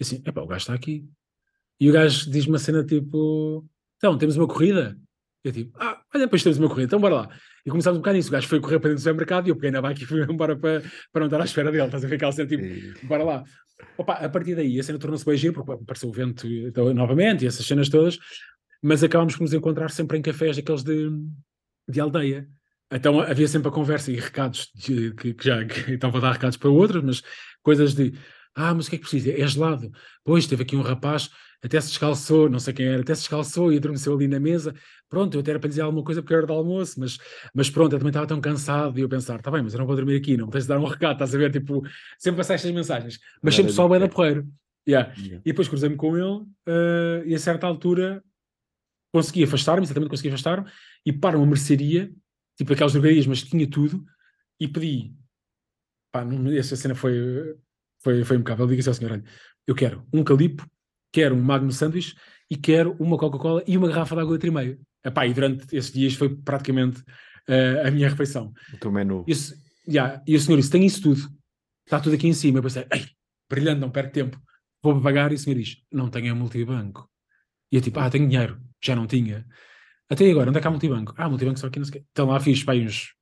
E 0.00 0.04
assim, 0.04 0.22
epá, 0.24 0.40
o 0.40 0.46
gajo 0.46 0.62
está 0.62 0.74
aqui. 0.74 1.06
E 1.82 1.90
o 1.90 1.92
gajo 1.92 2.30
diz-me 2.30 2.52
uma 2.52 2.58
cena 2.60 2.84
tipo, 2.84 3.64
então, 3.96 4.16
temos 4.16 4.36
uma 4.36 4.46
corrida? 4.46 4.96
Eu 5.42 5.50
tipo, 5.50 5.76
ah, 5.80 6.00
olha, 6.14 6.24
depois 6.26 6.40
temos 6.40 6.56
uma 6.58 6.68
corrida, 6.68 6.84
então 6.86 7.00
bora 7.00 7.14
lá. 7.16 7.28
E 7.66 7.70
começámos 7.70 7.96
um 7.96 8.00
bocado 8.00 8.16
nisso, 8.16 8.28
o 8.28 8.32
gajo 8.32 8.46
foi 8.46 8.60
correr 8.60 8.78
para 8.78 8.90
dentro 8.90 9.02
do 9.02 9.04
supermercado 9.04 9.46
e 9.48 9.50
eu 9.50 9.56
peguei 9.56 9.72
na 9.72 9.82
bike 9.82 10.04
e 10.04 10.06
fui 10.06 10.22
embora 10.30 10.56
para, 10.56 10.80
para 11.12 11.20
não 11.20 11.26
estar 11.26 11.40
à 11.40 11.44
espera 11.44 11.72
dele, 11.72 11.84
estás 11.86 12.04
a 12.04 12.06
ver 12.06 12.14
aquela 12.14 12.30
cena 12.30 12.48
tipo, 12.48 13.06
bora 13.08 13.24
lá. 13.24 13.44
Opa, 13.98 14.12
a 14.12 14.28
partir 14.28 14.54
daí 14.54 14.78
a 14.78 14.82
cena 14.84 14.96
tornou-se 14.96 15.24
bem 15.26 15.36
giro, 15.36 15.54
porque 15.54 15.72
apareceu 15.72 16.08
o 16.08 16.12
vento 16.12 16.46
então, 16.46 16.94
novamente 16.94 17.42
e 17.44 17.48
essas 17.48 17.66
cenas 17.66 17.88
todas, 17.88 18.16
mas 18.80 19.02
acabámos 19.02 19.34
por 19.34 19.42
nos 19.42 19.52
encontrar 19.52 19.90
sempre 19.90 20.16
em 20.18 20.22
cafés 20.22 20.56
aqueles 20.56 20.84
de, 20.84 21.10
de 21.88 22.00
aldeia. 22.00 22.46
Então 22.92 23.18
havia 23.20 23.48
sempre 23.48 23.68
a 23.68 23.72
conversa 23.72 24.12
e 24.12 24.16
recados 24.20 24.70
de- 24.76 25.12
que, 25.14 25.34
que 25.34 25.44
já 25.44 25.64
que 25.64 25.92
estavam 25.94 26.18
a 26.18 26.22
dar 26.22 26.32
recados 26.34 26.56
para 26.56 26.70
outros, 26.70 27.02
mas 27.02 27.22
coisas 27.60 27.92
de 27.94 28.12
Ah, 28.54 28.72
mas 28.74 28.86
o 28.86 28.90
que 28.90 28.96
é 28.96 28.98
que 28.98 29.08
precisa? 29.08 29.32
É 29.32 29.46
gelado. 29.48 29.90
Pois, 30.22 30.46
teve 30.46 30.62
aqui 30.62 30.76
um 30.76 30.82
rapaz, 30.82 31.30
até 31.62 31.80
se 31.80 31.88
descalçou, 31.88 32.48
não 32.48 32.58
sei 32.58 32.74
quem 32.74 32.86
era, 32.86 33.00
até 33.00 33.14
se 33.14 33.22
descalçou 33.22 33.72
e 33.72 33.76
adormeceu 33.76 34.14
ali 34.14 34.26
na 34.26 34.40
mesa. 34.40 34.74
Pronto, 35.08 35.34
eu 35.34 35.40
até 35.40 35.52
era 35.52 35.60
para 35.60 35.68
dizer 35.68 35.82
alguma 35.82 36.02
coisa 36.02 36.20
porque 36.20 36.34
era 36.34 36.46
de 36.46 36.52
almoço, 36.52 36.98
mas, 36.98 37.18
mas 37.54 37.70
pronto, 37.70 37.92
eu 37.92 37.98
também 37.98 38.10
estava 38.10 38.26
tão 38.26 38.40
cansado 38.40 38.98
e 38.98 39.02
eu 39.02 39.08
pensar, 39.08 39.36
está 39.36 39.50
bem, 39.50 39.62
mas 39.62 39.72
eu 39.72 39.78
não 39.78 39.86
vou 39.86 39.94
dormir 39.94 40.16
aqui, 40.16 40.36
não 40.36 40.48
tens 40.48 40.64
de 40.64 40.68
dar 40.68 40.78
um 40.78 40.84
recado, 40.84 41.12
estás 41.12 41.34
a 41.34 41.38
ver? 41.38 41.52
Tipo, 41.52 41.82
sempre 42.18 42.38
passar 42.38 42.54
estas 42.54 42.70
mensagens. 42.72 43.20
Mas 43.40 43.54
sempre 43.54 43.72
só 43.72 43.86
o 43.86 43.98
da 43.98 44.08
porreiro. 44.08 44.48
Yeah. 44.88 45.14
yeah. 45.16 45.40
E 45.44 45.50
depois 45.50 45.68
cruzei-me 45.68 45.94
com 45.94 46.16
ele 46.16 46.40
uh, 46.68 47.24
e 47.24 47.34
a 47.34 47.38
certa 47.38 47.68
altura 47.68 48.22
consegui 49.12 49.44
afastar-me, 49.44 49.84
exatamente 49.84 50.10
consegui 50.10 50.30
afastar-me 50.30 50.68
e 51.06 51.12
para 51.12 51.36
uma 51.36 51.46
mercearia, 51.46 52.12
tipo 52.56 52.72
aquelas 52.72 52.92
drogarias, 52.92 53.26
mas 53.26 53.42
tinha 53.42 53.68
tudo, 53.68 54.04
e 54.58 54.66
pedi. 54.66 55.14
Pá, 56.10 56.24
essa 56.56 56.76
cena 56.76 56.94
foi, 56.94 57.56
foi, 58.02 58.24
foi 58.24 58.36
impecável. 58.36 58.66
Diga-se 58.66 58.88
ao 58.88 58.94
senhor: 58.94 59.12
olha, 59.12 59.24
eu 59.66 59.74
quero 59.74 60.06
um 60.12 60.24
calipo, 60.24 60.66
quero 61.12 61.34
um 61.34 61.42
Magno 61.42 61.70
Sanduíche 61.70 62.16
e 62.50 62.56
quero 62.56 62.96
uma 62.98 63.16
Coca-Cola 63.16 63.62
e 63.66 63.76
uma 63.76 63.88
garrafa 63.88 64.14
de 64.14 64.22
água 64.22 64.38
de 64.38 64.46
litro 64.46 64.48
e 64.48 64.64
meio. 64.64 64.80
Epá, 65.04 65.26
e 65.26 65.34
durante 65.34 65.76
esses 65.76 65.92
dias 65.92 66.14
foi 66.14 66.34
praticamente 66.34 67.00
uh, 67.48 67.86
a 67.86 67.90
minha 67.90 68.08
refeição. 68.08 68.52
O 68.72 68.76
teu 68.78 68.90
menu. 68.90 69.24
E, 69.28 69.32
yeah, 69.88 70.22
e 70.26 70.36
o 70.36 70.40
senhor 70.40 70.56
disse: 70.56 70.70
tem 70.70 70.84
isso 70.84 71.02
tudo, 71.02 71.20
está 71.84 72.00
tudo 72.00 72.14
aqui 72.14 72.28
em 72.28 72.32
cima. 72.32 72.58
Eu 72.58 72.62
pensei: 72.62 72.86
ei, 72.92 73.06
brilhante, 73.48 73.80
não 73.80 73.90
perco 73.90 74.12
tempo, 74.12 74.40
vou 74.82 75.00
pagar. 75.00 75.32
E 75.32 75.34
o 75.34 75.38
senhor 75.38 75.56
diz: 75.56 75.78
não 75.92 76.08
tenho 76.08 76.34
multibanco. 76.36 77.08
E 77.70 77.76
eu 77.76 77.82
tipo: 77.82 77.98
ah, 77.98 78.08
tenho 78.08 78.28
dinheiro, 78.28 78.60
já 78.82 78.94
não 78.94 79.06
tinha. 79.06 79.46
Até 80.08 80.30
agora, 80.30 80.50
onde 80.50 80.58
é 80.58 80.60
que 80.60 80.68
há 80.68 80.70
multibanco? 80.70 81.14
Ah, 81.16 81.28
multibanco 81.28 81.58
só 81.58 81.66
aqui 81.66 81.78
não 81.78 81.86
sei 81.86 82.04
Então 82.10 82.26
lá 82.26 82.38
fiz 82.38 82.62
para 82.62 82.78
uns 82.78 83.14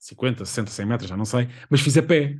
50, 0.00 0.44
60, 0.44 0.70
100 0.70 0.86
metros, 0.86 1.08
já 1.08 1.16
não 1.16 1.24
sei, 1.24 1.48
mas 1.70 1.80
fiz 1.80 1.96
a 1.96 2.02
pé. 2.02 2.36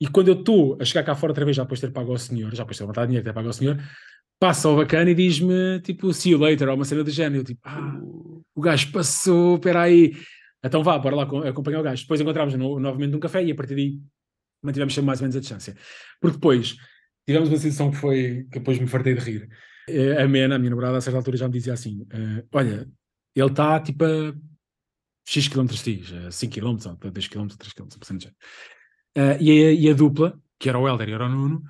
E 0.00 0.08
quando 0.08 0.28
eu 0.28 0.34
estou 0.34 0.76
a 0.80 0.84
chegar 0.84 1.04
cá 1.04 1.14
fora 1.14 1.30
outra 1.30 1.44
vez, 1.44 1.56
já 1.56 1.62
depois 1.62 1.80
de 1.80 1.86
ter 1.86 1.92
pago 1.92 2.10
ao 2.10 2.18
senhor, 2.18 2.50
já 2.50 2.64
depois 2.64 2.74
de 2.74 2.78
ter 2.78 2.84
levantado 2.84 3.06
dinheiro, 3.06 3.24
ter 3.24 3.32
pago 3.32 3.46
ao 3.46 3.52
senhor, 3.52 3.80
passa 4.38 4.68
o 4.68 4.76
bacana 4.76 5.10
e 5.10 5.14
diz-me, 5.14 5.80
tipo, 5.80 6.12
see 6.12 6.32
you 6.32 6.38
later, 6.38 6.68
ou 6.68 6.74
uma 6.74 6.84
cena 6.84 7.04
do 7.04 7.10
género. 7.10 7.40
Eu, 7.40 7.44
tipo, 7.44 7.60
ah, 7.64 7.98
o 8.54 8.60
gajo 8.60 8.92
passou, 8.92 9.56
espera 9.56 9.82
aí. 9.82 10.14
Então 10.62 10.82
vá, 10.82 10.98
bora 10.98 11.16
lá 11.16 11.22
acompanhar 11.22 11.80
o 11.80 11.82
gajo. 11.82 12.02
Depois 12.02 12.20
encontramos 12.20 12.54
no, 12.54 12.78
novamente 12.78 13.10
num 13.10 13.20
café 13.20 13.44
e 13.44 13.52
a 13.52 13.54
partir 13.54 13.74
daí 13.74 14.00
mantivemos 14.62 14.94
sempre 14.94 15.06
mais 15.06 15.20
ou 15.20 15.24
menos 15.24 15.36
a 15.36 15.40
distância. 15.40 15.76
Porque 16.20 16.36
depois 16.36 16.76
tivemos 17.26 17.48
uma 17.48 17.58
situação 17.58 17.90
que 17.90 17.96
foi, 17.96 18.46
que 18.50 18.58
depois 18.58 18.78
me 18.78 18.86
fartei 18.86 19.14
de 19.14 19.20
rir. 19.20 19.48
Eh, 19.88 20.22
a 20.22 20.26
Mena, 20.26 20.56
a 20.56 20.58
minha 20.58 20.70
namorada, 20.70 20.96
a 20.96 21.00
certa 21.00 21.18
altura 21.18 21.36
já 21.36 21.46
me 21.46 21.52
dizia 21.52 21.74
assim, 21.74 22.00
uh, 22.02 22.46
olha, 22.52 22.88
ele 23.34 23.46
está 23.46 23.80
tipo 23.80 24.04
a 24.04 24.34
X 25.26 25.48
quilómetros 25.48 25.82
de 25.82 25.98
ti, 25.98 26.04
5 26.30 26.52
quilómetros, 26.52 26.96
2 26.98 27.28
quilómetros, 27.28 27.58
3 27.58 27.72
quilómetros, 27.72 27.98
por 27.98 28.14
uh, 28.16 29.42
e, 29.42 29.50
a, 29.50 29.72
e 29.72 29.90
a 29.90 29.94
dupla, 29.94 30.38
que 30.58 30.68
era 30.68 30.78
o 30.78 30.88
Helder 30.88 31.08
e 31.08 31.12
era 31.12 31.26
o 31.26 31.28
Nuno, 31.28 31.62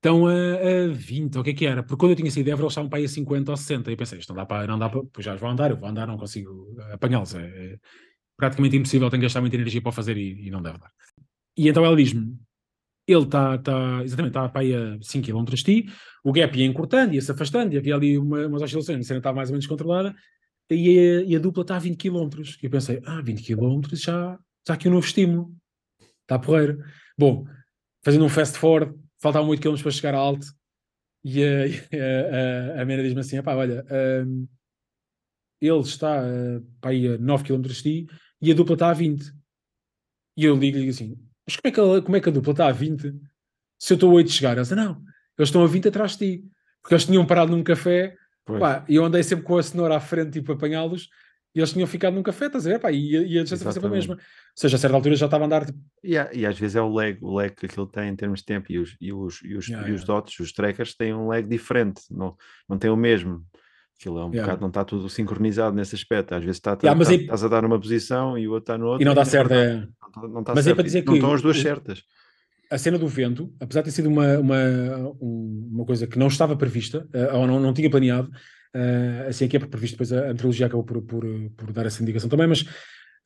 estão 0.00 0.26
a, 0.26 0.32
a 0.32 0.88
20, 0.88 1.36
ou 1.36 1.40
o 1.42 1.44
que 1.44 1.50
é 1.50 1.54
que 1.54 1.66
era? 1.66 1.82
Porque 1.82 1.96
quando 1.98 2.12
eu 2.12 2.16
tinha 2.16 2.30
saído 2.30 2.46
de 2.46 2.50
Évora, 2.52 2.64
eles 2.64 2.72
estavam 2.72 2.88
para 2.88 2.98
aí 2.98 3.04
a 3.04 3.08
50 3.08 3.50
ou 3.50 3.56
60, 3.56 3.92
e 3.92 3.96
pensei, 3.96 4.18
isto 4.18 4.30
não 4.30 4.36
dá 4.36 4.46
para, 4.46 4.66
não 4.66 4.78
dá 4.78 4.88
para, 4.88 5.02
pois 5.12 5.24
já 5.24 5.34
vão 5.36 5.50
andar, 5.50 5.70
eu 5.70 5.76
vou 5.76 5.88
andar, 5.88 6.06
não 6.06 6.16
consigo 6.16 6.74
apanhá-los, 6.90 7.34
é, 7.34 7.42
é, 7.42 7.78
praticamente 8.36 8.76
impossível, 8.76 9.10
tenho 9.10 9.20
que 9.20 9.26
gastar 9.26 9.42
muita 9.42 9.56
energia 9.56 9.82
para 9.82 9.92
fazer 9.92 10.16
e, 10.16 10.46
e 10.46 10.50
não 10.50 10.62
deve 10.62 10.78
dar. 10.78 10.90
E 11.56 11.68
então 11.68 11.84
ela 11.84 11.94
diz-me, 11.94 12.34
ele 13.06 13.24
está, 13.24 13.58
tá, 13.58 14.02
exatamente, 14.02 14.30
está 14.30 14.48
para 14.48 14.62
aí 14.62 14.74
a 14.74 14.98
5 15.02 15.26
km 15.26 15.44
de 15.44 15.62
ti, 15.62 15.86
o 16.24 16.32
gap 16.32 16.58
ia 16.58 16.64
encurtando, 16.64 17.14
ia 17.14 17.20
se 17.20 17.30
afastando, 17.30 17.74
e 17.74 17.78
havia 17.78 17.94
ali 17.94 18.16
uma, 18.16 18.46
umas 18.46 18.62
oscilações, 18.62 19.00
a 19.00 19.02
cena 19.02 19.18
estava 19.18 19.36
mais 19.36 19.50
ou 19.50 19.52
menos 19.52 19.66
controlada, 19.66 20.14
e 20.70 20.98
a, 20.98 21.22
e 21.22 21.36
a 21.36 21.38
dupla 21.38 21.62
está 21.62 21.76
a 21.76 21.78
20 21.78 21.96
km. 21.96 22.28
E 22.62 22.66
eu 22.66 22.70
pensei, 22.70 23.02
ah, 23.04 23.20
20 23.20 23.42
km 23.42 23.80
já 23.92 24.38
está 24.60 24.74
aqui 24.74 24.88
um 24.88 24.92
novo 24.92 25.06
estímulo. 25.06 25.52
Está 26.22 26.38
porreiro. 26.38 26.82
Bom, 27.18 27.44
fazendo 28.04 28.24
um 28.24 28.28
fast 28.28 28.56
forward, 28.56 28.94
faltavam 29.20 29.48
8 29.48 29.60
km 29.60 29.82
para 29.82 29.90
chegar 29.90 30.14
a 30.14 30.18
alto. 30.18 30.46
E 31.22 31.44
a, 31.44 31.48
a, 31.54 32.78
a, 32.78 32.80
a 32.80 32.84
Mena 32.86 33.02
diz-me 33.02 33.20
assim: 33.20 33.42
pá, 33.42 33.54
olha, 33.54 33.84
um, 34.26 34.48
ele 35.60 35.80
está 35.80 36.22
uh, 36.22 36.62
para 36.80 36.92
aí 36.92 37.08
a 37.08 37.18
9 37.18 37.44
km 37.44 37.60
de 37.60 37.82
ti 37.82 38.06
e 38.40 38.50
a 38.50 38.54
dupla 38.54 38.72
está 38.72 38.88
a 38.88 38.94
20. 38.94 39.30
E 40.38 40.46
eu 40.46 40.56
ligo-lhe 40.56 40.88
assim: 40.88 41.18
mas 41.46 41.56
como 41.56 41.68
é, 41.68 41.70
que 41.70 41.78
a, 41.78 42.02
como 42.02 42.16
é 42.16 42.20
que 42.22 42.28
a 42.30 42.32
dupla 42.32 42.52
está 42.54 42.68
a 42.68 42.72
20 42.72 43.20
se 43.78 43.92
eu 43.92 43.96
estou 43.96 44.10
a 44.12 44.14
8 44.14 44.28
de 44.28 44.32
chegar? 44.32 44.52
Ela 44.52 44.62
diz: 44.62 44.70
não, 44.70 45.04
eles 45.36 45.48
estão 45.50 45.62
a 45.62 45.66
20 45.66 45.88
atrás 45.88 46.12
de 46.12 46.18
ti. 46.38 46.44
Porque 46.80 46.94
eles 46.94 47.04
tinham 47.04 47.26
parado 47.26 47.54
num 47.54 47.62
café 47.62 48.16
Pá, 48.58 48.84
e 48.88 48.96
eu 48.96 49.04
andei 49.04 49.22
sempre 49.22 49.44
com 49.44 49.58
a 49.58 49.62
cenoura 49.62 49.96
à 49.96 50.00
frente, 50.00 50.32
tipo, 50.32 50.52
apanhá-los, 50.52 51.08
eles 51.54 51.72
tinham 51.72 51.86
ficado 51.86 52.14
num 52.14 52.22
café, 52.22 52.46
estás 52.46 52.66
a 52.66 52.70
ver? 52.70 52.78
Pá, 52.78 52.92
e, 52.92 53.10
e 53.10 53.38
a 53.38 53.42
distância 53.42 53.64
foi 53.64 53.72
sempre 53.72 53.88
a 53.88 53.92
mesma. 53.92 54.14
Ou 54.14 54.20
seja, 54.54 54.76
a 54.76 54.78
certa 54.78 54.96
altura 54.96 55.16
já 55.16 55.26
estava 55.26 55.44
a 55.44 55.46
andar. 55.46 55.66
Tipo... 55.66 55.78
E, 56.02 56.12
e 56.12 56.46
às 56.46 56.58
vezes 56.58 56.76
é 56.76 56.82
o 56.82 56.88
lag, 56.88 57.18
o 57.20 57.34
lag 57.34 57.54
que 57.54 57.66
aquilo 57.66 57.86
tem 57.86 58.08
em 58.08 58.16
termos 58.16 58.40
de 58.40 58.46
tempo, 58.46 58.70
e 58.70 58.78
os, 58.78 58.96
e 59.00 59.12
os, 59.12 59.40
e 59.42 59.54
os, 59.54 59.68
yeah, 59.68 59.88
e 59.88 59.92
os 59.92 60.02
yeah. 60.02 60.06
dots, 60.06 60.38
os 60.38 60.52
trackers, 60.52 60.94
têm 60.94 61.14
um 61.14 61.28
lag 61.28 61.46
diferente, 61.46 62.02
não, 62.10 62.36
não 62.68 62.78
tem 62.78 62.90
o 62.90 62.96
mesmo. 62.96 63.44
Aquilo 63.98 64.18
é 64.18 64.24
um 64.24 64.30
yeah. 64.30 64.42
bocado, 64.42 64.60
não 64.60 64.68
está 64.68 64.84
tudo 64.84 65.08
sincronizado 65.08 65.76
nesse 65.76 65.94
aspecto. 65.94 66.34
Às 66.34 66.42
vezes 66.42 66.56
está, 66.56 66.74
está, 66.74 66.88
yeah, 66.88 67.08
aí... 67.08 67.22
estás 67.22 67.44
a 67.44 67.48
dar 67.48 67.62
numa 67.62 67.78
posição 67.78 68.38
e 68.38 68.48
o 68.48 68.52
outro 68.52 68.72
está 68.72 68.78
no 68.78 68.86
outro. 68.86 69.02
E 69.02 69.04
não 69.04 69.14
dá 69.14 69.24
certo, 69.24 69.52
é. 69.52 69.86
Não, 70.16 70.28
não 70.28 70.40
está 70.40 70.54
mas 70.54 70.64
certo. 70.64 70.74
É 70.74 70.74
para 70.74 70.84
dizer 70.84 71.02
que 71.02 71.08
não 71.08 71.14
estão 71.16 71.32
as 71.34 71.42
duas 71.42 71.60
certas 71.60 72.02
a 72.70 72.78
cena 72.78 72.96
do 72.96 73.08
vento, 73.08 73.52
apesar 73.58 73.80
de 73.80 73.86
ter 73.86 73.90
sido 73.90 74.08
uma, 74.08 74.38
uma, 74.38 74.56
uma 75.20 75.84
coisa 75.84 76.06
que 76.06 76.18
não 76.18 76.28
estava 76.28 76.56
prevista, 76.56 77.06
uh, 77.12 77.36
ou 77.36 77.46
não, 77.46 77.58
não 77.58 77.74
tinha 77.74 77.90
planeado, 77.90 78.30
Uh, 78.74 79.28
assim 79.28 79.46
aqui 79.46 79.56
é 79.56 79.60
previsto, 79.60 79.94
depois 79.94 80.12
a, 80.12 80.30
a 80.30 80.34
trilogia 80.34 80.66
acabou 80.66 80.84
por, 80.84 81.02
por, 81.02 81.24
por, 81.56 81.72
dar 81.72 81.86
essa 81.86 82.02
indicação 82.02 82.28
também, 82.28 82.46
mas 82.46 82.64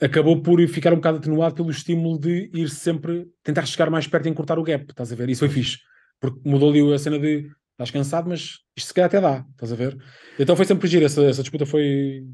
acabou 0.01 0.41
por 0.41 0.67
ficar 0.69 0.93
um 0.93 0.97
bocado 0.97 1.19
atenuado 1.19 1.55
pelo 1.55 1.71
estímulo 1.71 2.19
de 2.19 2.51
ir 2.55 2.71
sempre 2.71 3.29
tentar 3.43 3.67
chegar 3.67 3.91
mais 3.91 4.07
perto 4.07 4.27
e 4.27 4.31
encurtar 4.31 4.59
o 4.59 4.63
gap, 4.63 4.87
estás 4.89 5.13
a 5.13 5.17
ver? 5.17 5.29
Isso 5.29 5.41
foi 5.41 5.51
fixe, 5.51 5.79
porque 6.19 6.41
mudou 6.49 6.71
ali 6.71 6.95
a 6.95 6.99
cena 6.99 7.19
de 7.19 7.51
estás 7.73 7.91
cansado, 7.91 8.29
mas 8.29 8.61
isto 8.77 8.89
se 8.89 8.95
calhar 8.95 9.07
até 9.07 9.21
dá, 9.21 9.45
estás 9.51 9.73
a 9.73 9.77
ver? 9.77 9.99
Então 10.39 10.57
foi 10.57 10.65
sempre 10.65 10.89
giro, 10.89 11.05
essa, 11.05 11.23
essa 11.23 11.43
disputa 11.43 11.67
foi, 11.67 12.27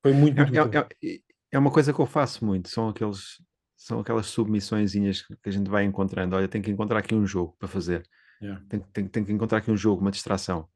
foi 0.00 0.12
muito, 0.12 0.36
muito, 0.36 0.56
é, 0.56 0.78
é, 0.78 1.18
é, 1.52 1.58
uma 1.58 1.70
coisa 1.70 1.92
que 1.92 1.98
eu 1.98 2.06
faço 2.06 2.44
muito, 2.44 2.68
são 2.68 2.88
aqueles 2.88 3.38
são 3.82 3.98
aquelas 3.98 4.26
submissões 4.26 4.92
que 4.92 5.48
a 5.48 5.50
gente 5.50 5.68
vai 5.68 5.84
encontrando. 5.84 6.36
Olha, 6.36 6.46
tem 6.46 6.62
que 6.62 6.70
encontrar 6.70 7.00
aqui 7.00 7.16
um 7.16 7.26
jogo 7.26 7.56
para 7.58 7.66
fazer. 7.66 8.08
Yeah. 8.40 8.64
Tem, 8.68 8.80
tem, 8.92 9.08
tem 9.08 9.24
que 9.24 9.32
encontrar 9.32 9.58
aqui 9.58 9.72
um 9.72 9.76
jogo, 9.76 10.00
uma 10.00 10.10
distração. 10.12 10.68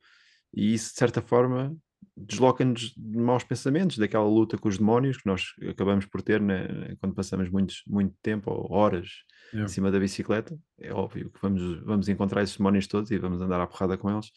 E 0.57 0.73
isso, 0.73 0.93
de 0.93 0.99
certa 0.99 1.21
forma, 1.21 1.77
desloca-nos 2.17 2.95
de 2.97 3.19
maus 3.19 3.45
pensamentos, 3.45 3.99
daquela 3.99 4.25
luta 4.25 4.57
com 4.57 4.69
os 4.69 4.79
demónios 4.79 5.19
que 5.19 5.27
nós 5.27 5.53
acabamos 5.69 6.07
por 6.07 6.23
ter 6.23 6.41
né, 6.41 6.97
quando 6.99 7.15
passamos 7.15 7.51
muitos, 7.51 7.83
muito 7.87 8.15
tempo 8.23 8.51
ou 8.51 8.73
horas 8.73 9.09
em 9.53 9.69
cima 9.69 9.91
da 9.91 9.99
bicicleta. 9.99 10.59
É 10.81 10.93
óbvio 10.93 11.31
que 11.31 11.41
vamos, 11.43 11.81
vamos 11.85 12.09
encontrar 12.09 12.43
esses 12.43 12.57
demónios 12.57 12.87
todos 12.87 13.11
e 13.11 13.19
vamos 13.19 13.41
andar 13.43 13.61
à 13.61 13.67
porrada 13.67 13.99
com 13.99 14.11
eles. 14.11 14.33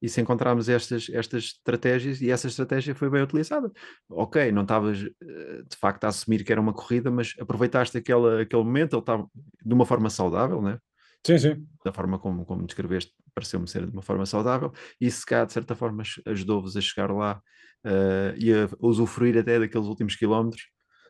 E 0.00 0.08
se 0.08 0.20
encontrarmos 0.20 0.68
estas, 0.68 1.08
estas 1.08 1.44
estratégias, 1.44 2.20
e 2.20 2.30
essa 2.30 2.46
estratégia 2.46 2.94
foi 2.94 3.08
bem 3.08 3.22
utilizada, 3.22 3.72
ok, 4.10 4.52
não 4.52 4.62
estavas 4.62 5.02
eh, 5.02 5.62
de 5.68 5.76
facto 5.78 6.04
a 6.04 6.08
assumir 6.08 6.44
que 6.44 6.52
era 6.52 6.60
uma 6.60 6.74
corrida, 6.74 7.10
mas 7.10 7.34
aproveitaste 7.40 7.96
aquele, 7.96 8.42
aquele 8.42 8.62
momento, 8.62 8.94
ele 8.94 9.00
estava 9.00 9.26
de 9.64 9.74
uma 9.74 9.86
forma 9.86 10.10
saudável, 10.10 10.60
né? 10.60 10.78
Sim, 11.26 11.38
sim. 11.38 11.66
Da 11.84 11.92
forma 11.92 12.20
como, 12.20 12.44
como 12.44 12.64
descreveste, 12.64 13.12
pareceu-me 13.34 13.66
ser 13.66 13.84
de 13.84 13.92
uma 13.92 14.02
forma 14.02 14.24
saudável, 14.24 14.72
e 15.00 15.10
se 15.10 15.26
cá, 15.26 15.44
de 15.44 15.52
certa 15.52 15.74
forma, 15.74 16.04
ajudou-vos 16.24 16.76
a 16.76 16.80
chegar 16.80 17.10
lá 17.10 17.42
uh, 17.84 18.36
e 18.38 18.52
a 18.52 18.68
usufruir 18.80 19.36
até 19.36 19.58
daqueles 19.58 19.88
últimos 19.88 20.14
quilómetros 20.14 20.62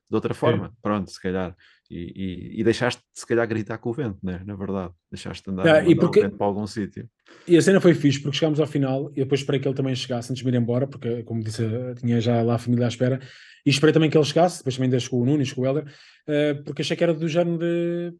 de 0.08 0.14
outra 0.14 0.32
forma, 0.32 0.72
pronto, 0.80 1.10
se 1.10 1.20
calhar. 1.20 1.54
E, 1.90 2.12
e, 2.56 2.60
e, 2.60 2.64
deixaste, 2.64 3.02
se 3.12 3.26
calhar, 3.26 3.46
gritar 3.46 3.78
com 3.78 3.90
o 3.90 3.92
vento, 3.92 4.18
né? 4.22 4.40
na 4.44 4.54
verdade. 4.54 4.92
Deixaste 5.10 5.50
andar, 5.50 5.64
yeah, 5.64 5.88
e 5.88 5.96
porque... 5.96 6.20
o 6.20 6.22
vento 6.22 6.36
para 6.36 6.46
algum 6.46 6.66
sítio. 6.66 7.08
E 7.46 7.56
a 7.56 7.62
cena 7.62 7.80
foi 7.80 7.92
fixe, 7.92 8.20
porque 8.20 8.36
chegámos 8.36 8.60
ao 8.60 8.66
final 8.66 9.10
e 9.12 9.20
depois 9.20 9.40
esperei 9.40 9.60
que 9.60 9.66
ele 9.66 9.74
também 9.74 9.94
chegasse 9.94 10.30
antes 10.30 10.44
de 10.44 10.48
me 10.48 10.56
ir 10.56 10.60
embora, 10.60 10.86
porque, 10.86 11.24
como 11.24 11.42
disse, 11.42 11.64
tinha 12.00 12.20
já 12.20 12.40
lá 12.42 12.54
a 12.54 12.58
família 12.58 12.86
à 12.86 12.88
espera. 12.88 13.20
E 13.64 13.70
esperei 13.70 13.92
também 13.92 14.08
que 14.08 14.16
ele 14.16 14.24
chegasse, 14.24 14.58
depois 14.58 14.76
também 14.76 14.90
deixo 14.90 15.10
com 15.10 15.20
o 15.20 15.26
Nunes, 15.26 15.52
com 15.52 15.62
o 15.62 15.66
Helder, 15.66 15.84
uh, 15.84 16.64
porque 16.64 16.82
achei 16.82 16.96
que 16.96 17.02
era 17.02 17.12
do 17.12 17.28
género 17.28 17.58
de 17.58 18.14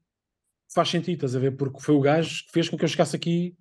faz 0.73 0.89
sentido, 0.89 1.15
estás 1.15 1.37
a 1.37 1.39
ver? 1.39 1.53
Porque 1.57 1.81
foi 1.81 1.95
o 1.95 2.01
gajo 2.01 2.45
que 2.47 2.53
fez 2.53 2.69
com 2.69 2.77
que 2.77 2.85
eu 2.85 2.89
chegasse 2.89 3.17
aqui 3.17 3.55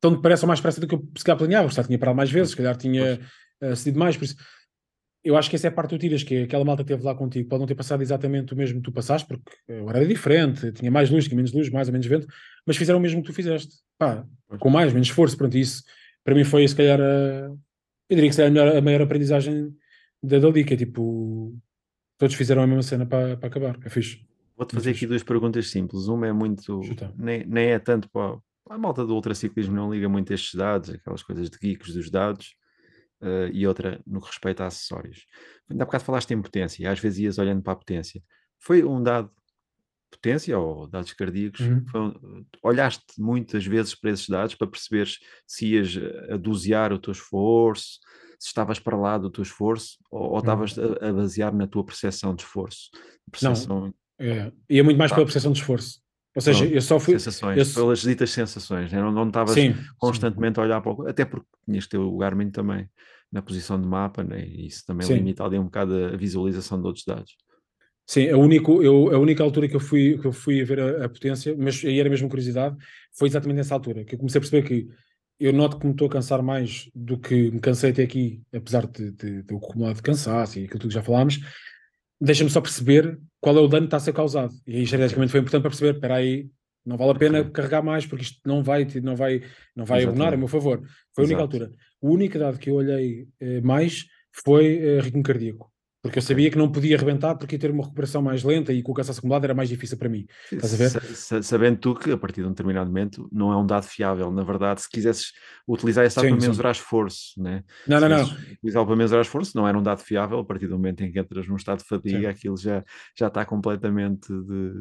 tão 0.00 0.14
depressa 0.14 0.44
ou 0.44 0.48
mais 0.48 0.60
depressa 0.60 0.80
do 0.80 0.86
que 0.86 0.94
eu 0.94 1.08
se 1.16 1.24
calhar 1.24 1.38
planeava, 1.38 1.68
já 1.68 1.84
tinha 1.84 1.98
parado 1.98 2.16
mais 2.16 2.30
vezes, 2.30 2.50
se 2.50 2.56
calhar 2.56 2.76
tinha 2.76 3.20
uh, 3.62 3.76
cedido 3.76 3.98
mais, 3.98 4.16
por 4.16 4.24
isso 4.24 4.36
eu 5.22 5.36
acho 5.36 5.50
que 5.50 5.56
essa 5.56 5.66
é 5.66 5.70
a 5.70 5.72
parte 5.72 5.90
que 5.90 5.96
tu 5.96 6.00
tiras, 6.00 6.22
que 6.22 6.34
é 6.34 6.42
aquela 6.44 6.64
malta 6.64 6.82
que 6.82 6.90
esteve 6.90 7.06
lá 7.06 7.14
contigo. 7.14 7.48
Pode 7.48 7.60
não 7.60 7.66
ter 7.66 7.74
passado 7.74 8.00
exatamente 8.00 8.54
o 8.54 8.56
mesmo 8.56 8.78
que 8.78 8.84
tu 8.84 8.92
passaste, 8.92 9.28
porque 9.28 9.50
agora 9.70 9.98
era 9.98 10.06
diferente, 10.06 10.72
tinha 10.72 10.90
mais 10.90 11.10
luz, 11.10 11.24
tinha 11.24 11.36
menos 11.36 11.52
luz, 11.52 11.68
mais 11.68 11.88
ou 11.88 11.92
menos 11.92 12.06
vento, 12.06 12.26
mas 12.66 12.76
fizeram 12.76 12.98
o 12.98 13.02
mesmo 13.02 13.20
que 13.20 13.26
tu 13.26 13.34
fizeste, 13.34 13.74
pá, 13.98 14.24
com 14.58 14.70
mais, 14.70 14.92
menos 14.92 15.08
esforço, 15.08 15.36
pronto, 15.36 15.56
isso 15.56 15.82
para 16.24 16.34
mim 16.34 16.44
foi 16.44 16.66
se 16.66 16.74
calhar 16.74 17.00
a, 17.00 17.50
eu 18.10 18.16
diria 18.16 18.28
que 18.28 18.34
se 18.34 18.42
a, 18.42 18.50
melhor, 18.50 18.76
a 18.76 18.80
maior 18.80 19.02
aprendizagem 19.02 19.74
da 20.22 20.38
Dali, 20.38 20.64
que 20.64 20.74
é 20.74 20.76
tipo, 20.76 21.54
todos 22.18 22.34
fizeram 22.34 22.62
a 22.62 22.66
mesma 22.66 22.82
cena 22.82 23.06
para, 23.06 23.36
para 23.36 23.48
acabar, 23.48 23.78
é 23.84 23.90
fixe. 23.90 24.26
Vou-te 24.60 24.74
fazer 24.74 24.90
aqui 24.90 25.06
duas 25.06 25.22
perguntas 25.22 25.70
simples. 25.70 26.06
Uma 26.06 26.26
é 26.26 26.32
muito. 26.34 26.82
Nem, 27.16 27.46
nem 27.46 27.70
é 27.70 27.78
tanto 27.78 28.10
para. 28.10 28.38
A 28.68 28.76
malta 28.76 29.06
do 29.06 29.14
ultraciclismo 29.14 29.74
não 29.74 29.90
liga 29.90 30.06
muito 30.06 30.30
a 30.30 30.34
estes 30.34 30.54
dados, 30.54 30.90
aquelas 30.90 31.22
coisas 31.22 31.48
de 31.48 31.58
geeks 31.58 31.94
dos 31.94 32.10
dados, 32.10 32.54
uh, 33.22 33.48
e 33.54 33.66
outra 33.66 34.02
no 34.06 34.20
que 34.20 34.26
respeita 34.26 34.64
a 34.64 34.66
acessórios. 34.66 35.24
Ainda 35.68 35.82
há 35.82 35.86
bocado 35.86 36.04
falaste 36.04 36.32
em 36.32 36.42
potência, 36.42 36.90
às 36.90 37.00
vezes 37.00 37.20
ias 37.20 37.38
olhando 37.38 37.62
para 37.62 37.72
a 37.72 37.76
potência. 37.76 38.22
Foi 38.58 38.84
um 38.84 39.02
dado 39.02 39.30
potência 40.10 40.58
ou 40.58 40.86
dados 40.86 41.14
cardíacos, 41.14 41.60
Uhum. 41.60 42.44
olhaste 42.62 43.18
muitas 43.18 43.64
vezes 43.64 43.94
para 43.94 44.10
esses 44.10 44.28
dados 44.28 44.54
para 44.54 44.66
perceberes 44.66 45.18
se 45.46 45.68
ias 45.68 45.98
a 46.28 46.36
dosear 46.36 46.92
o 46.92 46.98
teu 46.98 47.12
esforço, 47.12 47.98
se 48.38 48.48
estavas 48.48 48.78
para 48.78 48.96
lá 48.96 49.16
do 49.16 49.30
teu 49.30 49.42
esforço 49.42 49.96
ou, 50.10 50.32
ou 50.32 50.38
estavas 50.38 50.78
a, 50.78 51.08
a 51.08 51.12
basear 51.14 51.54
na 51.54 51.66
tua 51.66 51.82
percepção 51.82 52.34
de 52.34 52.42
esforço. 52.42 52.90
Percepção, 53.30 53.94
É, 54.20 54.52
e 54.68 54.78
é 54.78 54.82
muito 54.82 54.98
mais 54.98 55.10
Tá. 55.10 55.16
pela 55.16 55.26
percepção 55.26 55.52
de 55.52 55.58
esforço. 55.58 56.00
Ou 56.36 56.42
seja, 56.42 56.60
Pronto, 56.60 56.74
eu 56.74 56.82
só 56.82 57.00
fui. 57.00 57.18
sensações, 57.18 57.58
eu 57.58 57.74
pelas 57.74 58.00
ditas 58.02 58.30
sensações, 58.30 58.92
né? 58.92 59.00
não, 59.00 59.10
não 59.10 59.26
estavas 59.26 59.54
Sim, 59.54 59.74
constantemente 59.98 60.60
a 60.60 60.62
olhar 60.62 60.80
para 60.80 60.92
o. 60.92 61.08
Até 61.08 61.24
porque 61.24 61.46
tinhas 61.64 61.84
que 61.84 61.90
ter 61.90 61.98
o 61.98 62.16
Garmin 62.16 62.50
também 62.50 62.88
na 63.32 63.42
posição 63.42 63.80
de 63.80 63.86
mapa, 63.86 64.22
né? 64.22 64.46
e 64.46 64.66
isso 64.66 64.84
também 64.86 65.06
Sim. 65.06 65.14
limita 65.14 65.42
ali 65.42 65.58
um 65.58 65.64
bocado 65.64 65.92
a 65.92 66.16
visualização 66.16 66.80
de 66.80 66.86
outros 66.86 67.04
dados. 67.04 67.36
Sim, 68.06 68.28
a, 68.28 68.36
único, 68.36 68.82
eu, 68.82 69.14
a 69.14 69.18
única 69.18 69.42
altura 69.42 69.68
que 69.68 69.76
eu 69.76 69.80
fui, 69.80 70.18
que 70.18 70.26
eu 70.26 70.32
fui 70.32 70.60
a 70.60 70.64
ver 70.64 70.80
a, 70.80 71.04
a 71.04 71.08
potência, 71.08 71.54
mas 71.56 71.84
aí 71.84 71.98
era 71.98 72.10
mesmo 72.10 72.28
curiosidade, 72.28 72.76
foi 73.16 73.28
exatamente 73.28 73.56
nessa 73.56 73.74
altura, 73.74 74.04
que 74.04 74.14
eu 74.14 74.18
comecei 74.18 74.38
a 74.38 74.42
perceber 74.42 74.66
que 74.66 74.88
eu 75.38 75.52
noto 75.52 75.78
que 75.78 75.86
me 75.86 75.92
estou 75.92 76.06
a 76.08 76.10
cansar 76.10 76.42
mais 76.42 76.90
do 76.94 77.16
que 77.18 77.50
me 77.50 77.60
cansei 77.60 77.90
até 77.90 78.02
aqui, 78.02 78.42
apesar 78.52 78.86
de, 78.86 79.10
de, 79.12 79.42
de 79.42 79.54
o 79.54 79.58
acumulado 79.58 79.96
de 79.96 80.02
cansaço 80.02 80.58
e 80.58 80.64
aquilo 80.64 80.80
que 80.80 80.90
já 80.90 81.02
falámos, 81.02 81.40
deixa-me 82.20 82.50
só 82.50 82.60
perceber 82.60 83.18
qual 83.40 83.56
é 83.56 83.60
o 83.60 83.66
dano 83.68 83.82
que 83.82 83.86
está 83.86 83.96
a 83.96 84.00
ser 84.00 84.12
causado. 84.12 84.52
E 84.66 84.76
aí, 84.76 84.82
estrategicamente, 84.82 85.30
foi 85.32 85.40
importante 85.40 85.62
para 85.62 85.70
perceber, 85.70 85.94
espera 85.94 86.16
aí, 86.16 86.48
não 86.84 86.96
vale 86.96 87.10
a 87.12 87.14
pena 87.14 87.40
Ok. 87.40 87.50
carregar 87.52 87.82
mais, 87.82 88.06
porque 88.06 88.24
isto 88.24 88.40
não 88.44 88.62
vai, 88.62 88.86
não 89.02 89.16
vai, 89.16 89.42
não 89.76 89.84
vai 89.84 90.04
abonar 90.04 90.34
a 90.34 90.36
meu 90.36 90.48
favor. 90.48 90.82
Foi 91.14 91.24
a 91.24 91.26
única 91.26 91.40
Exato. 91.40 91.56
altura. 91.56 91.72
O 92.00 92.10
único 92.10 92.38
dado 92.38 92.58
que 92.58 92.70
eu 92.70 92.74
olhei 92.74 93.26
eh, 93.40 93.60
mais 93.60 94.06
foi 94.44 94.78
eh, 94.78 95.00
ritmo 95.00 95.22
cardíaco. 95.22 95.69
Porque 96.02 96.18
eu 96.18 96.22
sabia 96.22 96.50
que 96.50 96.56
não 96.56 96.72
podia 96.72 96.96
arrebentar 96.96 97.34
porque 97.34 97.56
ia 97.56 97.58
ter 97.58 97.70
uma 97.70 97.82
recuperação 97.82 98.22
mais 98.22 98.42
lenta 98.42 98.72
e 98.72 98.82
com 98.82 98.92
o 98.92 98.94
cansaço 98.94 99.18
acumulado 99.18 99.44
era 99.44 99.54
mais 99.54 99.68
difícil 99.68 99.98
para 99.98 100.08
mim. 100.08 100.26
Estás 100.50 100.72
a 100.72 100.76
ver? 100.76 100.88
Sa- 100.88 101.00
sa- 101.14 101.42
Sabendo 101.42 101.78
tu 101.78 101.94
que 101.94 102.10
a 102.10 102.16
partir 102.16 102.40
de 102.40 102.46
um 102.46 102.50
determinado 102.50 102.88
momento 102.88 103.28
não 103.30 103.52
é 103.52 103.56
um 103.56 103.66
dado 103.66 103.84
fiável, 103.84 104.30
na 104.32 104.42
verdade, 104.42 104.80
se 104.80 104.88
quisesses 104.88 105.32
utilizar 105.68 106.06
esse 106.06 106.16
dado 106.16 106.24
Sim, 106.28 106.36
para 106.38 106.46
mensurar 106.48 106.72
esforço, 106.72 107.42
né? 107.42 107.62
Não, 107.86 107.98
se 108.00 108.08
não, 108.08 108.18
não. 108.18 108.36
utilizá-lo 108.54 108.86
para 108.86 108.96
mensurar 108.96 109.22
esforço, 109.22 109.52
não 109.54 109.68
era 109.68 109.78
um 109.78 109.82
dado 109.82 110.00
fiável, 110.00 110.38
a 110.38 110.44
partir 110.44 110.68
do 110.68 110.76
momento 110.76 111.04
em 111.04 111.12
que 111.12 111.18
entras 111.18 111.46
num 111.46 111.56
estado 111.56 111.80
de 111.80 111.84
fadiga, 111.84 112.18
Sim. 112.18 112.26
aquilo 112.26 112.56
já, 112.56 112.82
já 113.16 113.26
está 113.26 113.44
completamente 113.44 114.28
de. 114.32 114.72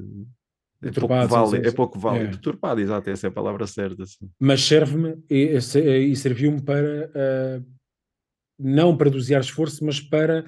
É 0.81 0.91
pouco 0.91 1.13
sim, 1.49 1.57
é 1.57 1.71
pouco 1.71 1.99
válido, 1.99 2.27
É. 2.27 2.31
deturpado, 2.31 2.79
exato, 2.79 3.09
essa 3.09 3.27
é 3.27 3.29
a 3.29 3.33
palavra 3.33 3.67
certa. 3.67 4.05
sim. 4.05 4.29
Mas 4.39 4.61
serve-me 4.61 5.21
e, 5.29 5.57
e 5.57 6.15
serviu-me 6.15 6.61
para 6.61 7.11
ah, 7.13 7.61
não 8.57 8.95
para 8.95 9.09
dosear 9.09 9.41
esforço, 9.41 9.83
mas 9.85 9.99
para 9.99 10.45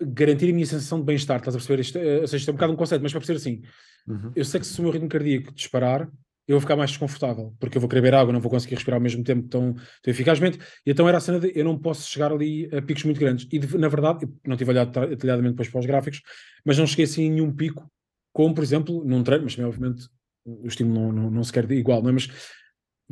garantir 0.00 0.50
a 0.50 0.52
minha 0.52 0.66
sensação 0.66 0.98
de 1.00 1.04
bem-estar. 1.06 1.38
Estás 1.38 1.54
a 1.54 1.58
perceber? 1.58 1.80
Isto, 1.80 1.98
eh, 1.98 2.20
ou 2.20 2.26
seja, 2.26 2.36
isto 2.38 2.48
é 2.48 2.52
um 2.52 2.56
bocado 2.56 2.72
um 2.72 2.76
conceito, 2.76 3.02
mas 3.02 3.12
para 3.12 3.20
perceber 3.20 3.38
assim, 3.38 3.62
Uhum. 4.06 4.30
eu 4.36 4.44
sei 4.44 4.60
que 4.60 4.66
se 4.66 4.78
o 4.78 4.82
meu 4.82 4.92
ritmo 4.92 5.08
cardíaco 5.08 5.52
disparar, 5.52 6.02
eu 6.48 6.54
vou 6.54 6.60
ficar 6.60 6.76
mais 6.76 6.90
desconfortável, 6.90 7.56
porque 7.58 7.76
eu 7.76 7.80
vou 7.80 7.88
querer 7.88 8.02
beber 8.02 8.14
água, 8.16 8.32
não 8.32 8.40
vou 8.40 8.50
conseguir 8.50 8.76
respirar 8.76 8.98
ao 8.98 9.02
mesmo 9.02 9.24
tempo 9.24 9.48
tão, 9.48 9.72
tão 9.74 9.82
eficazmente. 10.12 10.58
E 10.86 10.90
então 10.92 11.08
era 11.08 11.18
a 11.18 11.20
cena 11.20 11.40
de 11.40 11.50
eu 11.58 11.64
não 11.64 11.76
posso 11.76 12.08
chegar 12.08 12.30
ali 12.30 12.68
a 12.72 12.80
picos 12.80 13.02
muito 13.02 13.18
grandes. 13.18 13.48
E 13.50 13.58
de- 13.58 13.76
na 13.76 13.88
verdade, 13.88 14.28
não 14.46 14.56
tive 14.56 14.70
olhado 14.70 14.92
detalhadamente 15.08 15.54
depois 15.54 15.68
para 15.68 15.80
os 15.80 15.86
gráficos, 15.86 16.22
mas 16.64 16.78
não 16.78 16.86
cheguei 16.86 17.04
assim 17.04 17.26
a 17.28 17.30
nenhum 17.32 17.52
pico, 17.52 17.90
como 18.32 18.54
por 18.54 18.62
exemplo 18.62 19.02
num 19.04 19.24
treino, 19.24 19.42
mas 19.44 19.56
também, 19.56 19.68
obviamente 19.68 20.08
o 20.44 20.68
estímulo 20.68 21.12
não, 21.12 21.22
não, 21.24 21.30
não 21.32 21.42
se 21.42 21.52
quer 21.52 21.68
igual, 21.72 22.00
não 22.00 22.10
é? 22.10 22.12
Mas 22.12 22.28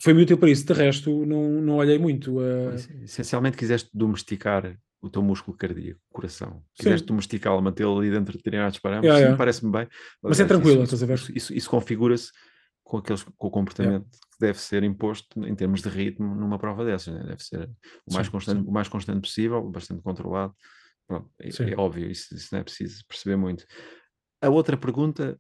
foi 0.01 0.13
muito 0.15 0.27
útil 0.29 0.39
para 0.39 0.51
isso. 0.51 0.65
De 0.65 0.73
resto, 0.73 1.27
não, 1.27 1.61
não 1.61 1.77
olhei 1.79 1.99
muito. 1.99 2.39
a- 2.39 2.75
Ess- 2.75 2.89
Essencialmente 3.03 3.57
quiseste 3.57 3.91
domesticar 3.93 4.77
o 5.07 5.11
teu 5.11 5.23
músculo 5.23 5.57
cardíaco, 5.57 6.01
coração. 6.11 6.65
Sim. 6.75 6.85
Quiseste 6.85 7.07
domesticá-lo, 7.07 7.61
mantê-lo 7.63 7.99
ali 7.99 8.11
dentro 8.11 8.33
de 8.33 8.39
determinados 8.39 8.79
parâmetros. 8.79 9.09
Yeah, 9.15 9.21
yeah. 9.27 9.39
parece-me 9.39 9.71
bem. 9.73 9.89
Mas 10.23 10.41
é 10.41 10.45
tranquilo, 10.45 10.83
isso, 10.83 10.95
estás 10.95 11.03
a 11.03 11.07
ver? 11.07 11.15
isso, 11.15 11.33
isso- 11.35 11.55
isso 11.55 11.71
configura-se 11.71 12.31
com, 12.83 12.99
aqueles, 12.99 13.23
com 13.23 13.47
o 13.47 13.51
comportamento 13.51 14.05
que 14.11 14.39
deve 14.41 14.59
ser 14.59 14.83
imposto 14.83 15.45
em 15.47 15.55
termos 15.55 15.81
de 15.83 15.89
ritmo 15.89 16.35
numa 16.35 16.59
prova 16.59 16.85
dessas. 16.85 17.15
né? 17.15 17.23
Deve 17.25 17.43
ser 17.43 17.71
o 18.07 18.13
mais, 18.15 18.27
Sim, 18.27 18.33
constante, 18.33 18.63
sim. 18.63 18.69
o 18.69 18.73
mais 18.73 18.89
constante 18.89 19.21
possível, 19.21 19.63
bastante 19.71 20.03
controlado. 20.03 20.55
Pronto, 21.07 21.31
é, 21.41 21.49
é 21.73 21.77
óbvio, 21.77 22.11
isso, 22.11 22.35
isso 22.35 22.49
não 22.53 22.61
é 22.61 22.63
preciso 22.65 23.05
perceber 23.07 23.37
muito. 23.37 23.65
A 24.43 24.49
outra 24.49 24.77
pergunta 24.77 25.39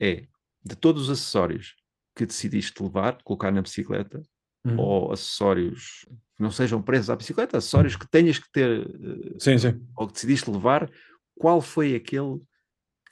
é: 0.00 0.26
de 0.64 0.76
todos 0.76 1.02
os 1.04 1.10
acessórios 1.10 1.74
que 2.16 2.24
decidiste 2.26 2.80
levar, 2.82 3.20
colocar 3.22 3.50
na 3.50 3.62
bicicleta, 3.62 4.22
Uhum. 4.64 4.78
ou 4.78 5.12
acessórios 5.12 6.06
que 6.36 6.42
não 6.42 6.50
sejam 6.52 6.80
presos 6.80 7.10
à 7.10 7.16
bicicleta, 7.16 7.58
acessórios 7.58 7.96
que 7.96 8.08
tenhas 8.08 8.38
que 8.38 8.48
ter 8.52 8.86
eh, 8.86 9.34
Sim, 9.40 9.58
sim. 9.58 9.80
ou 9.96 10.06
que 10.06 10.12
decidiste 10.12 10.48
levar, 10.50 10.88
qual 11.36 11.60
foi 11.60 11.96
aquele 11.96 12.40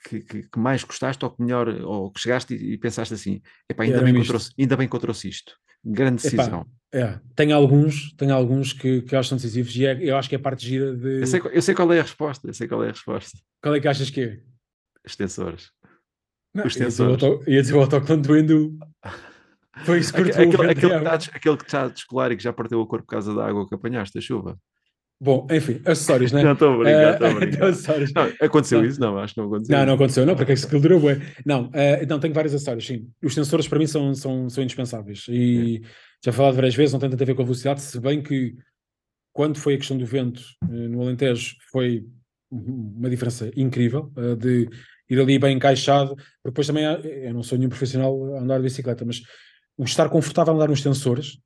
que, 0.07 0.21
que- 0.21 0.43
que 0.43 0.57
mais 0.59 0.83
gostaste 0.83 1.23
ou 1.25 1.31
que 1.31 1.43
melhor, 1.43 1.67
ou 1.83 2.09
que 2.09 2.21
chegaste 2.21 2.55
e, 2.55 2.73
e 2.73 2.77
pensaste 2.77 3.13
assim, 3.13 3.41
epá, 3.69 3.83
ainda, 3.83 4.01
bem 4.01 4.13
que 4.13 4.21
eu 4.21 4.25
trouxe, 4.25 4.51
ainda 4.57 4.77
bem 4.77 4.87
que 4.87 4.95
eu 4.95 4.99
trouxe 4.99 5.27
isto. 5.27 5.53
Grande 5.83 6.25
Epá, 6.25 6.37
decisão. 6.37 6.65
É, 6.93 7.19
tem 7.35 7.51
alguns, 7.51 8.13
tem 8.13 8.31
alguns 8.31 8.71
que, 8.71 9.01
que 9.01 9.13
eu 9.15 9.19
acho 9.19 9.27
que 9.27 9.29
são 9.29 9.37
decisivos 9.37 9.75
e 9.75 9.85
é- 9.85 9.99
eu 10.09 10.15
acho 10.17 10.29
que 10.29 10.35
é 10.35 10.37
a 10.37 10.41
parte 10.41 10.65
gira 10.65 10.95
de. 10.95 11.19
Eu 11.21 11.27
sei, 11.27 11.39
qual- 11.41 11.53
eu 11.53 11.61
sei 11.61 11.75
qual 11.75 11.91
é 11.93 11.99
a 11.99 12.03
resposta, 12.03 12.47
eu 12.47 12.53
sei 12.53 12.67
qual 12.67 12.83
é 12.83 12.87
a 12.87 12.91
resposta. 12.91 13.37
Qual 13.61 13.75
é 13.75 13.79
que 13.79 13.87
achas 13.87 14.09
que 14.09 14.21
é? 14.21 14.39
Extensores. 15.05 15.71
Não, 16.53 16.65
Os 16.65 16.75
tensores. 16.75 17.21
Ia 17.47 17.61
dizer 17.61 17.73
o 17.75 17.81
autocolante 17.81 18.27
do 18.27 18.37
Hindu. 18.37 18.77
Foi 19.85 19.99
isso 19.99 20.13
que 20.13 20.21
Aquele, 20.21 20.41
aquele, 20.41 20.67
de 20.73 20.75
que 20.75 20.85
está, 20.87 21.13
aquele 21.35 21.57
que 21.57 21.63
está 21.63 21.83
a 21.83 21.87
descolar 21.87 22.31
e 22.31 22.37
que 22.37 22.43
já 22.43 22.51
parteu 22.53 22.79
o 22.81 22.85
corpo 22.85 23.05
por 23.05 23.11
causa 23.11 23.33
da 23.33 23.45
água 23.47 23.67
que 23.67 23.73
apanhaste, 23.73 24.17
a 24.17 24.21
chuva. 24.21 24.57
Bom, 25.23 25.47
enfim, 25.51 25.79
acessórios, 25.85 26.31
né? 26.31 26.41
Não, 26.43 26.53
estou 26.53 26.73
a 26.73 26.77
brincar, 26.83 27.13
estou 27.13 27.27
a 27.27 27.31
Eh, 27.31 27.35
brincar. 27.39 28.27
Não, 28.27 28.33
aconteceu 28.47 28.79
Não. 28.81 28.87
isso? 28.87 28.99
Não, 28.99 29.17
acho 29.19 29.33
que 29.35 29.39
não 29.39 29.47
aconteceu. 29.47 29.77
Não, 29.77 29.85
não 29.85 29.93
aconteceu, 29.93 30.25
não, 30.25 30.35
porque 30.35 30.51
aquilo 30.53 30.81
durou 30.81 30.99
bué. 30.99 31.21
Não, 31.45 31.69
eh, 31.73 31.99
então 32.03 32.19
tenho 32.19 32.33
vários 32.33 32.53
acessórios, 32.53 32.85
sim. 32.85 33.07
Os 33.23 33.33
sensores 33.33 33.67
para 33.67 33.79
mim 33.79 33.87
são, 33.87 34.13
são, 34.15 34.49
são 34.49 34.63
indispensáveis. 34.63 35.25
E 35.29 35.81
já 36.25 36.31
falado 36.33 36.55
várias 36.55 36.75
vezes, 36.75 36.91
não 36.93 36.99
tem 36.99 37.09
tanto 37.09 37.21
a 37.23 37.25
ver 37.25 37.35
com 37.35 37.41
a 37.43 37.45
velocidade, 37.45 37.81
se 37.81 37.99
bem 37.99 38.21
que 38.21 38.55
quando 39.33 39.57
foi 39.57 39.75
a 39.75 39.77
questão 39.77 39.97
do 39.97 40.05
vento 40.05 40.41
eh, 40.63 40.87
no 40.87 41.01
Alentejo 41.01 41.55
foi 41.71 42.03
uma 42.51 43.09
diferença 43.09 43.49
incrível 43.55 44.11
eh, 44.17 44.35
de 44.35 44.67
ir 45.09 45.19
ali 45.19 45.37
bem 45.39 45.55
encaixado, 45.55 46.15
porque 46.15 46.49
depois 46.49 46.67
também 46.67 46.85
há- 46.85 46.99
eu 46.99 47.33
não 47.33 47.43
sou 47.43 47.57
nenhum 47.57 47.69
profissional 47.69 48.35
a 48.35 48.41
andar 48.41 48.57
de 48.57 48.63
bicicleta, 48.63 49.05
mas 49.05 49.21
o 49.77 49.83
estar 49.83 50.09
confortável 50.09 50.53
a 50.53 50.55
andar 50.55 50.69
nos 50.69 50.81
sensores 50.81 51.39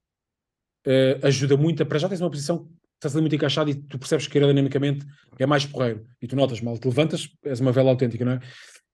eh, 0.86 1.20
ajuda 1.24 1.58
muito 1.58 1.82
a, 1.84 1.86
para 1.86 2.00
já 2.00 2.08
tens 2.10 2.22
uma 2.22 2.30
posição 2.30 2.66
que 2.66 2.72
estás 2.98 3.16
ali 3.16 3.22
muito 3.22 3.36
encaixado 3.36 3.70
e 3.70 3.76
tu 3.76 3.98
percebes 3.98 4.28
que 4.28 4.38
aerodinamicamente 4.38 5.06
é 5.38 5.46
mais 5.46 5.66
porreiro 5.66 6.06
e 6.22 6.28
tu 6.28 6.36
notas 6.36 6.62
mal, 6.62 6.78
te 6.78 6.88
levantas, 6.88 7.30
és 7.44 7.60
uma 7.60 7.72
vela 7.72 7.90
autêntica, 7.90 8.24
não 8.24 8.34
é? 8.34 8.40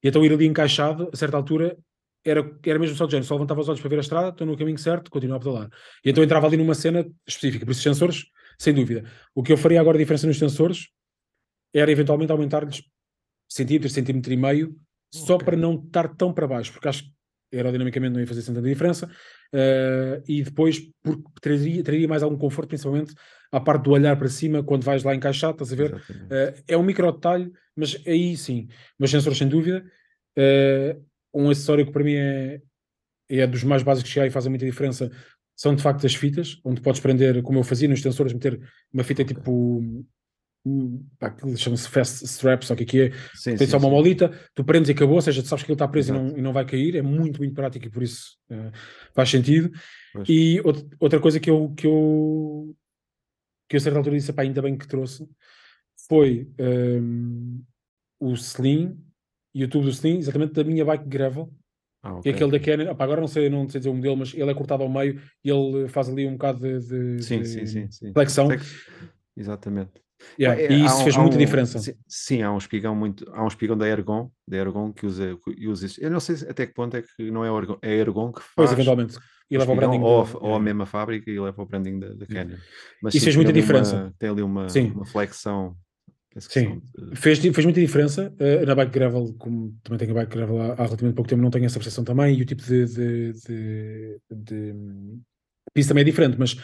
E 0.03 0.07
então 0.07 0.23
ir 0.25 0.33
ali 0.33 0.45
encaixado, 0.45 1.09
a 1.13 1.15
certa 1.15 1.37
altura, 1.37 1.77
era, 2.23 2.57
era 2.65 2.79
mesmo 2.79 2.95
só 2.95 3.05
de 3.05 3.11
género, 3.11 3.27
só 3.27 3.35
levantava 3.35 3.61
os 3.61 3.69
olhos 3.69 3.81
para 3.81 3.89
ver 3.89 3.97
a 3.97 4.01
estrada, 4.01 4.29
estou 4.29 4.45
no 4.47 4.57
caminho 4.57 4.77
certo, 4.77 5.09
continuo 5.11 5.35
a 5.35 5.39
pedalar. 5.39 5.69
E 6.03 6.09
então 6.09 6.23
entrava 6.23 6.47
ali 6.47 6.57
numa 6.57 6.75
cena 6.75 7.05
específica, 7.27 7.65
por 7.65 7.71
isso 7.71 7.79
os 7.79 7.83
sensores, 7.83 8.25
sem 8.57 8.73
dúvida. 8.73 9.03
O 9.35 9.43
que 9.43 9.51
eu 9.51 9.57
faria 9.57 9.79
agora 9.79 9.97
a 9.97 9.99
diferença 9.99 10.27
nos 10.27 10.37
sensores 10.37 10.87
era 11.73 11.91
eventualmente 11.91 12.31
aumentar-lhes 12.31 12.83
centímetro, 13.49 13.89
centímetro 13.89 14.31
e 14.31 14.37
meio, 14.37 14.75
só 15.13 15.35
Ok. 15.35 15.45
para 15.45 15.57
não 15.57 15.75
estar 15.75 16.15
tão 16.15 16.33
para 16.33 16.47
baixo, 16.47 16.71
porque 16.71 16.87
acho 16.87 17.03
que 17.03 17.11
aerodinamicamente 17.53 18.13
não 18.13 18.19
ia 18.19 18.27
fazer 18.27 18.43
tanta 18.43 18.61
diferença, 18.61 19.09
eh, 19.53 20.21
e 20.27 20.43
depois 20.43 20.79
porque 21.03 21.23
traria, 21.41 21.83
traria 21.83 22.07
mais 22.07 22.23
algum 22.23 22.37
conforto, 22.37 22.69
principalmente 22.69 23.13
à 23.51 23.59
parte 23.59 23.83
do 23.83 23.91
olhar 23.91 24.15
para 24.17 24.27
cima, 24.27 24.63
quando 24.63 24.83
vais 24.83 25.03
lá 25.03 25.13
encaixar, 25.13 25.51
estás 25.51 25.73
a 25.73 25.75
ver? 25.75 26.01
Eh, 26.29 26.53
é 26.69 26.77
um 26.77 26.83
micro 26.83 27.11
detalhe, 27.11 27.51
mas 27.75 28.01
aí 28.07 28.37
sim, 28.37 28.67
meus 28.99 29.11
sensores 29.11 29.37
sem 29.37 29.47
dúvida. 29.47 29.83
Eh, 30.37 30.97
um 31.33 31.49
acessório 31.49 31.85
que 31.85 31.91
para 31.91 32.03
mim 32.03 32.15
é, 32.15 32.61
é 33.29 33.47
dos 33.47 33.63
mais 33.63 33.83
básicos 33.83 34.11
que 34.13 34.19
há 34.19 34.27
e 34.27 34.31
fazem 34.31 34.49
muita 34.49 34.65
diferença 34.65 35.09
são 35.55 35.75
de 35.75 35.83
facto 35.83 36.05
as 36.07 36.15
fitas, 36.15 36.59
onde 36.65 36.81
podes 36.81 36.99
prender, 36.99 37.41
como 37.43 37.59
eu 37.59 37.63
fazia 37.63 37.87
nos 37.87 38.01
sensores, 38.01 38.33
meter 38.33 38.59
uma 38.91 39.03
fita 39.03 39.23
tipo. 39.23 40.03
Pá, 41.19 41.27
aquilo 41.27 41.55
chama-se 41.57 41.87
fast 41.89 42.23
straps, 42.25 42.67
só 42.67 42.75
que 42.75 42.83
aqui 42.83 43.01
é 43.01 43.09
Sim, 43.35 43.57
tem 43.57 43.65
sim, 43.65 43.67
só 43.67 43.77
uma 43.77 43.85
sim. 43.89 43.91
molita, 43.95 44.29
tu 44.53 44.63
prendes 44.63 44.89
e 44.89 44.93
acabou, 44.93 45.15
ou 45.15 45.21
seja, 45.21 45.41
tu 45.41 45.47
sabes 45.47 45.63
que 45.63 45.71
ele 45.71 45.75
está 45.75 45.87
preso 45.87 46.13
e 46.13 46.17
não, 46.17 46.37
e 46.37 46.41
não 46.41 46.53
vai 46.53 46.65
cair, 46.65 46.95
é 46.95 47.01
muito, 47.01 47.39
muito 47.39 47.53
prático 47.53 47.85
e 47.85 47.89
por 47.89 48.03
isso 48.03 48.37
eh, 48.49 48.71
faz 49.13 49.29
sentido. 49.29 49.71
Pois. 50.13 50.29
E 50.29 50.59
out- 50.65 50.87
outra 50.99 51.19
coisa 51.19 51.39
que 51.39 51.49
eu, 51.49 51.73
que 51.75 51.87
eu, 51.87 52.75
que 53.67 53.75
eu 53.75 53.77
a 53.77 53.81
certa 53.81 53.97
altura 53.99 54.15
disse, 54.17 54.31
"Epá, 54.31 54.43
ainda 54.43 54.61
bem 54.61 54.77
que 54.77 54.87
trouxe, 54.87 55.27
foi 56.07 56.49
ehm, 56.57 57.59
o 58.19 58.33
Slim 58.33 58.97
e 59.53 59.63
o 59.63 59.67
tubo 59.69 59.85
do 59.85 59.89
Slim, 59.91 60.17
exatamente 60.17 60.53
da 60.53 60.63
minha 60.63 60.85
bike 60.85 61.07
gravel, 61.07 61.51
Ah, 62.03 62.13
e 62.13 62.17
ok. 62.19 62.33
aquele 62.33 62.51
da 62.51 62.59
Canon, 62.59 62.91
opá, 62.91 63.03
agora 63.03 63.21
não 63.21 63.27
sei, 63.27 63.49
não 63.49 63.67
sei 63.69 63.79
dizer 63.79 63.89
o 63.89 63.93
modelo, 63.93 64.17
mas 64.17 64.33
ele 64.33 64.49
é 64.49 64.53
cortado 64.53 64.81
ao 64.83 64.89
meio 64.89 65.21
e 65.43 65.49
ele 65.49 65.87
faz 65.87 66.09
ali 66.09 66.25
um 66.25 66.33
bocado 66.33 66.59
de, 66.59 66.79
de- 66.79 67.23
Sim, 67.23 67.43
de 67.43 67.67
sim, 67.67 67.91
sim, 67.91 68.13
flexão. 68.13 68.47
Exatamente. 69.35 70.01
Yeah, 70.39 70.61
É, 70.61 70.71
e 70.71 70.85
isso 70.85 71.03
fez 71.03 71.15
há 71.15 71.19
muita 71.21 71.35
um- 71.35 71.39
diferença. 71.39 71.79
Sim, 71.79 71.93
sim, 72.07 72.41
há 72.41 72.51
um 72.51 72.57
espigão 72.57 72.95
muito, 72.95 73.29
há 73.33 73.43
um 73.43 73.47
espigão 73.47 73.77
da 73.77 73.87
Ergon, 73.87 74.31
da 74.47 74.57
Ergon 74.57 74.91
que 74.93 75.05
usa, 75.05 75.37
que 75.43 75.67
usa 75.67 75.85
isso. 75.85 76.01
Eu 76.03 76.09
não 76.11 76.19
sei 76.19 76.37
se- 76.37 76.47
até 76.49 76.65
que 76.65 76.73
ponto 76.73 76.95
é 76.97 77.01
que 77.01 77.29
não 77.31 77.43
é 77.45 77.51
o 77.51 77.57
Ergon, 77.57 77.77
é 77.81 77.89
a 77.89 77.95
Ergon 77.95 78.31
que 78.31 78.41
faz 78.41 78.53
Pois, 78.55 78.71
eventualmente. 78.71 79.17
E 79.49 79.57
leva 79.57 79.71
o 79.73 79.75
branding. 79.75 79.99
ou, 79.99 80.21
a- 80.23 80.29
ou 80.35 80.39
a 80.43 80.47
yeah. 80.47 80.63
mesma 80.63 80.85
fábrica 80.85 81.29
e 81.29 81.39
leva 81.39 81.61
o 81.61 81.65
branding 81.65 81.99
da, 81.99 82.13
da 82.13 82.25
Canon. 82.25 82.55
Mas 83.03 83.13
Isso 83.15 83.25
fez 83.25 83.35
muita 83.35 83.51
diferença. 83.51 83.95
Uma, 83.95 84.13
tem 84.17 84.29
ali 84.29 84.41
uma, 84.41 84.69
Sim. 84.69 84.91
uma 84.95 85.05
flexão 85.05 85.75
Sim, 86.37 86.81
de... 87.11 87.15
fez, 87.17 87.39
fez 87.39 87.65
muita 87.65 87.81
diferença. 87.81 88.33
Uh, 88.39 88.65
na 88.65 88.73
bike 88.73 88.93
gravel, 88.93 89.35
como 89.37 89.77
também 89.83 89.99
tenho 89.99 90.11
a 90.11 90.21
bike 90.21 90.33
gravel 90.33 90.61
há, 90.61 90.71
há, 90.71 90.83
relativamente 90.85 91.15
pouco 91.15 91.27
tempo, 91.29 91.41
não 91.41 91.49
tenho 91.51 91.65
essa 91.65 91.77
percepção 91.77 92.05
também. 92.05 92.37
E 92.37 92.41
o 92.41 92.45
tipo 92.45 92.63
de, 92.63 92.85
de, 92.85 93.33
de, 93.33 94.21
de 94.31 94.75
pista 95.73 95.89
também 95.89 96.03
é 96.03 96.05
diferente. 96.05 96.37
Mas 96.39 96.55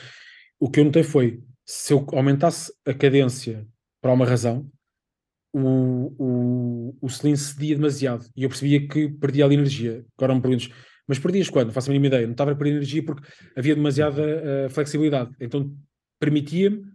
o 0.58 0.70
que 0.72 0.80
eu 0.80 0.86
notei 0.86 1.04
foi: 1.04 1.44
se 1.68 1.94
eu 1.94 2.06
aumentasse 2.14 2.72
a 2.86 2.94
cadência 2.94 3.68
por 4.02 4.10
uma 4.10 4.26
razão, 4.26 4.72
o, 5.54 6.14
o, 6.18 6.98
o 7.02 7.10
selim 7.10 7.36
cedia 7.36 7.76
demasiado. 7.76 8.26
E 8.36 8.44
eu 8.44 8.50
percebia 8.50 8.88
que 8.88 9.10
perdia 9.10 9.44
ali 9.44 9.56
energia. 9.56 10.06
Agora 10.18 10.34
me 10.34 10.42
perguntas, 10.42 10.70
mas 11.06 11.20
perdias 11.20 11.50
quando? 11.50 11.68
Não 11.68 11.74
faço 11.74 11.90
a 11.90 11.94
mínima 11.94 12.08
ideia. 12.08 12.26
Não 12.26 12.32
estava 12.32 12.52
a 12.52 12.56
perder 12.56 12.76
energia 12.76 13.04
porque 13.04 13.28
havia 13.56 13.76
demasiada 13.76 14.22
uh, 14.22 14.70
flexibilidade. 14.70 15.36
Então 15.40 15.76
permitia-me, 16.20 16.86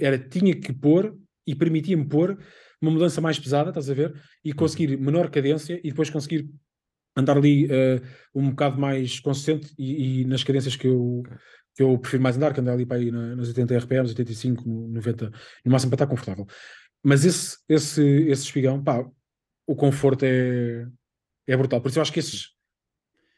era, 0.00 0.18
tinha 0.18 0.54
que 0.58 0.72
pôr 0.72 1.14
e 1.46 1.54
permitia-me 1.54 2.06
pôr 2.06 2.38
uma 2.80 2.90
mudança 2.90 3.20
mais 3.20 3.38
pesada, 3.38 3.70
estás 3.70 3.90
a 3.90 3.94
ver? 3.94 4.14
E 4.44 4.52
conseguir 4.52 4.96
menor 4.96 5.30
cadência 5.30 5.78
e 5.84 5.90
depois 5.90 6.08
conseguir 6.08 6.48
andar 7.16 7.36
ali 7.36 7.66
uh, 7.66 8.00
um 8.34 8.50
bocado 8.50 8.80
mais 8.80 9.20
consistente 9.20 9.72
e, 9.78 10.22
e, 10.22 10.24
nas 10.24 10.42
cadências 10.42 10.76
que 10.76 10.86
eu, 10.86 11.22
que 11.74 11.82
eu 11.82 11.98
prefiro 11.98 12.22
mais 12.22 12.36
andar, 12.36 12.52
que 12.52 12.60
andar 12.60 12.72
ali 12.72 12.86
para 12.86 12.98
aí 12.98 13.10
nas 13.10 13.48
80 13.48 13.78
RPMs, 13.78 14.10
85, 14.10 14.68
90, 14.68 15.32
no 15.64 15.72
máximo 15.72 15.90
para 15.90 15.96
estar 15.96 16.06
confortável. 16.06 16.46
Mas 17.02 17.24
esse, 17.24 17.56
esse, 17.68 18.02
esse 18.02 18.44
espigão, 18.44 18.82
pá, 18.82 19.04
o 19.66 19.74
conforto 19.74 20.24
é, 20.24 20.86
é 21.46 21.56
brutal. 21.56 21.80
Por 21.80 21.88
isso 21.88 21.98
eu 21.98 22.02
acho 22.02 22.12
que 22.12 22.20
esses, 22.20 22.50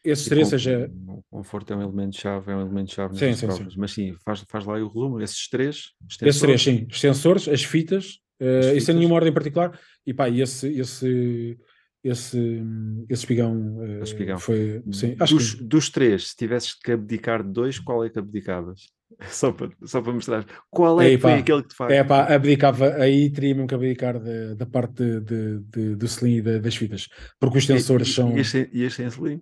esses 0.05 0.26
três, 0.26 0.49
seja. 0.49 0.91
O 1.07 1.22
conforto 1.30 1.72
é 1.72 1.76
um 1.76 1.82
elemento-chave, 1.82 2.53
é 2.53 2.57
um 2.57 2.61
elemento-chave 2.61 3.16
sim, 3.16 3.32
sim, 3.35 3.51
sim, 3.51 3.68
Mas 3.76 3.93
sim, 3.93 4.14
faz, 4.24 4.45
faz 4.49 4.66
lá 4.66 4.74
o 4.74 4.89
resumo. 4.89 5.20
Esses 5.20 5.49
três. 5.49 5.93
Esses 6.20 6.41
três, 6.41 6.62
sim. 6.62 6.87
Os 6.91 7.01
sensores, 7.01 7.49
as 7.49 7.64
fitas, 7.64 8.18
uh, 8.41 8.76
isso 8.76 8.91
em 8.91 8.95
nenhuma 8.97 9.14
ordem 9.14 9.32
particular. 9.32 9.78
E 10.07 10.12
pá, 10.12 10.28
esse, 10.28 10.68
esse, 10.78 11.59
esse, 12.05 12.62
esse 13.09 13.22
espigão, 13.22 13.78
uh, 13.78 14.02
espigão. 14.02 14.38
foi. 14.38 14.82
Sim, 14.92 15.14
dos, 15.14 15.55
que... 15.55 15.64
dos 15.64 15.88
três, 15.88 16.28
se 16.28 16.36
tivesses 16.36 16.74
que 16.74 16.92
abdicar 16.92 17.42
de 17.42 17.50
dois, 17.50 17.78
qual 17.78 18.05
é 18.05 18.11
que 18.11 18.18
abdicavas? 18.18 18.92
Só 19.28 19.52
para, 19.52 19.70
só 19.84 20.02
para 20.02 20.12
mostrar 20.12 20.44
qual 20.70 21.00
é 21.00 21.11
Ei, 21.11 21.16
que 21.16 21.22
foi 21.22 21.34
aquele 21.34 21.62
que 21.62 21.68
te 21.68 21.76
faz. 21.76 21.92
É 21.92 22.02
pá, 22.02 22.24
abdicava, 22.34 22.94
aí 22.94 23.30
teria 23.30 23.55
mesmo 23.55 23.68
que 23.68 23.74
abdicar 23.74 24.18
de, 24.18 24.55
da 24.57 24.66
parte 24.66 24.94
de, 24.94 25.20
de, 25.20 25.61
de, 25.61 25.96
do 25.96 26.09
selim 26.09 26.38
e 26.38 26.59
das 26.59 26.74
fitas, 26.74 27.09
porque 27.38 27.59
os 27.59 27.66
sensores 27.66 28.09
e, 28.09 28.12
são. 28.12 28.36
E 28.36 28.40
este, 28.40 28.68
e 28.72 28.82
este 28.82 29.02
sem 29.02 29.11
selim? 29.11 29.40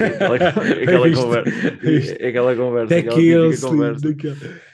é 0.00 0.82
aquela, 0.82 1.10
conversa. 1.10 2.16
É 2.20 2.28
aquela 2.28 2.56
conversa. 2.56 2.94
Daquele 2.94 3.56
conversa. 3.56 4.06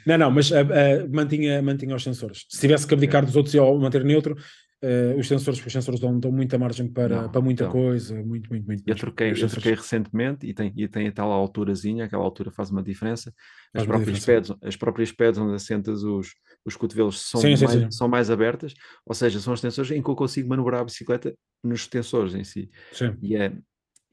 Não, 0.06 0.18
não, 0.18 0.30
mas 0.30 0.50
uh, 0.50 0.56
uh, 0.56 1.14
mantinha, 1.14 1.62
mantinha 1.62 1.94
os 1.94 2.02
sensores. 2.02 2.44
Se 2.48 2.60
tivesse 2.60 2.86
que 2.86 2.94
abdicar 2.94 3.22
é. 3.22 3.26
dos 3.26 3.36
outros 3.36 3.54
e 3.54 3.60
manter 3.60 4.04
neutro, 4.04 4.36
Uh, 4.82 5.16
os 5.16 5.28
sensores, 5.28 5.64
os 5.64 5.72
sensores 5.72 6.00
dão, 6.00 6.18
dão 6.18 6.32
muita 6.32 6.58
margem 6.58 6.88
para, 6.88 7.22
não, 7.22 7.30
para 7.30 7.40
muita 7.40 7.62
então, 7.62 7.72
coisa, 7.72 8.20
muito, 8.20 8.50
muito, 8.50 8.66
muito. 8.66 8.82
Eu 8.84 8.96
troquei, 8.96 9.30
eu 9.30 9.48
troquei 9.48 9.74
recentemente 9.74 10.44
e 10.44 10.52
tem, 10.52 10.72
e 10.76 10.88
tem 10.88 11.06
a 11.06 11.12
tal 11.12 11.30
alturazinha, 11.30 12.06
aquela 12.06 12.24
altura 12.24 12.50
faz 12.50 12.72
uma 12.72 12.82
diferença. 12.82 13.32
As, 13.72 13.84
próprias, 13.84 14.18
diferença. 14.18 14.54
Pads, 14.54 14.68
as 14.68 14.76
próprias 14.76 15.12
pads 15.12 15.38
onde 15.38 15.54
assentas 15.54 16.02
os, 16.02 16.30
os 16.64 16.74
cotovelos 16.74 17.20
são, 17.20 17.40
sim, 17.40 17.50
mais, 17.50 17.60
sim, 17.60 17.68
sim. 17.68 17.90
são 17.92 18.08
mais 18.08 18.28
abertas, 18.28 18.74
ou 19.06 19.14
seja, 19.14 19.38
são 19.38 19.54
os 19.54 19.60
tensores 19.60 19.92
em 19.92 20.02
que 20.02 20.10
eu 20.10 20.16
consigo 20.16 20.48
manobrar 20.48 20.80
a 20.80 20.84
bicicleta 20.84 21.32
nos 21.62 21.86
tensores 21.86 22.34
em 22.34 22.42
si. 22.42 22.68
E, 23.22 23.36
é, 23.36 23.52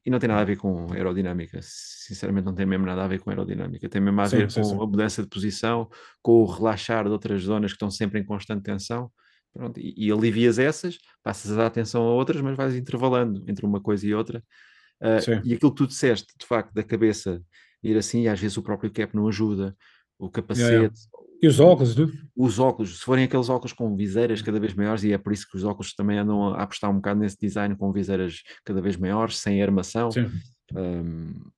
e 0.06 0.12
não 0.12 0.20
tem 0.20 0.28
nada 0.28 0.42
a 0.42 0.46
ver 0.46 0.58
com 0.58 0.94
aerodinâmica, 0.94 1.60
sinceramente 1.64 2.46
não 2.46 2.54
tem 2.54 2.68
mesmo 2.68 2.86
nada 2.86 3.04
a 3.04 3.08
ver 3.08 3.20
com 3.20 3.32
aerodinâmica, 3.32 3.90
tem 3.90 4.00
mesmo 4.00 4.22
a 4.22 4.28
ver 4.28 4.54
com 4.54 4.84
a 4.84 4.86
mudança 4.86 5.24
de 5.24 5.30
posição, 5.30 5.90
com 6.22 6.44
o 6.44 6.46
relaxar 6.46 7.06
de 7.06 7.10
outras 7.10 7.42
zonas 7.42 7.72
que 7.72 7.76
estão 7.76 7.90
sempre 7.90 8.20
em 8.20 8.24
constante 8.24 8.62
tensão 8.62 9.12
Pronto, 9.54 9.80
e, 9.80 9.94
e, 9.98 10.12
alivias 10.12 10.60
essas, 10.60 10.98
passas 11.24 11.52
a 11.52 11.56
dar 11.56 11.66
atenção 11.68 12.04
a 12.04 12.14
outras, 12.14 12.42
mas 12.42 12.56
vais 12.56 12.76
intervalando 12.76 13.44
entre 13.48 13.66
uma 13.66 13.82
coisa 13.82 14.06
e 14.06 14.14
outra. 14.14 14.44
Uh, 15.02 15.46
e 15.46 15.54
aquilo 15.54 15.72
que 15.72 15.78
tu 15.78 15.88
disseste, 15.88 16.34
de 16.38 16.46
facto, 16.46 16.74
da 16.74 16.84
cabeça 16.84 17.42
ir 17.82 17.98
assim, 17.98 18.24
e 18.24 18.28
às 18.28 18.40
vezes 18.40 18.58
o 18.58 18.62
próprio 18.62 18.92
cap 18.92 19.16
não 19.16 19.28
ajuda, 19.28 19.76
o 20.18 20.30
capacete. 20.30 20.70
Yeah, 20.70 20.84
yeah. 20.84 20.96
E 21.42 21.48
os 21.48 21.60
óculos, 21.60 21.96
tudo? 21.96 22.14
Os 22.36 22.60
óculos, 22.60 23.00
se 23.00 23.06
forem 23.06 23.24
aqueles 23.24 23.48
óculos 23.48 23.72
com 23.72 23.96
viseiras 23.96 24.42
cada 24.42 24.60
vez 24.60 24.74
maiores, 24.74 25.04
e 25.04 25.14
é 25.14 25.18
por 25.18 25.32
isso 25.32 25.48
que 25.50 25.56
os 25.56 25.64
óculos 25.64 25.94
também 25.94 26.18
andam 26.18 26.54
a 26.54 26.64
apostar 26.64 26.92
um 26.92 26.96
bocado 26.96 27.22
nesse 27.22 27.38
design 27.40 27.76
com 27.78 27.92
viseiras 27.94 28.44
cada 28.66 28.82
vez 28.82 28.98
maiores, 28.98 29.38
sem 29.38 29.64
armação. 29.64 30.10
Um, 30.76 31.50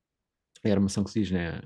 é 0.63 0.69
a 0.69 0.75
armação 0.75 1.03
que 1.03 1.09
se 1.09 1.21
diz, 1.21 1.31
né? 1.31 1.59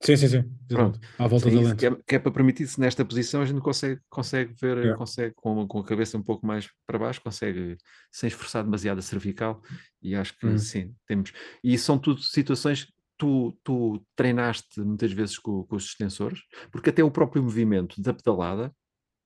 Sim, 0.00 0.16
sim, 0.16 0.28
sim. 0.28 0.44
Pronto. 0.68 1.00
À 1.18 1.26
volta 1.26 1.50
da 1.50 1.60
lente. 1.60 1.76
Que 1.76 1.86
é, 1.86 1.96
que 2.06 2.14
é 2.14 2.18
para 2.18 2.30
permitir-se 2.30 2.78
nesta 2.78 3.04
posição, 3.04 3.42
a 3.42 3.44
gente 3.44 3.60
consegue, 3.60 4.00
consegue 4.08 4.54
ver, 4.60 4.78
é. 4.78 4.94
consegue 4.94 5.34
com, 5.34 5.66
com 5.66 5.80
a 5.80 5.84
cabeça 5.84 6.16
um 6.16 6.22
pouco 6.22 6.46
mais 6.46 6.68
para 6.86 6.98
baixo, 6.98 7.20
consegue 7.20 7.76
sem 8.12 8.28
esforçar 8.28 8.62
demasiado 8.62 8.98
a 8.98 9.02
cervical, 9.02 9.60
e 10.00 10.14
acho 10.14 10.36
que 10.38 10.46
hum. 10.46 10.58
sim, 10.58 10.94
temos. 11.06 11.32
E 11.64 11.76
são 11.76 11.98
tudo 11.98 12.20
situações 12.20 12.84
que 12.84 12.92
tu, 13.18 13.58
tu 13.64 14.00
treinaste 14.14 14.80
muitas 14.80 15.12
vezes 15.12 15.36
com, 15.36 15.64
com 15.64 15.74
os 15.74 15.86
extensores, 15.86 16.40
porque 16.70 16.90
até 16.90 17.02
o 17.02 17.10
próprio 17.10 17.42
movimento 17.42 18.00
da 18.00 18.14
pedalada, 18.14 18.72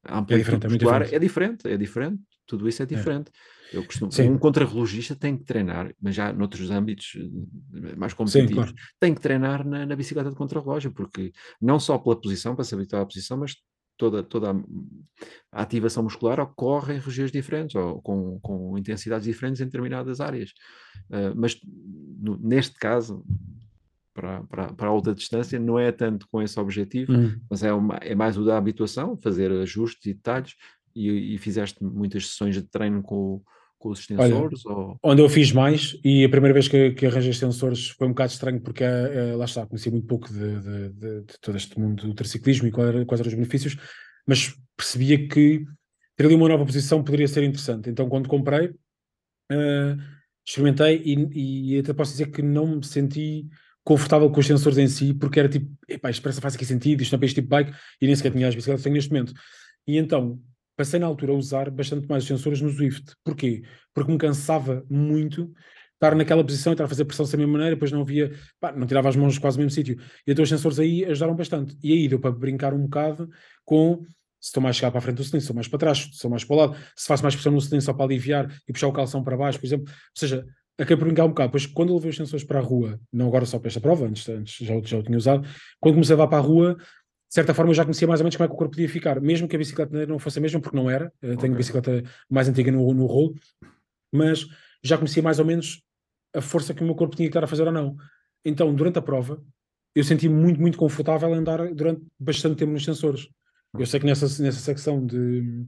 a 0.04 0.18
amplitude 0.18 0.54
é 0.54 0.56
diferente, 0.56 0.64
é, 0.64 0.78
diferente. 0.78 1.14
é 1.14 1.18
diferente, 1.18 1.68
é 1.68 1.76
diferente, 1.76 2.22
tudo 2.46 2.68
isso 2.68 2.82
é, 2.82 2.84
é. 2.84 2.86
diferente. 2.86 3.30
É. 3.30 3.76
Eu 3.76 3.84
costumo, 3.84 4.12
Sim. 4.12 4.28
um 4.28 4.38
contrarrelogista 4.38 5.16
tem 5.16 5.36
que 5.36 5.44
treinar, 5.44 5.94
mas 6.00 6.14
já 6.14 6.30
noutros 6.30 6.70
âmbitos 6.70 7.16
eh, 7.16 7.96
mais 7.96 8.12
competitivos, 8.12 8.50
Sim, 8.50 8.54
claro. 8.54 8.74
tem 9.00 9.14
que 9.14 9.20
treinar 9.20 9.66
na, 9.66 9.86
na 9.86 9.96
bicicleta 9.96 10.28
de 10.28 10.36
contrarrelógio, 10.36 10.92
porque 10.92 11.32
não 11.58 11.80
só 11.80 11.96
pela 11.96 12.20
posição, 12.20 12.54
para 12.54 12.64
se 12.64 12.74
habituar 12.74 13.02
à 13.02 13.06
posição, 13.06 13.38
mas 13.38 13.56
toda, 13.96 14.22
toda 14.22 14.50
a, 15.52 15.62
ativação 15.62 16.02
muscular 16.02 16.38
ocorre 16.40 16.96
em 16.96 16.98
regiões 16.98 17.32
diferentes, 17.32 17.74
ou 17.74 18.02
com, 18.02 18.38
com 18.40 18.76
intensidades 18.76 19.24
diferentes 19.24 19.60
em 19.60 19.64
determinadas 19.64 20.20
áreas. 20.20 20.50
Uh, 21.08 21.32
mas 21.34 21.58
no, 22.20 22.36
neste 22.38 22.78
caso, 22.78 23.24
para, 24.14 24.42
para, 24.44 24.72
para 24.72 24.86
a 24.86 24.90
alta 24.90 25.14
distância, 25.14 25.58
não 25.58 25.78
é 25.78 25.90
tanto 25.90 26.26
com 26.30 26.42
esse 26.42 26.58
objetivo, 26.58 27.12
uhum. 27.12 27.40
mas 27.48 27.62
é, 27.62 27.72
uma, 27.72 27.96
é 27.96 28.14
mais 28.14 28.36
o 28.36 28.44
da 28.44 28.58
habituação, 28.58 29.16
fazer 29.16 29.50
ajustes 29.52 30.04
e 30.06 30.14
detalhes, 30.14 30.54
e, 30.94 31.34
e 31.34 31.38
fizeste 31.38 31.82
muitas 31.82 32.28
sessões 32.28 32.54
de 32.54 32.62
treino 32.62 33.02
com, 33.02 33.42
com 33.78 33.90
os 33.90 34.00
extensores? 34.00 34.64
Olha, 34.66 34.76
ou... 34.76 34.98
Onde 35.02 35.22
eu 35.22 35.28
fiz 35.28 35.52
mais, 35.52 35.98
e 36.04 36.24
a 36.24 36.28
primeira 36.28 36.54
vez 36.54 36.68
que, 36.68 36.92
que 36.92 37.06
arranjei 37.06 37.30
extensores 37.30 37.90
foi 37.90 38.06
um 38.06 38.10
bocado 38.10 38.32
estranho, 38.32 38.60
porque 38.60 38.84
uh, 38.84 39.36
lá 39.36 39.44
está, 39.44 39.66
conheci 39.66 39.90
muito 39.90 40.06
pouco 40.06 40.32
de, 40.32 40.60
de, 40.60 40.88
de, 40.90 41.20
de, 41.22 41.40
todo 41.40 41.56
este 41.56 41.78
mundo 41.78 42.06
do 42.06 42.14
triciclismo 42.14 42.68
e 42.68 42.70
quais 42.70 42.88
eram, 42.88 43.04
quais 43.04 43.20
eram 43.20 43.28
os 43.28 43.34
benefícios, 43.34 43.76
mas 44.26 44.54
percebia 44.76 45.28
que 45.28 45.64
ter 46.16 46.26
ali 46.26 46.34
uma 46.34 46.48
nova 46.48 46.64
posição 46.64 47.02
poderia 47.02 47.28
ser 47.28 47.42
interessante. 47.42 47.90
Então, 47.90 48.08
quando 48.08 48.28
comprei, 48.28 48.68
uh, 48.68 49.96
experimentei 50.46 51.02
e, 51.04 51.74
e 51.74 51.78
até 51.78 51.92
posso 51.92 52.12
dizer 52.12 52.30
que 52.30 52.42
não 52.42 52.76
me 52.76 52.84
senti 52.84 53.48
confortável 53.84 54.30
com 54.30 54.40
os 54.40 54.46
sensores 54.46 54.78
em 54.78 54.86
si, 54.86 55.12
porque 55.14 55.40
era 55.40 55.48
tipo, 55.48 55.68
epá, 55.88 56.10
isto 56.10 56.22
parece 56.22 56.40
faz 56.40 56.54
aqui 56.54 56.64
sentido, 56.64 57.02
isto 57.02 57.12
não 57.12 57.16
é 57.16 57.18
para 57.18 57.26
este 57.26 57.40
tipo 57.40 57.48
de 57.48 57.64
bike, 57.64 57.78
e 58.00 58.06
nem 58.06 58.14
sequer 58.14 58.32
tinha 58.32 58.48
as 58.48 58.54
bicicletas 58.54 58.80
que 58.80 58.84
tenho 58.84 58.94
neste 58.94 59.10
momento. 59.10 59.32
E 59.86 59.98
então, 59.98 60.40
passei 60.82 60.98
na 60.98 61.06
altura 61.06 61.32
a 61.32 61.36
usar 61.36 61.70
bastante 61.70 62.08
mais 62.08 62.24
os 62.24 62.28
sensores 62.28 62.60
no 62.60 62.68
Swift. 62.68 63.14
Porquê? 63.22 63.62
Porque 63.94 64.10
me 64.10 64.18
cansava 64.18 64.84
muito 64.90 65.52
estar 65.94 66.16
naquela 66.16 66.42
posição 66.42 66.72
e 66.72 66.74
estar 66.74 66.84
a 66.84 66.88
fazer 66.88 67.04
pressão 67.04 67.24
da 67.24 67.36
mesma 67.36 67.52
maneira, 67.52 67.76
depois 67.76 67.92
não 67.92 68.00
havia, 68.00 68.32
pá, 68.58 68.72
não 68.72 68.84
tirava 68.84 69.08
as 69.08 69.14
mãos 69.14 69.38
quase 69.38 69.56
no 69.56 69.62
mesmo 69.62 69.74
sítio. 69.74 69.96
E 70.26 70.32
então 70.32 70.42
os 70.42 70.48
sensores 70.48 70.80
aí 70.80 71.04
ajudaram 71.04 71.36
bastante. 71.36 71.76
E 71.80 71.92
aí 71.92 72.08
deu 72.08 72.18
para 72.18 72.32
brincar 72.32 72.74
um 72.74 72.82
bocado 72.82 73.30
com 73.64 74.02
se 74.40 74.48
estou 74.48 74.60
mais 74.60 74.74
chegar 74.74 74.90
para 74.90 74.98
a 74.98 75.00
frente 75.00 75.18
do 75.18 75.22
cilindro, 75.22 75.40
se 75.40 75.44
estou 75.44 75.54
mais 75.54 75.68
para 75.68 75.78
trás, 75.78 75.98
se 75.98 76.10
estou 76.10 76.28
mais 76.28 76.44
para 76.44 76.54
o 76.54 76.58
lado, 76.58 76.76
se 76.96 77.06
faço 77.06 77.22
mais 77.22 77.36
pressão 77.36 77.52
no 77.52 77.60
cilindro 77.60 77.86
só 77.86 77.92
para 77.92 78.06
aliviar 78.06 78.52
e 78.68 78.72
puxar 78.72 78.88
o 78.88 78.92
calção 78.92 79.22
para 79.22 79.36
baixo, 79.36 79.60
por 79.60 79.66
exemplo. 79.66 79.86
Ou 79.88 80.18
seja, 80.18 80.44
acabei 80.76 80.96
por 80.96 81.04
brincar 81.04 81.24
um 81.24 81.28
bocado. 81.28 81.50
Depois, 81.50 81.66
quando 81.66 81.90
eu 81.90 81.94
levei 81.94 82.10
os 82.10 82.16
sensores 82.16 82.44
para 82.44 82.58
a 82.58 82.62
rua, 82.62 82.98
não 83.12 83.28
agora 83.28 83.46
só 83.46 83.60
para 83.60 83.68
esta 83.68 83.80
prova, 83.80 84.06
antes, 84.06 84.28
antes 84.28 84.66
já, 84.66 84.74
já 84.84 84.98
o 84.98 85.02
tinha 85.04 85.16
usado, 85.16 85.48
quando 85.78 85.94
comecei 85.94 86.14
a 86.14 86.16
levar 86.16 86.28
para 86.28 86.38
a 86.38 86.40
rua, 86.40 86.76
de 87.32 87.34
certa 87.34 87.54
forma 87.54 87.70
eu 87.70 87.74
já 87.74 87.82
conhecia 87.82 88.06
mais 88.06 88.20
ou 88.20 88.24
menos 88.24 88.36
como 88.36 88.44
é 88.44 88.48
que 88.48 88.54
o 88.54 88.58
corpo 88.58 88.72
podia 88.72 88.88
ficar, 88.90 89.18
mesmo 89.18 89.48
que 89.48 89.56
a 89.56 89.58
bicicleta 89.58 90.06
não 90.06 90.18
fosse 90.18 90.38
a 90.38 90.42
mesma, 90.42 90.60
porque 90.60 90.76
não 90.76 90.90
era, 90.90 91.10
tenho 91.18 91.38
okay. 91.38 91.54
bicicleta 91.54 92.02
mais 92.28 92.46
antiga 92.46 92.70
no, 92.70 92.92
no 92.92 93.06
rolo, 93.06 93.34
mas 94.12 94.46
já 94.82 94.98
conhecia 94.98 95.22
mais 95.22 95.38
ou 95.38 95.46
menos 95.46 95.82
a 96.36 96.42
força 96.42 96.74
que 96.74 96.82
o 96.82 96.84
meu 96.84 96.94
corpo 96.94 97.16
tinha 97.16 97.26
que 97.26 97.30
estar 97.30 97.42
a 97.42 97.46
fazer 97.46 97.62
ou 97.62 97.72
não. 97.72 97.96
Então, 98.44 98.74
durante 98.74 98.98
a 98.98 99.02
prova, 99.02 99.42
eu 99.94 100.04
senti 100.04 100.28
muito, 100.28 100.60
muito 100.60 100.76
confortável 100.76 101.30
em 101.30 101.38
andar 101.38 101.72
durante 101.72 102.02
bastante 102.20 102.56
tempo 102.56 102.72
nos 102.72 102.84
sensores. 102.84 103.26
Eu 103.78 103.86
sei 103.86 103.98
que 103.98 104.04
nessa, 104.04 104.26
nessa 104.42 104.60
secção 104.60 105.02
de 105.06 105.64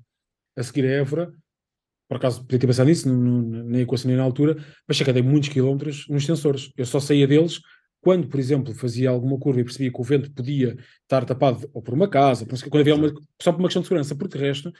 a 0.58 0.62
seguir 0.62 0.84
a 0.84 0.90
Évora, 0.90 1.32
por 2.10 2.18
acaso 2.18 2.42
podia 2.42 2.58
ter 2.58 2.66
pensado 2.66 2.90
nisso, 2.90 3.08
não, 3.08 3.16
não, 3.16 3.64
nem 3.64 3.80
equacionei 3.80 4.18
na 4.18 4.22
altura, 4.22 4.62
mas 4.86 4.98
cheguei 4.98 5.22
muitos 5.22 5.48
quilómetros 5.48 6.06
nos 6.10 6.26
sensores. 6.26 6.70
Eu 6.76 6.84
só 6.84 7.00
saía 7.00 7.26
deles 7.26 7.58
quando, 8.04 8.28
por 8.28 8.38
exemplo, 8.38 8.74
fazia 8.74 9.08
alguma 9.08 9.38
curva 9.38 9.60
e 9.60 9.64
percebia 9.64 9.90
que 9.90 9.98
o 9.98 10.04
vento 10.04 10.30
podia 10.30 10.76
estar 11.02 11.24
tapado 11.24 11.66
ou 11.72 11.80
por 11.80 11.94
uma 11.94 12.06
casa, 12.06 12.44
quando 12.68 12.80
havia 12.82 12.94
uma, 12.94 13.10
só 13.40 13.50
por 13.50 13.60
uma 13.60 13.68
questão 13.68 13.80
de 13.80 13.88
segurança, 13.88 14.14
porque 14.14 14.36
de 14.36 14.44
resto, 14.44 14.70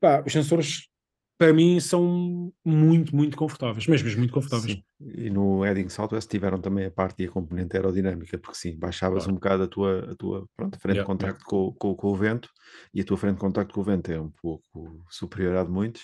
pá, 0.00 0.22
os 0.24 0.32
sensores 0.32 0.88
para 1.36 1.52
mim 1.52 1.80
são 1.80 2.52
muito, 2.64 3.16
muito 3.16 3.36
confortáveis, 3.36 3.88
mesmo, 3.88 4.04
mesmo 4.04 4.20
muito 4.20 4.32
confortáveis. 4.32 4.74
Sim. 4.74 4.84
E 5.00 5.30
no 5.30 5.66
Edding 5.66 5.88
Southwest 5.88 6.30
tiveram 6.30 6.60
também 6.60 6.84
a 6.84 6.90
parte 6.92 7.24
e 7.24 7.26
a 7.26 7.30
componente 7.30 7.76
aerodinâmica, 7.76 8.38
porque 8.38 8.58
sim, 8.58 8.78
baixavas 8.78 9.24
Claro. 9.24 9.32
um 9.32 9.34
bocado 9.34 9.62
a 9.64 9.66
tua, 9.66 10.12
a 10.12 10.14
tua 10.14 10.46
pronto, 10.56 10.78
frente 10.78 10.98
Yeah, 10.98 11.00
de 11.00 11.06
contacto 11.06 11.44
com, 11.44 11.72
com, 11.72 11.94
com 11.96 12.08
o 12.08 12.14
vento, 12.14 12.48
e 12.94 13.00
a 13.00 13.04
tua 13.04 13.16
frente 13.16 13.34
de 13.34 13.40
contacto 13.40 13.74
com 13.74 13.80
o 13.80 13.84
vento 13.84 14.12
é 14.12 14.20
um 14.20 14.30
pouco 14.30 15.02
superior 15.08 15.56
à 15.56 15.64
de 15.64 15.70
muitos. 15.70 16.02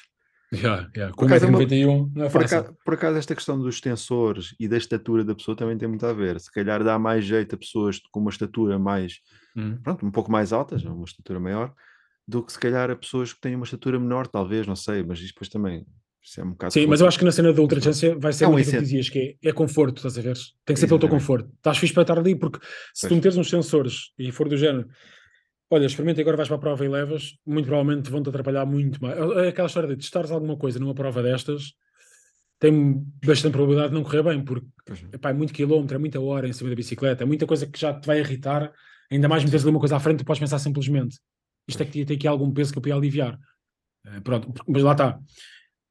Yeah, 0.53 0.89
yeah. 0.97 1.15
Com 1.15 1.25
acaso 1.27 1.45
é 1.45 1.49
uma- 1.49 1.59
1,91m 1.59 2.13
não 2.15 2.25
é 2.25 2.31
Por 2.31 2.41
fácil. 2.43 2.59
acaso, 2.59 2.77
por 2.85 2.95
acaso, 2.95 3.19
esta 3.19 3.35
questão 3.35 3.59
dos 3.59 3.81
tensores 3.81 4.55
e 4.61 4.69
da 4.69 4.77
estatura 4.77 5.25
da 5.25 5.35
pessoa 5.35 5.57
também 5.57 5.77
tem 5.77 5.89
muito 5.89 6.07
a 6.07 6.13
ver. 6.13 6.39
Se 6.41 6.51
calhar 6.53 6.83
dá 6.85 6.99
mais 6.99 7.25
jeito 7.25 7.55
a 7.55 7.59
pessoas 7.59 7.99
com 8.13 8.21
uma 8.21 8.31
estatura 8.31 8.79
mais, 8.79 9.21
Hum. 9.57 9.79
pronto, 9.83 10.07
um 10.07 10.11
pouco 10.11 10.31
mais 10.31 10.53
altas, 10.53 10.85
uma 10.85 11.05
estatura 11.05 11.41
maior, 11.41 11.75
do 12.29 12.43
que 12.45 12.53
se 12.53 12.59
calhar 12.61 12.91
a 12.91 12.97
pessoas 12.97 13.33
que 13.33 13.41
têm 13.41 13.55
uma 13.57 13.65
estatura 13.65 13.99
menor, 13.99 14.27
talvez, 14.29 14.67
não 14.67 14.77
sei, 14.77 15.03
mas 15.03 15.19
isto 15.19 15.35
depois 15.35 15.49
também 15.49 15.85
é 16.39 16.43
um. 16.45 16.57
Sim, 16.71 16.87
mas 16.89 17.01
eu 17.01 17.07
acho 17.07 17.19
que 17.21 17.25
na 17.25 17.31
cena 17.31 17.53
da 17.53 17.61
ultra 17.63 17.79
Conforto. 17.79 17.93
distância 17.95 18.19
vai 18.19 18.33
ser 18.33 18.45
É 18.45 18.49
um 18.49 18.53
muito 18.53 18.69
que 18.69 18.79
dizias, 18.81 19.09
que 19.09 19.39
é, 19.43 19.49
é 19.49 19.53
conforto, 19.53 19.99
estás 19.99 20.19
a 20.19 20.23
ver? 20.23 20.35
Tem 20.65 20.75
que 20.75 20.81
ser 20.81 20.89
pelo 20.89 20.99
teu 20.99 21.07
Exatamente. 21.09 21.11
conforto. 21.25 21.53
Estás 21.57 21.79
fixe 21.79 21.95
para 21.95 22.03
estar 22.03 22.19
ali, 22.19 22.35
porque 22.35 22.59
se 22.93 23.03
tu 23.03 23.09
Pois. 23.11 23.13
meteres 23.17 23.37
uns 23.37 23.49
sensores 23.51 24.13
e 24.19 24.33
for 24.33 24.49
do 24.49 24.57
género, 24.57 24.89
olha, 25.71 25.87
experimenta 25.87 26.21
agora 26.21 26.37
vais 26.37 26.49
para 26.49 26.57
a 26.57 26.61
prova 26.61 26.85
e 26.85 26.89
levas, 26.89 27.37
muito 27.45 27.67
provavelmente 27.67 28.11
vão-te 28.11 28.29
atrapalhar 28.29 28.65
muito 28.67 29.03
mais. 29.03 29.19
É 29.19 29.49
aquela 29.49 29.67
história 29.67 29.89
de 29.89 29.97
testares 29.97 30.31
alguma 30.31 30.57
coisa 30.57 30.79
numa 30.79 30.95
prova 30.95 31.23
destas, 31.23 31.73
tem 32.59 33.05
bastante 33.25 33.53
probabilidade 33.53 33.91
de 33.91 33.95
não 33.95 34.03
correr 34.03 34.23
bem, 34.23 34.43
porque 34.43 34.67
epá, 35.13 35.31
é 35.31 35.33
muito 35.33 35.53
quilómetro, 35.53 35.97
é 35.97 35.99
muita 35.99 36.21
hora 36.21 36.49
em 36.49 36.53
cima 36.53 36.71
da 36.71 36.77
bicicleta, 36.77 37.25
é 37.25 37.27
muita 37.27 37.47
coisa 37.47 37.67
que 37.67 37.79
já 37.79 37.93
te 37.93 38.07
vai 38.07 38.21
irritar, 38.21 38.73
ainda 39.11 39.29
mais 39.29 39.45
meteres 39.45 39.63
ali 39.65 39.71
uma 39.71 39.81
coisa 39.81 39.97
à 39.97 40.01
frente, 40.01 40.19
tu 40.19 40.25
podes 40.25 40.41
pensar 40.41 40.59
simplesmente, 40.59 41.19
isto 41.69 41.83
aqui 41.83 42.05
tem 42.05 42.17
aqui 42.17 42.27
algum 42.27 42.51
peso 42.53 42.73
que 42.73 42.79
eu 42.79 42.83
podia 42.83 42.95
aliviar. 42.95 43.39
Eh, 44.07 44.21
pronto, 44.21 44.53
mas 44.67 44.83
lá 44.83 44.93
está. 44.93 45.19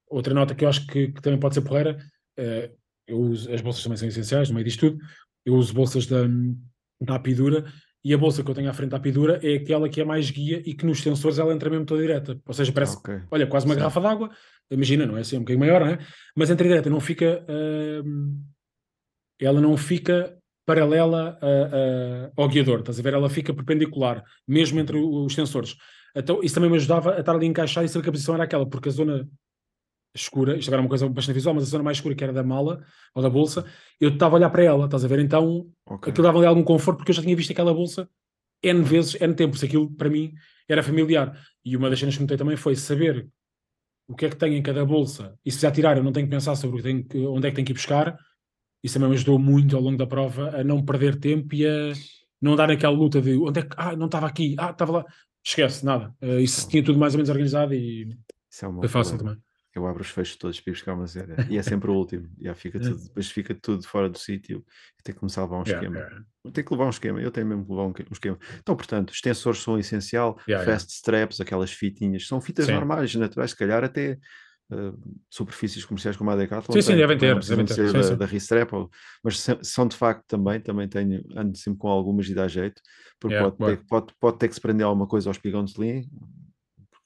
Outra 0.08 0.34
nota 0.34 0.56
que 0.56 0.64
eu 0.64 0.70
acho 0.70 0.88
que, 0.88 1.10
que 1.10 1.22
também 1.22 1.40
pode 1.40 1.56
ser 1.56 1.62
porreira, 1.62 1.98
eh, 2.38 2.72
eu 3.08 3.20
uso, 3.20 3.52
as 3.52 3.62
bolsas 3.62 3.84
também 3.84 3.98
são 3.98 4.08
essenciais 4.08 4.50
no 4.50 4.56
meio 4.56 4.66
disto 4.66 4.90
tudo, 4.90 5.04
eu 5.46 5.54
uso 5.54 5.74
bolsas 5.74 6.08
da, 6.08 6.24
da 7.02 7.16
Apidura 7.16 7.66
e 8.06 8.14
a 8.14 8.18
bolsa 8.18 8.44
que 8.44 8.50
eu 8.52 8.54
tenho 8.56 8.70
à 8.70 8.74
frente 8.74 8.92
da 8.92 8.98
Apidura 8.98 9.40
é 9.42 9.56
aquela 9.56 9.90
que 9.90 10.00
é 10.00 10.06
mais 10.06 10.30
guia 10.30 10.62
e 10.64 10.76
que 10.76 10.86
nos 10.86 11.02
sensores 11.02 11.40
ela 11.40 11.52
entra 11.54 11.70
mesmo 11.72 11.86
toda 11.86 12.00
direta, 12.02 12.40
ou 12.46 12.54
seja, 12.54 12.72
parece, 12.72 12.96
Ok. 12.98 13.20
olha, 13.32 13.48
quase 13.48 13.66
uma 13.66 13.74
Sim. 13.74 13.80
garrafa 13.80 14.00
d'água, 14.00 14.30
imagina, 14.70 15.06
não 15.08 15.18
é 15.18 15.22
assim, 15.22 15.36
é 15.36 15.40
um 15.40 15.42
bocadinho 15.42 15.60
maior, 15.66 15.82
não 15.82 15.88
é? 15.88 15.98
Mas 16.36 16.52
entra 16.52 16.68
direta, 16.68 16.88
não 16.90 17.00
fica, 17.00 17.44
hum, 18.06 18.42
ela 19.42 19.60
não 19.60 19.76
fica 19.76 20.38
paralela 20.66 21.38
a- 21.42 21.46
a- 21.46 22.32
ao 22.38 22.48
guiador, 22.48 22.80
estás 22.80 23.00
a 23.00 23.04
ver? 23.04 23.14
Ela 23.14 23.30
fica 23.30 23.54
perpendicular, 23.54 24.24
mesmo 24.48 24.80
entre 24.80 24.98
os 24.98 25.34
sensores. 25.34 25.76
Então, 26.16 26.40
isso 26.44 26.56
também 26.56 26.70
me 26.70 26.78
ajudava 26.78 27.16
a 27.16 27.20
estar 27.20 27.34
ali 27.36 27.46
encaixado 27.46 27.86
e 27.86 27.90
saber 27.90 28.04
que 28.04 28.10
a 28.10 28.14
posição 28.14 28.36
era 28.36 28.44
aquela, 28.46 28.66
porque 28.68 28.90
a 28.90 28.92
zona 28.92 29.28
escura, 30.16 30.58
isto 30.58 30.70
agora 30.70 30.82
é 30.82 30.84
uma 30.84 30.90
coisa 30.90 31.08
bastante 31.10 31.36
visual, 31.36 31.54
mas 31.54 31.66
a 31.66 31.68
zona 31.68 31.84
mais 31.84 31.98
escura 31.98 32.16
que 32.16 32.24
era 32.24 32.34
da 32.34 32.44
mala 32.44 32.84
ou 33.14 33.22
da 33.22 33.30
bolsa, 33.30 33.66
eu 34.00 34.10
estava 34.10 34.36
a 34.36 34.38
olhar 34.38 34.50
para 34.50 34.64
ela, 34.64 34.86
estás 34.86 35.04
a 35.04 35.08
ver? 35.08 35.20
Então, 35.20 35.70
ok. 35.86 36.12
aquilo 36.12 36.24
dava-lhe 36.26 36.46
algum 36.46 36.64
conforto, 36.64 36.98
porque 36.98 37.12
eu 37.12 37.16
já 37.16 37.22
tinha 37.22 37.36
visto 37.36 37.52
aquela 37.52 37.74
bolsa 37.74 38.10
N 38.64 38.82
vezes, 38.82 39.20
N 39.22 39.34
tempos, 39.34 39.64
aquilo 39.64 39.92
para 39.92 40.10
mim 40.10 40.34
era 40.68 40.82
familiar. 40.82 41.38
E 41.64 41.76
uma 41.78 41.90
das 41.90 42.00
cenas 42.00 42.16
que 42.16 42.22
notei 42.22 42.38
também 42.38 42.58
foi 42.58 42.76
saber 42.76 43.28
o 44.08 44.16
que 44.16 44.26
é 44.26 44.30
que 44.30 44.36
tem 44.36 44.56
em 44.56 44.62
cada 44.62 44.86
bolsa, 44.86 45.38
e 45.44 45.52
se 45.52 45.62
já 45.62 45.72
tirar 45.72 45.98
eu 45.98 46.04
não 46.04 46.12
tenho 46.12 46.28
que 46.28 46.32
pensar 46.32 46.56
sobre 46.56 47.04
que 47.04 47.18
onde 47.26 47.48
é 47.48 47.50
que 47.50 47.56
tenho 47.56 47.66
que 47.66 47.72
ir 47.72 47.76
buscar, 47.76 48.18
isso 48.84 48.94
também 48.94 49.10
me 49.10 49.16
ajudou 49.16 49.40
muito 49.40 49.76
ao 49.76 49.82
longo 49.82 49.98
da 49.98 50.06
prova 50.06 50.60
a 50.60 50.64
não 50.64 50.86
perder 50.86 51.20
tempo 51.20 51.56
e 51.56 51.66
a 51.66 51.92
não 52.40 52.56
dar 52.56 52.70
aquela 52.70 52.96
luta 52.96 53.20
de 53.20 53.36
onde 53.36 53.62
é 53.62 53.64
que, 53.64 53.76
ah, 53.78 53.96
não 53.96 54.06
estava 54.06 54.28
aqui, 54.28 54.56
ah, 54.60 54.70
estava 54.70 54.92
lá, 54.92 55.06
esquece, 55.44 55.84
nada. 55.84 56.14
Eh, 56.22 56.42
isso 56.42 56.68
tinha 56.70 56.84
tudo 56.84 57.00
mais 57.00 57.14
ou 57.14 57.18
menos 57.18 57.30
organizado 57.30 57.74
e 57.74 58.10
é 58.12 58.66
foi 58.68 58.88
fácil 58.88 59.16
problema. 59.16 59.36
também. 59.36 59.45
Eu 59.76 59.86
abro 59.86 60.02
os 60.02 60.10
fechos 60.10 60.38
todos 60.38 60.60
para 60.62 60.72
ir 60.72 60.74
buscar 60.74 60.94
uma 60.94 61.06
zero. 61.06 61.36
E 61.50 61.58
é 61.58 61.62
sempre 61.64 61.92
o 61.92 61.94
último. 61.94 62.30
Já 62.42 62.56
fica 62.56 62.80
tudo, 62.80 63.04
depois 63.04 63.30
fica 63.30 63.54
tudo 63.54 63.86
fora 63.86 64.10
do 64.10 64.18
sítio. 64.18 64.66
Tenho 65.04 65.16
que 65.16 65.20
começar 65.20 65.42
a 65.42 65.44
levar 65.44 65.58
um 65.58 65.64
Yeah, 65.64 65.76
esquema. 65.86 66.00
yeah. 66.00 66.26
Tenho 66.54 66.66
que 66.68 66.74
levar 66.74 66.86
um 66.86 66.90
esquema. 66.90 67.22
Eu 67.22 67.30
tenho 67.32 67.46
mesmo 67.48 67.66
que 67.66 67.72
levar 67.72 67.84
um, 67.84 67.94
que- 67.94 68.04
um 68.04 68.14
esquema. 68.14 68.40
Então, 68.60 68.76
portanto, 68.76 69.10
os 69.10 69.20
tensores 69.20 69.62
são 69.62 69.78
essencial. 69.78 70.40
Yeah, 70.48 70.64
yeah. 70.64 70.72
fast 70.72 70.94
straps, 70.94 71.42
aquelas 71.42 71.72
fitinhas, 71.74 72.26
são 72.26 72.40
fitas 72.40 72.66
Sim. 72.68 72.72
normais, 72.74 73.14
naturais, 73.16 73.52
se 73.52 73.58
calhar 73.58 73.84
até 73.84 74.18
eh, 74.72 74.94
superfícies 75.30 75.84
comerciais 75.86 76.16
como 76.18 76.32
a 76.32 76.36
Decathlon. 76.38 76.74
Sim, 76.74 76.82
sim, 76.82 76.88
tem, 76.90 76.98
devem 76.98 77.16
não 77.18 77.40
ter, 77.40 77.50
devem 77.50 77.66
de 77.66 77.76
ter, 77.76 77.88
sim, 77.88 77.94
da, 77.94 78.02
sim. 78.02 78.18
da 78.18 78.26
Ristrap, 78.26 78.74
ou- 78.74 78.90
mas 79.24 79.40
se- 79.40 79.60
são 79.62 79.88
de 79.88 79.96
facto 79.96 80.24
também, 80.28 80.60
também 80.62 80.88
tenho, 80.88 81.22
ando 81.36 81.56
sempre 81.58 81.80
com 81.80 81.88
algumas 81.90 82.28
e 82.30 82.34
dá 82.34 82.48
jeito, 82.48 82.82
porque 83.20 83.36
Yeah, 83.36 83.56
pode, 83.56 83.76
ter, 83.78 83.86
pode, 83.88 84.14
pode 84.20 84.40
ter 84.40 84.48
que 84.48 84.56
se 84.56 84.62
prender 84.62 84.86
alguma 84.86 85.06
coisa 85.08 85.30
ao 85.30 85.32
espigão 85.34 85.64
de 85.66 85.72
selim. 85.74 86.10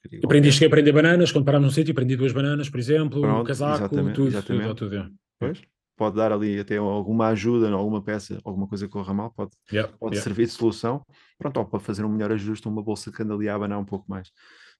Porcaria 0.02 0.24
Aprendi, 0.24 0.48
qualquer. 0.48 0.52
cheguei 0.52 0.66
a 0.66 0.68
aprender 0.68 0.92
bananas, 0.92 1.32
quando 1.32 1.44
parámos 1.44 1.66
num 1.68 1.72
sítio, 1.72 1.92
aprendi 1.92 2.16
duas 2.16 2.32
bananas, 2.32 2.68
por 2.70 2.78
exemplo, 2.80 3.20
Pronto, 3.20 3.40
um 3.40 3.44
casaco, 3.44 3.84
exatamente, 3.86 4.14
tudo, 4.14 4.28
exatamente. 4.28 4.68
tudo, 4.68 4.74
tudo. 4.76 4.94
yeah. 4.94 5.10
Pois, 5.38 5.62
pode 5.96 6.16
dar 6.16 6.32
ali 6.32 6.58
até 6.58 6.76
alguma 6.78 7.28
ajuda, 7.28 7.70
alguma 7.70 8.02
peça, 8.02 8.38
alguma 8.44 8.66
coisa 8.66 8.86
que 8.86 8.92
corra 8.92 9.12
mal, 9.12 9.30
pode, 9.32 9.50
Yeah, 9.72 9.92
pode 9.98 10.14
yeah. 10.16 10.24
servir 10.24 10.46
de 10.46 10.52
solução. 10.52 11.02
Pronto, 11.38 11.56
ou 11.58 11.66
para 11.66 11.80
fazer 11.80 12.04
um 12.04 12.08
melhor 12.08 12.32
ajuste, 12.32 12.66
uma 12.68 12.82
bolsa 12.82 13.12
que 13.12 13.22
anda 13.22 13.34
ali 13.34 13.48
a 13.48 13.54
abanar 13.54 13.78
um 13.78 13.84
pouco 13.84 14.06
mais. 14.08 14.30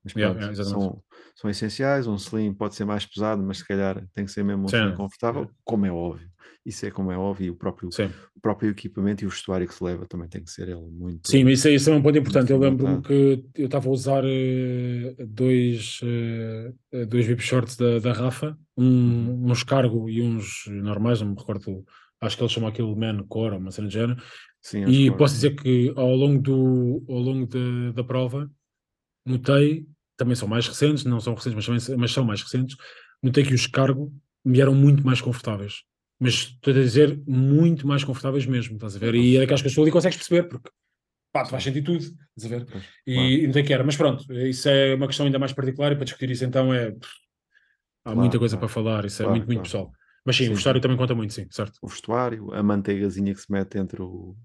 Mas 0.03 0.13
pronto, 0.15 0.39
yeah, 0.39 0.65
são, 0.65 1.03
são 1.35 1.51
essenciais. 1.51 2.07
Um 2.07 2.15
slim 2.17 2.53
pode 2.55 2.75
ser 2.75 2.85
mais 2.85 3.05
pesado, 3.05 3.43
mas 3.43 3.59
se 3.59 3.67
calhar 3.69 4.03
tem 4.15 4.25
que 4.25 4.31
ser 4.31 4.43
mesmo 4.43 4.63
um 4.65 4.67
slim 4.67 4.95
confortável, 4.97 5.51
como 5.65 5.85
é 5.87 5.93
óbvio. 5.93 6.29
Isso 6.65 6.85
é 6.85 6.91
como 6.91 7.11
é 7.11 7.17
óbvio, 7.17 7.47
e 7.47 7.51
o 7.51 7.55
próprio, 7.57 7.91
Sim. 7.91 8.11
o 8.37 8.41
próprio 8.41 8.71
equipamento 8.71 9.25
e 9.25 9.27
o 9.27 9.31
vestuário 9.31 9.67
que 9.67 9.75
se 9.75 9.83
leva 9.83 10.05
também 10.07 10.29
tem 10.29 10.43
que 10.45 10.51
ser 10.51 10.69
ele 10.69 10.87
muito. 10.91 11.31
Sim, 11.31 11.45
mas 11.45 11.59
isso, 11.59 11.69
é- 11.69 11.73
isso 11.73 11.91
é 11.91 11.95
um 11.95 12.03
ponto 12.03 12.19
importante. 12.19 12.53
Eu 12.53 12.59
lembro-me 12.59 13.01
que 13.03 13.45
eu 13.55 13.65
estava 13.65 13.89
a 13.89 13.91
usar 13.93 14.23
eh, 14.27 15.15
dois, 15.27 16.01
eh, 16.03 16.73
eh, 16.93 17.07
dois 17.07 17.25
VIP 17.27 17.43
shorts 17.43 17.77
da, 17.77 17.99
da 17.99 18.13
Rafa, 18.13 18.59
um, 18.77 19.51
uns 19.51 19.63
cargo 19.63 20.09
e 20.11 20.21
uns 20.23 20.65
normais, 20.69 21.21
não 21.23 21.29
me 21.31 21.37
recordo, 21.39 21.83
acho 22.21 22.37
que 22.37 22.43
eles 22.43 22.53
chamam 22.53 22.69
aquilo 22.69 22.95
Man 22.95 23.25
Core, 23.29 23.57
uma 23.57 23.71
cena 23.71 23.89
de 23.89 23.95
género. 23.95 24.23
Sim, 24.63 24.85
E 24.85 25.11
que- 25.11 25.17
posso 25.17 25.35
dizer 25.35 25.57
que 25.57 25.93
ao 25.97 26.15
longo, 26.15 26.43
do, 26.43 27.03
ao 27.09 27.19
longo 27.19 27.47
da, 27.47 27.93
da 27.95 28.05
prova, 28.05 28.51
notei, 29.25 29.87
também 30.17 30.35
são 30.35 30.49
mais 30.49 30.67
recentes, 30.67 31.05
não 31.05 31.21
são 31.21 31.35
recentes, 31.35 31.55
mas, 31.67 31.67
também, 31.87 31.99
mas 31.99 32.13
são 32.13 32.25
mais 32.25 32.43
recentes, 32.43 32.77
notei 33.23 33.45
que 33.45 33.55
os 33.55 33.67
cargo 33.67 34.13
me 34.45 34.61
eram 34.61 34.75
muito 34.75 35.05
mais 35.05 35.21
confortáveis. 35.21 35.83
Mas 36.19 36.35
estou 36.35 36.73
a 36.73 36.77
dizer 36.77 37.21
muito 37.27 37.87
mais 37.87 38.05
confortáveis 38.05 38.45
mesmo, 38.47 38.75
estás 38.75 38.97
a 38.97 38.99
ver? 38.99 39.15
E 39.15 39.37
é 39.37 39.41
daquelas 39.41 39.63
que 39.63 39.69
estou 39.69 39.83
ali 39.83 39.91
consegues 39.93 40.19
perceber, 40.19 40.45
porque 40.49 40.71
pá, 41.33 41.45
tu 41.45 41.51
vais 41.51 41.65
sentir 41.65 41.83
tudo, 41.83 41.99
estás 41.99 42.45
a 42.45 42.49
ver? 42.49 42.67
Pois, 42.67 42.85
E, 43.07 43.15
claro. 43.15 43.47
não 43.47 43.53
tem 43.53 43.65
que 43.65 43.73
era, 43.73 43.85
mas 43.85 43.97
pronto, 43.97 44.33
isso 44.35 44.69
é 44.69 44.95
uma 44.95 45.07
questão 45.07 45.27
ainda 45.27 45.39
mais 45.39 45.53
particular 45.53 45.93
e 45.93 45.97
para 45.97 46.05
discutir 46.05 46.31
isso 46.31 46.45
então 46.45 46.73
é. 46.75 46.95
Há 48.05 48.15
muita 48.15 48.39
Claro, 48.39 48.39
coisa 48.39 48.57
claro. 48.57 48.67
para 48.67 48.75
falar, 48.75 49.05
isso 49.05 49.23
é 49.23 49.29
muito, 49.29 49.47
muito 49.47 49.63
pessoal. 49.63 49.93
Mas 50.25 50.37
sim, 50.37 50.45
Sim, 50.45 50.51
o 50.51 50.55
vestuário 50.55 50.81
também 50.81 50.97
conta 50.97 51.15
muito, 51.15 51.33
sim, 51.33 51.47
certo. 51.51 51.79
o 51.83 51.89
vestuário, 51.89 52.53
a 52.53 52.63
manteigazinha 52.63 53.35
que 53.35 53.41
se 53.41 53.51
mete 53.51 53.79
entre 53.79 54.03
o 54.03 54.37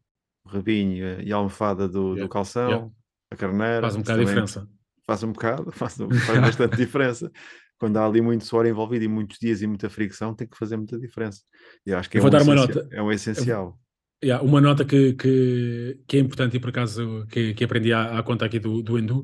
rabinho 0.46 1.22
e 1.22 1.32
a- 1.32 1.36
almofada 1.36 1.88
do, 1.88 2.12
do 2.12 2.16
Yeah, 2.16 2.28
calção, 2.30 2.70
yeah. 2.72 2.92
A 3.32 3.36
carneira. 3.36 3.82
Faz 3.82 3.96
um 3.96 4.00
bocado 4.02 4.20
de 4.20 4.26
diferença. 4.26 4.68
Faz 5.06 5.24
um 5.24 5.32
bocado, 5.32 5.72
faz, 5.74 6.00
um- 6.00 6.10
faz 6.28 6.40
bastante 6.42 6.78
diferença. 6.78 7.32
Quando 7.78 7.98
há 7.98 8.06
ali 8.06 8.22
muito 8.22 8.46
suor 8.46 8.66
envolvido 8.66 9.04
e 9.04 9.08
muitos 9.08 9.38
dias 9.40 9.62
e 9.62 9.68
muita 9.68 9.90
fricção, 9.90 10.34
tem 10.34 10.48
que 10.48 10.58
fazer 10.58 10.78
muita 10.78 10.98
diferença. 10.98 11.42
E 11.86 11.92
eu 11.92 11.98
acho 11.98 12.10
que 12.10 12.18
Eu 12.18 12.20
é, 12.20 12.22
vou 12.22 12.28
um 12.30 12.32
dar 12.32 12.42
uma 12.44 12.56
essencial- 12.56 12.84
nota. 12.84 12.96
é 12.96 13.02
um 13.04 13.12
essencial. 13.12 13.80
Yeah, 14.24 14.44
uma 14.44 14.62
nota 14.62 14.86
que, 14.86 15.14
que, 15.14 16.00
que 16.08 16.18
é 16.18 16.20
importante 16.22 16.56
e 16.56 16.60
por 16.60 16.70
acaso 16.70 17.26
que, 17.30 17.54
que 17.54 17.64
aprendi 17.66 17.92
à, 17.92 18.18
à 18.18 18.24
conta 18.24 18.46
aqui 18.46 18.58
do, 18.60 18.82
do 18.82 18.98
Endu, 18.98 19.24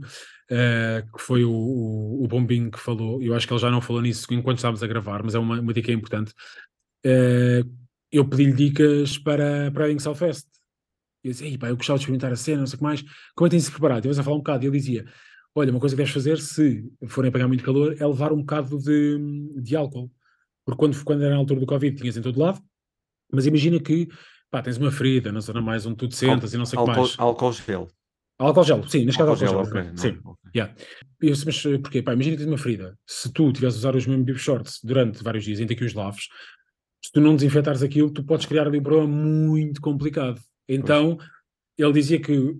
eh, 0.49 1.03
que 1.15 1.21
foi 1.23 1.45
o, 1.45 1.49
o, 1.51 2.23
o 2.25 2.27
Bombinho 2.27 2.69
que 2.69 2.77
falou, 2.77 3.21
eu 3.23 3.33
acho 3.33 3.47
que 3.47 3.53
ele 3.53 3.61
já 3.61 3.71
não 3.71 3.79
falou 3.81 4.01
nisso 4.01 4.27
enquanto 4.33 4.57
estávamos 4.57 4.83
a 4.83 4.87
gravar, 4.87 5.23
mas 5.23 5.33
é 5.33 5.39
uma, 5.39 5.59
uma 5.61 5.73
dica 5.73 5.91
importante. 5.93 6.33
Eh, 7.05 7.63
eu 8.11 8.27
pedi-lhe 8.27 8.51
dicas 8.51 9.17
para, 9.17 9.71
para 9.71 9.85
a 9.85 9.89
Ing 9.91 9.99
Southwest. 10.01 10.45
Eu 11.23 11.31
disse, 11.31 11.45
"Ei, 11.45 11.57
pá, 11.57 11.69
eu 11.69 11.77
gostava 11.77 11.97
de 11.97 12.03
experimentar 12.03 12.31
a 12.31 12.35
cena, 12.35 12.59
não 12.59 12.67
sei 12.67 12.75
o 12.75 12.77
que 12.77 12.83
mais. 12.83 13.01
Como 13.35 13.45
é 13.45 13.49
que 13.49 13.51
tem-se 13.51 13.71
preparado? 13.71 13.97
Estivemos 13.99 14.19
a 14.19 14.23
falar 14.23 14.35
um 14.35 14.39
bocado 14.39 14.63
e 14.63 14.67
ele 14.67 14.77
dizia, 14.77 15.05
olha, 15.55 15.71
uma 15.71 15.79
coisa 15.79 15.95
que 15.95 15.97
deves 15.97 16.13
fazer 16.13 16.39
se 16.39 16.83
forem 17.07 17.29
apanhar 17.29 17.47
muito 17.47 17.63
calor 17.63 17.95
é 17.99 18.05
levar 18.05 18.31
um 18.33 18.37
bocado 18.37 18.77
de, 18.77 19.19
de 19.61 19.75
álcool. 19.75 20.11
Porque 20.65 20.79
quando, 20.79 21.03
quando 21.03 21.23
era 21.23 21.33
na 21.33 21.37
altura 21.39 21.59
do 21.59 21.65
Covid 21.65 21.95
tinhas 21.97 22.17
em 22.17 22.21
todo 22.21 22.39
lado, 22.39 22.61
mas 23.31 23.45
imagina 23.45 23.79
que 23.79 24.07
pá, 24.49 24.61
tens 24.61 24.77
uma 24.77 24.91
ferida 24.91 25.31
na 25.31 25.39
zona 25.39 25.61
mais 25.61 25.85
onde 25.85 25.97
tu 25.97 26.07
te 26.07 26.15
sentas 26.15 26.53
e 26.53 26.57
não 26.57 26.65
sei 26.65 26.77
o 26.79 26.85
que 26.85 26.91
mais. 26.91 27.15
álcool 27.17 27.51
gel. 27.53 27.87
Álcool 28.37 28.63
gel, 28.63 28.87
sim, 28.87 29.05
neste 29.05 29.19
caso 29.19 29.31
Álcool 29.31 29.45
gel, 29.45 29.49
gel. 29.49 29.59
ok. 29.59 29.83
não, 29.83 29.97
sim. 29.97 30.19
ok. 30.23 30.51
Yeah. 30.55 30.75
E 31.21 31.27
eu 31.27 31.33
disse, 31.33 31.45
mas 31.45 31.65
eh, 31.65 31.77
porquê? 31.77 32.01
Pá, 32.01 32.13
imagina 32.13 32.35
que 32.35 32.43
tens 32.43 32.51
uma 32.51 32.57
ferida. 32.57 32.97
Se 33.05 33.31
tu 33.31 33.47
estiveres 33.47 33.75
a 33.75 33.77
usar 33.77 33.95
os 33.95 34.05
mesmos 34.05 34.25
bib 34.25 34.37
shorts 34.37 34.79
durante 34.83 35.23
vários 35.23 35.43
dias, 35.43 35.59
ainda 35.59 35.75
que 35.75 35.85
os 35.85 35.93
laves, 35.93 36.27
se 37.03 37.11
tu 37.11 37.21
não 37.21 37.35
desinfetares 37.35 37.81
aquilo, 37.83 38.11
tu 38.11 38.23
podes 38.23 38.45
criar 38.45 38.67
ali 38.67 38.79
um 38.79 38.83
problema 38.83 39.07
muito 39.07 39.79
complicado. 39.81 40.41
Então, 40.67 41.17
ele 41.77 41.93
dizia 41.93 42.19
que 42.21 42.55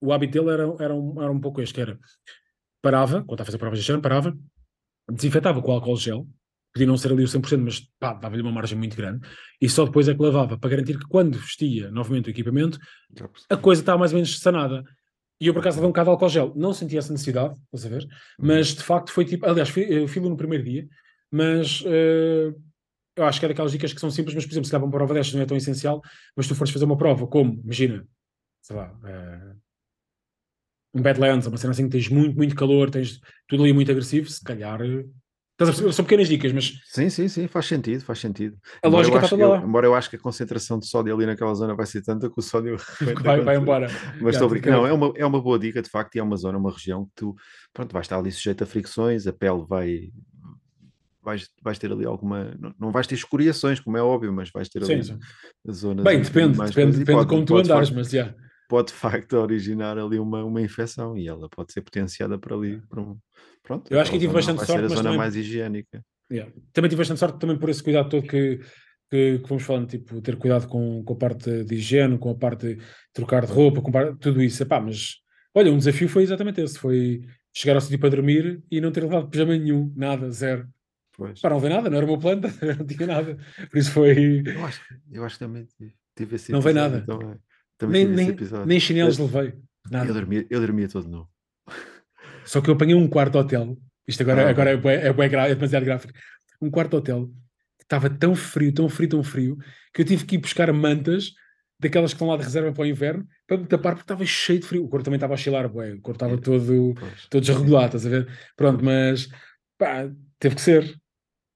o 0.00 0.12
hábito 0.12 0.32
dele 0.32 0.50
era, 0.52 0.74
era, 0.80 0.94
um, 0.94 1.22
era 1.22 1.30
um 1.30 1.40
pouco 1.40 1.60
este, 1.60 1.74
que 1.74 1.80
era, 1.80 1.98
parava, 2.82 3.20
quando 3.22 3.32
está 3.34 3.42
a 3.42 3.46
fazer 3.46 3.58
provas 3.58 3.78
de 3.78 3.84
chão, 3.84 4.00
parava, 4.00 4.36
desinfetava 5.10 5.62
com 5.62 5.72
álcool 5.72 5.96
gel, 5.96 6.26
podia 6.74 6.86
não 6.86 6.96
ser 6.96 7.12
ali 7.12 7.22
o 7.22 7.28
100%, 7.28 7.62
mas 7.62 7.80
pá, 8.00 8.14
dava-lhe 8.14 8.42
uma 8.42 8.50
margem 8.50 8.76
muito 8.76 8.96
grande, 8.96 9.26
e 9.60 9.68
só 9.68 9.84
depois 9.84 10.08
é 10.08 10.14
que 10.14 10.22
lavava, 10.22 10.58
para 10.58 10.70
garantir 10.70 10.98
que 10.98 11.06
quando 11.06 11.38
vestia 11.38 11.90
novamente 11.90 12.28
o 12.28 12.30
equipamento, 12.30 12.78
a 13.48 13.56
coisa 13.56 13.82
estava 13.82 13.98
mais 13.98 14.12
ou 14.12 14.16
menos 14.16 14.38
sanada. 14.40 14.82
E 15.40 15.48
eu 15.48 15.52
por 15.52 15.60
acaso 15.60 15.76
levei 15.78 15.88
um 15.88 15.90
bocado 15.90 16.06
de 16.06 16.10
álcool 16.10 16.28
gel. 16.28 16.52
Não 16.54 16.72
senti 16.72 16.96
essa 16.96 17.10
necessidade, 17.12 17.54
estás 17.64 17.84
a 17.84 17.88
ver? 17.88 18.06
Mas 18.38 18.68
de 18.76 18.82
facto 18.84 19.10
foi 19.10 19.24
tipo. 19.24 19.44
Aliás, 19.44 19.68
fui- 19.68 19.86
eu 19.90 20.06
fui 20.06 20.22
no 20.22 20.36
primeiro 20.36 20.62
dia, 20.62 20.86
mas 21.32 21.82
eh, 21.84 22.54
eu 23.16 23.24
acho 23.24 23.38
que 23.40 23.46
é 23.46 23.48
daquelas 23.48 23.72
dicas 23.72 23.92
que 23.92 24.00
são 24.00 24.10
simples, 24.10 24.34
mas 24.34 24.44
por 24.46 24.52
exemplo, 24.52 24.64
se 24.66 24.70
para 24.70 24.82
uma 24.84 24.90
prova 24.90 25.14
destas 25.14 25.34
não 25.34 25.42
é 25.42 25.46
tão 25.46 25.56
essencial, 25.56 26.00
mas 26.36 26.46
tu 26.48 26.54
fores 26.54 26.72
fazer 26.72 26.84
uma 26.84 26.96
prova 26.96 27.26
como, 27.26 27.60
imagina, 27.64 28.06
sei 28.62 28.76
lá, 28.76 28.94
eh, 29.04 29.54
um 30.94 31.02
Badlands, 31.02 31.46
uma 31.46 31.56
cena 31.56 31.70
assim 31.72 31.84
que 31.84 31.90
tens 31.92 32.08
muito, 32.08 32.36
muito 32.36 32.54
calor, 32.54 32.90
tens 32.90 33.18
tudo 33.48 33.62
ali 33.62 33.72
muito 33.72 33.90
agressivo, 33.90 34.28
se 34.28 34.42
calhar. 34.42 34.80
eh, 34.82 35.04
Estás 35.52 35.68
a 35.68 35.72
perceber? 35.72 35.92
São 35.92 36.04
pequenas 36.04 36.28
dicas, 36.28 36.52
mas 36.52 36.72
Sim, 36.86 37.08
sim, 37.10 37.28
sim, 37.28 37.46
faz 37.46 37.66
sentido, 37.66 38.02
faz 38.04 38.18
sentido. 38.18 38.56
A 38.82 38.88
Embora 38.88 39.06
lógica 39.06 39.14
eu 39.16 39.18
está 39.20 39.26
acho- 39.26 39.36
toda 39.36 39.42
eu- 39.42 39.50
lá. 39.50 39.62
Embora 39.68 39.86
eu 39.86 39.94
acho 39.94 40.10
que 40.10 40.16
a 40.16 40.18
concentração 40.18 40.78
de 40.78 40.86
sódio 40.88 41.14
ali 41.14 41.24
naquela 41.26 41.54
zona 41.54 41.74
vai 41.74 41.86
ser 41.86 42.02
tanta 42.02 42.28
que 42.28 42.38
o 42.38 42.42
sódio 42.42 42.76
vai, 43.22 43.40
vai 43.42 43.56
embora. 43.58 43.86
Mas 44.20 44.34
estou 44.34 44.46
a 44.46 44.50
brincar. 44.50 44.70
Não, 44.72 44.86
é 44.86 44.92
uma, 44.92 45.12
é 45.14 45.24
uma 45.24 45.40
boa 45.40 45.58
dica, 45.58 45.80
de 45.80 45.88
facto, 45.90 46.16
e 46.16 46.18
é 46.18 46.22
uma 46.22 46.36
zona, 46.36 46.58
uma 46.58 46.72
região 46.72 47.04
que 47.04 47.12
tu 47.14 47.34
pronto, 47.72 47.92
vais 47.92 48.06
estar 48.06 48.18
ali 48.18 48.32
sujeito 48.32 48.64
a 48.64 48.66
fricções, 48.66 49.26
a 49.26 49.32
pele 49.32 49.64
vai. 49.68 50.10
Vais, 51.24 51.48
vais 51.62 51.78
ter 51.78 51.92
ali 51.92 52.04
alguma. 52.04 52.52
Não, 52.58 52.74
não 52.80 52.90
vais 52.90 53.06
ter 53.06 53.14
escoriações, 53.14 53.78
como 53.78 53.96
é 53.96 54.02
óbvio, 54.02 54.32
mas 54.32 54.50
vais 54.50 54.68
ter 54.68 54.82
ali 54.82 55.04
sim. 55.04 55.18
zonas. 55.70 56.04
Bem, 56.04 56.20
depende, 56.20 56.58
mais 56.58 56.70
depende, 56.70 56.98
depende 56.98 57.04
de 57.04 57.12
pode- 57.12 57.28
como 57.28 57.44
tu 57.44 57.54
de 57.54 57.60
andares, 57.70 57.88
facto- 57.88 57.98
mas 57.98 58.10
já. 58.10 58.34
pode 58.68 58.88
de 58.88 58.94
facto 58.94 59.32
originar 59.34 59.96
ali 59.98 60.18
uma, 60.18 60.42
uma 60.44 60.60
infecção 60.60 61.16
e 61.16 61.28
ela 61.28 61.48
pode 61.48 61.72
ser 61.72 61.80
potenciada 61.82 62.38
por 62.38 62.52
ali. 62.54 62.80
Por 62.88 62.98
um, 62.98 63.18
pronto, 63.62 63.92
Eu 63.92 64.00
acho 64.00 64.10
que 64.10 64.18
tive 64.18 64.32
zona 64.32 64.38
bastante 64.38 64.56
vai 64.58 64.66
sorte, 64.66 64.80
ser 64.80 64.84
a 64.86 64.88
zona 64.88 65.02
também- 65.02 65.18
mais 65.18 65.36
higiênica. 65.36 66.02
Yeah. 66.32 66.52
Também 66.72 66.88
tive 66.88 66.98
bastante 67.00 67.20
sorte 67.20 67.38
também 67.38 67.56
por 67.58 67.68
esse 67.68 67.82
cuidado 67.82 68.08
todo 68.08 68.22
que, 68.26 68.58
que, 69.10 69.38
que 69.38 69.46
fomos 69.48 69.62
falando, 69.62 69.86
tipo, 69.88 70.20
ter 70.22 70.34
cuidado 70.36 70.66
com, 70.66 71.04
com 71.04 71.12
a 71.12 71.16
parte 71.16 71.62
de 71.64 71.74
higiene, 71.76 72.18
com 72.18 72.30
a 72.30 72.34
parte 72.34 72.74
de 72.74 72.82
trocar 73.12 73.44
de 73.46 73.52
roupa, 73.52 73.80
com 73.82 73.92
parte- 73.92 74.18
tudo 74.18 74.42
isso. 74.42 74.62
Epá, 74.62 74.80
mas 74.80 75.16
olha, 75.54 75.70
um 75.70 75.76
desafio 75.78 76.08
foi 76.08 76.22
exatamente 76.24 76.60
esse: 76.60 76.78
foi 76.78 77.20
chegar 77.54 77.74
ao 77.74 77.80
sítio 77.80 77.98
para 78.00 78.08
dormir 78.08 78.62
e 78.70 78.80
não 78.80 78.90
ter 78.90 79.02
levado 79.02 79.28
pijama 79.28 79.56
nenhum, 79.56 79.92
nada, 79.94 80.30
zero. 80.30 80.66
Pois. 81.26 81.40
Para 81.40 81.50
não 81.54 81.60
ver 81.60 81.68
nada, 81.70 81.88
não 81.90 81.96
era 81.96 82.06
uma 82.06 82.18
planta, 82.18 82.48
não 82.78 82.86
tinha 82.86 83.06
nada. 83.06 83.36
Por 83.70 83.78
isso 83.78 83.90
foi. 83.92 84.42
Eu 84.46 84.64
acho, 84.64 84.80
eu 85.10 85.24
acho 85.24 85.38
que 85.38 85.44
também 85.44 85.66
tive- 86.16 86.34
esse 86.36 86.52
Não 86.52 86.60
veio 86.60 86.74
nada. 86.76 87.04
Também, 87.06 87.36
também 87.78 88.04
Nem, 88.04 88.06
tive 88.06 88.14
esse 88.14 88.24
nem, 88.26 88.28
episódio. 88.34 88.66
nem 88.66 88.80
chinelos 88.80 89.18
Eu- 89.18 89.26
levei, 89.26 89.48
Eu 89.50 89.90
nada. 89.90 90.12
dormia, 90.12 90.46
eu 90.50 90.60
dormia 90.60 90.88
todo 90.88 91.08
nu. 91.08 91.28
Só 92.44 92.60
que 92.60 92.68
eu 92.70 92.74
apanhei 92.74 92.94
um 92.94 93.08
quarto 93.08 93.38
hotel. 93.38 93.76
Isto 94.06 94.22
agora, 94.22 94.46
Ah, 94.46 94.50
agora 94.50 94.70
é, 94.70 95.06
é, 95.08 95.28
gra- 95.28 95.48
é 95.48 95.54
demasiado 95.54 95.84
gráfico. 95.84 96.12
Um 96.60 96.70
quarto 96.70 96.96
hotel 96.96 97.26
que 97.78 97.84
estava 97.84 98.10
tão 98.10 98.34
frio, 98.34 98.72
tão 98.72 98.88
frio, 98.88 99.08
tão 99.08 99.22
frio, 99.22 99.56
que 99.94 100.02
eu 100.02 100.04
tive 100.04 100.24
que 100.24 100.34
ir 100.34 100.38
buscar 100.38 100.72
mantas 100.72 101.32
daquelas 101.80 102.12
que 102.12 102.16
estão 102.16 102.28
lá 102.28 102.36
de 102.36 102.44
reserva 102.44 102.72
para 102.72 102.82
o 102.82 102.86
inverno 102.86 103.26
para 103.46 103.56
me 103.58 103.66
tapar 103.66 103.94
porque 103.94 104.04
estava 104.04 104.24
cheio 104.24 104.60
de 104.60 104.66
frio. 104.66 104.84
O 104.84 104.88
corpo 104.88 105.04
também 105.04 105.16
estava 105.16 105.34
a 105.34 105.68
bué. 105.68 105.92
o 105.94 106.00
corpo 106.00 106.12
estava 106.16 106.34
É. 106.34 106.36
todo, 106.36 106.94
Pois. 106.98 107.26
todo 107.28 107.42
desregulado, 107.44 107.96
estás 107.96 108.06
a 108.06 108.08
ver? 108.10 108.28
Pronto, 108.56 108.84
mas 108.84 109.28
pá, 109.78 110.08
teve 110.38 110.54
que 110.56 110.60
ser. 110.60 110.94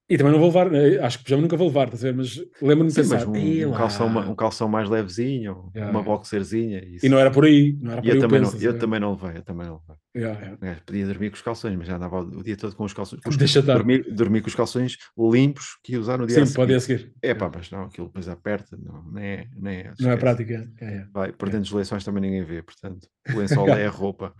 E 0.09 0.17
também 0.17 0.31
não 0.31 0.39
vou 0.39 0.47
levar, 0.47 0.73
eh, 0.73 0.99
acho 1.03 1.17
que 1.17 1.25
pijama 1.25 1.41
nunca 1.41 1.57
vou 1.57 1.67
levar, 1.67 1.85
estás 1.85 2.03
a 2.05 2.07
ver? 2.07 2.15
Mas 2.15 2.37
lembro-me 2.61 2.87
de 2.89 2.93
Sim, 2.95 3.09
mas 3.09 3.21
pensar, 3.21 3.27
um, 3.29 3.35
"Ei 3.35 3.65
um 3.65 3.71
lá." 3.71 3.77
calção, 3.77 4.07
um 4.31 4.35
calção 4.35 4.69
mais 4.69 4.89
levezinho, 4.89 5.69
Yeah, 5.75 5.91
uma 5.91 5.99
yeah. 5.99 6.01
boxerzinha. 6.01 6.85
Isso. 6.85 7.05
E 7.05 7.09
não 7.09 7.19
era 7.19 7.29
por 7.29 7.43
aí, 7.43 7.77
não 7.81 7.91
era 7.91 8.01
por 8.01 8.07
E 8.07 8.11
aí 8.11 8.17
eu, 8.17 8.19
o 8.19 8.21
também, 8.21 8.39
penso, 8.39 8.55
não, 8.55 8.61
eu 8.61 8.71
ver? 8.71 8.79
também 8.79 8.99
não 9.01 9.11
levei, 9.11 9.37
eu 9.37 9.43
também 9.43 9.67
não 9.67 9.81
levei. 9.81 9.95
Yeah, 10.15 10.39
yeah. 10.39 10.57
Um 10.61 10.65
gajo 10.65 10.81
podia 10.85 11.05
dormir 11.05 11.29
com 11.29 11.35
os 11.35 11.41
calções, 11.41 11.75
mas 11.75 11.87
já 11.87 11.95
andava 11.97 12.21
o 12.21 12.41
dia 12.43 12.55
todo 12.55 12.75
com 12.75 12.85
os 12.85 12.93
calções. 12.93 13.21
com 13.21 13.29
os- 13.29 13.37
Deixa 13.37 13.59
estar. 13.59 13.77
dormir, 13.77 14.15
dormir 14.15 14.41
com 14.41 14.47
os 14.47 14.55
calções 14.55 14.97
limpos 15.17 15.77
que 15.83 15.91
ia 15.93 15.99
usar 15.99 16.17
no 16.17 16.25
dia 16.25 16.41
a 16.41 16.45
Sim, 16.45 16.53
pode 16.53 16.71
ir 16.71 16.75
seguir. 16.77 16.77
a 16.77 16.79
seguir. 16.79 17.13
É 17.21 17.33
pá, 17.33 17.51
mas 17.53 17.69
não, 17.69 17.83
aquilo 17.83 18.07
depois 18.07 18.29
aperta, 18.29 18.77
não, 18.77 19.03
nem 19.11 19.25
é. 19.25 19.47
Nem 19.57 19.77
é 19.79 19.93
Não 19.99 20.11
é 20.11 20.17
prática. 20.17 20.71
É, 20.79 20.85
é. 20.85 21.05
Vai, 21.13 21.31
por 21.33 21.47
dentro 21.49 21.63
dos 21.63 21.71
lençóis 21.73 22.03
também 22.05 22.21
ninguém 22.21 22.43
vê, 22.45 22.63
portanto, 22.63 23.07
o 23.33 23.39
lençol 23.39 23.67
é 23.75 23.85
a 23.85 23.89
roupa. 23.89 24.33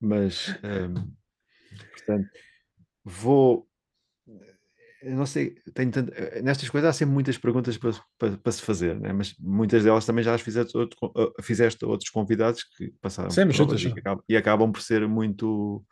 Mas, 0.00 0.48
hum, 0.64 1.12
portanto, 1.92 2.28
vou. 3.04 3.68
Não 5.04 5.26
sei, 5.26 5.54
tenho 5.74 5.90
tanto- 5.90 6.12
eh, 6.14 6.40
nestas 6.42 6.68
coisas 6.70 6.90
há 6.90 6.92
sempre 6.92 7.14
muitas 7.14 7.36
perguntas 7.36 7.76
para, 7.76 7.92
para, 8.18 8.36
para 8.36 8.52
se 8.52 8.62
fazer, 8.62 8.98
né? 9.00 9.12
mas 9.12 9.34
muitas 9.40 9.82
delas 9.84 10.06
também 10.06 10.22
já 10.24 10.34
as 10.34 10.40
fizeste, 10.40 10.76
outro, 10.76 10.96
eh, 11.16 11.42
fizeste 11.42 11.84
outros 11.84 12.10
convidados 12.10 12.62
que 12.64 12.92
passaram 13.00 13.28
provas 13.30 13.60
outras 13.60 13.82
e, 13.82 13.92
que 13.92 13.98
acabam, 14.00 14.24
e 14.28 14.36
acabam 14.36 14.70
por 14.72 14.80
ser 14.80 15.06
muito, 15.08 15.84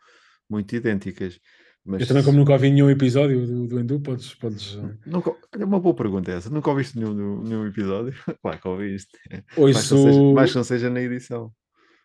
muito 0.49 0.75
idênticas. 0.75 1.39
Mas 1.83 2.01
Eu 2.01 2.07
também, 2.07 2.23
como 2.23 2.37
nunca 2.37 2.53
ouvi 2.53 2.69
nenhum 2.69 2.89
episódio 2.91 3.45
do, 3.47 3.67
do 3.67 3.79
Endu, 3.79 3.99
podes. 3.99 4.35
podes 4.35 4.75
uh, 4.75 4.95
nunca, 5.05 5.31
olha, 5.55 5.65
uma 5.65 5.79
boa 5.79 5.95
pergunta 5.95 6.31
essa. 6.31 6.47
Nunca 6.49 6.69
ouviste 6.69 6.95
nenhum, 6.97 7.41
nenhum 7.41 7.65
episódio? 7.65 8.13
Claro 8.41 8.61
que 8.61 8.67
ouviste. 8.67 9.17
Mais 9.57 9.87
que, 9.87 9.93
não 9.95 10.03
seja, 10.03 10.19
ouço. 10.19 10.33
mais 10.35 10.49
que 10.51 10.55
não 10.57 10.63
seja 10.63 10.89
na 10.91 11.01
edição. 11.01 11.51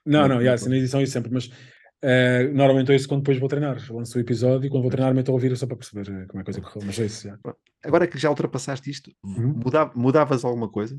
Não, 0.04 0.20
Não, 0.22 0.28
não, 0.28 0.34
não 0.36 0.42
já, 0.42 0.54
assim, 0.54 0.70
na 0.70 0.76
edição 0.78 1.02
isso 1.02 1.12
sempre, 1.12 1.30
mas 1.30 1.50
uh, 2.04 2.54
normalmente 2.54 2.92
ouço 2.92 3.08
quando 3.08 3.20
depois 3.22 3.38
vou 3.38 3.48
treinar. 3.48 3.80
Lanço 3.92 4.16
o 4.18 4.20
episódio 4.20 4.66
e 4.66 4.70
quando 4.70 4.82
vou 4.82 4.90
treinar 4.90 5.12
me 5.14 5.20
estou 5.20 5.32
a 5.32 5.36
ouvir 5.36 5.56
só 5.56 5.66
para 5.66 5.76
perceber 5.76 6.02
uh, 6.10 6.26
como 6.26 6.40
é 6.40 6.44
que 6.44 6.50
a 6.50 6.54
coisa 6.54 6.60
correu. 6.60 6.82
Mas 6.86 6.98
é 6.98 7.06
isso, 7.06 7.28
já. 7.28 7.38
Agora 7.84 8.06
que 8.06 8.18
já 8.18 8.28
ultrapassaste 8.30 8.90
isto, 8.90 9.10
Uhum. 9.24 9.54
muda- 9.64 9.92
mudavas 9.94 10.44
alguma 10.44 10.68
coisa? 10.68 10.98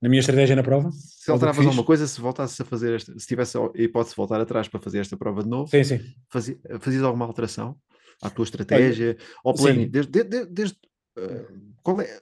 Na 0.00 0.08
minha 0.10 0.20
estratégia 0.20 0.54
na 0.54 0.62
prova? 0.62 0.90
Se 0.92 1.30
alteravas 1.30 1.64
alguma 1.64 1.82
coisa, 1.84 2.06
se 2.06 2.20
voltasses 2.20 2.60
a 2.60 2.64
fazer 2.64 2.94
esta, 2.94 3.18
se 3.18 3.26
tivesse 3.26 3.56
a 3.56 3.70
hipótese 3.74 4.10
de 4.14 4.16
voltar 4.16 4.40
atrás 4.40 4.68
para 4.68 4.78
fazer 4.80 4.98
esta 5.00 5.16
prova 5.16 5.42
de 5.42 5.48
novo, 5.48 5.70
Sim, 5.70 5.82
sim. 5.84 6.00
fazia, 6.28 6.58
fazias 6.80 7.02
alguma 7.02 7.24
alteração 7.24 7.76
à 8.22 8.28
tua 8.28 8.44
estratégia, 8.44 9.16
ao 9.44 9.54
plano? 9.54 9.88
Desde, 9.88 10.10
desde- 10.10 10.46
desde, 10.46 10.76
eh, 11.18 11.46
qual 11.82 11.98
é, 12.02 12.20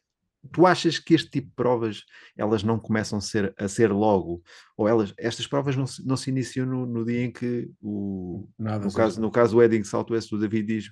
tu 0.52 0.66
achas 0.66 0.98
que 0.98 1.14
este 1.14 1.30
tipo 1.30 1.48
de 1.48 1.54
provas 1.54 2.04
elas 2.36 2.62
não 2.62 2.78
começam 2.78 3.18
a 3.18 3.22
ser, 3.22 3.54
a 3.58 3.68
ser 3.68 3.92
logo, 3.92 4.42
ou 4.76 4.88
elas, 4.88 5.14
estas 5.18 5.46
provas 5.46 5.76
não 5.76 5.86
se, 5.86 6.06
não 6.06 6.16
se 6.16 6.30
iniciam 6.30 6.66
no, 6.66 6.86
no 6.86 7.04
dia 7.04 7.24
em 7.24 7.32
que 7.32 7.70
o, 7.82 8.48
Nada. 8.58 8.84
no 8.84 8.92
caso, 8.92 9.20
no 9.20 9.30
caso 9.30 9.54
do 9.54 9.62
Edding 9.62 9.84
Southwest, 9.84 10.32
o 10.32 10.38
David 10.38 10.66
diz 10.66 10.90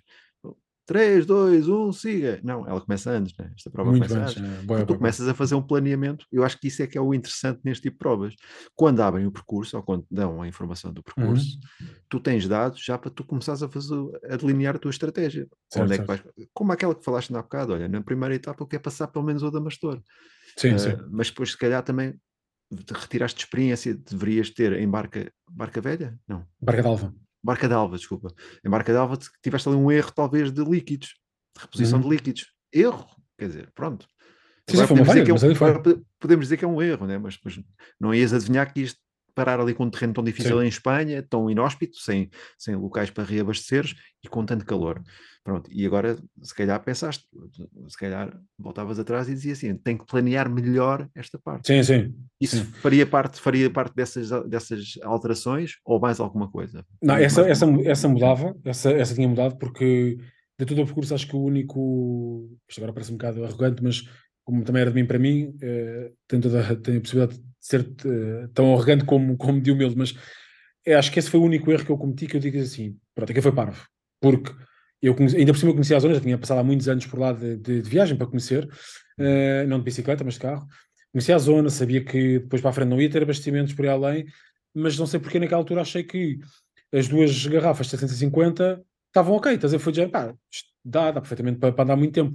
3, 0.93 1.25
2, 1.25 1.69
1, 1.69 1.93
siga. 1.93 2.41
Não, 2.45 2.69
ela 2.69 2.81
começa 2.81 3.11
antes, 3.11 3.35
né? 3.39 3.51
esta 3.57 3.71
prova 3.71 3.91
Muito 3.91 4.09
começa 4.09 4.21
antes. 4.21 4.37
antes. 4.37 4.43
uh, 4.43 4.55
boa, 4.57 4.65
boa, 4.67 4.81
tu 4.81 4.87
boa. 4.89 4.99
começas 4.99 5.27
a 5.27 5.33
fazer 5.35 5.55
um 5.55 5.63
planeamento. 5.63 6.27
Eu 6.31 6.45
acho 6.45 6.59
que 6.61 6.69
isso 6.69 6.83
é 6.83 6.87
que 6.87 6.99
é 6.99 7.01
o 7.01 7.15
interessante 7.15 7.61
neste 7.65 7.83
tipo 7.85 7.95
de 7.95 7.99
provas. 7.99 8.35
Quando 8.75 9.01
abrem 9.01 9.25
o 9.27 9.33
percurso, 9.33 9.77
ou 9.77 9.83
quando 9.83 10.05
dão 10.11 10.43
a 10.43 10.47
informação 10.49 10.93
do 10.93 11.03
percurso, 11.03 11.59
Uhum. 11.81 11.89
tu 12.11 12.21
tens 12.21 12.47
dados 12.47 12.85
já 12.85 12.99
para 12.99 13.11
tu 13.11 13.25
começares 13.25 13.63
a, 13.63 13.69
fazer, 13.71 13.95
a 14.29 14.37
delinear 14.37 14.77
a 14.77 14.79
tua 14.79 14.91
estratégia. 14.91 15.47
Certo, 15.71 15.85
Onde 15.85 15.95
é 15.95 15.99
que 15.99 16.05
vais, 16.07 16.23
como 16.53 16.73
aquela 16.73 16.95
que 16.95 17.05
falaste 17.05 17.33
na 17.33 17.41
bocado, 17.41 17.73
olha, 17.73 17.89
na 17.89 18.03
primeira 18.03 18.35
etapa 18.35 18.63
eu 18.63 18.67
quero 18.67 18.83
passar 18.83 19.07
pelo 19.09 19.25
menos 19.25 19.43
o 19.43 19.51
Damastor. 19.51 20.03
Sim, 20.59 20.75
Ah, 20.75 20.79
sim. 20.79 20.97
mas 21.11 21.29
depois, 21.31 21.53
se 21.53 21.57
calhar, 21.59 21.83
também 21.83 22.13
te 22.71 22.93
retiraste 22.93 23.39
de 23.39 23.45
experiência, 23.45 23.95
deverias 23.95 24.51
ter 24.51 24.73
em 24.75 24.89
barca, 24.89 25.31
barca 25.51 25.81
velha? 25.81 26.19
Não. 26.29 26.45
Barca 26.61 26.83
d'Alva. 26.83 27.15
Barca 27.43 27.69
d'Alva, 27.69 27.97
desculpa. 27.97 28.33
Em 28.65 28.71
Barca 28.71 28.93
d'Alva 28.93 29.19
tiveste 29.43 29.69
ali 29.69 29.77
um 29.77 29.91
erro, 29.91 30.13
talvez, 30.13 30.53
de 30.53 30.63
líquidos, 30.65 31.09
de 31.57 31.63
reposição 31.63 31.99
Uhum. 31.99 32.09
de 32.09 32.15
líquidos. 32.15 32.47
Erro, 32.73 33.07
quer 33.39 33.49
dizer, 33.49 33.71
pronto. 33.75 34.07
Sim, 34.69 34.77
sim, 34.77 34.83
Agora 34.83 34.87
foi 34.89 34.97
uma 34.97 35.05
podemos, 35.07 35.41
dizer 35.41 35.55
falha, 35.57 35.81
que 35.83 35.89
é 35.89 35.93
um, 35.93 36.05
podemos 36.21 36.45
dizer 36.47 36.57
que 36.57 36.65
é 36.65 36.69
um 36.69 36.81
erro, 36.83 37.07
né? 37.07 37.19
mas, 37.19 37.39
mas 37.45 37.61
não 38.01 38.15
ias 38.15 38.33
adivinhar 38.33 38.73
que 38.73 38.81
ias 38.81 38.97
parar 39.35 39.61
ali 39.61 39.75
com 39.75 39.85
um 39.85 39.91
terreno 39.91 40.13
tão 40.13 40.25
difícil 40.25 40.59
Sim. 40.59 40.65
em 40.65 40.69
Espanha, 40.69 41.23
tão 41.23 41.51
inóspito, 41.51 41.97
sem, 41.99 42.31
sem 42.59 42.75
locais 42.77 43.11
para 43.11 43.25
reabasteceres 43.25 43.95
e 44.23 44.29
com 44.29 44.45
tanto 44.45 44.65
calor. 44.65 45.03
Pronto, 45.45 45.69
e 45.73 45.85
agora, 45.85 46.17
se 46.41 46.55
calhar, 46.55 46.81
pensaste, 46.85 47.25
se 47.89 47.97
calhar 47.99 48.39
voltavas 48.57 48.99
atrás 48.99 49.29
e 49.29 49.33
dizias 49.35 49.59
assim: 49.59 49.75
tenho 49.77 49.99
que 49.99 50.07
planear 50.07 50.49
melhor 50.49 51.09
esta 51.17 51.39
parte. 51.39 51.67
Sim, 51.67 51.83
sim. 51.83 52.15
Isso 52.41 52.59
sim. 52.59 52.65
faria 52.81 53.05
parte, 53.05 53.41
faria 53.41 53.69
parte 53.69 53.95
dessas, 53.95 54.31
dessas 54.49 54.95
alterações 55.03 55.73
ou 55.85 55.99
mais 55.99 56.21
alguma 56.21 56.49
coisa? 56.49 56.87
Não, 57.03 57.15
Mais 57.15 57.25
essa, 57.27 57.49
essa, 57.49 57.65
alguma- 57.65 57.85
essa 57.89 58.09
mudava, 58.09 58.57
essa, 58.65 58.93
essa 58.93 59.15
tinha 59.15 59.29
mudado, 59.29 59.57
porque 59.59 60.17
de 60.59 60.67
todo 60.67 60.81
o 60.83 60.85
percurso 60.85 61.13
acho 61.15 61.27
que 61.27 61.35
o 61.35 61.43
único. 61.43 62.49
Isto 62.69 62.79
agora 62.79 62.93
parece 62.93 63.11
um 63.11 63.17
bocado 63.17 63.45
arrogante, 63.45 63.83
mas 63.83 64.09
como 64.45 64.63
também 64.65 64.83
era 64.83 64.91
de 64.93 65.01
mim 65.01 65.07
para 65.07 65.19
mim, 65.19 65.57
eh, 65.61 66.13
tenho, 66.29 66.43
toda, 66.43 66.77
tenho 66.77 66.99
a 66.99 67.01
possibilidade 67.01 67.39
de 67.41 67.45
ser 67.63 67.83
eh, 68.07 68.49
tão 68.55 68.75
arrogante 68.75 69.05
como, 69.07 69.37
como 69.39 69.61
de 69.63 69.73
humilde, 69.73 69.97
mas 69.97 70.15
acho 70.87 71.13
que 71.13 71.19
esse 71.19 71.31
foi 71.31 71.41
o 71.41 71.45
único 71.45 71.71
erro 71.71 71.85
que 71.85 71.91
eu 71.93 71.99
cometi 71.99 72.27
que 72.27 72.37
eu 72.37 72.41
digo 72.41 72.59
assim: 72.59 72.97
pronto, 73.15 73.31
aqui 73.31 73.41
foi 73.43 73.53
parvo, 73.53 73.87
porque 74.21 74.53
eu 75.01 75.15
conheci- 75.15 75.37
ainda 75.37 75.53
por 75.53 75.59
cima 75.59 75.73
eu 75.73 75.97
a 75.97 76.01
zona, 76.01 76.15
já 76.15 76.21
tinha 76.21 76.39
passado 76.39 76.59
há 76.61 76.65
muitos 76.65 76.89
anos 76.89 77.07
por 77.07 77.19
lá 77.19 77.33
de, 77.33 77.57
de- 77.57 77.83
de 77.83 77.89
viagem 77.91 78.17
para 78.17 78.27
conhecer, 78.27 78.69
eh, 79.19 79.65
não 79.67 79.79
de 79.79 79.85
bicicleta, 79.85 80.25
mas 80.25 80.35
de 80.35 80.41
carro. 80.41 80.67
Conhecia 81.13 81.37
a 81.37 81.39
zona, 81.39 81.69
sabia 81.71 82.05
que 82.05 82.39
depois 82.41 82.63
para 82.63 82.71
a 82.71 82.73
frente 82.73 82.89
não 82.89 83.01
ia 83.01 83.11
ter 83.11 83.23
abastecimentos 83.23 83.75
por 83.75 83.85
aí 83.85 83.91
além, 83.91 84.27
mas 84.75 84.99
não 84.99 85.07
sei 85.07 85.21
porque 85.21 85.39
naquela 85.39 85.61
altura 85.61 85.83
achei 85.83 86.03
que 86.05 86.39
as 86.93 87.09
duas 87.09 87.47
garrafas 87.47 87.87
de 87.87 87.91
750 87.93 88.83
estavam 89.09 89.35
ok, 89.37 89.53
estás 89.55 89.73
a 89.75 89.77
ver? 89.77 89.83
Foi 89.83 89.93
de 89.93 89.97
género, 89.97 90.13
pá, 90.13 90.35
dá, 90.85 91.11
dá 91.11 91.21
perfeitamente 91.21 91.59
para, 91.59 91.73
para 91.73 91.85
andar 91.85 91.97
muito 91.97 92.13
tempo. 92.15 92.35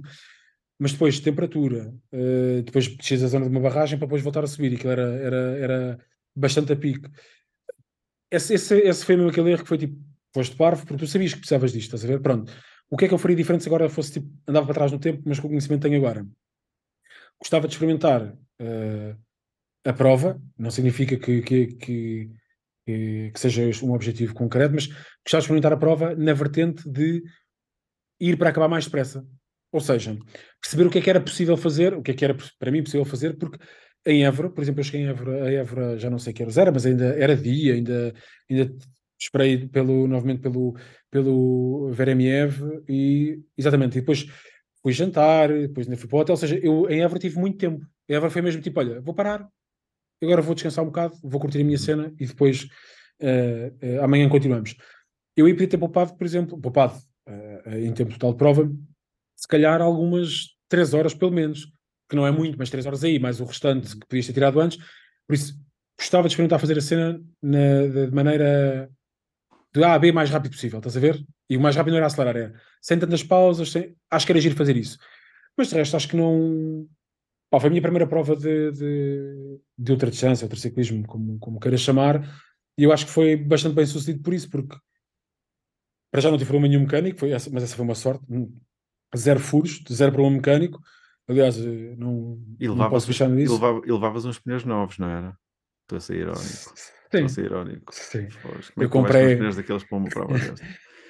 Mas 0.78 0.92
depois 0.92 1.14
de 1.16 1.22
temperatura, 1.22 1.92
eh, 2.12 2.62
depois 2.64 2.88
desces 2.88 3.24
a 3.24 3.28
zona 3.28 3.46
de 3.46 3.50
uma 3.50 3.60
barragem 3.60 3.98
para 3.98 4.06
depois 4.06 4.22
voltar 4.22 4.44
a 4.44 4.46
subir, 4.46 4.74
aquilo 4.74 4.92
era, 4.92 5.02
era, 5.02 5.36
era 5.58 5.98
bastante 6.34 6.72
a 6.72 6.76
pique. 6.76 7.10
Esse, 8.30 8.54
esse, 8.54 8.76
esse 8.78 9.04
foi 9.04 9.16
mesmo 9.16 9.30
aquele 9.30 9.50
erro 9.50 9.62
que 9.62 9.68
foi 9.68 9.78
tipo, 9.78 9.98
foste 10.32 10.54
parvo, 10.56 10.86
porque 10.86 11.04
tu 11.04 11.06
sabias 11.06 11.32
que 11.32 11.40
precisavas 11.40 11.72
disto, 11.72 11.94
estás 11.96 12.04
a 12.04 12.08
ver? 12.08 12.20
Pronto. 12.20 12.52
O 12.90 12.96
que 12.96 13.06
é 13.06 13.08
que 13.08 13.14
eu 13.14 13.18
faria 13.18 13.36
diferente 13.36 13.62
se 13.62 13.68
agora 13.68 13.88
fosse 13.88 14.12
tipo, 14.14 14.28
andava 14.46 14.66
para 14.66 14.74
trás 14.74 14.92
no 14.92 14.98
tempo, 14.98 15.22
mas 15.26 15.40
com 15.40 15.48
o 15.48 15.50
conhecimento 15.50 15.82
que 15.82 15.88
tenho 15.88 16.00
agora? 16.00 16.26
Gostava 17.40 17.66
de 17.66 17.74
experimentar 17.74 18.36
eh, 18.58 19.16
a 19.84 19.92
prova, 19.92 20.40
não 20.56 20.70
significa 20.70 21.16
que, 21.16 21.42
que 21.42 22.30
que, 22.88 23.30
que 23.32 23.40
seja 23.40 23.84
um 23.84 23.92
objetivo 23.92 24.32
concreto, 24.32 24.74
mas 24.74 24.86
gostava 24.86 25.40
de 25.40 25.44
experimentar 25.44 25.72
a 25.74 25.76
prova 25.76 26.14
na 26.14 26.32
vertente 26.32 26.88
de 26.88 27.22
ir 28.18 28.38
para 28.38 28.48
acabar 28.48 28.66
mais 28.66 28.86
depressa. 28.86 29.26
Ou 29.70 29.80
seja, 29.80 30.16
perceber 30.60 30.86
o 30.86 30.90
que 30.90 30.98
é 30.98 31.02
que 31.02 31.10
era 31.10 31.20
possível 31.20 31.56
fazer, 31.56 31.94
o 31.94 32.02
que 32.02 32.10
é 32.10 32.14
que 32.14 32.24
era 32.24 32.36
para 32.58 32.70
mim 32.70 32.82
possível 32.82 33.04
fazer, 33.04 33.36
porque 33.36 33.58
em 34.06 34.24
Évora, 34.24 34.48
por 34.50 34.62
exemplo, 34.62 34.80
eu 34.80 34.84
cheguei 34.84 35.02
em 35.02 35.08
Évora, 35.08 35.44
a 35.44 35.52
Évora 35.52 35.98
já 35.98 36.08
não 36.08 36.18
sei 36.18 36.32
que 36.32 36.42
horas 36.42 36.56
era, 36.56 36.72
mas 36.72 36.86
ainda 36.86 37.06
era 37.18 37.36
dia, 37.36 37.74
ainda, 37.74 38.14
ainda 38.50 38.74
esperei 39.20 39.68
pelo, 39.68 40.06
novamente 40.06 40.40
pelo, 40.40 40.76
pelo 41.10 41.90
Veremiev 41.92 42.62
e 42.88 43.40
exatamente, 43.56 43.98
e 43.98 44.00
depois 44.00 44.26
fui 44.82 44.92
jantar, 44.92 45.48
depois 45.48 45.86
ainda 45.86 45.98
fui 45.98 46.08
para 46.08 46.16
o 46.16 46.20
hotel, 46.20 46.32
ou 46.32 46.36
seja, 46.38 46.58
eu 46.62 46.88
em 46.88 47.02
Évora 47.02 47.18
tive 47.18 47.38
muito 47.38 47.58
tempo. 47.58 47.84
Em 48.08 48.14
Évora 48.14 48.30
foi 48.30 48.40
mesmo 48.40 48.62
tipo, 48.62 48.80
olha, 48.80 49.00
vou 49.00 49.14
parar, 49.14 49.46
agora 50.22 50.40
vou 50.40 50.54
descansar 50.54 50.84
um 50.84 50.88
bocado, 50.88 51.16
vou 51.22 51.40
curtir 51.40 51.60
a 51.60 51.64
minha 51.64 51.78
cena 51.78 52.12
e 52.18 52.26
depois 52.26 52.64
uh, 53.20 53.98
uh, 53.98 54.04
amanhã 54.04 54.28
continuamos. 54.28 54.76
Eu 55.36 55.46
ia 55.46 55.54
poder 55.54 55.66
ter 55.66 55.78
poupado, 55.78 56.16
por 56.16 56.24
exemplo, 56.24 56.58
poupado 56.58 56.94
uh, 57.28 57.76
em 57.76 57.92
tempo 57.92 58.12
total 58.12 58.32
de 58.32 58.38
prova, 58.38 58.72
se 59.38 59.46
calhar 59.46 59.80
algumas 59.80 60.56
3 60.68 60.94
horas 60.94 61.14
pelo 61.14 61.30
menos, 61.30 61.66
que 62.10 62.16
não 62.16 62.26
é 62.26 62.30
muito, 62.32 62.58
mas 62.58 62.70
3 62.70 62.84
horas 62.86 63.04
aí, 63.04 63.20
mais 63.20 63.40
o 63.40 63.44
restante 63.44 63.96
que 63.96 64.04
podias 64.04 64.26
ter 64.26 64.32
tirado 64.32 64.60
antes. 64.60 64.78
Por 65.28 65.34
isso, 65.34 65.54
gostava 65.96 66.26
de 66.26 66.32
experimentar 66.32 66.58
fazer 66.58 66.76
a 66.76 66.80
cena 66.80 67.22
na, 67.40 67.86
de 67.86 68.10
maneira 68.12 68.90
de 69.72 69.84
A 69.84 69.94
a 69.94 69.98
B 69.98 70.10
mais 70.10 70.28
rápido 70.28 70.52
possível, 70.52 70.78
estás 70.78 70.96
a 70.96 71.00
ver? 71.00 71.24
E 71.48 71.56
o 71.56 71.60
mais 71.60 71.76
rápido 71.76 71.92
não 71.92 71.98
era 71.98 72.06
acelerar, 72.06 72.36
era 72.36 72.60
sem 72.82 72.98
tantas 72.98 73.22
pausas, 73.22 73.70
sem... 73.70 73.94
acho 74.10 74.26
que 74.26 74.32
era 74.32 74.40
giro 74.40 74.56
fazer 74.56 74.76
isso. 74.76 74.98
Mas 75.56 75.68
de 75.68 75.76
resto, 75.76 75.96
acho 75.96 76.08
que 76.08 76.16
não. 76.16 76.88
Pá, 77.48 77.60
foi 77.60 77.68
a 77.68 77.70
minha 77.70 77.82
primeira 77.82 78.08
prova 78.08 78.34
de, 78.34 78.72
de, 78.72 79.60
de 79.78 79.92
ultradistância, 79.92 80.44
ultraciclismo, 80.46 81.06
como, 81.06 81.38
como 81.38 81.60
queiras 81.60 81.80
chamar, 81.80 82.22
e 82.76 82.82
eu 82.82 82.92
acho 82.92 83.06
que 83.06 83.12
foi 83.12 83.36
bastante 83.36 83.74
bem 83.74 83.86
sucedido 83.86 84.22
por 84.22 84.34
isso, 84.34 84.50
porque 84.50 84.76
para 86.10 86.20
já 86.20 86.30
não 86.30 86.38
tive 86.38 86.48
problema 86.50 86.68
nenhum 86.68 86.82
mecânico, 86.82 87.18
foi 87.18 87.30
essa, 87.30 87.50
mas 87.50 87.62
essa 87.62 87.76
foi 87.76 87.84
uma 87.84 87.94
sorte, 87.94 88.24
zero 89.16 89.40
furos, 89.40 89.82
zero 89.90 90.12
problema 90.12 90.36
mecânico. 90.36 90.80
Aliás, 91.28 91.58
eh, 91.58 91.94
não, 91.96 92.40
e 92.58 92.68
levavas, 92.68 92.78
não 92.78 92.90
posso 92.90 93.06
deixar 93.06 93.28
nisso. 93.28 93.52
E, 93.52 93.54
levava, 93.54 93.80
e 93.84 93.92
levavas 93.92 94.24
uns 94.24 94.38
pneus 94.38 94.64
novos, 94.64 94.98
não 94.98 95.08
era? 95.08 95.36
Estou 95.82 95.98
a 95.98 96.00
ser 96.00 96.16
irónico. 96.16 96.42
Estou 96.42 97.24
a 97.24 97.28
ser 97.28 97.44
irónico. 97.44 97.94
Sim. 97.94 98.28
Pois, 98.42 98.72
eu 98.76 98.88
comprei. 98.88 99.36
pneus 99.36 99.56
daqueles 99.56 99.84
para 99.84 99.98
uma 99.98 100.08
prova 100.08 100.34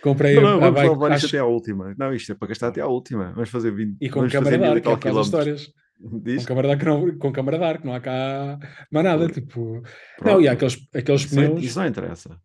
comprei 0.03 0.37
não, 0.37 0.43
não, 0.43 0.65
a 0.65 0.71
vamos 0.71 0.91
levar 0.91 1.17
isto 1.17 1.27
até 1.27 1.39
à 1.39 1.45
última. 1.45 1.95
Não, 1.99 2.13
isto 2.13 2.33
é 2.33 2.35
para 2.35 2.49
gastar 2.49 2.69
até 2.69 2.81
à 2.81 2.87
última. 2.87 3.33
Vamos 3.33 3.51
fazer 3.51 3.73
20 3.73 3.97
E 4.01 4.09
com 4.09 4.29
câmara 4.29 4.59
dar, 4.59 4.81
que 4.81 4.89
é 4.89 4.93
aquelas 4.93 5.27
histórias. 5.27 5.73
Diz? 6.23 6.43
Com 6.43 6.49
câmara 6.49 6.69
dar 6.69 6.79
que 6.79 6.85
não, 6.85 7.19
com 7.19 7.33
câmara 7.33 7.59
dar, 7.59 7.79
que 7.79 7.87
não 7.87 7.95
há 7.95 8.01
cá 8.01 8.59
mais 8.91 9.05
nada. 9.05 9.29
Tipo... 9.29 9.83
Não, 10.23 10.41
e 10.41 10.47
há 10.47 10.53
aqueles, 10.53 10.79
aqueles 10.95 11.23
isso 11.23 11.35
pneus. 11.35 11.51
Não, 11.51 11.59
isso 11.59 11.79
não 11.79 11.87
interessa. 11.87 12.39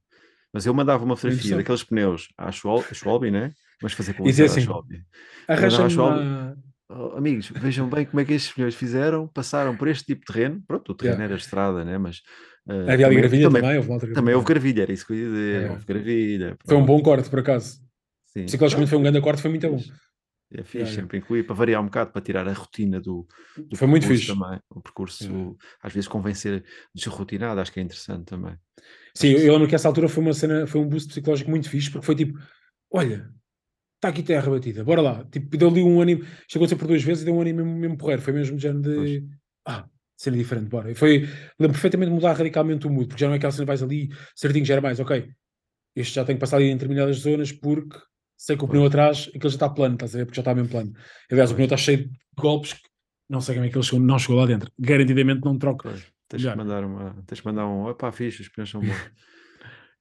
Mas 0.51 0.65
eu 0.65 0.73
mandava 0.73 1.03
uma 1.03 1.15
fotografia 1.15 1.55
daqueles 1.55 1.83
pneus 1.83 2.29
à 2.37 2.51
Schwalbe, 2.51 3.31
né? 3.31 3.53
Mas 3.81 3.93
fazer 3.93 4.13
publicidade 4.13 4.51
assim, 4.51 4.61
à 4.61 4.63
Schwalbe. 4.63 5.03
Arranja 5.47 5.87
uma 5.87 6.55
oh, 6.89 7.17
amigos, 7.17 7.49
vejam 7.49 7.89
bem 7.89 8.05
como 8.05 8.19
é 8.19 8.25
que 8.25 8.33
estes 8.33 8.53
senhores 8.53 8.75
fizeram, 8.75 9.27
passaram 9.27 9.75
por 9.75 9.87
este 9.87 10.05
tipo 10.05 10.21
de 10.21 10.33
terreno, 10.33 10.61
pronto, 10.67 10.91
o 10.91 10.95
terreno 10.95 11.17
yeah. 11.17 11.33
era 11.33 11.41
estrada, 11.41 11.83
né? 11.83 11.97
mas 11.97 12.21
uh, 12.67 12.89
havia 12.89 13.07
ali 13.07 13.15
gravilha 13.15 13.47
também, 13.47 13.61
também, 13.61 13.77
houve 13.77 13.91
outra 13.91 14.13
também 14.13 14.35
houve 14.35 14.47
gravilha, 14.47 14.83
era 14.83 14.93
isso 14.93 15.05
que 15.05 15.13
eu 15.13 15.17
ia 15.17 15.25
dizer, 15.25 15.63
é. 15.63 15.71
houve 15.71 15.85
gravilha. 15.85 16.47
Pronto. 16.47 16.67
Foi 16.67 16.77
um 16.77 16.85
bom 16.85 17.01
corte, 17.01 17.29
por 17.29 17.39
acaso. 17.39 17.81
Sim. 18.27 18.45
Psicologicamente 18.45 18.89
foi 18.89 18.99
um 18.99 19.03
grande 19.03 19.21
corte, 19.21 19.41
foi 19.41 19.49
muito 19.49 19.69
bom. 19.69 19.79
É 20.55 20.61
fixe, 20.61 20.77
yeah. 20.77 20.95
sempre 20.95 21.17
incluir 21.17 21.43
para 21.43 21.55
variar 21.55 21.81
um 21.81 21.85
bocado, 21.85 22.11
para 22.11 22.21
tirar 22.21 22.47
a 22.47 22.53
rotina 22.53 23.01
do, 23.01 23.27
do 23.57 23.75
foi 23.75 23.87
muito 23.87 24.05
fixe. 24.05 24.27
também. 24.27 24.59
O 24.69 24.81
percurso, 24.81 25.23
yeah. 25.23 25.55
às 25.81 25.91
vezes, 25.91 26.07
convém 26.07 26.35
ser 26.35 26.63
desrotinado, 26.93 27.59
acho 27.59 27.71
que 27.71 27.79
é 27.79 27.83
interessante 27.83 28.25
também. 28.25 28.55
Sim, 29.15 29.29
eu, 29.29 29.39
eu 29.39 29.53
lembro 29.53 29.67
que 29.67 29.73
essa 29.73 29.87
altura 29.87 30.07
foi 30.07 30.23
uma 30.23 30.33
cena, 30.33 30.67
foi 30.67 30.79
um 30.79 30.87
boost 30.87 31.09
psicológico 31.09 31.49
muito 31.49 31.69
fixe, 31.69 31.89
porque 31.89 32.05
foi 32.05 32.15
tipo, 32.15 32.37
olha, 32.91 33.31
está 34.03 34.09
aqui 34.09 34.21
terra 34.21 34.49
batida, 34.49 34.83
bora 34.83 35.01
lá. 35.01 35.23
Tipo, 35.31 35.57
deu-lhe 35.57 35.81
um 35.81 36.01
ânimo, 36.01 36.25
chegou 36.47 36.65
a 36.65 36.69
ser 36.69 36.75
por 36.75 36.87
duas 36.87 37.01
vezes 37.01 37.23
e 37.23 37.25
deu 37.25 37.35
um 37.35 37.41
ânimo 37.41 37.63
mesmo, 37.63 37.79
mesmo 37.79 37.97
porreiro. 37.97 38.21
Foi 38.21 38.33
mesmo 38.33 38.57
de 38.57 38.63
género 38.63 38.81
de 38.81 38.95
pois. 38.95 39.23
ah, 39.65 39.85
cena 40.17 40.35
diferente, 40.35 40.69
bora. 40.69 40.91
E 40.91 40.95
foi, 40.95 41.21
lembro 41.57 41.73
perfeitamente 41.73 42.11
mudar 42.11 42.33
radicalmente 42.33 42.85
o 42.85 42.89
mood, 42.89 43.07
porque 43.07 43.21
já 43.21 43.27
não 43.27 43.33
é 43.33 43.37
aquela 43.37 43.51
cena 43.51 43.65
vais 43.65 43.81
ali 43.81 44.09
certinho, 44.35 44.65
já 44.65 44.73
era 44.73 44.81
mais, 44.81 44.99
ok. 44.99 45.29
Este 45.95 46.15
já 46.15 46.25
tem 46.25 46.35
que 46.35 46.41
passar 46.41 46.57
ali 46.57 46.65
em 46.65 46.73
determinadas 46.73 47.17
zonas 47.17 47.51
porque 47.51 47.97
sei 48.35 48.57
que 48.57 48.65
o 48.65 48.67
pneu 48.67 48.85
atrás, 48.85 49.29
aquele 49.29 49.49
já 49.49 49.55
está 49.55 49.69
plano, 49.69 49.93
estás 49.93 50.15
a 50.15 50.17
ver? 50.17 50.25
Porque 50.25 50.35
já 50.35 50.41
está 50.41 50.53
mesmo 50.53 50.69
plano. 50.69 50.91
Aliás, 51.31 51.51
o 51.51 51.53
pneu 51.53 51.65
está 51.65 51.77
cheio 51.77 52.09
de 52.09 52.11
golpes 52.35 52.73
que 52.73 52.81
não 53.29 53.39
sei 53.39 53.55
como 53.55 53.65
é 53.65 53.69
que 53.69 53.77
ele 53.77 53.85
chegou, 53.85 53.99
não 53.99 54.19
chegou 54.19 54.35
lá 54.35 54.45
dentro. 54.45 54.69
Garantidamente 54.77 55.41
não 55.45 55.57
troco. 55.57 55.87
Tens 56.27 56.43
que 56.43 56.55
mandar 56.55 56.83
uma, 56.83 57.23
tens 57.25 57.39
que 57.39 57.45
mandar 57.45 57.67
um, 57.67 57.87
opá, 57.87 58.11
fixe, 58.11 58.41
os 58.41 58.49
pneus 58.49 58.69
são 58.69 58.81
bons. 58.81 58.89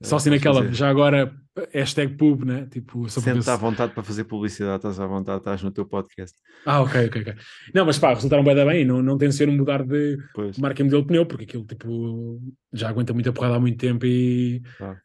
Só 0.02 0.16
assim 0.16 0.30
naquela, 0.30 0.62
fazer. 0.62 0.74
já 0.74 0.88
agora, 0.88 1.34
hashtag 1.72 2.16
pub, 2.16 2.44
né? 2.44 2.66
Tipo, 2.66 3.08
só 3.08 3.20
Sente 3.20 3.48
à 3.48 3.56
vontade 3.56 3.92
para 3.92 4.02
fazer 4.02 4.24
publicidade, 4.24 4.76
estás 4.76 4.98
à 4.98 5.06
vontade, 5.06 5.38
estás 5.38 5.62
no 5.62 5.70
teu 5.70 5.84
podcast. 5.86 6.36
Ah, 6.66 6.80
ok, 6.80 7.06
ok, 7.06 7.22
ok. 7.22 7.34
Não, 7.74 7.84
mas 7.84 7.98
pá, 7.98 8.14
resultaram 8.14 8.42
bem, 8.42 8.54
bem, 8.54 8.84
não, 8.84 9.02
não 9.02 9.18
tem 9.18 9.28
de 9.28 9.34
ser 9.34 9.48
um 9.48 9.56
mudar 9.56 9.82
de 9.84 10.18
pois. 10.34 10.58
marca 10.58 10.80
e 10.80 10.84
modelo 10.84 11.02
de 11.02 11.08
pneu, 11.08 11.26
porque 11.26 11.44
aquilo, 11.44 11.64
tipo, 11.64 12.40
já 12.72 12.88
aguenta 12.88 13.12
muita 13.12 13.32
porrada 13.32 13.56
há 13.56 13.60
muito 13.60 13.78
tempo 13.78 14.04
e 14.06 14.62
ah. 14.80 14.96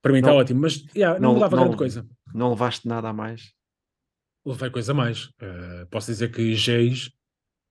para 0.00 0.12
mim 0.12 0.18
está 0.18 0.32
ótimo, 0.32 0.60
mas 0.60 0.84
yeah, 0.94 1.18
não, 1.18 1.30
não 1.30 1.34
mudava 1.34 1.56
não, 1.56 1.62
grande 1.64 1.78
coisa. 1.78 2.06
Não 2.34 2.50
levaste 2.50 2.86
nada 2.86 3.08
a 3.08 3.12
mais? 3.12 3.52
Levei 4.44 4.70
coisa 4.70 4.92
a 4.92 4.94
mais. 4.94 5.24
Uh, 5.24 5.86
posso 5.90 6.10
dizer 6.10 6.30
que 6.30 6.54
Geis 6.54 7.10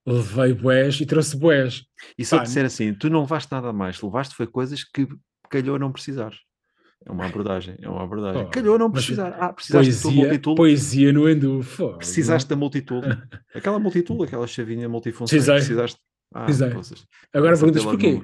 levei 0.05 0.53
boés 0.53 0.99
e 0.99 1.05
trouxe 1.05 1.37
boés. 1.37 1.83
E 2.17 2.25
se 2.25 2.35
eu 2.35 2.41
disser 2.41 2.65
assim, 2.65 2.93
tu 2.93 3.09
não 3.09 3.21
levaste 3.21 3.51
nada 3.51 3.69
a 3.69 3.73
mais, 3.73 4.01
levaste 4.01 4.35
foi 4.35 4.47
coisas 4.47 4.83
que 4.83 5.07
calhou 5.51 5.77
não 5.77 5.91
precisar. 5.91 6.33
É 7.05 7.11
uma 7.11 7.25
abordagem, 7.25 7.75
é 7.81 7.89
uma 7.89 8.03
abordagem. 8.03 8.43
Oh, 8.43 8.49
calhou 8.49 8.77
não 8.77 8.91
precisar. 8.91 9.35
Ah, 9.39 9.51
precisaste 9.51 9.91
poesia, 9.91 10.11
do 10.11 10.15
multitool. 10.15 10.55
Poesia 10.55 11.13
no 11.13 11.29
Endo. 11.29 11.61
Precisaste 11.97 12.47
da 12.47 12.55
multitool. 12.55 13.01
Aquela 13.55 13.79
multitool, 13.79 14.23
aquela 14.23 14.45
chavinha 14.45 14.87
multifuncional. 14.87 15.55
Precisaste. 15.55 15.99
Ah, 16.33 16.45
Agora 17.33 17.57
perguntas 17.57 17.83
porquê? 17.83 18.21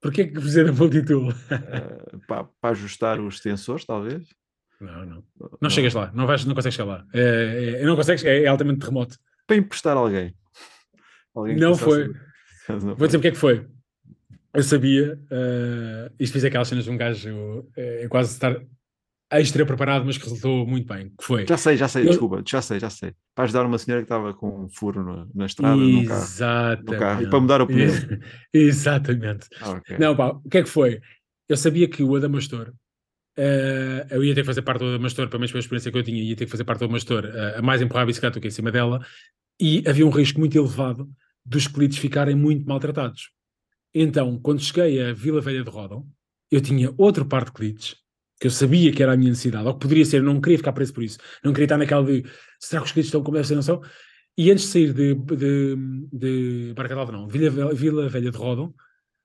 Porquê 0.00 0.24
que 0.26 0.32
precisei 0.32 0.64
da 0.64 0.72
multitool? 0.72 1.28
Uh, 1.28 2.18
para, 2.26 2.44
para 2.44 2.70
ajustar 2.70 3.20
os 3.20 3.38
sensores, 3.40 3.84
talvez. 3.84 4.26
Não, 4.80 5.04
não. 5.04 5.24
Não, 5.38 5.50
não. 5.60 5.70
chegas 5.70 5.92
lá, 5.92 6.10
não, 6.14 6.26
vais, 6.26 6.44
não 6.44 6.54
consegues 6.54 6.76
chegar 6.76 6.88
lá. 6.88 7.04
É, 7.12 7.80
é, 7.80 7.84
não 7.84 7.94
consegues, 7.94 8.24
é, 8.24 8.44
é 8.44 8.46
altamente 8.46 8.84
remoto. 8.84 9.18
Para 9.46 9.56
emprestar 9.56 9.96
alguém. 9.96 10.34
alguém 11.34 11.56
não 11.56 11.74
foi. 11.74 12.12
Vou 12.68 13.06
dizer 13.06 13.18
porque 13.18 13.28
é 13.28 13.30
que 13.32 13.36
foi 13.36 13.66
eu 14.54 14.62
sabia, 14.62 15.18
uh, 15.30 16.14
isto 16.18 16.32
fiz 16.32 16.44
aquelas 16.44 16.68
cenas 16.68 16.84
de 16.84 16.90
um 16.90 16.96
gajo 16.96 17.60
uh, 17.60 18.08
quase 18.08 18.32
estar 18.32 18.60
extra 19.30 19.66
preparado, 19.66 20.06
mas 20.06 20.16
que 20.16 20.24
resultou 20.24 20.66
muito 20.66 20.86
bem. 20.86 21.12
Que 21.18 21.24
foi? 21.24 21.46
Já 21.46 21.56
sei, 21.56 21.76
já 21.76 21.86
sei, 21.86 22.04
eu... 22.04 22.08
desculpa, 22.08 22.42
já 22.46 22.62
sei, 22.62 22.80
já 22.80 22.88
sei. 22.88 23.12
Para 23.34 23.44
ajudar 23.44 23.66
uma 23.66 23.78
senhora 23.78 24.02
que 24.02 24.06
estava 24.06 24.32
com 24.32 24.64
um 24.64 24.68
furo 24.68 25.04
na, 25.04 25.26
na 25.34 25.46
estrada, 25.46 25.80
Exatamente. 25.82 26.82
no 26.82 26.90
carro, 26.90 26.92
no 26.92 26.98
carro, 26.98 27.22
e 27.22 27.30
para 27.30 27.40
mudar 27.40 27.60
o 27.60 27.66
pneu. 27.66 27.92
Exatamente. 28.52 29.48
Ah, 29.60 29.70
okay. 29.72 29.98
Não, 29.98 30.16
pá, 30.16 30.28
o 30.28 30.48
que 30.48 30.58
é 30.58 30.62
que 30.62 30.68
foi? 30.68 31.00
Eu 31.48 31.56
sabia 31.56 31.88
que 31.88 32.02
o 32.02 32.16
Adamastor, 32.16 32.72
uh, 33.38 34.06
eu 34.10 34.24
ia 34.24 34.34
ter 34.34 34.40
que 34.40 34.46
fazer 34.46 34.62
parte 34.62 34.80
do 34.80 34.86
Adamastor, 34.86 35.28
pelo 35.28 35.40
menos 35.40 35.52
pela 35.52 35.60
experiência 35.60 35.92
que 35.92 35.98
eu 35.98 36.02
tinha, 36.02 36.22
ia 36.22 36.36
ter 36.36 36.46
que 36.46 36.50
fazer 36.50 36.64
parte 36.64 36.80
do 36.80 36.84
Adamastor, 36.86 37.24
uh, 37.26 37.58
a 37.58 37.62
mais 37.62 37.82
empurrar 37.82 38.04
a 38.04 38.06
bicicleta 38.06 38.38
do 38.38 38.42
que 38.42 38.48
em 38.48 38.52
cima 38.52 38.72
dela, 38.72 39.04
e 39.60 39.84
havia 39.86 40.06
um 40.06 40.10
risco 40.10 40.40
muito 40.40 40.56
elevado 40.56 41.08
dos 41.44 41.66
colites 41.66 41.98
ficarem 41.98 42.34
muito 42.34 42.66
maltratados. 42.66 43.30
Então, 43.94 44.38
quando 44.38 44.60
cheguei 44.60 45.02
a 45.02 45.12
Vila 45.12 45.40
Velha 45.40 45.64
de 45.64 45.70
Rodão, 45.70 46.06
eu 46.50 46.60
tinha 46.60 46.92
outro 46.96 47.24
par 47.24 47.44
de 47.44 47.52
clientes 47.52 47.96
que 48.40 48.46
eu 48.46 48.50
sabia 48.50 48.92
que 48.92 49.02
era 49.02 49.14
a 49.14 49.16
minha 49.16 49.30
necessidade, 49.30 49.66
ou 49.66 49.74
que 49.74 49.80
poderia 49.80 50.04
ser, 50.04 50.18
eu 50.18 50.22
não 50.22 50.40
queria 50.40 50.58
ficar 50.58 50.72
preso 50.72 50.94
por 50.94 51.02
isso, 51.02 51.18
não 51.42 51.52
queria 51.52 51.64
estar 51.64 51.76
naquela 51.76 52.04
de 52.04 52.24
será 52.60 52.80
que 52.80 52.86
os 52.86 52.92
clientes 52.92 53.08
estão 53.08 53.22
como 53.22 53.36
deve 53.36 53.48
ser, 53.48 53.56
não 53.56 53.62
são? 53.62 53.82
E 54.36 54.50
antes 54.52 54.66
de 54.66 54.70
sair 54.70 54.92
de, 54.92 55.14
de, 55.14 55.76
de 56.12 56.72
Barca 56.74 56.94
não, 56.94 57.26
Vila, 57.26 57.74
Vila 57.74 58.08
Velha 58.08 58.30
de 58.30 58.38
Rodão, 58.38 58.72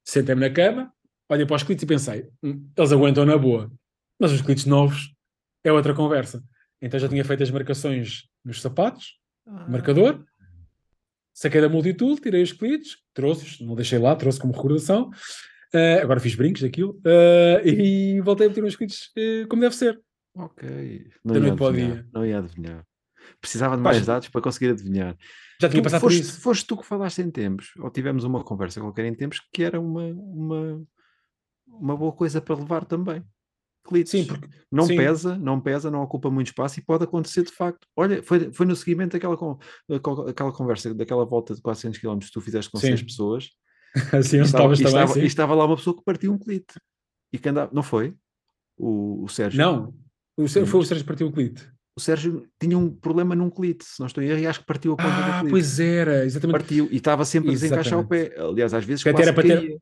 sentei-me 0.03 0.41
na 0.41 0.49
cama, 0.49 0.91
olhei 1.29 1.45
para 1.45 1.55
os 1.55 1.63
clientes 1.63 1.83
e 1.83 1.85
pensei, 1.85 2.27
hum, 2.41 2.67
eles 2.75 2.91
aguentam 2.91 3.23
na 3.23 3.37
boa, 3.37 3.71
mas 4.19 4.31
os 4.31 4.41
clientes 4.41 4.65
novos 4.65 5.13
é 5.63 5.71
outra 5.71 5.93
conversa. 5.93 6.43
Então 6.81 6.99
já 6.99 7.07
tinha 7.07 7.23
feito 7.23 7.43
as 7.43 7.51
marcações 7.51 8.27
nos 8.43 8.61
sapatos, 8.61 9.19
ah. 9.47 9.69
marcador, 9.69 10.25
saquei 11.33 11.59
da 11.59 11.69
multitool, 11.69 12.17
tirei 12.17 12.43
os 12.43 12.51
clientes, 12.51 12.97
trouxe-os, 13.13 13.59
não 13.59 13.75
deixei 13.75 13.99
lá, 13.99 14.15
trouxe 14.15 14.39
como 14.39 14.53
recordação. 14.53 15.09
Uh, 15.73 16.01
agora 16.03 16.19
fiz 16.19 16.35
brincos 16.35 16.61
daquilo 16.61 16.91
uh, 16.99 17.59
e 17.67 18.21
voltei 18.21 18.45
a 18.45 18.49
meter 18.49 18.63
uns 18.63 18.75
clientes 18.75 19.07
uh, 19.17 19.47
como 19.49 19.61
deve 19.61 19.75
ser. 19.75 19.99
Ok. 20.35 21.07
Não 21.23 21.35
ia, 21.35 21.53
adivinhar, 21.53 22.07
não 22.13 22.25
ia 22.25 22.37
adivinhar. 22.39 22.85
Precisava 23.41 23.75
de 23.75 23.81
mais 23.81 23.97
Mas, 23.97 24.05
dados 24.05 24.29
para 24.29 24.41
conseguir 24.41 24.71
adivinhar. 24.71 25.17
Já 25.59 25.69
tinha 25.69 25.81
tu, 25.81 25.85
passado 25.85 26.01
foste, 26.01 26.17
por 26.17 26.23
isso. 26.23 26.41
Foste 26.41 26.65
tu 26.67 26.77
que 26.77 26.85
falaste 26.85 27.21
em 27.21 27.31
tempos, 27.31 27.71
ou 27.79 27.89
tivemos 27.89 28.23
uma 28.23 28.43
conversa 28.43 28.81
qualquer 28.81 29.05
em 29.05 29.15
tempos, 29.15 29.39
que 29.51 29.63
era 29.63 29.79
uma, 29.79 30.03
uma, 30.03 30.83
uma 31.67 31.97
boa 31.97 32.11
coisa 32.11 32.41
para 32.41 32.55
levar 32.55 32.85
também 32.85 33.23
cliques. 33.83 34.11
Sim, 34.11 34.25
porque 34.25 34.47
não 34.71 34.85
sim. 34.85 34.95
pesa, 34.95 35.37
não 35.37 35.59
pesa, 35.59 35.91
não 35.91 36.01
ocupa 36.01 36.29
muito 36.31 36.47
espaço 36.47 36.79
e 36.79 36.83
pode 36.83 37.03
acontecer 37.03 37.43
de 37.43 37.51
facto. 37.51 37.87
Olha, 37.95 38.23
foi, 38.23 38.51
foi 38.51 38.65
no 38.65 38.75
seguimento 38.75 39.13
daquela, 39.13 39.37
aquela 40.29 40.51
conversa, 40.51 40.93
daquela 40.93 41.25
volta 41.25 41.53
de 41.53 41.61
400 41.61 41.99
km 41.99 42.19
que 42.19 42.31
tu 42.31 42.41
fizeste 42.41 42.71
com 42.71 42.77
sim. 42.79 42.87
seis 42.87 43.01
pessoas. 43.03 43.49
Assim, 44.11 44.37
E 44.37 44.41
estava, 44.41 44.63
também, 44.73 44.85
estava- 44.87 45.13
sim. 45.13 45.23
estava 45.23 45.53
lá 45.55 45.65
uma 45.65 45.75
pessoa 45.75 45.95
que 45.95 46.03
partiu 46.03 46.31
um 46.33 46.37
clite. 46.39 46.73
E 47.31 47.37
que 47.37 47.49
andava, 47.49 47.71
não 47.73 47.83
foi? 47.83 48.15
O, 48.77 49.23
o 49.23 49.27
Sérgio. 49.29 49.57
Não, 49.59 49.93
o, 50.37 50.47
Sé- 50.47 50.65
foi 50.65 50.79
o 50.79 50.83
Sérgio 50.83 51.03
que 51.03 51.07
partiu 51.07 51.27
o 51.27 51.31
clite. 51.31 51.67
O 51.95 52.01
Sérgio 52.01 52.47
tinha 52.59 52.75
um 52.75 52.89
problema 52.89 53.35
num 53.35 53.51
clite, 53.51 53.85
se 53.85 53.99
não 53.99 54.07
estou 54.07 54.23
a 54.23 54.25
erro, 54.25 54.39
e 54.39 54.47
acho 54.47 54.61
que 54.61 54.65
partiu 54.65 54.93
a 54.93 54.95
ponta 54.97 55.09
do 55.09 55.21
Ah, 55.21 55.39
clite. 55.41 55.51
pois 55.51 55.79
era, 55.79 56.25
exatamente. 56.25 56.57
Partiu 56.59 56.87
e 56.91 56.95
estava 56.97 57.23
sempre 57.23 57.49
a 57.49 57.53
desencaixar 57.53 57.99
o 57.99 58.07
pé. 58.07 58.33
Aliás, 58.39 58.73
às 58.73 58.83
vezes 58.83 59.03
Que 59.03 59.09
até 59.09 59.21
era 59.21 59.33
para 59.33 59.43
ter- 59.43 59.59
caía. 59.61 59.77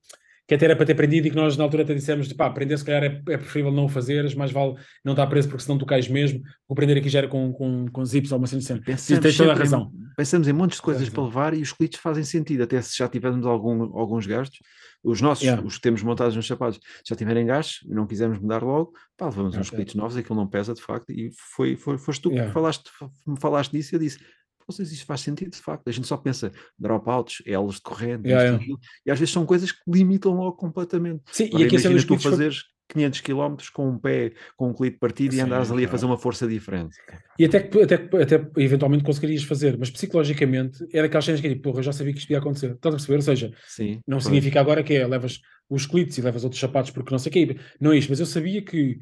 Que 0.52 0.56
até 0.56 0.66
era 0.66 0.76
para 0.76 0.86
ter 0.86 0.92
aprendido 0.92 1.28
e 1.28 1.30
que 1.30 1.36
nós 1.38 1.56
na 1.56 1.64
altura 1.64 1.84
até 1.84 1.94
dissemos 1.94 2.28
de 2.28 2.36
pá, 2.36 2.46
aprender 2.48 2.78
se 2.78 2.84
calhar 2.84 3.02
é, 3.06 3.22
é 3.30 3.38
preferível 3.38 3.72
não 3.72 3.86
o 3.86 3.88
fazeres, 3.88 4.36
mais 4.36 4.52
vale 4.52 4.76
não 5.02 5.14
estar 5.14 5.26
preso 5.28 5.48
porque 5.48 5.64
senão 5.64 5.78
tu 5.78 5.86
cais 5.86 6.10
mesmo. 6.10 6.42
O 6.68 6.74
aprender 6.74 6.98
aqui 6.98 7.08
já 7.08 7.20
era 7.20 7.30
com, 7.30 7.54
com, 7.54 7.86
com 7.88 8.04
zips 8.04 8.34
ou 8.34 8.38
uma 8.38 8.48
cena 8.48 8.60
assim. 8.60 8.82
Pensamos, 8.82 9.22
tens 9.24 9.38
toda 9.38 9.54
a 9.54 9.56
sempre 9.56 9.68
em- 9.68 9.72
razão. 9.72 9.92
pensamos 10.18 10.48
em 10.50 10.52
montes 10.52 10.76
de 10.76 10.82
coisas 10.82 11.04
razão. 11.08 11.14
para 11.16 11.24
levar 11.24 11.54
e 11.54 11.62
os 11.62 11.72
clites 11.72 12.02
fazem 12.02 12.26
sentido, 12.26 12.64
até 12.64 12.82
se 12.82 12.98
já 12.98 13.08
tivermos 13.08 13.46
algum, 13.46 13.98
alguns 13.98 14.28
gastos. 14.28 14.60
Os 15.02 15.22
nossos, 15.22 15.46
Yeah. 15.46 15.66
os 15.66 15.76
que 15.76 15.82
temos 15.84 16.04
montados 16.04 16.36
nos 16.36 16.46
sapatos, 16.46 16.82
já 17.08 17.16
tiverem 17.16 17.46
gastos 17.46 17.90
e 17.90 17.94
não 17.96 18.06
quisermos 18.06 18.38
mudar 18.38 18.62
logo, 18.62 18.92
pá, 19.18 19.28
levamos 19.28 19.56
uns 19.56 19.68
Ok. 19.70 19.78
clites 19.78 19.96
novos, 19.96 20.18
aquilo 20.18 20.36
não 20.36 20.48
pesa 20.48 20.74
de 20.74 20.82
facto. 20.82 21.12
E 21.14 21.32
foi, 21.56 21.78
foi, 21.78 21.98
foste 21.98 22.24
tu 22.24 22.30
Yeah. 22.30 22.50
que 22.50 22.54
falaste, 22.54 22.92
me 23.26 23.40
falaste 23.40 23.72
disso 23.72 23.94
e 23.94 23.96
eu 23.96 24.00
disse. 24.02 24.20
Vocês, 24.72 24.92
isto 24.92 25.06
faz 25.06 25.22
sentido, 25.22 25.52
de 25.52 25.58
facto. 25.62 25.88
A 25.88 25.92
gente 25.92 26.08
só 26.08 26.18
pensa 26.18 26.52
dropouts, 26.78 27.42
L's 27.46 27.76
de 27.76 27.82
corrente, 27.82 28.28
Yeah, 28.28 28.58
e 28.58 28.66
yeah. 28.68 28.82
e 29.06 29.12
às 29.12 29.20
vezes 29.20 29.34
são 29.34 29.46
coisas 29.46 29.72
que 29.72 29.80
limitam 29.88 30.34
logo 30.34 30.54
completamente. 30.58 31.22
Sim, 31.32 31.46
Agora, 31.48 31.64
e 31.64 31.66
aqui 31.66 31.76
imagina 31.76 32.00
tu 32.02 32.08
clites 32.08 32.24
foi- 32.24 32.32
fazeres 32.32 32.64
500 32.90 33.22
km 33.22 33.56
com 33.74 33.90
um 33.90 33.98
pé, 33.98 34.34
com 34.58 34.70
um 34.70 34.74
clite 34.74 34.98
partido 34.98 35.34
e 35.34 35.40
andares 35.40 35.72
ali 35.72 35.86
a 35.86 35.88
fazer 35.88 36.06
uma 36.06 36.18
força 36.18 36.46
diferente. 36.46 36.94
E 37.40 37.46
até 37.46 37.62
que, 37.62 37.82
até, 37.82 37.98
que- 37.98 38.18
até 38.18 38.36
eventualmente 38.58 39.04
conseguirias 39.04 39.44
fazer, 39.44 39.78
mas 39.78 39.90
psicologicamente 39.90 40.86
era 40.94 41.08
aquelas 41.08 41.24
cenas 41.24 41.40
que 41.40 41.48
tipo, 41.48 41.62
porra, 41.62 41.80
eu 41.80 41.84
já 41.84 41.94
sabia 41.94 42.12
que 42.12 42.20
isto 42.20 42.30
ia 42.32 42.40
acontecer. 42.40 42.72
Estás 42.74 42.94
a 42.94 42.98
perceber? 42.98 43.16
Ou 43.16 43.22
seja, 43.22 43.54
Sim, 43.66 44.02
não 44.06 44.18
pois. 44.18 44.26
significa 44.26 44.60
agora 44.60 44.84
que 44.84 44.94
é 44.94 45.08
levas 45.08 45.40
os 45.70 45.86
clites 45.86 46.18
e 46.18 46.22
levas 46.22 46.44
outros 46.44 46.60
sapatos 46.60 46.92
porque 46.92 47.12
não 47.12 47.18
sei 47.20 47.30
o 47.30 47.34
quê. 47.34 47.58
Não 47.80 47.94
é 47.94 47.98
isto, 47.98 48.10
mas 48.10 48.20
eu 48.20 48.26
sabia 48.26 48.62
que, 48.62 49.00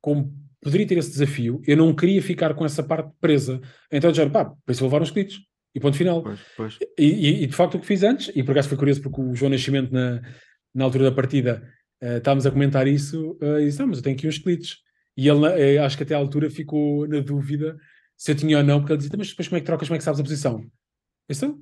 como 0.00 0.34
poderia 0.64 0.86
ter 0.86 0.98
esse 0.98 1.10
desafio, 1.10 1.62
eu 1.66 1.76
não 1.76 1.94
queria 1.94 2.20
ficar 2.22 2.54
com 2.54 2.64
essa 2.64 2.82
parte 2.82 3.12
presa. 3.20 3.60
Então 3.92 4.12
já, 4.12 4.28
pá, 4.28 4.52
penso 4.66 4.82
levar 4.84 5.00
uns 5.02 5.10
clites. 5.12 5.38
E 5.76 5.80
ponto 5.80 5.96
final. 5.96 6.22
Pois, 6.22 6.40
pois. 6.56 6.78
E, 6.98 7.04
e- 7.04 7.42
e, 7.42 7.46
de 7.48 7.54
facto 7.54 7.74
o 7.76 7.80
que 7.80 7.86
fiz 7.86 8.02
antes, 8.04 8.30
e 8.34 8.42
por 8.44 8.52
acaso 8.52 8.68
foi 8.68 8.78
curioso 8.78 9.02
porque 9.02 9.20
o 9.20 9.34
João 9.34 9.50
Nascimento 9.50 9.92
na, 9.92 10.22
na 10.74 10.84
altura 10.84 11.04
da 11.04 11.12
partida 11.12 11.68
eh, 12.00 12.18
estávamos 12.18 12.46
a 12.46 12.50
comentar 12.52 12.86
isso 12.86 13.36
eh, 13.42 13.62
e 13.62 13.64
disse, 13.66 13.80
não, 13.80 13.88
mas 13.88 13.98
eu 13.98 14.04
tenho 14.04 14.16
aqui 14.16 14.26
uns 14.28 14.38
clites. 14.38 14.76
E 15.16 15.28
ele, 15.28 15.44
eh, 15.46 15.78
acho 15.78 15.96
que 15.96 16.04
até 16.04 16.14
à 16.14 16.18
altura 16.18 16.48
ficou 16.48 17.06
na 17.08 17.18
dúvida 17.20 17.76
se 18.16 18.30
eu 18.30 18.36
tinha 18.36 18.58
ou 18.58 18.62
não, 18.64 18.78
porque 18.78 18.92
ele 18.92 18.98
dizia, 18.98 19.08
"Então, 19.08 19.18
mas 19.18 19.28
depois 19.30 19.48
como 19.48 19.56
é 19.56 19.60
que 19.60 19.66
trocas, 19.66 19.88
como 19.88 19.96
é 19.96 19.98
que 19.98 20.04
sabes 20.04 20.20
a 20.20 20.22
posição? 20.22 20.60
Eu 20.60 20.68
disse, 21.28 21.44
"Então, 21.44 21.60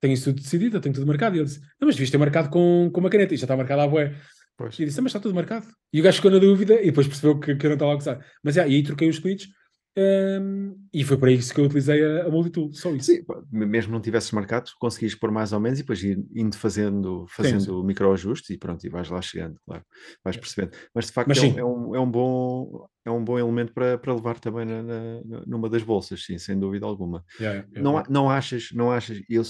tenho 0.00 0.14
isso 0.14 0.24
tudo 0.32 0.40
decidido, 0.42 0.76
eu 0.76 0.80
tenho 0.80 0.94
tudo 0.94 1.06
marcado. 1.08 1.34
E 1.34 1.40
ele 1.40 1.46
disse, 1.46 1.58
não, 1.80 1.86
mas 1.86 1.96
devias 1.96 2.10
ter 2.10 2.18
marcado 2.18 2.50
com, 2.50 2.88
com 2.92 3.00
uma 3.00 3.10
caneta, 3.10 3.34
isto 3.34 3.40
já 3.42 3.46
está 3.46 3.56
marcado 3.56 3.82
à 3.82 3.88
bué. 3.88 4.14
Pois. 4.58 4.78
E 4.78 4.84
disse, 4.84 4.98
"Ah, 4.98 5.02
mas 5.02 5.10
está 5.10 5.20
tudo 5.20 5.34
marcado. 5.34 5.66
E 5.92 6.00
o 6.00 6.02
gajo 6.04 6.16
ficou 6.16 6.30
na 6.32 6.38
dúvida 6.38 6.74
e 6.82 6.86
depois 6.86 7.06
percebeu 7.06 7.38
que, 7.40 7.54
que 7.56 7.64
eu 7.64 7.70
não 7.70 7.76
estava 7.76 7.92
a 7.92 7.94
gozar. 7.94 8.26
Mas 8.42 8.56
yeah, 8.56 8.70
e 8.70 8.76
aí 8.76 8.82
troquei 8.82 9.08
os 9.08 9.18
clites 9.20 9.48
ehm, 9.96 10.74
e 10.92 11.04
foi 11.04 11.16
para 11.16 11.30
isso 11.30 11.54
que 11.54 11.60
eu 11.60 11.64
utilizei 11.64 12.04
a, 12.04 12.26
a 12.26 12.28
multitool, 12.30 12.72
só 12.72 12.90
isso. 12.94 13.12
Sim, 13.12 13.24
mesmo 13.50 13.92
não 13.92 14.00
tivesses 14.00 14.30
marcado, 14.32 14.70
conseguias 14.78 15.14
pôr 15.14 15.30
mais 15.30 15.52
ou 15.52 15.60
menos 15.60 15.78
e 15.78 15.82
depois 15.82 16.02
ir 16.02 16.18
indo 16.34 16.56
fazendo, 16.56 17.24
fazendo 17.28 17.82
micro-ajustes 17.84 18.50
e 18.50 18.58
pronto, 18.58 18.84
e 18.84 18.88
vais 18.90 19.08
lá 19.08 19.20
chegando, 19.22 19.58
claro, 19.64 19.84
vais 20.24 20.36
percebendo. 20.36 20.76
Mas 20.94 21.06
de 21.06 21.12
facto 21.12 21.28
Mas 21.28 21.38
é, 21.38 21.42
um, 21.42 21.58
é, 21.58 21.64
um, 21.64 21.94
é 21.96 22.00
um 22.00 22.10
bom, 22.10 22.86
é 23.04 23.10
um 23.10 23.24
bom 23.24 23.38
elemento 23.38 23.72
para, 23.72 23.96
para 23.98 24.14
levar 24.14 24.38
também 24.38 24.64
na, 24.66 24.82
na- 24.82 25.42
numa 25.46 25.68
das 25.68 25.82
bolsas, 25.82 26.24
sim, 26.24 26.36
sem 26.38 26.58
dúvida 26.58 26.84
alguma. 26.86 27.24
Yeah, 27.40 27.60
yeah, 27.68 27.80
Não, 27.82 27.92
yeah. 27.92 28.10
não 28.10 28.30
achas, 28.30 28.68
não 28.72 28.90
achas, 28.92 29.20
eu, 29.28 29.42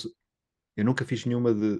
eu 0.76 0.84
nunca 0.84 1.04
fiz 1.04 1.24
nenhuma 1.24 1.52
de, 1.54 1.78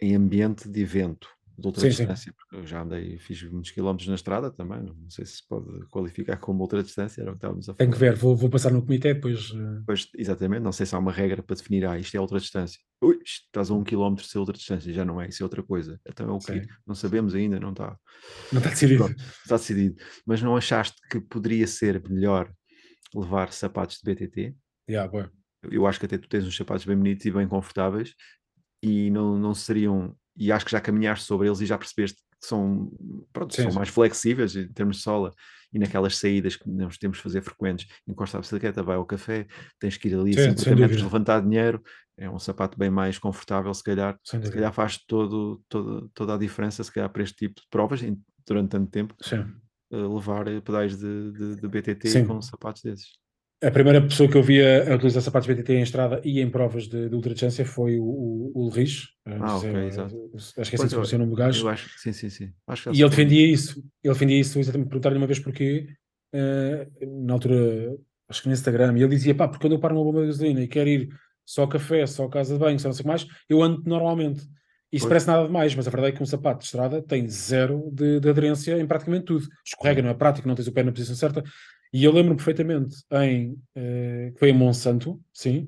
em 0.00 0.14
ambiente 0.16 0.68
de 0.68 0.80
evento 0.82 1.28
de 1.58 1.66
ultra 1.66 1.88
distância, 1.88 2.32
porque 2.32 2.56
eu 2.56 2.66
já 2.66 2.82
andei, 2.82 3.18
fiz 3.18 3.42
muitos 3.44 3.70
quilómetros 3.70 4.08
na 4.08 4.14
estrada 4.14 4.50
também, 4.50 4.82
não 4.82 5.10
sei 5.10 5.24
se 5.26 5.46
pode 5.46 5.86
qualificar 5.88 6.36
como 6.38 6.60
ultra 6.62 6.82
distância, 6.82 7.20
era 7.20 7.30
o 7.30 7.34
que 7.34 7.38
estávamos 7.38 7.68
a 7.68 7.72
falar. 7.72 7.76
Tenho 7.78 7.92
que 7.92 7.98
ver, 7.98 8.14
vou, 8.16 8.34
vou 8.36 8.48
passar 8.50 8.70
no 8.72 8.80
comitê 8.82 9.14
depois. 9.14 9.52
eh, 9.54 9.82
Pois, 9.86 10.08
exatamente, 10.16 10.62
não 10.62 10.72
sei 10.72 10.86
se 10.86 10.94
há 10.94 10.98
uma 10.98 11.12
regra 11.12 11.42
para 11.42 11.56
definir, 11.56 11.86
ah, 11.86 11.98
isto 11.98 12.16
é 12.16 12.20
outra 12.20 12.38
distância. 12.40 12.80
Ui, 13.02 13.18
estás 13.24 13.70
a 13.70 13.74
um 13.74 13.84
quilómetro 13.84 14.24
de 14.24 14.30
ser 14.30 14.38
outra 14.38 14.56
distância, 14.56 14.92
já 14.92 15.04
não 15.04 15.20
é, 15.20 15.28
isso 15.28 15.42
é 15.42 15.44
outra 15.44 15.62
coisa. 15.62 16.00
Então 16.06 16.28
é 16.28 16.32
o? 16.32 16.40
Sim. 16.40 16.62
Não 16.86 16.94
sabemos 16.94 17.34
ainda, 17.34 17.60
não 17.60 17.70
está, 17.70 17.96
Não 18.52 18.58
está 18.58 18.70
decidido. 18.70 19.04
Pronto. 19.04 19.20
está 19.22 19.56
decidido. 19.56 19.96
Mas 20.26 20.42
não 20.42 20.56
achaste 20.56 20.96
que 21.10 21.20
poderia 21.20 21.66
ser 21.66 22.02
melhor 22.08 22.52
levar 23.14 23.52
sapatos 23.52 23.98
de 24.02 24.14
BTT? 24.14 24.54
Yeah, 24.88 25.10
boa. 25.10 25.30
Eu 25.70 25.86
acho 25.86 26.00
que 26.00 26.06
até 26.06 26.18
tu 26.18 26.28
tens 26.28 26.44
uns 26.44 26.56
sapatos 26.56 26.84
bem 26.84 26.96
bonitos 26.96 27.24
e 27.24 27.30
bem 27.30 27.46
confortáveis 27.46 28.14
e 28.82 29.10
não, 29.10 29.38
não 29.38 29.54
seriam, 29.54 30.16
e 30.36 30.50
acho 30.52 30.64
que 30.64 30.72
já 30.72 30.80
caminhaste 30.80 31.24
sobre 31.26 31.48
eles 31.48 31.60
e 31.60 31.66
já 31.66 31.78
percebeste 31.78 32.18
que 32.40 32.46
são, 32.48 32.90
pronto, 33.32 33.54
Sim, 33.54 33.62
são 33.62 33.70
sim. 33.70 33.76
mais 33.76 33.88
flexíveis 33.88 34.56
em 34.56 34.72
termos 34.72 34.96
de 34.96 35.02
sola 35.02 35.32
e 35.72 35.78
naquelas 35.78 36.16
saídas 36.16 36.56
que 36.56 36.68
nós 36.68 36.98
temos 36.98 37.16
de 37.18 37.22
fazer 37.22 37.42
frequentes, 37.42 37.86
encosta 38.06 38.36
a 38.38 38.40
bicicleta, 38.40 38.82
vai 38.82 38.96
ao 38.96 39.06
café, 39.06 39.46
tens 39.78 39.96
que 39.96 40.08
ir 40.08 40.14
ali 40.14 40.32
Sim, 40.34 40.40
a 40.42 40.44
sem 40.44 40.56
50 40.56 40.76
metros 40.76 41.02
levantar 41.02 41.40
dinheiro, 41.40 41.82
é 42.16 42.28
um 42.28 42.38
sapato 42.38 42.78
bem 42.78 42.90
mais 42.90 43.18
confortável, 43.18 43.72
se 43.72 43.82
calhar, 43.82 44.18
se 44.42 44.50
calhar 44.50 44.72
faz 44.72 44.98
todo, 45.06 45.62
todo, 45.68 46.08
toda 46.14 46.34
a 46.34 46.38
diferença, 46.38 46.82
se 46.84 46.92
calhar 46.92 47.10
para 47.10 47.22
este 47.22 47.36
tipo 47.36 47.60
de 47.60 47.66
provas, 47.70 48.02
em- 48.02 48.20
durante 48.46 48.70
tanto 48.70 48.90
tempo, 48.90 49.14
eh, 49.92 49.96
levar 49.96 50.44
pedais 50.62 50.96
de, 50.98 51.32
de, 51.32 51.56
de 51.56 51.68
BTT 51.68 52.20
com 52.20 52.40
sapatos 52.42 52.82
desses. 52.82 53.21
A 53.62 53.70
primeira 53.70 54.02
pessoa 54.02 54.28
que 54.28 54.36
eu 54.36 54.42
via 54.42 54.92
a 54.92 54.96
utilizar 54.96 55.22
sapatos 55.22 55.46
BTT 55.46 55.74
em 55.74 55.82
estrada 55.82 56.20
e 56.24 56.40
em 56.40 56.50
provas 56.50 56.88
de, 56.88 57.08
de 57.08 57.14
ultradistância 57.14 57.64
foi 57.64 57.96
o, 57.98 58.04
o, 58.04 58.68
o. 58.68 58.72
Eh, 58.78 58.84
Ah, 59.40 59.56
ok, 59.56 59.70
é- 59.70 59.86
exato. 59.86 60.30
Acho 60.34 60.52
que 60.52 60.60
é 60.60 60.62
assim 60.62 60.88
que 60.88 60.92
pronuncia 60.94 61.16
o 61.16 61.18
nome 61.20 61.30
do 61.30 61.36
gajo. 61.36 61.64
Eu 61.64 61.68
acho, 61.68 61.90
sim, 61.98 62.12
sim, 62.12 62.28
sim. 62.28 62.52
Acho 62.66 62.90
E 62.92 63.00
ele 63.00 63.08
defendia 63.10 63.46
isso. 63.46 63.78
Ele 64.02 64.12
defendia 64.12 64.40
isso 64.40 64.58
exatamente 64.58 64.88
perguntar-lhe 64.88 65.16
uma 65.16 65.26
vez 65.28 65.38
porquê. 65.38 65.86
eh, 66.32 66.88
na 67.24 67.34
altura, 67.34 67.96
acho 68.28 68.42
que 68.42 68.48
no 68.48 68.54
Instagram, 68.54 68.98
e 68.98 69.02
ele 69.02 69.14
dizia: 69.14 69.34
pá, 69.34 69.46
porque 69.46 69.62
quando 69.62 69.74
eu 69.74 69.78
paro 69.78 69.94
numa 69.94 70.04
bomba 70.04 70.22
de 70.22 70.26
gasolina 70.28 70.60
e 70.60 70.66
quero 70.66 70.88
ir 70.88 71.08
só 71.46 71.66
café, 71.66 72.04
só 72.06 72.26
casa 72.28 72.54
de 72.54 72.58
banho, 72.60 72.80
só 72.80 72.88
não 72.88 72.92
sei 72.94 73.00
o 73.02 73.04
que 73.04 73.08
mais, 73.08 73.26
eu 73.48 73.62
ando 73.62 73.82
normalmente. 73.86 74.40
Isso 74.90 75.04
Pois. 75.04 75.08
parece 75.08 75.26
nada 75.28 75.46
demais, 75.46 75.74
mas 75.74 75.86
a 75.86 75.90
verdade 75.90 76.12
é 76.14 76.16
que 76.16 76.22
um 76.22 76.26
sapato 76.26 76.58
de 76.58 76.64
estrada 76.66 77.00
tem 77.00 77.26
zero 77.28 77.90
de, 77.92 78.20
de 78.20 78.28
aderência 78.28 78.78
em 78.78 78.86
praticamente 78.86 79.24
tudo. 79.24 79.46
Escorrega, 79.64 80.02
não 80.02 80.10
é 80.10 80.14
prático, 80.14 80.46
não 80.48 80.54
tens 80.54 80.66
o 80.68 80.72
pé 80.72 80.82
na 80.82 80.92
posição 80.92 81.14
certa. 81.16 81.42
E 81.92 82.04
eu 82.04 82.12
lembro-me 82.12 82.36
perfeitamente 82.36 82.96
em 83.12 83.56
eh, 83.74 84.30
que 84.32 84.38
foi 84.38 84.50
em 84.50 84.52
Monsanto, 84.54 85.20
sim, 85.32 85.66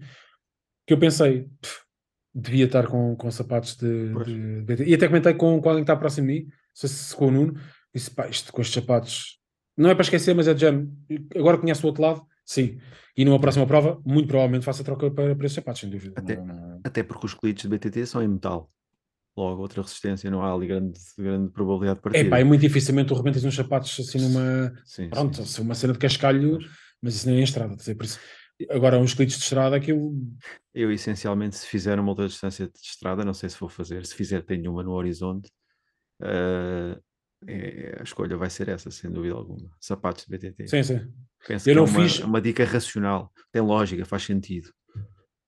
que 0.86 0.94
eu 0.94 0.98
pensei, 0.98 1.48
"Pff, 1.60 1.82
devia 2.34 2.64
estar 2.64 2.86
com, 2.86 3.14
com 3.16 3.30
sapatos 3.30 3.76
de, 3.76 4.12
de 4.24 4.62
BT. 4.62 4.84
E 4.86 4.94
até 4.94 5.06
comentei 5.06 5.34
com, 5.34 5.60
com 5.60 5.68
alguém 5.68 5.84
que 5.84 5.90
está 5.90 5.96
próximo 5.96 6.26
de 6.26 6.32
mim, 6.34 6.44
não 6.46 6.50
sei 6.74 6.88
se 6.88 7.14
com 7.14 7.28
o 7.28 7.30
Nuno, 7.30 7.54
disse, 7.94 8.10
pá, 8.10 8.26
isto 8.28 8.52
com 8.52 8.60
estes 8.60 8.74
sapatos, 8.74 9.38
não 9.76 9.90
é 9.90 9.94
para 9.94 10.02
esquecer, 10.02 10.34
mas 10.34 10.48
é 10.48 10.54
de 10.54 10.60
género, 10.60 10.90
agora 11.36 11.58
conhece 11.58 11.82
o 11.84 11.86
outro 11.86 12.02
lado, 12.02 12.22
sim. 12.44 12.78
E 13.16 13.24
numa 13.24 13.38
próxima 13.40 13.66
prova, 13.66 14.00
muito 14.04 14.26
provavelmente 14.28 14.64
faça 14.64 14.82
a 14.82 14.84
troca 14.84 15.10
para, 15.10 15.36
para 15.36 15.46
estes 15.46 15.54
sapatos, 15.54 15.80
sem 15.82 15.90
dúvida. 15.90 16.14
Até- 16.16 16.36
Não- 16.36 16.46
não- 16.46 16.80
Até 16.82 17.02
porque 17.04 17.26
os 17.26 17.34
clites 17.34 17.62
de 17.62 17.68
BTT 17.68 18.04
são 18.06 18.20
em 18.22 18.26
metal. 18.28 18.68
Logo, 19.36 19.62
outra 19.62 19.82
resistência, 19.82 20.30
não 20.30 20.42
há 20.42 20.52
ali 20.54 20.68
grande, 20.68 20.98
grande 21.18 21.50
probabilidade 21.50 21.96
de 21.98 22.00
É 22.00 22.02
partida. 22.02 22.30
pá, 22.30 22.38
é 22.38 22.44
muito 22.44 22.60
dificilmente 22.60 23.08
tu 23.08 23.14
rebentas 23.14 23.44
uns 23.44 23.54
sapatos 23.54 23.98
assim 23.98 24.20
numa. 24.20 24.72
Sim, 24.84 25.08
Pronto, 25.10 25.36
sim, 25.38 25.44
se 25.44 25.60
uma 25.60 25.74
cena 25.74 25.92
de 25.92 25.98
cascalho, 25.98 26.58
mas 27.02 27.16
isso 27.16 27.26
nem 27.26 27.36
é 27.38 27.40
em 27.40 27.42
estrada, 27.44 27.74
dizer, 27.74 27.96
por 27.96 28.04
isso. 28.04 28.20
Agora, 28.70 28.96
uns 28.98 29.12
clites 29.12 29.36
de 29.36 29.42
estrada, 29.42 29.74
aquilo. 29.74 30.14
Eu, 30.72 30.92
essencialmente, 30.92 31.56
se 31.56 31.66
fizer 31.66 31.98
uma 31.98 32.10
outra 32.10 32.28
distância 32.28 32.66
de 32.68 32.78
estrada, 32.78 33.24
não 33.24 33.34
sei 33.34 33.48
se 33.48 33.58
vou 33.58 33.68
fazer. 33.68 34.06
Se 34.06 34.14
fizer, 34.14 34.42
tenho 34.42 34.70
uma 34.70 34.82
no 34.84 34.92
horizonte. 34.92 35.50
eh, 36.22 36.98
é- 37.46 37.96
a 38.00 38.02
escolha 38.04 38.36
vai 38.36 38.48
ser 38.48 38.68
essa, 38.68 38.90
sem 38.90 39.10
dúvida 39.10 39.34
alguma. 39.34 39.68
Sapatos 39.80 40.24
de 40.24 40.30
BTT. 40.30 40.68
Sim, 40.68 40.82
sim. 40.84 41.12
Penso 41.46 41.68
Eu 41.68 41.74
que 41.74 41.80
não 41.80 41.86
é 41.86 41.90
uma, 41.90 42.08
fiz- 42.08 42.18
uma 42.20 42.40
dica 42.40 42.64
racional. 42.64 43.32
Tem 43.52 43.60
lógica, 43.60 44.04
faz 44.04 44.22
sentido. 44.22 44.70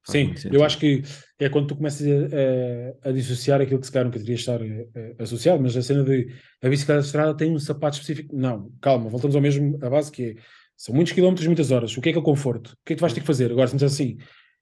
Sim, 0.08 0.30
eu 0.30 0.36
sentido. 0.36 0.64
acho 0.64 0.78
que 0.78 1.02
é 1.38 1.48
quando 1.48 1.66
tu 1.68 1.76
começas 1.76 2.06
a, 2.06 3.06
a- 3.06 3.08
a 3.10 3.12
dissociar 3.12 3.60
aquilo 3.60 3.80
que 3.80 3.86
se 3.86 3.92
calhar 3.92 4.04
nunca 4.06 4.18
deveria 4.18 4.36
estar 4.36 4.60
eh, 4.62 4.86
eh, 4.94 5.14
associado, 5.18 5.62
mas 5.62 5.76
a 5.76 5.82
cena 5.82 6.04
de 6.04 6.32
a 6.62 6.68
bicicleta 6.68 7.00
de 7.00 7.06
estrada 7.06 7.36
tem 7.36 7.50
um 7.50 7.58
sapato 7.58 7.96
específico. 7.96 8.34
Não, 8.36 8.70
calma, 8.80 9.08
voltamos 9.10 9.34
ao 9.34 9.42
mesmo, 9.42 9.78
à 9.82 9.90
base 9.90 10.10
que 10.12 10.22
é, 10.22 10.34
são 10.76 10.94
muitos 10.94 11.12
quilómetros, 11.12 11.46
muitas 11.46 11.70
horas. 11.70 11.96
O 11.96 12.00
que 12.00 12.08
é 12.10 12.12
que 12.12 12.18
é 12.18 12.20
o 12.20 12.24
conforto? 12.24 12.68
O 12.72 12.76
que 12.84 12.92
é 12.92 12.94
que 12.94 12.98
tu 12.98 13.00
vais 13.00 13.12
ter 13.12 13.20
que 13.20 13.26
fazer? 13.26 13.50
Agora, 13.50 13.66
se 13.66 13.74
me 13.74 13.80
diz 13.80 13.92
assim, 13.92 14.16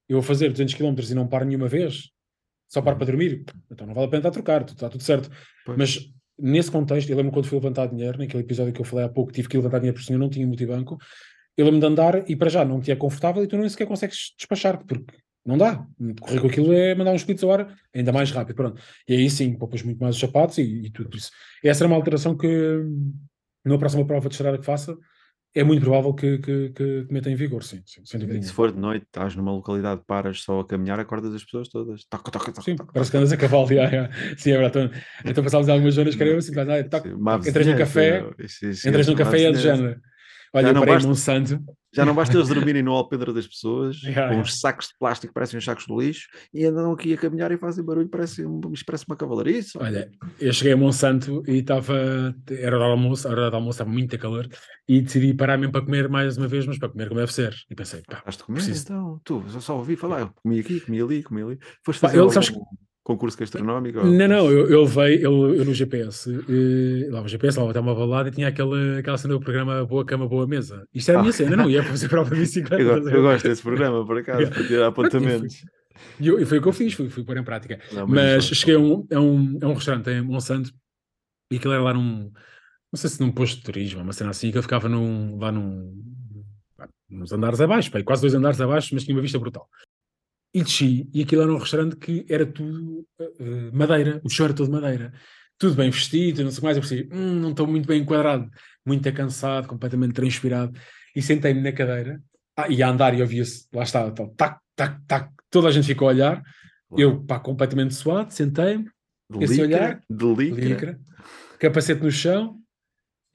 eu 0.09 0.15
vou 0.17 0.23
fazer 0.23 0.49
200 0.49 0.73
quilómetros 0.73 1.11
e 1.11 1.15
não 1.15 1.27
paro 1.27 1.45
nenhuma 1.45 1.67
vez, 1.67 2.09
só 2.67 2.81
paro 2.81 2.97
para 2.97 3.05
dormir, 3.05 3.43
então 3.71 3.85
não 3.85 3.93
vale 3.93 4.07
a 4.07 4.09
pena 4.09 4.19
estar 4.19 4.29
a 4.29 4.31
trocar, 4.31 4.61
está 4.63 4.89
tudo 4.89 5.03
certo. 5.03 5.29
Pois. 5.65 5.77
Mas 5.77 5.99
nesse 6.39 6.71
contexto, 6.71 7.09
eu 7.09 7.17
lembro 7.17 7.31
quando 7.31 7.45
fui 7.45 7.57
levantar 7.57 7.87
dinheiro, 7.87 8.17
naquele 8.17 8.41
episódio 8.43 8.73
que 8.73 8.81
eu 8.81 8.85
falei 8.85 9.05
há 9.05 9.09
pouco, 9.09 9.31
tive 9.31 9.47
que 9.47 9.57
levantar 9.57 9.77
dinheiro 9.79 9.93
porque 9.93 10.07
senão 10.07 10.17
eu 10.19 10.23
não 10.23 10.29
tinha 10.29 10.45
multibanco. 10.47 10.97
Eu 11.57 11.65
lembro 11.65 11.79
de 11.79 11.85
andar 11.85 12.29
e 12.29 12.35
para 12.35 12.49
já 12.49 12.65
não 12.65 12.81
te 12.81 12.91
é 12.91 12.95
confortável 12.95 13.41
e 13.43 13.47
tu 13.47 13.55
nem 13.57 13.69
sequer 13.69 13.87
consegues 13.87 14.33
despachar 14.37 14.83
porque 14.85 15.05
não 15.45 15.57
dá. 15.57 15.85
Correr 16.19 16.39
com 16.41 16.47
aquilo 16.47 16.73
é 16.73 16.95
mandar 16.95 17.11
uns 17.13 17.23
cliques 17.23 17.43
ao 17.43 17.51
ar 17.51 17.75
ainda 17.93 18.11
mais 18.11 18.31
rápido. 18.31 18.55
Pronto. 18.55 18.81
E 19.07 19.13
aí 19.13 19.29
sim, 19.29 19.53
poupas 19.53 19.83
muito 19.83 19.99
mais 19.99 20.15
os 20.15 20.21
sapatos 20.21 20.57
e, 20.57 20.63
e 20.85 20.89
tudo 20.89 21.15
isso. 21.15 21.31
Essa 21.63 21.83
era 21.83 21.87
uma 21.87 21.95
alteração 21.97 22.35
que 22.35 22.47
numa 23.63 23.79
próxima 23.79 24.05
prova 24.05 24.27
de 24.29 24.35
estrada 24.35 24.57
que 24.57 24.65
faça, 24.65 24.95
é 25.55 25.63
muito 25.63 25.81
provável 25.81 26.13
que, 26.13 26.37
que, 26.39 26.69
que, 26.69 27.03
que 27.05 27.13
meta 27.13 27.29
em 27.31 27.35
vigor, 27.35 27.63
sim, 27.63 27.81
sim 27.85 28.01
Se 28.41 28.51
for 28.51 28.71
de 28.73 28.77
noite, 28.77 29.05
estás 29.05 29.35
numa 29.35 29.53
localidade, 29.53 30.01
paras 30.05 30.41
só 30.41 30.59
a 30.59 30.65
caminhar, 30.67 30.99
acordas 30.99 31.33
as 31.33 31.43
pessoas 31.45 31.69
todas. 31.69 32.03
Toca, 32.05 32.29
toca, 32.29 32.51
toca, 32.51 32.61
Sim, 32.61 32.75
toca, 32.75 32.91
parece 32.91 33.09
que 33.09 33.17
andas 33.17 33.31
a 33.31 33.37
cavalo. 33.37 33.67
já, 33.73 33.87
já. 33.89 34.09
Sim, 34.37 34.51
é 34.51 34.57
verdade. 34.57 34.87
Então, 34.89 35.01
então 35.31 35.43
passámos 35.43 35.69
algumas 35.69 35.93
zonas 35.93 36.13
que 36.13 36.21
era 36.23 36.37
assim, 36.37 36.51
mas, 36.53 36.67
ah, 36.67 36.79
entras 36.79 37.65
no 37.67 37.77
café, 37.77 38.25
isso- 38.39 38.65
isso- 38.67 38.89
entras 38.89 39.07
no 39.07 39.15
café 39.15 39.39
e 39.39 39.45
é 39.45 39.51
de 39.51 39.59
género. 39.59 40.01
Olha, 40.53 40.63
Já 40.63 40.69
eu 40.69 40.73
não 40.73 40.81
parei 40.85 41.05
num 41.05 41.15
santo. 41.15 41.63
Já 41.95 42.05
não 42.05 42.13
basta 42.13 42.35
eles 42.35 42.49
dormirem 42.49 42.83
no 42.83 42.91
alpendre 42.91 43.33
das 43.33 43.47
pessoas, 43.47 43.95
Já, 44.03 44.29
com 44.29 44.35
uns 44.39 44.59
sacos 44.59 44.87
de 44.87 44.93
plástico, 44.99 45.33
parecem 45.33 45.57
uns 45.57 45.63
sacos 45.65 45.85
de 45.85 45.95
lixo, 45.95 46.27
e 46.53 46.65
andam 46.65 46.91
aqui 46.91 47.13
a 47.13 47.17
caminhar 47.17 47.51
e 47.51 47.57
fazem 47.57 47.83
barulho, 47.83 48.07
parece, 48.09 48.45
um- 48.45 48.59
parece 48.85 49.05
uma 49.07 49.15
cavalariça. 49.15 49.79
Olha, 49.81 50.09
eu 50.39 50.51
cheguei 50.53 50.73
a 50.73 50.77
Monsanto 50.77 51.43
e 51.47 51.57
estava, 51.59 51.95
era 52.49 52.75
hora 52.77 52.85
do 52.87 52.91
almoço, 52.91 53.27
a 53.27 53.31
hora 53.31 53.49
do 53.49 53.55
almoço 53.55 53.75
estava 53.77 53.89
muito 53.89 54.17
calor 54.17 54.47
e 54.87 55.01
decidi 55.01 55.33
parar 55.33 55.57
mesmo 55.57 55.71
para 55.71 55.85
comer 55.85 56.09
mais 56.09 56.37
uma 56.37 56.47
vez, 56.47 56.65
mas 56.67 56.77
para 56.77 56.89
comer 56.89 57.07
como 57.07 57.19
deve 57.19 57.33
ser. 57.33 57.55
E 57.69 57.75
pensei, 57.75 58.01
pá, 58.07 58.17
Estás 58.19 58.37
de 58.37 58.43
comer, 58.43 58.57
preciso- 58.57 58.83
então? 58.83 59.21
Tu, 59.23 59.43
eu 59.53 59.61
só 59.61 59.77
ouvi 59.77 59.95
falar, 59.95 60.19
eu 60.21 60.29
comi 60.43 60.59
aqui, 60.59 60.79
comi 60.81 61.01
ali, 61.01 61.23
comi 61.23 61.41
ali. 61.41 61.59
Foste 61.83 62.01
Pá, 62.01 62.07
fazer 62.07 62.19
eu- 62.19 62.23
algum 62.23 62.33
sabes 62.33 62.49
concurso 63.05 63.37
gastronómico? 63.37 63.99
ou- 63.99 64.05
Não, 64.05 64.27
não, 64.27 64.51
eu, 64.51 64.67
eu 64.67 64.81
levei 64.81 65.23
eu, 65.25 65.53
eu 65.55 65.63
no 65.63 65.73
GPS, 65.73 66.29
eh, 66.49 67.07
lá 67.11 67.21
no 67.21 67.27
GPS, 67.27 67.57
lá 67.59 67.69
até 67.69 67.79
uma 67.79 67.93
balada 67.93 68.29
e 68.29 68.31
tinha 68.31 68.47
aquele, 68.47 68.97
aquela 68.99 69.17
cena 69.17 69.35
do 69.35 69.39
programa 69.39 69.85
Boa 69.85 70.03
Cama, 70.03 70.27
Boa 70.27 70.47
Mesa. 70.47 70.85
Isto 70.93 71.09
era 71.11 71.19
a 71.19 71.21
minha 71.21 71.29
Ah. 71.29 71.33
cena, 71.33 71.55
não 71.55 71.69
ia 71.69 71.83
fazer 71.85 72.09
de 72.09 72.29
bicicleta. 72.35 72.81
Eu, 72.81 72.97
estás 72.97 72.97
a 72.97 72.99
go- 73.03 73.09
ver? 73.11 73.15
eu 73.17 73.21
gosto 73.21 73.47
desse 73.47 73.61
programa, 73.61 74.05
por 74.05 74.17
acaso, 74.17 74.49
para 74.49 74.67
tirar 74.67 74.87
apontamentos. 74.87 75.63
E, 76.19 76.27
eu- 76.27 76.39
e 76.39 76.45
foi 76.45 76.57
o 76.57 76.61
que 76.63 76.67
eu 76.67 76.73
fiz, 76.73 76.93
fui, 76.93 77.07
fui 77.09 77.23
pôr 77.23 77.37
em 77.37 77.43
prática. 77.43 77.79
Não, 77.93 78.07
Mas 78.07 78.43
isto- 78.45 78.55
cheguei 78.55 78.75
a 78.75 78.79
um, 78.79 79.05
a, 79.13 79.19
um, 79.19 79.59
a 79.61 79.67
um 79.67 79.73
restaurante 79.73 80.09
em 80.09 80.21
Monsanto 80.21 80.71
e 81.53 81.57
aquilo 81.57 81.73
era 81.73 81.83
lá 81.83 81.93
num, 81.93 82.31
não 82.91 82.97
sei 82.97 83.09
se 83.09 83.21
num 83.21 83.31
posto 83.31 83.57
de 83.57 83.63
turismo, 83.63 84.01
uma 84.01 84.13
cena 84.13 84.31
assim, 84.31 84.51
que 84.51 84.57
eu 84.57 84.63
ficava 84.63 84.89
num, 84.89 85.37
lá 85.37 85.51
num, 85.51 85.93
nos 87.07 87.31
andares 87.31 87.61
abaixo, 87.61 87.91
pá, 87.91 88.01
quase 88.03 88.21
dois 88.23 88.33
andares 88.33 88.59
abaixo, 88.59 88.89
mas 88.93 89.03
tinha 89.03 89.15
uma 89.15 89.21
vista 89.21 89.37
brutal. 89.37 89.67
E 90.55 90.63
desci, 90.63 91.09
e 91.13 91.21
aquilo 91.23 91.41
era 91.41 91.51
um 91.51 91.57
restaurante 91.57 91.97
que 91.97 92.25
era 92.29 92.45
tudo 92.45 93.05
eh, 93.19 93.71
madeira, 93.73 94.21
o 94.23 94.29
chão 94.29 94.45
era 94.45 94.55
todo 94.55 94.71
madeira. 94.71 95.11
Tudo 95.57 95.75
bem 95.75 95.89
vestido, 95.89 96.45
não 96.45 96.49
sei 96.51 96.63
mais, 96.63 96.77
eu 96.77 96.81
pensei, 96.81 97.09
hum, 97.11 97.39
não 97.41 97.49
estou 97.51 97.67
muito 97.67 97.85
bem 97.85 98.01
enquadrado, 98.01 98.49
muito 98.85 99.11
cansado, 99.13 99.67
completamente 99.67 100.13
transpirado, 100.13 100.79
e 101.13 101.21
sentei-me 101.21 101.59
na 101.59 101.73
cadeira, 101.73 102.23
ah, 102.55 102.69
e 102.69 102.81
a 102.81 102.87
andar 102.89 103.13
e 103.13 103.21
ouvia-se, 103.21 103.67
lá 103.73 103.83
está, 103.83 104.09
tal, 104.11 104.29
tac, 104.29 104.61
tac, 104.77 105.01
tac, 105.05 105.29
toda 105.49 105.67
a 105.67 105.71
gente 105.71 105.87
ficou 105.87 106.07
a 106.07 106.11
olhar, 106.11 106.41
eu, 106.97 107.21
pá, 107.25 107.37
completamente 107.37 107.93
suado, 107.93 108.31
sentei-me, 108.33 108.89
esse 109.43 109.55
olhar, 109.61 110.01
de 110.55 110.61
licra. 110.69 110.99
capacete 111.59 112.01
no 112.01 112.11
chão, 112.11 112.61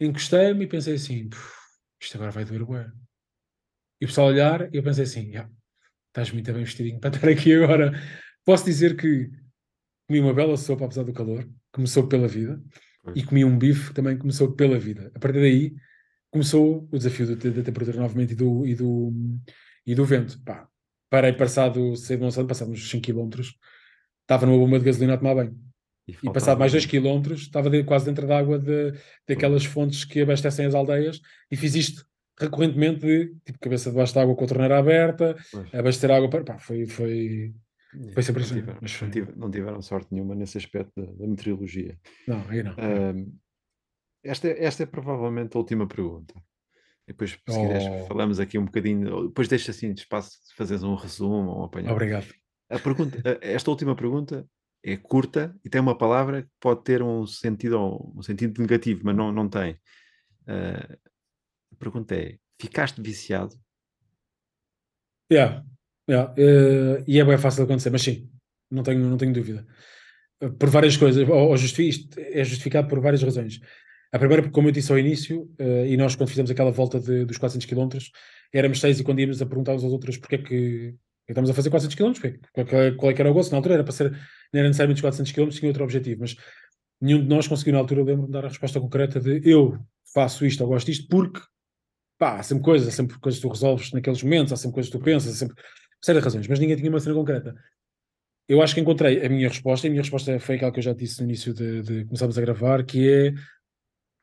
encostei-me 0.00 0.64
e 0.64 0.68
pensei 0.68 0.94
assim, 0.94 1.28
"Puf, 1.28 1.52
isto 2.00 2.16
agora 2.16 2.30
vai 2.30 2.46
doer 2.46 2.64
bué. 2.64 2.90
E 4.00 4.06
o 4.06 4.08
pessoal 4.08 4.28
a 4.28 4.30
olhar, 4.30 4.74
e 4.74 4.78
eu 4.78 4.82
pensei 4.82 5.04
assim, 5.04 5.32
"Ya, 5.32 5.50
estás 6.10 6.30
muito 6.32 6.52
bem 6.52 6.64
vestidinho 6.64 6.98
para 7.00 7.14
estar 7.14 7.28
aqui 7.28 7.54
agora. 7.54 7.92
Posso 8.44 8.64
dizer 8.64 8.96
que 8.96 9.30
comi 10.06 10.20
uma 10.20 10.34
bela 10.34 10.56
sopa 10.56 10.84
apesar 10.84 11.04
do 11.04 11.12
calor, 11.12 11.48
começou 11.72 12.06
pela 12.06 12.26
vida, 12.26 12.60
e 13.14 13.22
comi 13.22 13.44
um 13.44 13.56
bife 13.56 13.88
que 13.88 13.94
também 13.94 14.18
começou 14.18 14.52
pela 14.52 14.78
vida. 14.78 15.10
A 15.14 15.18
partir 15.18 15.40
daí 15.40 15.74
começou 16.30 16.88
o 16.92 16.98
desafio 16.98 17.34
do- 17.36 17.52
da 17.52 17.62
temperatura 17.62 17.98
novamente 17.98 18.32
e 18.32 18.36
do, 18.36 18.66
e 18.66 18.74
do, 18.74 19.12
e 19.86 19.94
do 19.94 20.04
vento. 20.04 20.38
Pá, 20.44 20.68
parei 21.08 21.32
passado, 21.32 21.96
saí 21.96 22.16
de 22.16 22.22
Monsanto, 22.22 22.48
passado 22.48 22.70
uns 22.70 22.88
5 22.90 23.02
km, 23.02 23.40
estava 24.22 24.46
numa 24.46 24.58
bomba 24.58 24.78
de 24.78 24.84
gasolina 24.84 25.14
a 25.14 25.18
tomar 25.18 25.34
banho. 25.34 25.58
E 26.06 26.12
faltava 26.12 26.34
passado 26.34 26.58
mais 26.58 26.72
2 26.72 26.84
um- 26.84 26.88
km, 26.88 27.32
estava 27.34 27.70
de- 27.70 27.84
quase 27.84 28.04
dentro 28.04 28.26
da 28.26 28.36
água 28.38 28.58
de, 28.58 28.92
daquelas 29.26 29.64
fontes 29.64 30.04
que 30.04 30.20
abastecem 30.20 30.66
as 30.66 30.74
aldeias 30.74 31.20
e 31.50 31.56
fiz 31.56 31.74
isto 31.74 32.04
recorrentemente 32.40 33.00
de 33.00 33.34
tipo 33.44 33.58
cabeça 33.60 33.90
debaixo 33.90 34.14
da 34.14 34.22
água 34.22 34.34
com 34.34 34.44
a 34.44 34.48
torneira 34.48 34.78
aberta, 34.78 35.36
Pois. 35.52 35.74
abastecer 35.74 36.10
água 36.10 36.28
para. 36.30 36.44
Pá, 36.44 36.58
foi, 36.58 36.86
foi. 36.86 37.54
Foi 38.14 38.22
sempre 38.22 38.40
não, 38.42 38.46
assim, 38.46 38.54
tiveram, 38.60 38.78
mas 38.80 38.92
não 38.92 38.98
foi- 38.98 39.10
tive- 39.10 39.32
não 39.36 39.50
tiveram 39.50 39.82
sorte 39.82 40.08
nenhuma 40.12 40.34
nesse 40.34 40.56
aspecto 40.58 40.92
da, 40.96 41.10
da 41.12 41.26
meteorologia. 41.26 41.98
Não, 42.28 42.40
aí 42.48 42.62
não. 42.62 42.74
Esta, 44.22 44.48
é- 44.48 44.64
esta 44.64 44.82
é 44.82 44.86
provavelmente 44.86 45.56
a 45.56 45.58
última 45.58 45.86
pergunta. 45.86 46.34
E 47.08 47.12
depois, 47.12 47.30
se 47.32 47.38
quiseres, 47.38 47.84
Oh. 48.02 48.06
falamos 48.06 48.38
aqui 48.38 48.58
um 48.58 48.64
bocadinho. 48.64 49.28
Depois 49.28 49.48
deixa 49.48 49.70
assim 49.72 49.92
de 49.92 50.00
espaço 50.00 50.30
de 50.48 50.54
fazeres 50.54 50.82
um 50.84 50.94
resumo 50.94 51.50
ou 51.50 51.60
um 51.62 51.64
apanhado. 51.64 51.92
Obrigado. 51.92 52.26
A 52.68 52.78
pergunta, 52.78 53.20
esta 53.40 53.70
última 53.70 53.96
pergunta 53.96 54.46
é 54.84 54.96
curta 54.96 55.54
e 55.64 55.68
tem 55.68 55.80
uma 55.80 55.98
palavra 55.98 56.42
que 56.42 56.48
pode 56.60 56.84
ter 56.84 57.02
um 57.02 57.26
sentido, 57.26 58.12
um 58.16 58.22
sentido 58.22 58.60
negativo, 58.62 59.00
mas 59.04 59.16
não, 59.16 59.32
não 59.32 59.48
tem. 59.48 59.76
A 60.46 60.96
pergunta 61.80 62.14
é: 62.14 62.38
ficaste 62.60 63.00
viciado? 63.02 63.54
Yeah, 65.32 65.62
yeah, 66.08 66.34
eh, 66.36 67.04
e 67.06 67.20
é 67.20 67.24
bem 67.24 67.38
fácil 67.38 67.64
de 67.64 67.70
acontecer, 67.70 67.90
mas 67.90 68.02
sim, 68.02 68.28
não 68.70 68.82
tenho, 68.82 68.98
não 69.08 69.16
tenho 69.16 69.32
dúvida. 69.32 69.64
Eh, 70.40 70.48
Por 70.50 70.70
várias 70.70 70.96
coisas, 70.96 71.28
ou, 71.28 71.34
ou 71.50 71.54
é 71.54 72.44
justificado 72.44 72.88
por 72.88 73.00
várias 73.00 73.22
razões. 73.22 73.60
A 74.12 74.18
primeira, 74.18 74.42
porque, 74.42 74.54
como 74.54 74.68
eu 74.68 74.72
disse 74.72 74.92
ao 74.92 74.98
início, 74.98 75.50
eh, 75.58 75.88
e 75.90 75.96
nós, 75.96 76.16
quando 76.16 76.30
fizemos 76.30 76.50
aquela 76.50 76.72
volta 76.72 77.00
de- 77.00 77.24
dos 77.24 77.38
400 77.38 77.66
km, 77.66 78.10
éramos 78.52 78.80
seis 78.80 79.00
e 79.00 79.04
quando 79.04 79.20
íamos 79.20 79.40
a 79.42 79.46
perguntar 79.46 79.74
uns 79.74 79.84
aos 79.84 79.92
outros 79.92 80.16
porque 80.18 80.36
é 80.36 80.38
que, 80.38 80.46
que 80.46 81.32
estamos 81.32 81.50
a 81.50 81.54
fazer 81.54 81.70
400 81.70 81.96
km, 81.96 82.20
porque, 82.20 82.38
qual, 82.52 82.66
qual- 82.96 83.10
é 83.12 83.14
que 83.14 83.22
era 83.22 83.30
o 83.30 83.34
gosto? 83.34 83.52
Na 83.52 83.58
altura 83.58 83.74
era 83.74 83.84
para 83.84 83.92
ser, 83.92 84.10
não 84.12 84.60
era 84.60 84.68
necessariamente 84.68 84.98
os 84.98 85.02
400 85.02 85.32
km, 85.32 85.58
tinha 85.60 85.70
outro 85.70 85.84
objetivo, 85.84 86.20
mas 86.22 86.36
nenhum 87.00 87.20
de 87.22 87.28
nós 87.28 87.48
conseguiu, 87.48 87.74
na 87.74 87.78
altura, 87.80 88.02
lembro-me 88.04 88.32
dar 88.32 88.44
a 88.44 88.48
resposta 88.48 88.80
concreta 88.80 89.20
de 89.20 89.40
eu 89.48 89.78
faço 90.14 90.44
isto 90.46 90.62
ou 90.62 90.68
gosto 90.70 90.86
disto 90.88 91.08
porque 91.08 91.40
pá, 92.20 92.38
há 92.38 92.42
sempre 92.42 92.62
coisas, 92.62 92.86
há 92.88 92.90
sempre 92.92 93.18
coisas 93.18 93.40
que 93.40 93.46
tu 93.48 93.50
resolves 93.52 93.90
naqueles 93.92 94.22
momentos, 94.22 94.52
há 94.52 94.56
sempre 94.56 94.74
coisas 94.74 94.92
que 94.92 94.98
tu 94.98 95.02
pensas, 95.02 95.32
há 95.32 95.36
sempre 95.36 95.56
séries 96.04 96.20
de 96.22 96.24
razões, 96.24 96.46
mas 96.46 96.58
ninguém 96.60 96.76
tinha 96.76 96.90
uma 96.90 97.00
cena 97.00 97.14
concreta. 97.14 97.56
Eu 98.48 98.60
acho 98.62 98.74
que 98.74 98.80
encontrei 98.80 99.24
a 99.24 99.28
minha 99.28 99.48
resposta, 99.48 99.86
e 99.86 99.88
a 99.88 99.90
minha 99.90 100.02
resposta 100.02 100.38
foi 100.40 100.56
aquela 100.56 100.72
que 100.72 100.80
eu 100.80 100.82
já 100.82 100.92
disse 100.92 101.20
no 101.20 101.24
início 101.28 101.54
de, 101.54 101.82
de 101.82 102.04
começarmos 102.04 102.36
a 102.36 102.40
gravar, 102.40 102.84
que 102.84 103.08
é 103.08 103.34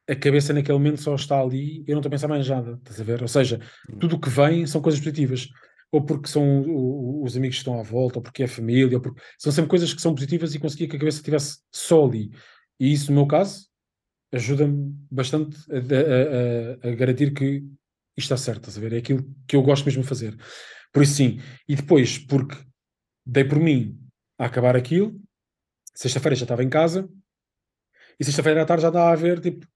a 0.10 0.16
cabeça 0.16 0.54
naquele 0.54 0.78
momento 0.78 1.02
só 1.02 1.16
está 1.16 1.40
ali, 1.42 1.84
eu 1.88 1.94
não 1.94 2.00
estou 2.00 2.10
a 2.10 2.12
pensar 2.12 2.28
mais 2.28 2.48
nada, 2.48 2.74
estás 2.78 3.02
a 3.02 3.04
ver? 3.04 3.22
Ou 3.22 3.28
seja, 3.28 3.60
tudo 4.00 4.16
o 4.16 4.20
que 4.20 4.30
vem 4.30 4.66
são 4.68 4.82
coisas 4.82 5.00
positivas. 5.02 5.48
Ou 5.92 6.02
porque 6.06 6.28
são 6.28 6.62
o- 6.62 7.22
o- 7.22 7.24
os 7.24 7.36
amigos 7.38 7.58
que 7.58 7.62
estão 7.62 7.80
à 7.80 7.84
volta, 7.84 8.20
ou 8.20 8.24
porque 8.24 8.44
é 8.44 8.46
a 8.46 8.50
família, 8.50 8.98
ou 8.98 9.02
porque... 9.02 9.22
são 9.40 9.52
sempre 9.52 9.70
coisas 9.70 9.94
que 9.94 10.02
são 10.02 10.14
positivas 10.14 10.54
e 10.54 10.60
conseguia 10.60 10.88
que 10.88 10.96
a 10.98 11.00
cabeça 11.00 11.18
estivesse 11.20 11.60
só 11.72 12.06
ali. 12.06 12.30
E 12.80 12.92
isso, 12.92 13.12
no 13.12 13.18
meu 13.20 13.28
caso, 13.28 13.68
ajuda-me 14.32 14.94
bastante 15.10 15.58
a, 15.72 15.76
a- 15.78 16.88
a- 16.90 16.92
a 16.92 16.96
garantir 16.96 17.34
que 17.34 17.64
isto 18.18 18.34
está 18.34 18.38
certo, 18.38 18.70
estás 18.70 18.78
a 18.78 18.82
ver? 18.82 18.94
É 18.94 18.98
aquilo 18.98 19.24
que 19.48 19.56
eu 19.56 19.62
gosto 19.62 19.86
mesmo 19.86 20.02
de 20.02 20.08
fazer. 20.08 20.36
Por 20.92 21.04
isso 21.04 21.14
sim. 21.14 21.40
E 21.68 21.76
depois, 21.76 22.18
porque 22.18 22.58
dei 23.26 23.44
por 23.44 23.60
mim 23.60 24.00
a 24.40 24.46
acabar 24.46 24.76
aquilo, 24.76 25.20
sexta-feira 25.94 26.36
já 26.36 26.44
estava 26.44 26.64
em 26.64 26.70
casa, 26.70 27.08
e 28.20 28.26
sexta-feira 28.26 28.64
à 28.64 28.66
tarde 28.66 28.82
já 28.82 28.88
estava 28.88 29.12
a 29.12 29.16
ver, 29.16 29.40
tipo, 29.40 29.68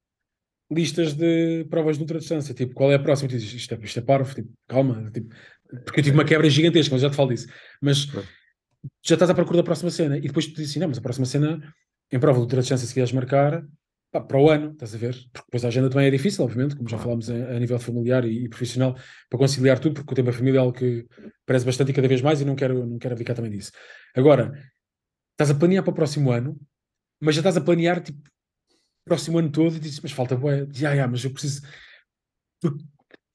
listas 0.71 1.13
de 1.13 1.65
provas 1.69 1.97
de 1.97 2.03
ultradistância, 2.03 2.53
tipo, 2.53 2.73
qual 2.73 2.91
é 2.91 2.95
a 2.95 2.99
próxima? 2.99 3.29
Tu 3.29 3.37
dizes, 3.37 3.53
isto 3.53 3.75
é, 3.75 3.79
isto 3.83 3.99
é 3.99 4.01
parvo, 4.01 4.33
tipo, 4.33 4.51
calma, 4.67 5.11
tipo, 5.11 5.35
porque 5.85 5.99
eu 5.99 6.03
tive 6.03 6.15
uma 6.15 6.25
quebra 6.25 6.49
gigantesca, 6.49 6.95
mas 6.95 7.01
já 7.01 7.09
te 7.09 7.15
falo 7.15 7.29
disso. 7.29 7.47
Mas 7.81 8.07
já 9.05 9.15
estás 9.15 9.29
à 9.29 9.35
procura 9.35 9.57
da 9.57 9.63
próxima 9.63 9.91
cena, 9.91 10.17
e 10.17 10.21
depois 10.21 10.47
tu 10.47 10.55
dizes 10.55 10.71
assim, 10.71 10.79
não, 10.79 10.87
mas 10.87 10.97
a 10.97 11.01
próxima 11.01 11.25
cena, 11.25 11.61
em 12.11 12.19
prova 12.19 12.39
de 12.39 12.43
ultradistância, 12.43 12.87
se 12.87 12.93
quiseres 12.93 13.11
marcar, 13.11 13.63
pá, 14.11 14.21
para 14.21 14.37
o 14.39 14.49
ano, 14.49 14.71
estás 14.71 14.93
a 14.93 14.97
ver? 14.97 15.13
Porque 15.31 15.45
depois 15.45 15.65
a 15.65 15.67
agenda 15.69 15.89
também 15.89 16.07
é 16.07 16.11
difícil, 16.11 16.43
obviamente, 16.43 16.75
como 16.75 16.89
já 16.89 16.97
falámos 16.97 17.29
a, 17.29 17.33
a 17.33 17.59
nível 17.59 17.79
familiar 17.79 18.25
e, 18.25 18.45
e 18.45 18.49
profissional, 18.49 18.95
para 19.29 19.39
conciliar 19.39 19.79
tudo, 19.79 19.95
porque 19.95 20.11
o 20.11 20.15
tempo 20.15 20.27
da 20.31 20.37
família 20.37 20.57
é 20.59 20.61
algo 20.61 20.73
que 20.77 21.07
parece 21.45 21.65
bastante 21.65 21.91
e 21.91 21.93
cada 21.93 22.07
vez 22.07 22.21
mais, 22.21 22.41
e 22.41 22.45
não 22.45 22.55
quero, 22.55 22.85
não 22.85 22.97
quero 22.99 23.13
abdicar 23.13 23.35
também 23.35 23.51
disso. 23.51 23.71
Agora, 24.15 24.51
estás 25.31 25.49
a 25.51 25.55
planear 25.55 25.83
para 25.83 25.91
o 25.91 25.95
próximo 25.95 26.31
ano, 26.31 26.59
mas 27.21 27.35
já 27.35 27.39
estás 27.41 27.57
a 27.57 27.61
planear, 27.61 28.01
tipo, 28.01 28.19
o 28.19 29.05
próximo 29.05 29.39
ano 29.39 29.51
todo, 29.51 29.75
e 29.75 29.79
dizes, 29.79 29.99
mas 30.01 30.11
falta 30.11 30.35
Dizes, 30.67 30.83
ah, 30.83 31.03
ah, 31.03 31.07
mas 31.07 31.23
eu 31.23 31.31
preciso... 31.31 31.61
Porque- 32.61 32.83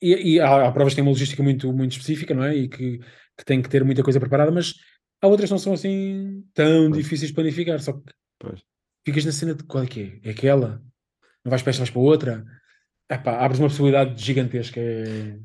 E, 0.02 0.34
e 0.34 0.40
há, 0.40 0.66
há 0.68 0.72
provas 0.72 0.92
que 0.92 0.96
têm 0.96 1.04
uma 1.04 1.10
logística 1.10 1.42
muito, 1.42 1.72
muito 1.72 1.92
específica, 1.92 2.34
não 2.34 2.44
é? 2.44 2.54
E 2.54 2.68
que, 2.68 2.98
que 2.98 3.44
têm 3.46 3.62
que 3.62 3.68
ter 3.68 3.82
muita 3.82 4.02
coisa 4.02 4.20
preparada, 4.20 4.52
mas 4.52 4.74
há 5.22 5.26
outras 5.26 5.48
que 5.48 5.52
não 5.54 5.58
são 5.58 5.72
assim 5.72 6.44
tão 6.52 6.90
Pois. 6.90 7.02
difíceis 7.02 7.30
de 7.30 7.34
planificar, 7.34 7.80
só 7.80 7.94
que 7.94 8.12
Pois. 8.38 8.60
Ficas 9.06 9.24
na 9.24 9.32
cena 9.32 9.54
de 9.54 9.62
qual 9.64 9.84
é 9.84 9.86
que 9.86 10.20
é? 10.22 10.28
É 10.28 10.32
aquela? 10.32 10.82
Não 11.44 11.50
vais 11.50 11.62
para 11.62 11.70
esta, 11.70 11.80
vais 11.80 11.90
para 11.90 12.00
outra? 12.02 12.44
Epá, 13.10 13.38
abres 13.38 13.60
uma 13.60 13.68
possibilidade 13.68 14.22
gigantesca. 14.22 14.80
É... 14.80 15.38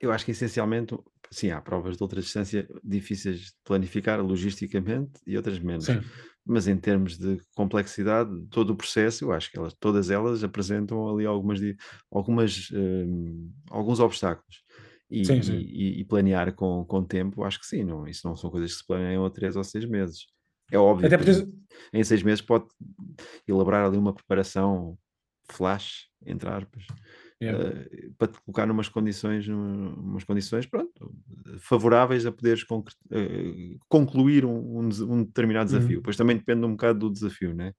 Eu, 0.00 0.12
acho 0.12 0.24
que 0.24 0.32
essencialmente, 0.32 0.94
sim, 1.30 1.50
há 1.50 1.60
provas 1.60 1.96
de 1.96 2.02
outra 2.02 2.20
distância 2.20 2.68
difíceis 2.82 3.40
de 3.40 3.52
planificar 3.64 4.20
logisticamente 4.20 5.20
e 5.26 5.36
outras 5.36 5.58
menos. 5.58 5.84
Sim, 5.86 6.00
Mas 6.44 6.66
em 6.66 6.76
termos 6.76 7.16
de 7.16 7.38
complexidade, 7.54 8.30
de 8.42 8.46
todo 8.48 8.70
o 8.70 8.76
processo, 8.76 9.24
eu 9.24 9.32
acho 9.32 9.50
que 9.50 9.58
elas, 9.58 9.72
todas 9.78 10.10
elas 10.10 10.42
apresentam 10.42 11.08
ali 11.08 11.24
algumas, 11.24 11.60
algumas, 12.10 12.68
hum, 12.72 13.52
alguns 13.70 14.00
obstáculos. 14.00 14.62
E, 15.08 15.24
Sim, 15.24 15.42
sim. 15.42 15.56
e- 15.58 16.00
e 16.00 16.04
planear 16.04 16.52
com, 16.54 16.84
com 16.84 17.02
tempo, 17.04 17.42
acho 17.44 17.58
que 17.60 17.66
sim, 17.66 17.82
não, 17.84 18.06
isso 18.06 18.26
não 18.26 18.36
são 18.36 18.50
coisas 18.50 18.72
que 18.72 18.78
se 18.78 18.86
planeiam 18.86 19.24
a 19.24 19.30
três 19.30 19.56
ou 19.56 19.64
seis 19.64 19.84
meses. 19.84 20.26
É 20.70 20.78
óbvio 20.78 21.06
até 21.06 21.16
que 21.18 21.24
porque 21.24 21.48
em 21.92 22.04
seis 22.04 22.22
meses 22.22 22.40
pode 22.40 22.66
elaborar 23.46 23.84
ali 23.86 23.96
uma 23.98 24.12
preparação 24.12 24.96
flash, 25.50 26.06
entre 26.24 26.48
aspas, 26.48 26.84
Yeah. 27.42 27.58
eh, 27.90 28.10
para 28.18 28.28
te 28.30 28.38
colocar 28.42 28.66
numas 28.66 28.86
condições, 28.90 29.48
num- 29.48 29.94
umas 29.94 30.24
condições 30.24 30.66
pronto, 30.66 31.10
favoráveis 31.58 32.26
a 32.26 32.30
poderes 32.32 32.66
eh, 33.10 33.76
concluir 33.88 34.44
um, 34.44 34.78
um 34.78 35.24
determinado 35.24 35.70
desafio. 35.72 35.96
Uhum. 35.96 36.02
Pois 36.02 36.18
também 36.18 36.36
depende 36.36 36.66
um 36.66 36.72
bocado 36.72 36.98
do 36.98 37.10
desafio, 37.10 37.54
né? 37.54 37.72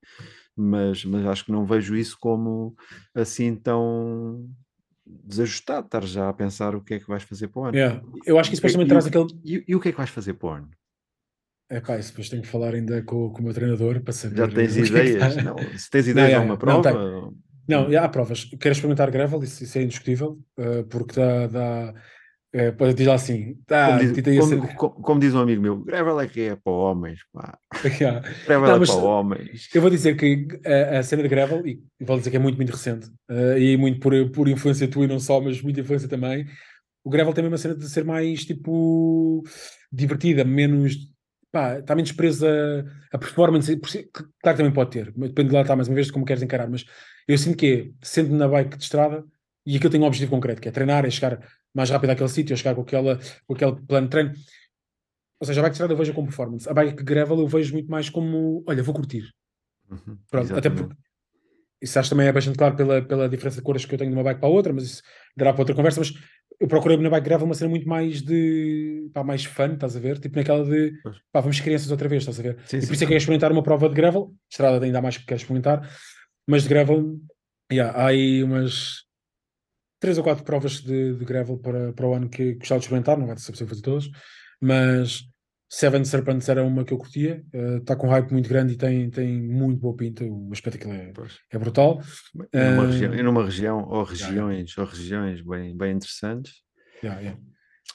Mas, 0.57 1.05
mas 1.05 1.25
acho 1.27 1.45
que 1.45 1.51
não 1.51 1.63
vejo 1.63 1.95
isso 1.95 2.17
como 2.19 2.75
assim 3.13 3.55
tão 3.55 4.49
desajustado, 5.05 5.85
estar 5.85 6.03
já 6.05 6.27
a 6.29 6.33
pensar 6.33 6.75
o 6.75 6.81
que 6.83 6.95
é 6.95 6.99
que 6.99 7.07
vais 7.07 7.21
fazer 7.23 7.47
para 7.49 7.61
o 7.61 7.65
ano. 7.65 7.77
Yeah. 7.77 8.01
Eu 8.25 8.39
acho 8.39 8.49
que 8.49 8.55
isso 8.55 8.61
depois 8.63 8.73
E- 8.73 8.75
também 8.75 8.87
e 8.87 8.89
traz 8.89 9.05
o- 9.05 9.07
aquele. 9.09 9.27
E, 9.45 9.63
e 9.67 9.75
o 9.75 9.79
que 9.79 9.89
é 9.89 9.91
que 9.91 9.97
vais 9.97 10.09
fazer 10.09 10.33
para 10.33 10.47
o 10.47 10.51
ano? 10.53 10.69
É 11.71 11.79
pá, 11.79 11.97
isso 11.97 12.09
depois 12.09 12.27
tenho 12.29 12.41
que 12.41 12.47
falar 12.49 12.73
ainda 12.75 13.01
com, 13.03 13.29
com 13.29 13.39
o 13.39 13.43
meu 13.45 13.53
treinador 13.53 14.01
para 14.01 14.11
saber. 14.13 14.35
Já 14.37 14.47
tens 14.47 14.73
que 14.73 14.79
é 14.81 14.83
que 14.83 14.89
ideias? 14.89 15.35
está- 15.37 15.41
Não, 15.43 15.55
se 15.57 15.89
tens 15.89 16.07
ideias 16.07 16.27
de 16.27 16.33
yeah, 16.33 16.37
alguma 16.37 16.55
yeah. 16.55 16.73
Não, 16.73 16.81
prova? 16.81 17.33
Não, 17.67 18.03
há 18.03 18.09
provas. 18.09 18.43
Quero 18.59 18.73
experimentar 18.73 19.09
gravel, 19.09 19.41
isso, 19.41 19.63
isso 19.63 19.77
é 19.77 19.83
indiscutível, 19.83 20.37
eh, 20.59 20.83
porque 20.89 21.15
dá. 21.15 21.47
dá 21.47 21.93
eh, 22.53 22.71
pode 22.73 22.93
dizer 22.93 23.09
assim, 23.11 23.55
dá, 23.65 23.97
Como 23.97 23.99
diz, 24.13 24.39
como- 24.39 24.49
ser- 24.67 24.75
co- 24.75 24.89
como 24.89 25.19
diz 25.21 25.33
um 25.33 25.39
amigo 25.39 25.61
meu, 25.61 25.77
gravel 25.81 26.19
é 26.19 26.27
que 26.27 26.41
é 26.41 26.55
para 26.57 26.73
homens, 26.73 27.21
pá. 27.31 27.57
Yeah. 28.01 28.19
Gravel 28.45 28.67
Não, 28.75 28.83
é 28.83 28.85
para 28.85 28.95
homens. 28.95 29.69
Eu 29.73 29.79
vou 29.81 29.89
dizer 29.89 30.17
que 30.17 30.47
a, 30.65 30.99
a 30.99 31.03
cena 31.03 31.23
de 31.23 31.29
gravel, 31.29 31.65
e 31.65 31.81
vou 32.01 32.17
dizer 32.17 32.29
que 32.31 32.35
é 32.35 32.39
muito, 32.39 32.57
muito 32.57 32.71
recente, 32.73 33.09
eh, 33.29 33.57
e 33.57 33.77
muito 33.77 34.01
por, 34.01 34.13
por 34.31 34.49
influência 34.49 34.85
tua 34.89 35.05
e 35.05 35.07
não 35.07 35.19
só, 35.21 35.39
mas 35.39 35.61
muita 35.61 35.79
influência 35.79 36.09
também. 36.09 36.45
O 37.05 37.09
gravel 37.09 37.31
tem 37.33 37.41
mesmo 37.41 37.55
a 37.55 37.57
cena 37.57 37.73
de 37.75 37.87
ser 37.89 38.03
mais 38.03 38.43
tipo 38.43 39.43
divertida, 39.89 40.43
menos. 40.43 40.95
Pá, 41.51 41.79
está 41.79 41.95
menos 41.95 42.11
presa 42.13 42.85
a 43.11 43.17
performance. 43.17 43.75
Claro 43.77 44.31
que 44.41 44.53
também 44.53 44.71
pode 44.71 44.91
ter, 44.91 45.11
depende 45.11 45.49
de 45.49 45.55
lá, 45.55 45.61
está 45.61 45.75
mais 45.75 45.87
uma 45.87 45.95
vez 45.95 46.07
de 46.07 46.13
como 46.13 46.25
queres 46.25 46.41
encarar. 46.41 46.69
Mas 46.69 46.85
eu 47.27 47.37
sinto 47.37 47.57
que 47.57 47.93
é, 48.01 48.05
sendo 48.05 48.33
na 48.35 48.47
bike 48.47 48.77
de 48.77 48.83
estrada, 48.83 49.25
e 49.65 49.75
aquilo 49.75 49.91
tem 49.91 50.01
um 50.01 50.05
objetivo 50.05 50.31
concreto, 50.31 50.61
que 50.61 50.67
é 50.67 50.71
treinar, 50.71 51.05
é 51.05 51.09
chegar 51.09 51.39
mais 51.73 51.89
rápido 51.89 52.09
àquele 52.11 52.29
sítio, 52.29 52.53
é 52.53 52.57
chegar 52.57 52.73
com, 52.73 52.81
aquela, 52.81 53.19
com 53.45 53.53
aquele 53.53 53.75
plano 53.85 54.07
de 54.07 54.11
treino. 54.11 54.33
Ou 55.39 55.45
seja, 55.45 55.59
a 55.59 55.63
bike 55.63 55.71
de 55.71 55.75
estrada 55.75 55.93
eu 55.93 55.97
vejo 55.97 56.13
como 56.13 56.27
performance. 56.27 56.69
A 56.69 56.73
bike 56.73 57.03
gravel 57.03 57.39
eu 57.39 57.47
vejo 57.47 57.73
muito 57.73 57.89
mais 57.89 58.09
como, 58.09 58.63
olha, 58.67 58.81
vou 58.81 58.95
curtir. 58.95 59.29
Uhum, 59.89 60.17
Pronto, 60.29 60.55
até 60.55 60.69
exatamente. 60.69 60.83
porque 60.83 60.95
isso 61.81 61.97
acho 61.99 62.09
que 62.09 62.15
também 62.15 62.27
é 62.27 62.31
bastante 62.31 62.57
claro 62.57 62.75
pela, 62.75 63.01
pela 63.01 63.27
diferença 63.27 63.57
de 63.57 63.63
cores 63.63 63.85
que 63.85 63.93
eu 63.93 63.97
tenho 63.97 64.11
de 64.11 64.15
uma 64.15 64.23
bike 64.23 64.39
para 64.39 64.47
a 64.47 64.51
outra, 64.51 64.71
mas 64.71 64.83
isso 64.83 65.03
dará 65.35 65.51
para 65.51 65.61
outra 65.61 65.75
conversa. 65.75 65.99
Mas 65.99 66.13
eu 66.61 66.67
procurei 66.67 66.95
na 66.95 67.09
bike 67.09 67.25
gravel 67.25 67.47
uma 67.47 67.55
cena 67.55 67.71
muito 67.71 67.89
mais 67.89 68.21
de 68.21 69.09
pá, 69.11 69.23
mais 69.23 69.43
fun, 69.43 69.73
estás 69.73 69.97
a 69.97 69.99
ver? 69.99 70.19
Tipo 70.19 70.37
naquela 70.37 70.63
de 70.63 70.93
pá, 71.31 71.41
vamos 71.41 71.59
crianças 71.59 71.89
outra 71.89 72.07
vez, 72.07 72.21
estás 72.21 72.39
a 72.39 72.43
ver? 72.43 72.59
Sim, 72.65 72.77
e 72.77 72.81
sim, 72.81 72.87
por 72.87 72.93
isso 72.93 72.93
é 72.93 72.97
que 72.97 72.97
sim. 72.97 73.05
quero 73.07 73.17
experimentar 73.17 73.51
uma 73.51 73.63
prova 73.63 73.89
de 73.89 73.95
gravel, 73.95 74.31
estrada 74.47 74.85
ainda 74.85 74.99
há 74.99 75.01
mais 75.01 75.17
que 75.17 75.25
quero 75.25 75.41
experimentar, 75.41 75.89
mas 76.47 76.61
de 76.61 76.69
gravel, 76.69 77.19
yeah, 77.73 77.97
há 77.97 78.09
aí 78.09 78.43
umas 78.43 79.05
três 79.99 80.19
ou 80.19 80.23
quatro 80.23 80.43
provas 80.43 80.81
de, 80.81 81.15
de 81.15 81.25
gravel 81.25 81.57
para, 81.57 81.93
para 81.93 82.07
o 82.07 82.13
ano 82.13 82.29
que 82.29 82.53
gostava 82.53 82.77
de 82.77 82.85
experimentar, 82.85 83.17
não 83.17 83.25
vai 83.25 83.35
ser 83.37 83.51
possível 83.51 83.69
fazer 83.69 83.81
todas, 83.81 84.09
mas 84.61 85.23
Seven 85.73 86.03
Serpents 86.03 86.49
era 86.49 86.61
uma 86.65 86.83
que 86.83 86.93
eu 86.93 86.97
curtia, 86.97 87.41
está 87.79 87.95
com 87.95 88.07
um 88.07 88.09
hype 88.09 88.29
muito 88.33 88.49
grande 88.49 88.73
e 88.73 88.77
tem, 88.77 89.09
tem 89.09 89.41
muito 89.41 89.79
boa 89.79 89.95
pinta, 89.95 90.25
o 90.25 90.49
aspecto 90.51 90.77
que 90.77 90.85
é, 90.89 91.13
é 91.49 91.57
brutal. 91.57 92.01
E 92.53 92.57
numa, 92.71 92.83
Ah, 92.83 92.87
região, 92.87 93.13
e 93.15 93.23
numa 93.23 93.45
região 93.45 93.87
ou 93.87 94.03
yeah. 94.03 94.25
regiões 94.25 94.77
ou 94.77 94.85
regiões 94.85 95.41
bem, 95.41 95.77
bem 95.77 95.95
interessantes, 95.95 96.55
Yeah, 97.01 97.21
yeah. 97.21 97.39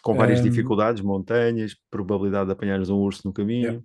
com 0.02 0.14
várias 0.14 0.40
Um, 0.40 0.44
dificuldades, 0.44 1.02
montanhas, 1.02 1.76
probabilidade 1.90 2.46
de 2.46 2.52
apanhares 2.52 2.88
um 2.88 2.96
urso 2.96 3.20
no 3.26 3.32
caminho, 3.32 3.62
Yeah. 3.66 3.82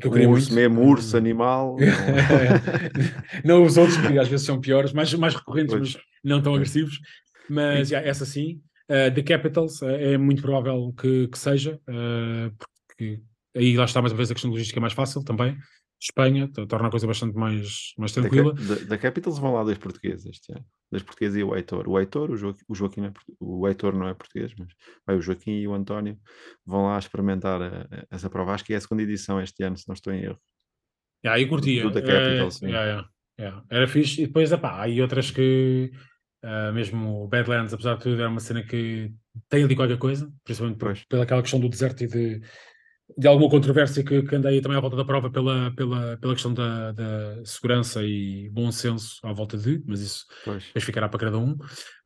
Que 0.00 0.08
um 0.08 0.30
urso 0.30 0.52
muito. 0.52 0.54
mesmo, 0.54 0.80
urso, 0.88 1.16
animal. 1.16 1.76
não 3.44 3.62
os 3.64 3.76
outros, 3.76 3.96
que 3.98 4.18
às 4.18 4.28
vezes 4.28 4.46
são 4.46 4.58
piores, 4.60 4.92
mais, 4.92 5.12
mais 5.14 5.34
recorrentes, 5.34 5.74
Pois. 5.74 5.94
mas 5.94 6.02
não 6.24 6.40
tão 6.40 6.54
agressivos. 6.54 6.98
Mas 7.50 7.90
yeah, 7.90 8.08
essa 8.08 8.24
sim. 8.24 8.60
Uh, 8.88 9.12
The 9.14 9.22
Capitals 9.22 9.82
uh, 9.82 9.90
é 9.90 10.16
muito 10.16 10.40
provável 10.40 10.94
que, 10.98 11.28
que 11.28 11.38
seja, 11.38 11.78
uh, 11.88 12.50
porque 12.98 13.22
aí 13.56 13.76
lá 13.76 13.84
está 13.84 14.02
mais 14.02 14.12
uma 14.12 14.16
vez 14.16 14.30
a 14.30 14.34
questão 14.34 14.50
logística 14.50 14.80
mais 14.80 14.92
fácil 14.92 15.22
também. 15.24 15.56
Espanha 16.00 16.48
to- 16.48 16.66
torna 16.66 16.88
a 16.88 16.90
coisa 16.90 17.06
bastante 17.08 17.34
mais, 17.36 17.92
mais 17.98 18.12
Da, 18.12 18.20
tranquila. 18.22 18.52
Da, 18.54 18.74
da 18.84 18.98
Capitals 18.98 19.38
vão 19.38 19.54
lá 19.54 19.64
dois 19.64 19.78
portugueses 19.78 20.26
este 20.26 20.52
ano. 20.52 20.64
Dois 20.92 21.02
portugueses 21.02 21.38
e 21.38 21.42
o 21.42 21.56
Heitor. 21.56 21.88
O 21.88 21.98
Heitor, 21.98 22.30
o, 22.30 22.54
o, 22.68 22.74
Joaquim 22.74 23.00
não 23.00 23.08
é, 23.08 23.12
o 23.40 23.66
Heitor 23.68 23.96
não 23.96 24.08
é 24.08 24.14
português, 24.14 24.52
mas 24.58 24.68
vai 25.06 25.16
o 25.16 25.20
Joaquim 25.20 25.52
e 25.60 25.66
o 25.66 25.74
António 25.74 26.16
vão 26.64 26.86
lá 26.86 26.98
experimentar 26.98 27.60
a- 27.62 27.88
a- 27.90 28.06
essa 28.10 28.30
prova. 28.30 28.52
Acho 28.54 28.64
que 28.64 28.74
é 28.74 28.76
a 28.76 28.80
segunda 28.80 29.02
edição 29.02 29.40
este 29.40 29.62
ano, 29.64 29.76
se 29.76 29.88
não 29.88 29.94
estou 29.94 30.12
em 30.12 30.22
erro. 30.22 30.38
Yeah, 31.24 31.40
aí 31.40 31.48
curtia. 31.48 31.88
do 31.90 31.98
eh, 31.98 32.02
Capitals, 32.02 32.62
yeah, 32.62 32.84
yeah, 32.84 33.08
yeah. 33.40 33.64
Era 33.68 33.88
fixe. 33.88 34.22
E 34.22 34.26
depois, 34.28 34.52
epá, 34.52 34.70
há 34.74 34.82
aí 34.82 35.02
outras 35.02 35.32
que, 35.32 35.90
ah, 36.44 36.70
mesmo 36.70 37.24
o 37.24 37.28
Badlands, 37.28 37.74
apesar 37.74 37.96
de 37.96 38.02
tudo, 38.04 38.22
é 38.22 38.28
uma 38.28 38.38
cena 38.38 38.62
que 38.62 39.12
tem 39.48 39.64
ali 39.64 39.74
qualquer 39.74 39.98
coisa, 39.98 40.32
principalmente 40.44 40.78
Pois. 40.78 41.04
pela 41.06 41.24
aquela 41.24 41.42
questão 41.42 41.58
do 41.58 41.68
deserto 41.68 42.04
e 42.04 42.06
de, 42.06 42.40
de 43.16 43.26
alguma 43.26 43.48
controvérsia 43.50 44.04
que, 44.04 44.22
que 44.22 44.36
anda 44.36 44.48
aí 44.48 44.60
também 44.60 44.76
à 44.76 44.80
volta 44.80 44.96
da 44.96 45.04
prova 45.04 45.30
pela, 45.30 45.70
pela, 45.74 46.16
pela 46.18 46.34
questão 46.34 46.52
da, 46.52 46.92
da 46.92 47.44
segurança 47.44 48.02
e 48.02 48.48
bom 48.50 48.70
senso 48.70 49.18
à 49.26 49.32
volta 49.32 49.56
de, 49.56 49.82
mas 49.86 50.00
isso 50.00 50.26
Pois. 50.44 50.64
depois 50.66 50.84
ficará 50.84 51.08
para 51.08 51.20
cada 51.20 51.38
um. 51.38 51.56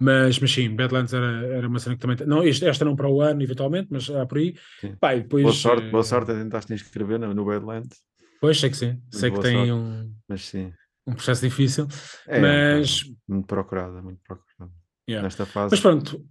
Mas, 0.00 0.38
mas 0.38 0.50
sim, 0.52 0.74
Badlands 0.74 1.12
era, 1.12 1.46
era 1.46 1.68
uma 1.68 1.78
cena 1.80 1.96
que 1.96 2.00
também. 2.00 2.16
Não, 2.26 2.42
este- 2.44 2.66
esta 2.66 2.84
não 2.84 2.94
para 2.94 3.08
o 3.08 3.20
ano, 3.20 3.42
eventualmente, 3.42 3.88
mas 3.90 4.08
há 4.10 4.24
por 4.26 4.38
aí. 4.38 4.54
E 4.82 4.88
depois, 5.20 5.42
Boa 5.42 5.54
sorte, 5.54 5.90
boa 5.90 6.00
eh, 6.02 6.04
sorte 6.04 6.30
a 6.30 6.34
tentar 6.34 6.60
te 6.62 6.72
inscrever 6.72 7.18
no, 7.18 7.34
no 7.34 7.44
Badlands, 7.44 7.98
Pois, 8.40 8.58
sei 8.58 8.70
que 8.70 8.76
sim. 8.76 9.00
Sei 9.10 9.30
que 9.30 9.40
tem 9.40 9.54
sorte. 9.56 9.72
um, 9.72 10.12
mas 10.28 10.42
sim. 10.46 10.72
um 11.06 11.14
processo 11.14 11.42
difícil. 11.42 11.86
É, 12.26 12.40
Mas- 12.40 13.02
um 13.02 13.06
bocado 13.06 13.16
muito 13.28 13.46
procurada, 13.46 14.02
muito 14.02 14.20
procurada. 14.26 14.72
Yeah. 15.08 15.24
Nesta 15.24 15.46
fase. 15.46 15.72
Mas 15.72 15.80
pronto. 15.80 16.24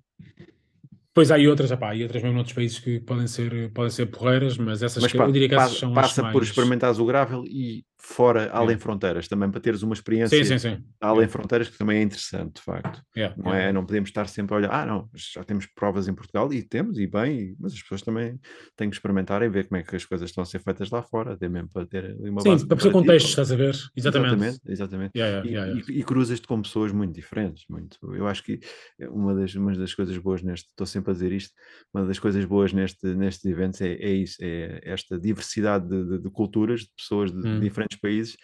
Depois 1.13 1.29
há 1.29 1.35
aí 1.35 1.47
outras, 1.47 1.69
epá, 1.71 1.89
aí 1.91 2.03
outras 2.03 2.23
mesmo 2.23 2.35
noutros 2.35 2.55
países 2.55 2.79
que 2.79 2.99
podem 3.01 3.27
ser, 3.27 3.69
podem 3.73 3.91
ser 3.91 4.05
porreiras, 4.05 4.57
mas 4.57 4.81
essas 4.81 5.03
Mas 5.03 5.11
que, 5.11 5.17
eu 5.19 5.31
diria 5.31 5.49
que 5.49 5.55
essas 5.55 5.71
passa, 5.71 5.79
são 5.79 5.89
as 5.89 5.95
passa 5.95 6.21
mais... 6.21 6.33
por 6.33 6.41
experimentares 6.41 6.99
o 6.99 7.05
gravel 7.05 7.43
e 7.45 7.83
fora, 8.03 8.49
além 8.51 8.69
Yeah. 8.71 8.79
fronteiras, 8.83 9.27
também 9.27 9.49
para 9.51 9.61
teres 9.61 9.83
uma 9.83 9.93
experiência 9.93 10.43
Sim, 10.43 10.57
sim, 10.57 10.83
além 10.99 11.27
fronteiras, 11.27 11.69
que 11.69 11.77
também 11.77 11.99
é 11.99 12.01
interessante, 12.01 12.55
de 12.55 12.61
facto. 12.61 13.01
Yeah, 13.15 13.35
Não, 13.37 13.51
yeah. 13.51 13.69
é, 13.69 13.71
não 13.73 13.85
podemos 13.85 14.09
estar 14.09 14.27
sempre 14.27 14.53
a 14.55 14.57
olhar, 14.57 14.71
ah, 14.71 14.85
não, 14.85 15.09
já 15.13 15.43
temos 15.43 15.65
provas 15.67 16.07
em 16.07 16.13
Portugal 16.13 16.51
e 16.53 16.63
temos, 16.63 16.97
e 16.97 17.05
bem, 17.07 17.55
mas 17.59 17.73
as 17.73 17.81
pessoas 17.81 18.01
também 18.01 18.39
têm 18.75 18.89
que 18.89 18.95
experimentar 18.95 19.41
e 19.43 19.49
ver 19.49 19.67
como 19.67 19.79
é 19.79 19.83
que 19.83 19.95
as 19.95 20.03
coisas 20.05 20.29
estão 20.29 20.41
a 20.41 20.45
ser 20.45 20.59
feitas 20.59 20.89
lá 20.89 21.01
fora, 21.03 21.33
até 21.33 21.47
mesmo 21.47 21.69
para 21.71 21.85
ter 21.85 22.15
uma 22.19 22.41
Sim, 22.41 22.57
para 22.59 22.75
perceber 22.75 22.93
contextos, 22.93 23.29
estás 23.31 23.51
a 23.51 23.55
ver? 23.55 23.75
Exatamente. 23.95 24.33
Exatamente, 24.35 24.59
exatamente. 24.67 25.11
Yeah, 25.17 25.47
E, 25.47 25.79
e- 25.91 25.99
e 25.99 26.03
cruzas-te 26.03 26.47
com 26.47 26.61
pessoas 26.61 26.91
muito 26.91 27.13
diferentes, 27.13 27.65
muito. 27.69 27.97
Eu 28.15 28.27
acho 28.27 28.43
que 28.43 28.59
é 28.99 29.07
uma 29.09 29.35
das, 29.35 29.53
uma 29.55 29.73
das 29.75 29.93
coisas 29.93 30.17
boas 30.17 30.41
neste, 30.41 30.67
estou 30.69 30.87
sempre 30.87 31.11
a 31.11 31.13
dizer 31.13 31.31
isto, 31.31 31.53
uma 31.93 32.05
das 32.05 32.17
coisas 32.19 32.43
boas 32.45 32.73
neste, 32.73 33.05
nestes 33.15 33.45
eventos 33.45 33.79
é, 33.81 33.93
é 33.93 34.09
isso, 34.11 34.37
é 34.41 34.81
esta 34.83 35.19
diversidade 35.19 35.87
de, 35.87 36.03
de- 36.17 36.19
de 36.23 36.29
culturas, 36.31 36.81
de 36.81 36.89
pessoas 36.97 37.31
de, 37.31 37.41
Hum. 37.47 37.59
diferentes 37.59 37.90
países 37.95 38.37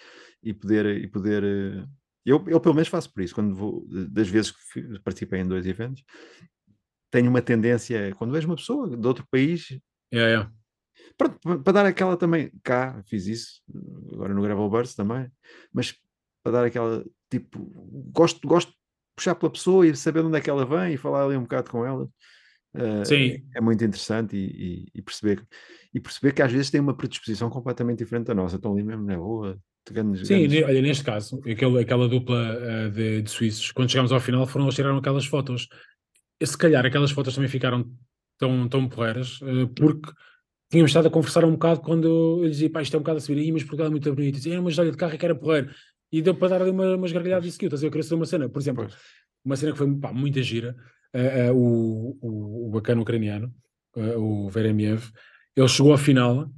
e 0.43 0.53
poder, 0.53 0.85
e 0.85 1.07
poder 1.07 1.43
eh, 1.43 1.85
eu, 2.25 2.43
eu 2.47 2.59
pelo 2.59 2.75
menos 2.75 2.89
faço 2.89 3.11
por 3.13 3.21
isso, 3.23 3.33
quando 3.35 3.55
vou, 3.55 3.85
das 3.89 4.27
vezes 4.27 4.51
que 4.51 4.99
participei 5.03 5.39
em 5.41 5.47
dois 5.47 5.65
eventos, 5.65 6.03
tenho 7.09 7.29
uma 7.29 7.41
tendência, 7.41 8.13
quando 8.15 8.31
vejo 8.33 8.47
uma 8.47 8.55
pessoa 8.55 8.95
de 8.95 9.07
outro 9.07 9.25
país, 9.31 9.67
Yeah, 10.13 10.29
yeah. 10.31 10.51
Pronto, 11.17 11.37
pa- 11.41 11.57
para 11.59 11.73
dar 11.73 11.85
aquela 11.85 12.15
também, 12.15 12.51
cá 12.63 13.01
fiz 13.07 13.27
isso, 13.27 13.61
agora 14.13 14.33
no 14.33 14.41
Gravel 14.41 14.69
Birds 14.69 14.95
também, 14.95 15.29
mas 15.73 15.93
para 16.43 16.51
dar 16.53 16.65
aquela, 16.65 17.03
tipo, 17.29 17.59
gosto, 18.13 18.47
gosto 18.47 18.71
de 18.71 18.77
puxar 19.15 19.35
pela 19.35 19.51
pessoa 19.51 19.85
e 19.85 19.95
saber 19.95 20.21
de 20.21 20.27
onde 20.27 20.37
é 20.37 20.41
que 20.41 20.49
ela 20.49 20.65
vem 20.65 20.93
e 20.93 20.97
falar 20.97 21.25
ali 21.25 21.35
um 21.35 21.41
bocado 21.41 21.69
com 21.69 21.85
ela. 21.85 22.09
Sim. 23.05 23.43
É 23.55 23.61
muito 23.61 23.83
interessante 23.83 24.35
e, 24.35 24.45
e- 24.45 24.85
e 24.95 25.01
perceber, 25.01 25.43
e 25.93 25.99
perceber 25.99 26.33
que 26.33 26.41
às 26.41 26.51
vezes 26.51 26.69
tem 26.69 26.79
uma 26.81 26.95
predisposição 26.95 27.49
completamente 27.49 27.99
diferente 27.99 28.27
da 28.27 28.35
nossa, 28.35 28.55
estão 28.57 28.73
ali 28.73 28.83
mesmo 28.83 29.03
na 29.03 29.15
boa, 29.17 29.57
de 29.87 29.93
grandes, 29.93 30.27
Sim, 30.27 30.39
grandes- 30.47 30.63
olha, 30.63 30.81
neste 30.81 31.03
caso, 31.03 31.39
aquele, 31.49 31.79
aquela 31.81 32.07
dupla 32.07 32.57
eh, 32.61 32.89
de, 32.89 33.21
de 33.23 33.29
suíços, 33.29 33.71
quando 33.71 33.89
chegámos 33.89 34.11
ao 34.11 34.19
final, 34.19 34.45
foram 34.45 34.65
eles 34.65 34.75
tiraram 34.75 34.97
aquelas 34.97 35.25
fotos. 35.25 35.67
E 36.39 36.45
se 36.45 36.57
calhar 36.57 36.85
aquelas 36.85 37.09
fotos 37.11 37.33
também 37.33 37.49
ficaram 37.49 37.89
tão, 38.37 38.67
tão 38.69 38.87
porreiras, 38.87 39.39
eh, 39.41 39.65
porque 39.75 40.11
tínhamos 40.69 40.91
estado 40.91 41.07
a 41.07 41.11
conversar 41.11 41.45
um 41.45 41.51
bocado 41.53 41.79
quando 41.81 42.43
eu 42.43 42.49
dizia, 42.49 42.69
pá, 42.69 42.81
isto 42.81 42.93
é 42.95 42.97
um 42.99 43.01
bocado 43.01 43.17
a 43.17 43.21
subir 43.21 43.39
aí, 43.41 43.51
mas 43.51 43.63
Portugal 43.63 43.87
é 43.87 43.89
muito 43.89 44.13
bonito. 44.13 44.35
E 44.35 44.37
dizia, 44.37 44.61
mas 44.61 44.77
olha, 44.77 44.91
de 44.91 44.97
carro 44.97 45.13
é 45.13 45.17
que 45.17 45.25
era 45.25 45.33
porreiro. 45.33 45.71
E 46.11 46.21
deu 46.21 46.35
para 46.35 46.49
dar 46.49 46.61
ali 46.61 46.69
uma, 46.71 46.95
umas 46.95 47.11
gargalhadas 47.11 47.47
e 47.47 47.51
seguiu. 47.51 47.67
Estás 47.67 47.79
a 47.79 47.81
ver? 47.81 47.87
Eu 47.87 47.91
queria 47.91 48.03
fazer 48.03 48.15
uma 48.15 48.25
cena, 48.25 48.47
por 48.49 48.59
exemplo, 48.61 48.83
Pois. 48.83 48.95
uma 49.43 49.55
cena 49.55 49.71
que 49.71 49.77
foi 49.77 49.95
pá, 49.97 50.13
muita 50.13 50.41
gira, 50.43 50.75
eh, 51.13 51.47
eh, 51.47 51.51
o, 51.53 52.17
o, 52.21 52.69
bacana 52.71 53.01
ucraniano, 53.01 53.53
eh, 53.95 54.15
o 54.17 54.49
Veremiev, 54.49 55.03
ele 55.55 55.67
chegou 55.67 55.93
à 55.93 55.97
final, 55.97 56.49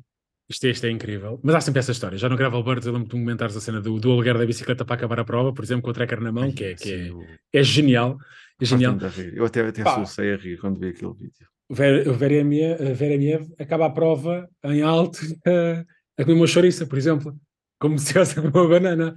isto, 0.49 0.65
é- 0.65 0.71
isto 0.71 0.85
é 0.85 0.91
incrível, 0.91 1.39
mas 1.43 1.55
há 1.55 1.61
sempre 1.61 1.80
essa 1.80 1.91
história. 1.91 2.17
Já 2.17 2.27
no 2.27 2.35
Gravel 2.35 2.63
Birds 2.63 2.85
eu 2.85 2.93
lembro-me 2.93 3.05
de 3.13 3.19
comentares 3.26 3.55
a 3.55 3.61
cena 3.61 3.80
do, 3.80 3.99
do 3.99 4.11
aluguer 4.11 4.38
da 4.38 4.45
bicicleta 4.45 4.84
para 4.84 4.95
acabar 4.95 5.19
a 5.19 5.23
prova, 5.26 5.53
por 5.53 5.63
exemplo, 5.63 5.84
com 5.84 5.89
o 5.91 5.93
tracker 5.93 6.19
na 6.21 6.31
mão, 6.31 6.51
que 6.51 6.63
é, 6.63 6.73
que 6.76 6.91
é, 6.93 7.11
o- 7.11 7.23
é 7.53 7.63
genial. 7.63 8.17
É 8.61 8.65
genial. 8.65 8.93
Eu 9.34 9.45
até, 9.45 9.61
até 9.61 9.84
solucei 9.93 10.34
a 10.34 10.38
rir 10.38 10.57
quando 10.59 10.80
vi 10.80 10.89
aquele 10.89 11.13
vídeo. 11.13 11.47
O 11.69 11.76
Ver- 11.76 12.07
o 12.09 12.13
Veremiev 12.13 12.93
Veremiev 12.95 13.47
acaba 13.59 13.85
a 13.85 13.89
prova 13.91 14.49
em 14.65 14.81
alto 14.81 15.19
eh, 15.45 15.85
a 16.17 16.23
comer 16.26 16.35
uma 16.35 16.47
chouriça, 16.47 16.85
por 16.85 16.97
exemplo. 16.97 17.34
Como 17.80 17.97
se 17.97 18.11
fosse 18.11 18.38
uma 18.41 18.67
banana. 18.67 19.15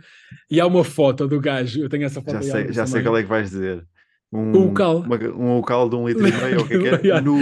E 0.49 0.61
há 0.61 0.67
uma 0.67 0.85
foto 0.85 1.27
do 1.27 1.41
gajo, 1.41 1.81
eu 1.83 1.89
tenho 1.89 2.05
essa 2.05 2.21
foto 2.21 2.35
Já 2.35 2.43
sei, 2.43 2.73
já 2.73 2.87
sei 2.87 3.03
qual 3.03 3.17
é 3.17 3.23
que 3.25 3.29
vais 3.29 3.51
dizer. 3.51 3.85
Um, 4.33 4.53
Com 4.53 4.67
o 4.69 4.75
cal. 4.75 4.99
uma- 5.01 5.17
um 5.37 5.57
local 5.57 5.89
de 5.89 5.97
um 5.97 6.09
litro 6.09 6.27
e 6.27 6.33
meio, 6.33 6.59
ou 6.59 6.65
o 6.65 6.69
que 6.69 6.75
é 6.75 6.99
que 6.99 7.11
era, 7.11 7.21
nu. 7.21 7.39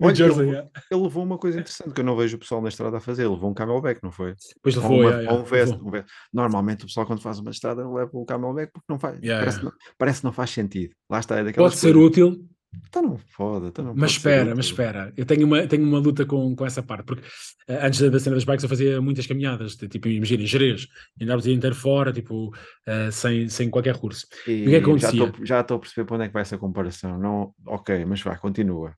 No 0.00 0.08
Olha, 0.08 0.14
Jersey, 0.16 0.48
ele, 0.48 0.58
ele 0.90 1.02
levou 1.02 1.22
uma 1.22 1.38
coisa 1.38 1.60
interessante 1.60 1.94
que 1.94 2.00
eu 2.00 2.04
não 2.04 2.16
vejo 2.16 2.36
o 2.36 2.40
pessoal 2.40 2.60
na 2.60 2.68
estrada 2.68 2.96
a 2.96 3.00
fazer. 3.00 3.22
Ele 3.22 3.34
levou 3.34 3.48
um 3.48 3.54
camelback, 3.54 4.02
não 4.02 4.10
foi? 4.10 4.34
Depois 4.56 4.74
ele 4.74 4.84
Ou, 4.84 4.88
foi. 4.90 4.96
uma- 4.98 5.04
yeah, 5.04 5.20
yeah, 5.20 5.32
um 5.32 5.36
levou. 5.44 5.86
um 5.86 5.90
veste. 5.90 6.12
Normalmente 6.32 6.82
o 6.82 6.86
pessoal 6.88 7.06
quando 7.06 7.22
faz 7.22 7.38
uma 7.38 7.50
estrada 7.52 7.88
leva 7.88 8.10
o 8.12 8.24
camelback 8.26 8.72
porque 8.72 8.86
não 8.88 8.98
faz. 8.98 9.18
Yeah, 9.22 9.38
parece, 9.38 9.58
yeah. 9.58 9.70
Não, 9.70 9.94
parece 9.96 10.18
que 10.20 10.24
não 10.24 10.32
faz 10.32 10.50
sentido. 10.50 10.94
Lá 11.08 11.20
está, 11.20 11.36
é 11.38 11.44
daquelas 11.44 11.72
Pode 11.74 11.80
ser 11.80 11.96
útil, 11.96 12.44
Então 12.88 13.02
não 13.02 13.18
foda, 13.18 13.68
então 13.68 13.84
não 13.84 13.94
Mas 13.94 14.12
espera, 14.12 14.54
mas 14.54 14.66
espera, 14.66 15.12
eu 15.16 15.24
tenho 15.26 15.46
uma, 15.46 15.66
tenho 15.66 15.82
uma 15.84 15.98
luta 15.98 16.24
com, 16.24 16.54
com 16.54 16.64
essa 16.66 16.82
parte, 16.82 17.04
porque 17.06 17.26
eh, 17.68 17.86
antes 17.86 18.00
da- 18.00 18.18
cena 18.20 18.36
das 18.36 18.44
bikes 18.44 18.62
eu 18.62 18.68
fazia 18.68 19.00
muitas 19.00 19.26
caminhadas, 19.26 19.76
de, 19.76 19.88
tipo, 19.88 20.08
imagina, 20.08 20.42
em 20.42 20.46
Jerez, 20.46 20.86
andava 21.20 21.40
o 21.40 21.42
dia 21.42 21.54
inteiro 21.54 21.74
fora, 21.76 22.12
tipo, 22.12 22.54
eh, 22.86 23.10
sem, 23.10 23.48
sem 23.48 23.68
qualquer 23.70 23.96
curso. 23.98 24.26
E 24.46 24.66
o 24.66 24.70
que 24.70 24.76
é 24.76 24.80
que 24.80 24.86
E 24.90 24.98
já 24.98 25.08
acontecia? 25.08 25.24
estou 25.24 25.46
já 25.46 25.60
estou 25.60 25.76
a 25.76 25.80
perceber 25.80 26.06
para 26.06 26.14
onde 26.16 26.24
é 26.24 26.28
que 26.28 26.32
vai 26.34 26.42
essa 26.42 26.58
comparação. 26.58 27.18
Não, 27.18 27.54
ok, 27.66 28.04
mas 28.04 28.20
vá, 28.22 28.36
continua. 28.36 28.94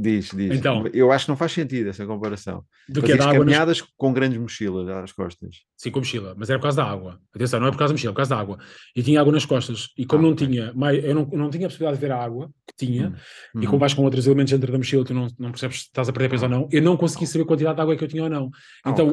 Diz, 0.00 0.30
diz. 0.32 0.56
Então. 0.56 0.86
eu 0.92 1.10
acho 1.10 1.24
que 1.24 1.30
não 1.30 1.36
faz 1.36 1.50
sentido 1.50 1.88
essa 1.90 2.06
comparação. 2.06 2.62
Do 2.88 3.02
que 3.02 3.10
é 3.10 3.16
da 3.16 3.24
água 3.24 3.38
nas... 3.38 3.42
caminhadas 3.44 3.80
com 3.96 4.12
grandes 4.12 4.38
mochilas 4.38 4.88
às 4.88 5.10
costas. 5.10 5.56
Sim, 5.76 5.90
com 5.90 5.98
mochila, 5.98 6.36
mas 6.38 6.48
era 6.48 6.58
por 6.60 6.62
causa 6.62 6.76
da 6.76 6.84
água. 6.88 7.18
Atenção, 7.34 7.58
não 7.58 7.66
é 7.66 7.70
por 7.72 7.78
causa 7.78 7.92
da 7.92 7.96
mochila, 7.96 8.10
é 8.10 8.12
por 8.12 8.16
causa 8.18 8.34
da 8.34 8.40
água. 8.40 8.58
E 8.94 9.02
tinha 9.02 9.20
água 9.20 9.32
nas 9.32 9.44
costas, 9.44 9.88
e 9.98 10.06
como 10.06 10.20
Ah, 10.20 10.26
não 10.28 10.32
ok. 10.34 10.46
tinha, 10.46 10.72
eu 11.02 11.14
não, 11.16 11.24
não 11.26 11.50
tinha 11.50 11.66
a 11.66 11.68
possibilidade 11.68 11.96
de 12.00 12.06
ver 12.06 12.12
a 12.12 12.22
água 12.22 12.48
que 12.64 12.86
tinha, 12.86 13.12
Hum. 13.54 13.60
e 13.60 13.66
como 13.66 13.78
vais 13.80 13.92
com 13.92 14.04
outros 14.04 14.24
elementos 14.26 14.52
dentro 14.52 14.70
da 14.70 14.78
mochila, 14.78 15.04
tu 15.04 15.12
não, 15.12 15.26
não 15.36 15.50
percebes 15.50 15.78
se 15.78 15.82
estás 15.86 16.08
a 16.08 16.12
perder 16.12 16.30
peso 16.30 16.44
ou 16.44 16.48
não, 16.50 16.68
eu 16.70 16.80
não 16.80 16.96
consegui 16.96 17.26
saber 17.26 17.42
a 17.42 17.46
quantidade 17.48 17.74
de 17.74 17.82
água 17.82 17.96
que 17.96 18.04
eu 18.04 18.08
tinha 18.08 18.22
ou 18.22 18.30
não. 18.30 18.50
Ah, 18.84 18.90
Então, 18.90 19.10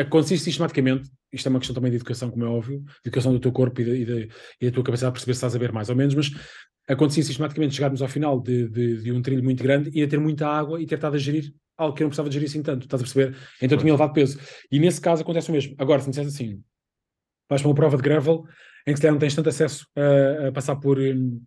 acontecia 0.00 0.36
sistematicamente, 0.38 1.10
isto 1.32 1.46
é 1.46 1.50
uma 1.50 1.58
questão 1.58 1.74
também 1.74 1.90
de 1.90 1.96
educação, 1.96 2.30
como 2.30 2.44
é 2.44 2.48
óbvio, 2.48 2.80
de 2.80 2.92
educação 3.06 3.32
do 3.32 3.40
teu 3.40 3.52
corpo 3.52 3.80
e 3.80 3.84
da, 3.84 3.94
e 3.94 4.04
da- 4.26 4.34
e 4.60 4.66
da 4.66 4.72
tua 4.72 4.84
capacidade 4.84 5.12
de 5.12 5.14
perceber 5.14 5.34
se 5.34 5.38
estás 5.38 5.54
a 5.54 5.58
ver 5.58 5.72
mais 5.72 5.88
ou 5.90 5.96
menos, 5.96 6.14
mas 6.14 6.30
acontecia 6.88 7.22
sistematicamente 7.22 7.74
chegarmos 7.74 8.00
ao 8.00 8.08
final 8.08 8.40
de, 8.40 8.68
de- 8.68 9.02
de 9.02 9.12
um 9.12 9.20
trilho 9.20 9.42
muito 9.44 9.62
grande 9.62 9.90
e 9.92 10.02
a 10.02 10.08
ter 10.08 10.18
muita 10.18 10.46
água 10.48 10.80
e 10.80 10.86
ter 10.86 10.94
estado 10.94 11.14
a 11.14 11.18
gerir 11.18 11.52
algo 11.76 11.94
que 11.94 12.02
eu 12.02 12.06
não 12.06 12.10
precisava 12.10 12.28
de 12.28 12.34
gerir 12.34 12.48
assim 12.48 12.62
tanto, 12.62 12.84
estás 12.84 13.00
a 13.02 13.04
perceber? 13.04 13.36
Então 13.62 13.76
eu 13.76 13.80
tinha 13.82 13.92
levado 13.92 14.12
peso. 14.12 14.38
E 14.70 14.78
nesse 14.80 15.00
caso 15.00 15.22
acontece 15.22 15.48
o 15.50 15.52
mesmo. 15.52 15.74
Agora, 15.78 16.00
se 16.00 16.06
me 16.08 16.10
dissesse 16.10 16.28
assim, 16.34 16.62
vais 17.48 17.62
para 17.62 17.68
uma 17.68 17.74
prova 17.74 17.96
de 17.96 18.02
gravel 18.02 18.44
em 18.86 18.94
que 18.94 19.00
se 19.00 19.10
não 19.10 19.18
tens 19.18 19.34
tanto 19.34 19.48
acesso 19.48 19.86
a, 19.96 20.48
a 20.48 20.52
passar 20.52 20.76
por 20.76 20.98
hum, 20.98 21.40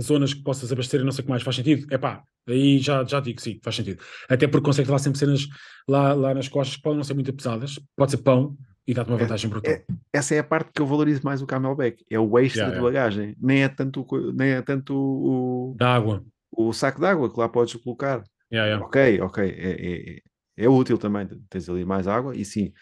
zonas 0.00 0.34
que 0.34 0.42
possas 0.42 0.72
abastecer 0.72 1.00
e 1.00 1.04
não 1.04 1.12
sei 1.12 1.22
o 1.22 1.24
que 1.24 1.30
mais, 1.30 1.42
faz 1.42 1.56
sentido? 1.56 1.86
É 1.92 1.98
pá, 1.98 2.22
aí 2.46 2.78
já, 2.78 3.04
já 3.04 3.20
digo 3.20 3.40
sim, 3.40 3.60
faz 3.62 3.76
sentido. 3.76 4.02
Até 4.28 4.46
porque 4.46 4.64
consegues 4.66 4.88
levar 4.88 4.98
sempre 4.98 5.18
cenas 5.18 5.46
lá, 5.88 6.12
lá 6.14 6.34
nas 6.34 6.48
costas 6.48 6.76
que 6.76 6.82
podem 6.82 6.96
não 6.98 7.04
ser 7.04 7.14
muito 7.14 7.32
pesadas, 7.32 7.78
pode 7.96 8.10
ser 8.12 8.18
pão 8.18 8.56
e 8.86 8.92
dá-te 8.94 9.08
uma 9.10 9.16
É- 9.16 9.20
vantagem 9.20 9.48
brutal. 9.50 9.72
é- 9.72 9.84
essa 10.12 10.34
é 10.34 10.38
a 10.40 10.44
parte 10.44 10.70
que 10.74 10.82
eu 10.82 10.86
valorizo 10.86 11.20
mais 11.24 11.40
o 11.42 11.46
camelback. 11.46 12.04
É 12.10 12.18
o 12.18 12.38
extra 12.38 12.62
Yeah, 12.64 12.76
de 12.78 12.82
bagagem. 12.84 13.36
Nem 13.40 13.62
é 13.62 13.68
tanto, 13.68 14.06
nem 14.34 14.50
é 14.50 14.62
tanto 14.62 14.94
o, 14.94 15.74
Da 15.78 15.94
água. 15.94 16.24
o 16.50 16.72
saco 16.72 17.00
de 17.00 17.06
água 17.06 17.32
que 17.32 17.38
lá 17.38 17.48
podes 17.48 17.74
colocar. 17.76 18.22
Yeah, 18.52 18.66
yeah. 18.68 18.84
Ok, 18.84 19.20
ok. 19.22 19.44
É, 19.44 20.16
é- 20.16 20.20
é 20.64 20.68
útil 20.68 20.98
também. 20.98 21.26
Tens 21.48 21.68
ali 21.68 21.84
mais 21.84 22.06
água 22.06 22.36
e 22.36 22.44
sim, 22.44 22.72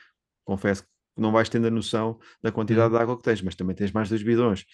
confesso 0.44 0.82
que 0.82 0.88
não 1.20 1.30
vais 1.32 1.48
tendo 1.48 1.66
a 1.66 1.70
noção 1.70 2.18
da 2.42 2.50
quantidade 2.50 2.92
de 2.94 2.98
água 3.00 3.16
que 3.16 3.22
tens, 3.22 3.42
mas 3.42 3.54
também 3.54 3.76
tens 3.76 3.92
mais 3.92 4.08
dois 4.08 4.22
bidões. 4.22 4.64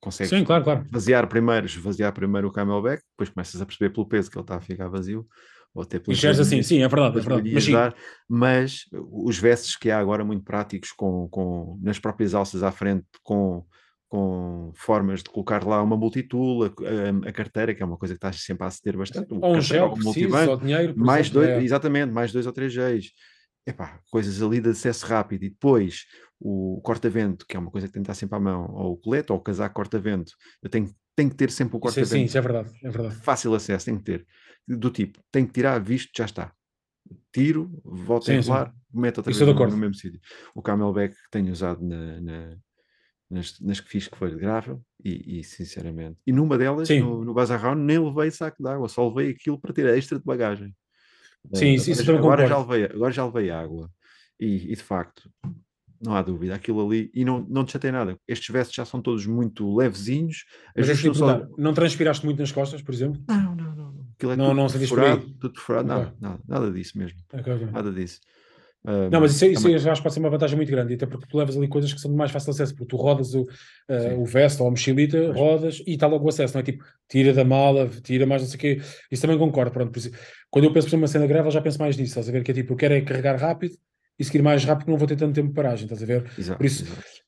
Consegues 0.00 0.32
Uhum. 0.32 0.38
Sim, 0.38 0.44
claro, 0.44 0.64
claro. 0.64 0.82
esvaziar 0.86 1.28
primeiro, 1.28 1.66
esvaziar 1.66 2.12
primeiro 2.12 2.48
o 2.48 2.52
camelback, 2.52 3.02
depois 3.10 3.28
começas 3.28 3.60
a 3.60 3.66
perceber 3.66 3.90
pelo 3.90 4.08
peso 4.08 4.30
que 4.30 4.36
ele 4.38 4.42
está 4.44 4.56
a 4.56 4.60
ficar 4.60 4.88
vazio, 4.88 5.26
ou 5.74 5.82
até 5.82 6.00
E 6.08 6.14
geres 6.14 6.40
assim, 6.40 6.62
sim, 6.62 6.82
é 6.82 6.88
verdade, 6.88 7.18
é 7.18 7.20
verdade. 7.20 7.50
Mas 7.52 7.64
sim, 7.64 7.70
de 7.70 7.76
ar, 7.76 7.94
mas 8.28 8.84
os 8.92 9.38
vestes 9.38 9.76
que 9.76 9.90
há 9.90 9.98
agora 9.98 10.24
muito 10.24 10.44
práticos, 10.44 10.90
com, 10.92 11.28
com, 11.28 11.78
nas 11.82 11.98
próprias 11.98 12.34
alças 12.34 12.62
à 12.62 12.72
frente, 12.72 13.04
com, 13.22 13.64
com 14.08 14.72
formas 14.74 15.22
de 15.22 15.30
colocar 15.30 15.62
lá 15.64 15.82
uma 15.82 15.96
multitool, 15.96 16.64
a, 16.64 17.28
a- 17.28 17.32
carteira, 17.32 17.74
que 17.74 17.82
é 17.82 17.86
uma 17.86 17.96
coisa 17.96 18.14
que 18.14 18.18
estás 18.18 18.42
sempre 18.42 18.64
a 18.64 18.68
aceder 18.68 18.96
bastante, 18.96 19.28
ou 19.30 19.38
um 19.38 19.40
carteira, 19.42 19.62
gel 19.62 19.84
ou 19.84 19.88
que 19.90 20.00
o 20.00 20.02
precises, 20.02 20.30
multibanco, 20.30 20.50
ou 20.50 20.56
dinheiro, 20.56 20.94
mais 20.96 21.26
exemplo, 21.26 21.40
dois, 21.42 21.50
é. 21.50 21.62
exatamente, 21.62 22.12
mais 22.12 22.32
dois 22.32 22.46
ou 22.46 22.52
três 22.52 22.74
Gs. 22.74 23.10
Epá, 23.66 24.00
coisas 24.10 24.42
ali 24.42 24.60
de 24.60 24.70
acesso 24.70 25.06
rápido 25.06 25.44
e 25.44 25.50
depois 25.50 26.06
o 26.38 26.80
corta-vento, 26.82 27.46
que 27.46 27.56
é 27.56 27.60
uma 27.60 27.70
coisa 27.70 27.86
que 27.86 27.92
tem 27.92 28.02
que 28.02 28.04
estar 28.10 28.14
sempre 28.18 28.36
à 28.36 28.40
mão, 28.40 28.70
ou 28.72 28.94
o 28.94 28.96
colete, 28.96 29.30
ou 29.32 29.38
o 29.38 29.42
casaco 29.42 29.74
corta-vento. 29.74 30.32
Eu 30.62 30.70
tenho, 30.70 30.90
tenho 31.14 31.30
que 31.30 31.36
ter 31.36 31.50
sempre 31.50 31.76
o 31.76 31.80
Isso 31.86 32.00
é, 32.00 32.04
sim, 32.04 32.08
corta-vento 32.08 32.26
isso 32.26 32.38
é 32.38 32.40
verdade, 32.40 32.70
é 32.82 32.90
verdade. 32.90 33.14
fácil 33.22 33.54
acesso, 33.54 33.84
tem 33.86 33.98
que 33.98 34.04
ter. 34.04 34.26
Do 34.66 34.90
tipo, 34.90 35.20
tem 35.30 35.46
que 35.46 35.52
tirar, 35.52 35.78
visto, 35.82 36.10
já 36.16 36.24
está. 36.24 36.52
Tiro, 37.32 37.70
volto 37.84 38.30
a 38.30 38.34
Sim, 38.34 38.42
sim. 38.42 38.48
enrolar, 38.48 38.74
meto 38.92 39.18
outra 39.18 39.32
Estou 39.32 39.46
vez 39.46 39.56
no, 39.58 39.70
no 39.70 39.76
mesmo 39.76 39.94
sítio. 39.94 40.20
O 40.54 40.62
camelback 40.62 41.14
que 41.14 41.30
tenho 41.30 41.52
usado 41.52 41.84
na, 41.84 42.20
na- 42.20 42.56
nas, 43.30 43.60
nas 43.60 43.80
que 43.80 43.88
fiz 43.88 44.08
que 44.08 44.16
foi 44.16 44.30
de 44.30 44.36
gravel 44.36 44.84
e, 45.04 45.38
e, 45.40 45.44
sinceramente. 45.44 46.18
E 46.26 46.32
numa 46.32 46.58
delas, 46.58 46.88
Sim. 46.88 47.00
no, 47.00 47.24
no 47.24 47.74
nem 47.76 47.98
levei 47.98 48.30
saco 48.30 48.62
de 48.62 48.68
água, 48.68 48.88
só 48.88 49.08
levei 49.08 49.30
aquilo 49.30 49.60
para 49.60 49.72
ter 49.72 49.86
extra 49.86 50.18
de 50.18 50.24
bagagem. 50.24 50.74
Sim, 51.54 51.66
Eh, 51.66 51.74
isso- 51.74 51.90
isso 51.90 52.02
agora, 52.10 52.44
agora 52.44 52.46
já 52.46 52.58
levei, 52.58 52.84
agora 52.84 53.12
já 53.12 53.24
levei 53.24 53.50
água. 53.50 53.90
E, 54.38 54.72
e, 54.72 54.76
de 54.76 54.82
facto, 54.82 55.30
não 56.00 56.14
há 56.14 56.22
dúvida, 56.22 56.54
aquilo 56.54 56.84
ali, 56.86 57.10
e 57.14 57.24
não, 57.24 57.40
não 57.48 57.64
te 57.64 57.72
chatei 57.72 57.90
nada. 57.90 58.16
Estes 58.26 58.48
vestes 58.50 58.74
já 58.74 58.84
são 58.84 59.02
todos 59.02 59.26
muito 59.26 59.74
levezinhos. 59.76 60.44
Mas 60.76 60.88
é 60.88 60.94
tipo, 60.96 61.14
só- 61.14 61.46
não, 61.58 61.74
transpiraste 61.74 62.24
muito 62.24 62.38
nas 62.38 62.52
costas, 62.52 62.80
por 62.82 62.94
exemplo? 62.94 63.20
não, 63.28 63.54
não, 63.54 63.76
não. 63.76 63.92
não. 63.92 64.06
Aquilo 64.16 64.32
é 64.32 64.36
Não- 64.36 64.46
tudo 64.48 64.56
não 64.56 64.68
aí? 65.14 65.34
tudo 65.40 65.52
perfurado, 65.54 65.88
nada, 65.88 66.06
Ok. 66.06 66.16
nada, 66.20 66.40
nada 66.46 66.70
disso 66.70 66.96
mesmo, 66.98 67.18
Ok, 67.32 67.52
ok. 67.52 67.66
nada 67.70 67.90
disso. 67.92 68.20
Não, 68.82 69.20
mas 69.20 69.32
isso, 69.32 69.44
isso 69.44 69.62
também- 69.62 69.76
acho 69.76 69.96
que 69.96 70.02
pode 70.02 70.14
ser 70.14 70.20
uma 70.20 70.30
vantagem 70.30 70.56
muito 70.56 70.70
grande, 70.70 70.94
até 70.94 71.04
porque 71.06 71.26
tu 71.28 71.36
levas 71.36 71.54
ali 71.56 71.68
coisas 71.68 71.92
que 71.92 72.00
são 72.00 72.10
de 72.10 72.16
mais 72.16 72.30
fácil 72.30 72.50
acesso, 72.50 72.74
porque 72.74 72.88
tu 72.88 72.96
rodas 72.96 73.34
o, 73.34 73.46
eh, 73.88 74.00
Sim. 74.00 74.14
o 74.16 74.24
veste 74.24 74.62
ou 74.62 74.68
a 74.68 74.70
mochilita, 74.70 75.18
Pois. 75.18 75.36
rodas 75.36 75.82
e 75.86 75.92
está 75.92 76.06
logo 76.06 76.24
o 76.24 76.28
acesso, 76.30 76.54
não 76.54 76.60
é 76.60 76.64
tipo, 76.64 76.82
tira 77.08 77.34
da 77.34 77.44
mala, 77.44 77.88
tira 78.02 78.24
mais 78.24 78.40
não 78.42 78.48
sei 78.48 78.56
o 78.56 78.60
quê. 78.60 78.80
Isso 79.10 79.20
também 79.20 79.36
concordo, 79.38 79.70
pronto. 79.70 79.98
Isso, 79.98 80.10
quando 80.50 80.64
eu 80.64 80.72
penso 80.72 80.88
por 80.88 80.96
uma 80.96 81.06
cena 81.06 81.26
grave, 81.26 81.48
eu 81.48 81.52
já 81.52 81.60
penso 81.60 81.78
mais 81.78 81.96
nisso, 81.96 82.10
estás 82.12 82.28
a 82.28 82.32
ver? 82.32 82.42
Que 82.42 82.52
é 82.52 82.54
tipo, 82.54 82.72
eu 82.72 82.76
quero 82.76 82.94
é 82.94 83.00
carregar 83.02 83.36
rápido 83.36 83.74
e 84.18 84.24
seguir 84.24 84.40
mais 84.42 84.64
rápido, 84.64 84.88
não 84.88 84.96
vou 84.96 85.06
ter 85.06 85.16
tanto 85.16 85.34
tempo 85.34 85.48
de 85.48 85.54
paragem, 85.54 85.84
estás 85.84 86.02
a 86.02 86.06
ver? 86.06 86.24
Exato, 86.38 86.56
por 86.58 86.64
isso-. 86.66 86.84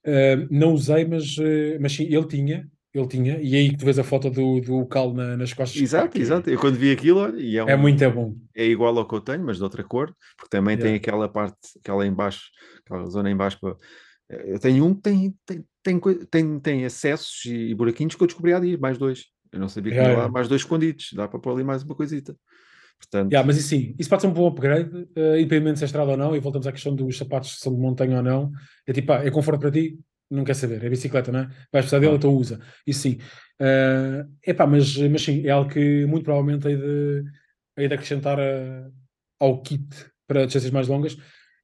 Uh, 0.07 0.47
não 0.51 0.73
usei, 0.73 1.05
mas, 1.05 1.37
uh, 1.37 1.77
mas 1.81 1.93
sim, 1.93 2.05
ele 2.05 2.27
tinha, 2.27 2.67
ele 2.95 3.09
tinha, 3.09 3.41
e 3.41 3.55
aí 3.57 3.71
que 3.71 3.77
tu 3.79 3.85
vês 3.85 3.99
a 3.99 4.05
foto 4.05 4.29
do, 4.31 4.61
do 4.61 4.87
cal 4.87 5.13
na- 5.15 5.37
nas 5.37 5.53
costas. 5.53 5.81
Exato, 5.81 6.19
exato. 6.21 6.51
Eu 6.51 6.59
quando 6.59 6.77
vi 6.77 6.93
aquilo, 6.93 7.39
e 7.39 7.57
é, 7.59 7.61
É 7.61 7.75
um- 7.77 7.81
muito 7.81 8.11
bom. 8.11 8.37
é 8.55 8.67
igual 8.67 8.97
ao 8.99 9.09
que 9.09 9.15
eu 9.15 9.21
tenho, 9.21 9.45
mas 9.45 9.57
de 9.57 9.63
outra 9.63 9.83
cor, 9.83 10.15
porque 10.37 10.51
também 10.51 10.77
tem 10.77 10.95
aquela 10.95 11.29
parte, 11.29 11.57
aquela 11.81 12.07
em 12.07 12.13
baixo, 12.13 12.43
aquela 12.85 13.07
zona 13.09 13.31
em 13.31 13.37
baixo. 13.37 13.59
para- 13.61 13.77
Eu 14.29 14.59
tenho 14.59 14.85
um 14.87 14.95
que 14.95 15.03
tem, 15.03 15.35
tem, 15.45 15.65
tem, 15.83 16.01
tem, 16.31 16.61
tem 16.61 16.85
acessos 16.87 17.45
e 17.45 17.75
buraquinhos 17.75 18.15
que 18.15 18.23
eu 18.23 18.27
descobri 18.27 18.53
há 18.55 18.59
dias, 18.61 18.79
mais 18.81 18.97
dois. 18.97 19.25
Eu 19.53 19.61
não 19.61 19.69
sabia 19.69 19.93
que 19.93 19.99
tinha 19.99 20.17
lá 20.17 20.29
mais 20.29 20.49
dois 20.49 20.63
escondidos, 20.63 21.11
dá 21.15 21.29
para 21.29 21.39
pôr 21.39 21.53
ali 21.53 21.63
mais 21.65 21.83
uma 21.83 21.95
coisita. 21.95 22.35
Portanto, 22.99 23.31
Yeah, 23.33 23.45
mas 23.47 23.57
isso 23.59 23.69
sim, 23.69 23.95
isso 23.99 24.09
pode 24.09 24.23
ser 24.23 24.29
um 24.29 24.33
bom 24.33 24.47
upgrade, 24.47 24.89
uh, 24.95 25.37
independente 25.37 25.79
se 25.79 25.85
é 25.85 25.87
estrada 25.87 26.13
ou 26.13 26.17
não, 26.17 26.35
e 26.37 26.41
voltamos 26.41 26.67
à 26.67 26.73
questão 26.73 26.95
dos 26.95 27.19
sapatos 27.19 27.57
se 27.57 27.61
são 27.61 27.75
de 27.75 27.81
montanha 27.81 28.19
ou 28.19 28.23
não. 28.23 28.53
É 28.87 28.93
tipo, 28.93 29.09
pá, 29.09 29.23
é 29.25 29.31
conforto 29.31 29.61
para 29.61 29.71
ti, 29.73 29.99
não 30.33 30.45
quer 30.45 30.55
saber, 30.55 30.83
é 30.85 30.89
bicicleta, 30.89 31.31
não 31.31 31.41
é? 31.41 31.45
Vais 31.73 31.85
precisar 31.85 31.99
dele, 32.01 32.13
Ah. 32.13 32.17
então 32.17 32.35
usa. 32.35 32.61
Isso 32.87 33.01
sim. 33.01 33.19
Uh, 33.61 34.29
epá, 34.45 34.67
mas, 34.67 34.97
mas 34.97 35.23
sim, 35.23 35.47
é 35.47 35.51
algo 35.51 35.71
que 35.71 36.05
muito 36.07 36.25
provavelmente 36.25 36.67
hei 36.67 36.77
de, 36.77 37.25
hei 37.77 37.89
de 37.89 37.95
acrescentar 37.95 38.39
uh, 38.39 38.93
ao 39.39 39.61
kit 39.63 39.87
para 40.27 40.45
distâncias 40.47 40.73
mais 40.73 40.89
longas 40.89 41.17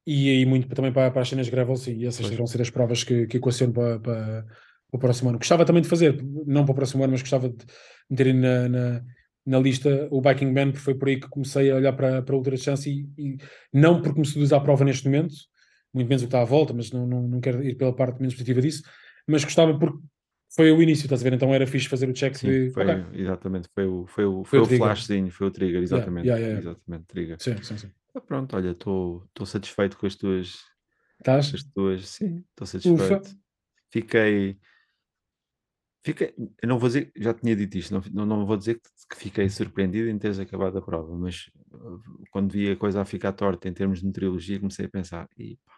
e 0.06 0.30
aí 0.30 0.46
muito 0.46 0.68
também 0.74 0.92
para, 0.92 1.10
para 1.10 1.22
as 1.22 1.28
cenas 1.28 1.48
gravel, 1.48 1.76
sim, 1.76 1.96
e 1.98 2.06
essas 2.06 2.26
Pois. 2.26 2.36
vão 2.36 2.46
ser 2.46 2.62
as 2.62 2.70
provas 2.70 3.02
que, 3.04 3.26
que 3.26 3.36
equaciono 3.38 3.72
para, 3.72 3.98
para, 3.98 4.42
para 4.42 4.96
o 4.96 4.98
próximo 4.98 5.28
ano. 5.30 5.38
Gostava 5.38 5.64
também 5.64 5.82
de 5.82 5.88
fazer, 5.88 6.22
não 6.46 6.64
para 6.64 6.72
o 6.72 6.74
próximo 6.74 7.02
ano, 7.02 7.12
mas 7.12 7.20
gostava 7.20 7.48
de 7.48 7.64
meter 8.08 8.32
na, 8.34 8.68
na, 8.68 9.02
na 9.44 9.58
lista 9.58 10.08
o 10.10 10.20
Biking 10.20 10.52
Man, 10.52 10.70
porque 10.70 10.84
foi 10.84 10.94
por 10.94 11.08
aí 11.08 11.20
que 11.20 11.28
comecei 11.28 11.70
a 11.70 11.76
olhar 11.76 11.92
para, 11.92 12.22
para 12.22 12.34
a 12.34 12.38
ultradistância 12.38 12.90
e, 12.90 13.06
e 13.18 13.36
não 13.72 14.00
porque 14.00 14.20
me 14.20 14.26
seduz 14.26 14.52
à 14.52 14.60
prova 14.60 14.84
neste 14.84 15.04
momento, 15.06 15.34
muito 15.92 16.08
menos 16.08 16.22
o 16.22 16.26
que 16.26 16.28
está 16.28 16.42
à 16.42 16.44
volta, 16.44 16.72
mas 16.72 16.90
não, 16.90 17.06
não, 17.06 17.22
não 17.22 17.40
quero 17.40 17.62
ir 17.62 17.74
pela 17.76 17.94
parte 17.94 18.18
menos 18.20 18.34
positiva 18.34 18.60
disso, 18.60 18.82
mas 19.26 19.44
gostava 19.44 19.78
porque 19.78 19.98
foi 20.54 20.72
o 20.72 20.82
início, 20.82 21.04
estás 21.04 21.20
a 21.20 21.24
ver? 21.24 21.34
Então 21.34 21.52
era 21.54 21.66
fixe 21.66 21.88
fazer 21.88 22.08
o 22.08 22.12
check 22.12 22.34
sim, 22.34 22.48
de. 22.48 22.70
foi, 22.70 22.84
ok, 22.84 23.20
exatamente, 23.20 23.68
foi 23.74 23.86
o, 23.86 24.06
foi 24.06 24.24
o, 24.24 24.44
Foi 24.44 24.44
foi 24.44 24.58
o 24.60 24.66
trigger. 24.66 24.86
flashzinho, 24.86 25.30
foi 25.30 25.46
o 25.46 25.50
trigger, 25.50 25.82
exatamente. 25.82 26.26
yeah, 26.26 26.42
yeah. 26.42 26.60
Exatamente, 26.60 27.06
trigger. 27.06 27.36
Sim, 27.40 27.62
sim, 27.62 27.76
sim. 27.76 27.90
Ah, 28.14 28.20
Pronto, 28.20 28.56
olha, 28.56 28.70
estou 28.70 29.28
satisfeito 29.44 29.98
com 29.98 30.06
as 30.06 30.16
tuas, 30.16 30.58
Estás? 31.18 31.54
as 31.54 31.62
tuas, 31.64 32.08
sim, 32.08 32.44
estou 32.50 32.66
satisfeito. 32.66 33.36
Fiquei, 33.90 34.58
fiquei, 36.04 36.34
eu 36.62 36.68
não 36.68 36.78
vou 36.78 36.88
dizer, 36.88 37.12
já 37.16 37.34
tinha 37.34 37.54
dito 37.54 37.76
isto, 37.76 37.92
não, 37.92 38.02
não, 38.12 38.26
não 38.38 38.46
vou 38.46 38.56
dizer 38.56 38.76
que, 38.76 38.88
que 39.10 39.16
fiquei 39.16 39.48
surpreendido 39.48 40.08
em 40.08 40.18
teres 40.18 40.38
acabado 40.38 40.78
a 40.78 40.82
prova, 40.82 41.14
mas 41.16 41.50
uh, 41.72 42.00
quando 42.30 42.52
vi 42.52 42.70
a 42.70 42.76
coisa 42.76 43.00
a 43.00 43.04
ficar 43.04 43.32
torta 43.32 43.68
em 43.68 43.72
termos 43.72 44.00
de 44.00 44.06
meteorologia, 44.06 44.58
comecei 44.58 44.86
a 44.86 44.90
pensar, 44.90 45.28
e 45.36 45.56
pá, 45.64 45.77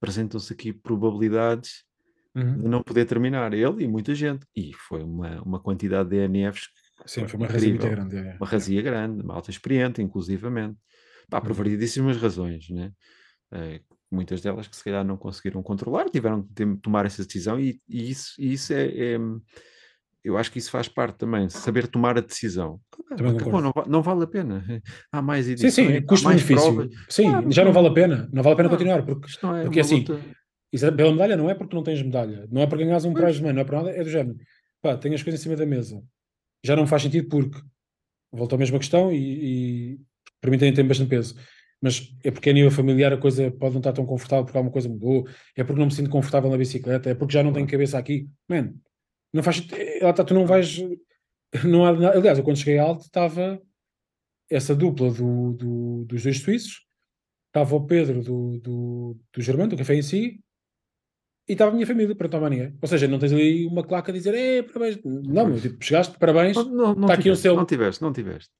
apresentam-se 0.00 0.52
aqui 0.52 0.72
probabilidades 0.72 1.84
Uhum. 2.34 2.62
de 2.64 2.68
não 2.68 2.82
poder 2.82 3.06
terminar, 3.06 3.54
ele 3.54 3.84
e 3.84 3.88
muita 3.88 4.14
gente, 4.14 4.46
e 4.54 4.70
foi 4.74 5.02
uma, 5.02 5.40
uma 5.40 5.58
quantidade 5.58 6.10
de 6.10 6.16
DNFs 6.28 6.68
Sim, 7.06 7.26
foi 7.26 7.38
uma 7.38 7.46
razão 7.46 7.68
muito 7.70 7.88
grande. 7.88 8.14
yeah. 8.16 8.36
uma 8.38 8.46
razia 8.46 8.82
grande, 8.82 9.24
malta 9.24 9.50
experiente, 9.50 10.02
inclusivamente, 10.02 10.78
pá, 11.30 11.40
por 11.40 11.52
Uhum. 11.52 11.56
variedíssimas 11.56 12.18
razões, 12.18 12.68
né? 12.68 12.92
Eh, 13.52 13.80
muitas 14.10 14.42
delas 14.42 14.68
que 14.68 14.76
se 14.76 14.84
calhar 14.84 15.02
não 15.02 15.16
conseguiram 15.16 15.62
controlar, 15.62 16.10
tiveram 16.10 16.42
que 16.42 16.76
tomar 16.82 17.06
essa 17.06 17.24
decisão, 17.24 17.58
e, 17.58 17.80
e 17.88 18.10
isso, 18.10 18.34
e 18.38 18.52
isso 18.52 18.74
é, 18.74 18.84
é- 19.14 19.18
eu 20.26 20.36
acho 20.36 20.50
que 20.50 20.58
isso 20.58 20.70
faz 20.70 20.88
parte 20.88 21.16
também, 21.18 21.48
saber 21.48 21.86
tomar 21.86 22.18
a 22.18 22.20
decisão. 22.20 22.80
Também 23.16 23.32
Acabou, 23.36 23.60
concordo. 23.62 23.72
não, 23.86 23.92
não 23.92 24.02
vale 24.02 24.24
a 24.24 24.26
pena. 24.26 24.64
Há 25.12 25.22
mais 25.22 25.46
Sim, 25.46 25.52
edições, 25.52 25.74
sim, 25.74 25.84
mais 25.84 26.04
custo-benefício. 26.04 26.90
Sim, 27.08 27.30
Claro, 27.30 27.52
já 27.52 27.64
não 27.64 27.72
vale 27.72 27.88
a 27.88 27.92
pena. 27.92 28.28
Não 28.32 28.42
vale 28.42 28.54
a 28.54 28.56
pena 28.56 28.68
Ah, 28.68 28.72
continuar, 28.72 29.02
porque 29.04 29.28
é 29.44 29.62
Porque 29.62 29.80
assim, 29.80 29.98
luta. 30.00 30.20
isso 30.72 30.86
é- 30.86 30.90
pela 30.90 31.12
medalha 31.12 31.36
não 31.36 31.48
é 31.48 31.54
porque 31.54 31.74
não 31.76 31.82
tens 31.82 32.02
medalha, 32.02 32.46
não 32.50 32.60
é 32.60 32.66
para 32.66 32.78
ganhares 32.78 33.04
um 33.04 33.12
Pois. 33.12 33.24
prize 33.24 33.40
money, 33.40 33.54
não 33.54 33.62
é 33.62 33.64
para 33.64 33.78
nada, 33.78 33.90
é 33.90 34.02
do 34.02 34.10
género. 34.10 34.36
Pá, 34.82 34.96
tenho 34.96 35.14
as 35.14 35.22
coisas 35.22 35.40
em 35.40 35.42
cima 35.44 35.56
da 35.56 35.64
mesa. 35.64 36.02
Já 36.64 36.74
não 36.74 36.86
faz 36.86 37.02
sentido 37.02 37.28
porque 37.28 37.58
volta 38.32 38.56
à 38.56 38.58
mesma 38.58 38.78
questão 38.78 39.12
e, 39.12 39.16
e 39.94 40.00
para 40.40 40.50
mim 40.50 40.58
tem, 40.58 40.72
tem 40.74 40.86
bastante 40.86 41.08
peso. 41.08 41.34
Mas 41.80 42.08
é 42.24 42.30
porque 42.30 42.50
a 42.50 42.52
nível 42.52 42.70
familiar 42.70 43.12
a 43.12 43.16
coisa 43.18 43.50
pode 43.50 43.74
não 43.74 43.80
estar 43.80 43.92
tão 43.92 44.04
confortável 44.06 44.44
porque 44.44 44.56
alguma 44.56 44.72
coisa 44.72 44.88
mudou, 44.88 45.26
é 45.54 45.62
porque 45.62 45.78
não 45.78 45.86
me 45.86 45.92
sinto 45.92 46.10
confortável 46.10 46.50
na 46.50 46.56
bicicleta, 46.56 47.10
é 47.10 47.14
porque 47.14 47.34
já 47.34 47.42
não 47.42 47.52
tenho 47.52 47.66
cabeça 47.66 47.98
aqui. 47.98 48.28
Man, 48.48 48.72
não 49.36 49.42
faz 49.42 49.66
eh, 49.72 50.00
Lá 50.02 50.10
está, 50.10 50.24
tu 50.24 50.34
não 50.34 50.46
vais. 50.46 50.78
Não 51.64 51.86
há, 51.86 51.92
nada- 51.92 52.16
aliás, 52.18 52.38
eu 52.38 52.44
quando 52.44 52.56
cheguei 52.58 52.78
alto 52.78 53.02
estava 53.02 53.60
essa 54.50 54.74
dupla 54.74 55.10
do, 55.10 55.52
do- 55.52 56.04
dos 56.06 56.22
dois 56.22 56.40
suíços, 56.40 56.84
estava 57.48 57.74
o 57.76 57.86
Pedro 57.86 58.22
do, 58.22 58.58
do, 58.58 59.16
do 59.32 59.40
Germano, 59.42 59.70
do 59.70 59.76
café 59.76 59.94
em 59.94 60.02
si, 60.02 60.40
e 61.48 61.52
estava 61.52 61.70
a 61.70 61.74
minha 61.74 61.86
família, 61.86 62.14
para 62.14 62.28
tomar 62.28 62.50
ninguém. 62.50 62.76
Ou 62.82 62.88
seja, 62.88 63.06
não 63.08 63.18
tens 63.18 63.32
ali 63.32 63.66
uma 63.66 63.84
claca 63.84 64.10
a 64.10 64.14
dizer, 64.14 64.34
é, 64.34 64.62
parabéns. 64.62 64.98
Não, 65.04 65.46
meu, 65.46 65.60
tipo, 65.60 65.82
chegaste, 65.84 66.18
parabéns. 66.18 66.56
Não, 66.56 66.64
não, 66.64 66.94
não 66.94 67.02
Está 67.02 67.14
aqui 67.14 67.22
tiveste, 67.24 67.42
selo. 67.42 67.56
não 67.56 67.64
tiveste, 67.64 68.02
não 68.02 68.12
tiveste. 68.12 68.50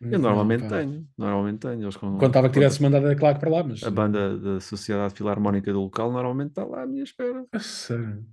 Eu 0.00 0.18
normalmente 0.18 0.68
tenho, 0.68 1.06
normalmente 1.16 1.60
tenho. 1.60 1.80
Eles 1.84 1.96
com, 1.96 2.16
estava 2.16 2.48
que 2.48 2.54
com- 2.54 2.60
tivesse 2.60 2.82
mandado 2.82 3.06
a 3.06 3.14
claque 3.14 3.38
para 3.38 3.50
lá, 3.50 3.62
mas. 3.62 3.84
a 3.84 3.90
banda 3.90 4.36
da 4.36 4.58
Sociedade 4.60 5.14
Filarmónica 5.14 5.72
do 5.72 5.80
local 5.80 6.10
normalmente 6.10 6.48
está 6.50 6.64
lá 6.64 6.82
à 6.82 6.86
minha 6.86 7.04
espera. 7.04 7.46
A 7.52 7.58
sério. 7.60 8.26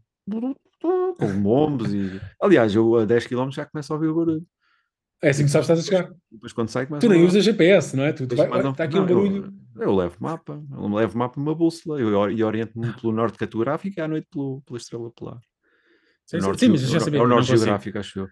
Com 0.82 1.42
bombos 1.44 1.94
e. 1.94 2.20
Aliás, 2.42 2.74
eu 2.74 2.96
a 2.98 3.06
10 3.06 3.28
km 3.28 3.50
já 3.52 3.66
começo 3.66 3.92
a 3.92 3.96
ouvir 3.96 4.08
o 4.08 4.16
barulho. 4.16 4.46
É 5.22 5.30
assim 5.30 5.44
que 5.44 5.50
sabes 5.52 5.68
que 5.68 5.74
estás 5.74 5.80
a 5.80 5.98
chegar. 6.02 6.16
Depois 6.32 6.54
quando 6.54 6.70
sai 6.70 6.86
começa 6.86 7.06
Tu 7.06 7.12
nem 7.12 7.26
usas 7.26 7.44
GPS, 7.44 7.96
não 7.96 8.06
é? 8.06 8.14
Tu, 8.14 8.26
tu 8.26 8.36
vai, 8.38 8.48
mandam- 8.48 8.72
está 8.72 8.86
aqui 8.86 8.98
um 8.98 9.02
não, 9.06 9.10
eu- 9.10 9.24
barulho. 9.24 9.54
Eu, 9.78 9.96
levo 9.96 10.16
mapa, 10.20 10.62
eu 10.72 10.88
levo 10.94 11.18
mapa 11.18 11.40
e 11.40 11.42
uma 11.44 11.56
bússola 11.56 12.00
eu, 12.00 12.32
e 12.32 12.44
oriento-me 12.44 12.94
pelo 12.94 13.12
norte 13.14 13.38
cartográfico 13.38 14.00
e 14.00 14.02
à 14.02 14.08
noite 14.08 14.28
pelo, 14.32 14.62
pela 14.62 14.78
estrela 14.78 15.10
polar. 15.12 15.40
Sim, 16.26 16.38
O 16.38 16.42
sim, 16.54 16.58
sim, 16.58 16.70
mas 16.70 16.84
eu 16.84 16.90
já 16.90 17.00
sabia, 17.00 17.20
É 17.20 17.24
o 17.24 17.28
não 17.28 17.36
norte 17.38 17.48
consigo. 17.48 17.58
geográfico, 17.60 17.98
acho 17.98 18.20
eu. 18.20 18.30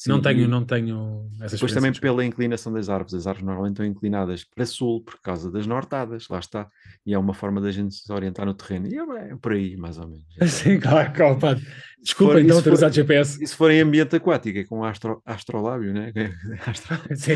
Sim, 0.00 0.10
não 0.10 0.22
tenho, 0.22 0.46
não 0.46 0.64
tenho 0.64 1.28
Depois 1.50 1.72
também 1.72 1.92
pela 1.92 2.24
inclinação 2.24 2.72
das 2.72 2.88
árvores. 2.88 3.14
As 3.14 3.26
árvores 3.26 3.44
normalmente 3.44 3.72
estão 3.72 3.84
inclinadas 3.84 4.44
para 4.44 4.64
sul 4.64 5.02
por 5.02 5.20
causa 5.20 5.50
das 5.50 5.66
nortadas, 5.66 6.28
lá 6.28 6.38
está. 6.38 6.68
E 7.04 7.12
é 7.12 7.18
uma 7.18 7.34
forma 7.34 7.60
da 7.60 7.72
gente 7.72 7.96
se 7.96 8.12
orientar 8.12 8.46
no 8.46 8.54
terreno. 8.54 8.86
E 8.86 8.96
é, 8.96 9.32
é 9.32 9.36
por 9.36 9.52
aí, 9.54 9.76
mais 9.76 9.98
ou 9.98 10.06
menos. 10.06 10.24
Sim, 10.46 10.78
claro, 10.78 11.12
claro, 11.12 11.36
pá. 11.40 11.56
Desculpa 12.00 12.34
for- 12.34 12.40
então 12.40 12.62
ter 12.62 12.72
usado 12.72 12.94
GPS. 12.94 13.42
E 13.42 13.46
se 13.48 13.56
for 13.56 13.72
em 13.72 13.80
ambiente 13.80 14.14
aquático, 14.14 14.56
é 14.56 14.64
com 14.64 14.84
astro, 14.84 15.20
astrolábio, 15.26 15.92
né? 15.92 16.12
Astro- 16.64 16.96
Sim, 17.16 17.34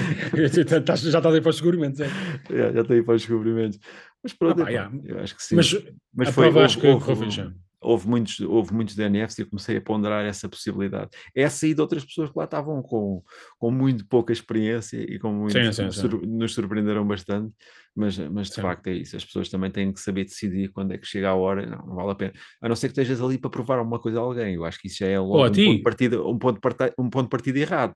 já 0.71 0.79
estás 0.79 1.05
aí 1.35 1.41
para 1.41 1.51
os 1.51 1.57
segurimentos. 1.57 1.99
É. 1.99 2.07
já, 2.49 2.73
já 2.73 2.81
estou 2.83 2.95
aí 2.95 3.03
para 3.03 3.15
os 3.17 3.23
descobrimentos. 3.23 3.81
Mas 4.23 4.33
pronto, 4.35 4.63
Ah, 4.63 4.65
pá, 4.67 4.71
epá, 4.71 4.71
yeah. 4.71 4.99
eu 5.05 5.19
acho 5.19 5.35
que 5.35 5.43
sim. 5.43 5.57
Mas 5.57 5.77
Mas 6.15 6.29
a 6.29 6.33
foi, 6.33 6.45
prova 6.45 6.61
houve, 6.61 6.67
acho 6.67 6.79
que 6.81 6.87
houve-. 6.87 7.53
Houve 7.83 8.09
muitos, 8.09 8.41
houve 8.41 8.73
muitos 8.73 8.95
DNFs 8.95 9.39
e 9.39 9.43
eu 9.43 9.49
comecei 9.49 9.77
a 9.77 9.81
ponderar 9.81 10.25
essa 10.25 10.49
possibilidade. 10.49 11.11
Essa 11.35 11.67
e 11.67 11.75
de 11.75 11.81
outras 11.81 12.05
pessoas 12.05 12.31
que 12.31 12.39
lá 12.39 12.45
estavam 12.45 12.83
com, 12.83 13.23
com 13.59 13.71
muito 13.71 14.07
pouca 14.07 14.33
experiência 14.33 14.97
e 14.99 15.19
com 15.19 15.33
muito, 15.33 15.53
Sim, 15.53 15.73
sim, 15.73 15.91
sim. 15.91 16.09
nos 16.27 16.55
surpreenderam 16.55 17.07
bastante, 17.07 17.53
mas, 17.95 18.19
mas 18.19 18.49
de 18.49 18.55
Sim. 18.55 18.63
facto 18.63 18.87
é 18.87 18.95
isso. 18.95 19.17
As 19.17 19.25
pessoas 19.25 19.49
também 19.49 19.71
têm 19.71 19.93
que 19.93 20.01
saber 20.01 20.25
decidir 20.25 20.69
quando 20.71 20.93
é 20.93 20.99
que 20.99 21.07
chega 21.07 21.29
a 21.29 21.35
hora, 21.35 21.67
não, 21.67 21.87
não 21.87 21.95
vale 21.95 22.11
a 22.11 22.15
pena. 22.15 22.33
A 22.61 22.69
não 22.69 22.75
ser 22.77 22.89
que 22.89 22.93
estejas 23.01 23.21
ali 23.21 23.39
para 23.39 23.51
provar 23.51 23.79
alguma 23.79 23.99
coisa 23.99 24.19
a 24.19 24.23
alguém. 24.23 24.55
Eu 24.55 24.65
acho 24.65 24.81
que 24.81 24.89
isso 24.89 24.99
já 24.99 25.07
é 25.09 25.19
logo 25.19 25.45
um, 25.47 25.51
ti. 25.51 25.65
ponto 25.67 25.77
de 25.77 25.83
partida, 25.83 26.23
um, 26.23 26.39
ponto 26.39 26.55
de 26.55 26.61
parti- 26.61 26.95
um 26.99 27.11
ponto 27.11 27.25
de 27.25 27.31
partida 27.31 27.59
errado. 27.59 27.95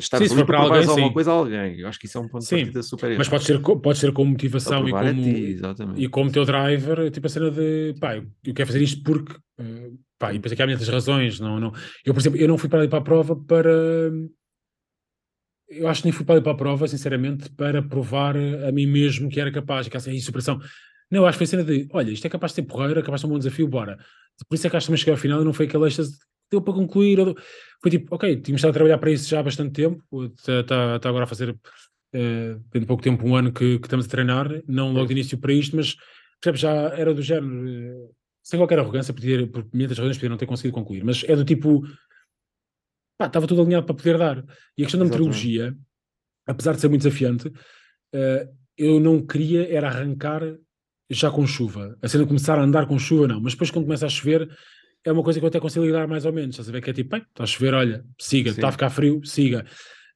Se 0.00 0.14
ali 0.14 0.44
para 0.44 0.58
alguém, 0.60 0.84
alguma 0.86 1.08
sim. 1.08 1.12
coisa 1.12 1.30
a 1.30 1.34
alguém. 1.34 1.80
Eu 1.80 1.88
acho 1.88 1.98
que 1.98 2.06
isso 2.06 2.18
é 2.18 2.20
um 2.20 2.28
ponto 2.28 2.44
Sim, 2.44 2.56
de 2.56 2.62
partida 2.64 2.82
super 2.82 3.06
errado. 3.06 3.18
Mas 3.18 3.28
pode 3.28 3.44
ser, 3.44 3.60
pode 3.60 3.98
ser 3.98 4.12
com 4.12 4.24
motivação 4.24 4.86
e 4.86 4.90
provar 4.90 5.06
como, 5.06 5.22
ti, 5.22 5.60
e 5.96 6.08
como 6.08 6.30
teu 6.30 6.44
driver, 6.44 7.10
tipo 7.10 7.26
a 7.26 7.30
cena 7.30 7.50
de 7.50 7.94
pá, 7.98 8.16
eu 8.16 8.54
quero 8.54 8.66
fazer 8.66 8.82
isto 8.82 9.02
porque 9.02 9.34
eh, 9.58 9.90
pá, 10.18 10.30
e 10.32 10.34
depois 10.34 10.52
aqui 10.52 10.62
há 10.62 10.66
muitas 10.66 10.88
razões. 10.88 11.40
Não, 11.40 11.58
não. 11.58 11.72
Eu, 12.04 12.12
por 12.12 12.20
exemplo, 12.20 12.38
eu 12.38 12.48
não 12.48 12.58
fui 12.58 12.68
para 12.68 12.80
ali 12.80 12.88
para 12.88 12.98
a 12.98 13.02
prova 13.02 13.36
para. 13.36 13.70
Eu 15.70 15.88
acho 15.88 16.02
que 16.02 16.08
nem 16.08 16.12
fui 16.12 16.26
para 16.26 16.40
para 16.42 16.52
a 16.52 16.56
prova, 16.56 16.88
sinceramente, 16.88 17.48
para 17.50 17.80
provar 17.82 18.36
a 18.36 18.72
mim 18.72 18.86
mesmo 18.86 19.30
que 19.30 19.40
era 19.40 19.52
capaz, 19.52 19.88
que 19.88 19.96
essa 19.96 20.12
superação. 20.18 20.60
Não, 21.10 21.20
eu 21.20 21.26
acho 21.26 21.38
que 21.38 21.44
foi 21.44 21.46
cena 21.46 21.64
de 21.64 21.88
olha, 21.92 22.10
isto 22.10 22.26
é 22.26 22.30
capaz 22.30 22.52
de 22.52 22.56
ser 22.56 22.62
porreira, 22.62 23.02
capaz 23.02 23.20
de 23.20 23.22
ser 23.22 23.26
um 23.26 23.30
bom 23.30 23.38
desafio, 23.38 23.68
bora. 23.68 23.96
Por 24.48 24.54
isso 24.54 24.66
é 24.66 24.70
que 24.70 24.76
acho 24.76 24.84
que 24.84 24.88
também 24.88 24.98
cheguei 24.98 25.12
ao 25.12 25.18
final 25.18 25.40
e 25.42 25.44
não 25.44 25.52
foi 25.52 25.66
êxtase 25.66 26.18
que 26.18 26.24
deu 26.50 26.60
para 26.60 26.74
concluir. 26.74 27.18
Foi 27.80 27.90
tipo, 27.90 28.14
ok, 28.14 28.36
tínhamos 28.36 28.60
estado 28.60 28.70
a 28.70 28.74
trabalhar 28.74 28.98
para 28.98 29.10
isso 29.10 29.28
já 29.28 29.40
há 29.40 29.42
bastante 29.42 29.72
tempo, 29.72 30.02
está, 30.36 30.96
agora 31.08 31.24
a 31.24 31.26
fazer 31.26 31.56
eh, 32.12 32.56
dentro 32.72 32.80
de 32.80 32.86
pouco 32.86 33.02
tempo, 33.02 33.26
um 33.26 33.36
ano 33.36 33.52
que, 33.52 33.78
que 33.78 33.86
estamos 33.86 34.06
a 34.06 34.08
treinar, 34.08 34.62
não 34.66 34.92
logo 34.92 35.06
de 35.06 35.12
início 35.12 35.38
para 35.38 35.52
isto, 35.52 35.76
mas 35.76 35.96
percebes, 36.40 36.60
já 36.60 36.72
era 36.96 37.14
do 37.14 37.22
género, 37.22 37.68
eh, 37.68 38.08
sem 38.42 38.58
qualquer 38.58 38.78
arrogância, 38.80 39.14
podia, 39.14 39.46
por 39.46 39.64
muitas 39.72 39.96
razões 39.96 40.16
podia 40.16 40.30
não 40.30 40.36
ter 40.36 40.46
conseguido 40.46 40.74
concluir, 40.74 41.04
mas 41.04 41.24
é 41.28 41.36
do 41.36 41.44
tipo, 41.44 41.82
pá, 43.20 43.26
estava 43.26 43.46
tudo 43.46 43.60
alinhado 43.60 43.84
para 43.84 43.94
poder 43.94 44.16
dar. 44.16 44.38
E 44.78 44.82
a 44.82 44.86
questão 44.86 44.98
da 44.98 45.04
meteorologia, 45.04 45.76
apesar 46.46 46.72
de 46.72 46.80
ser 46.80 46.88
muito 46.88 47.02
desafiante, 47.02 47.52
eh, 48.14 48.48
eu 48.78 48.98
não 48.98 49.20
queria 49.26 49.70
era 49.70 49.88
arrancar 49.88 50.42
já 51.10 51.30
com 51.30 51.46
chuva. 51.46 51.98
A 52.00 52.08
cena 52.08 52.26
começar 52.26 52.58
a 52.58 52.62
andar 52.62 52.86
com 52.86 52.98
chuva, 52.98 53.28
não, 53.28 53.38
mas 53.38 53.52
depois 53.52 53.70
quando 53.70 53.84
começa 53.84 54.06
a 54.06 54.08
chover, 54.08 54.48
é 55.04 55.12
uma 55.12 55.22
coisa 55.22 55.38
que 55.38 55.44
eu 55.44 55.48
até 55.48 55.60
consigo 55.60 55.84
lidar 55.84 56.08
mais 56.08 56.24
ou 56.24 56.32
menos. 56.32 56.54
Estás 56.54 56.70
a 56.70 56.72
ver 56.72 56.80
que 56.80 56.88
é 56.88 56.92
tipo, 56.94 57.10
bem, 57.10 57.20
está 57.20 57.44
a 57.44 57.46
chover, 57.46 57.74
olha, 57.74 58.02
siga, 58.18 58.52
está 58.52 58.68
a 58.68 58.72
ficar 58.72 58.88
frio, 58.88 59.20
siga. 59.22 59.66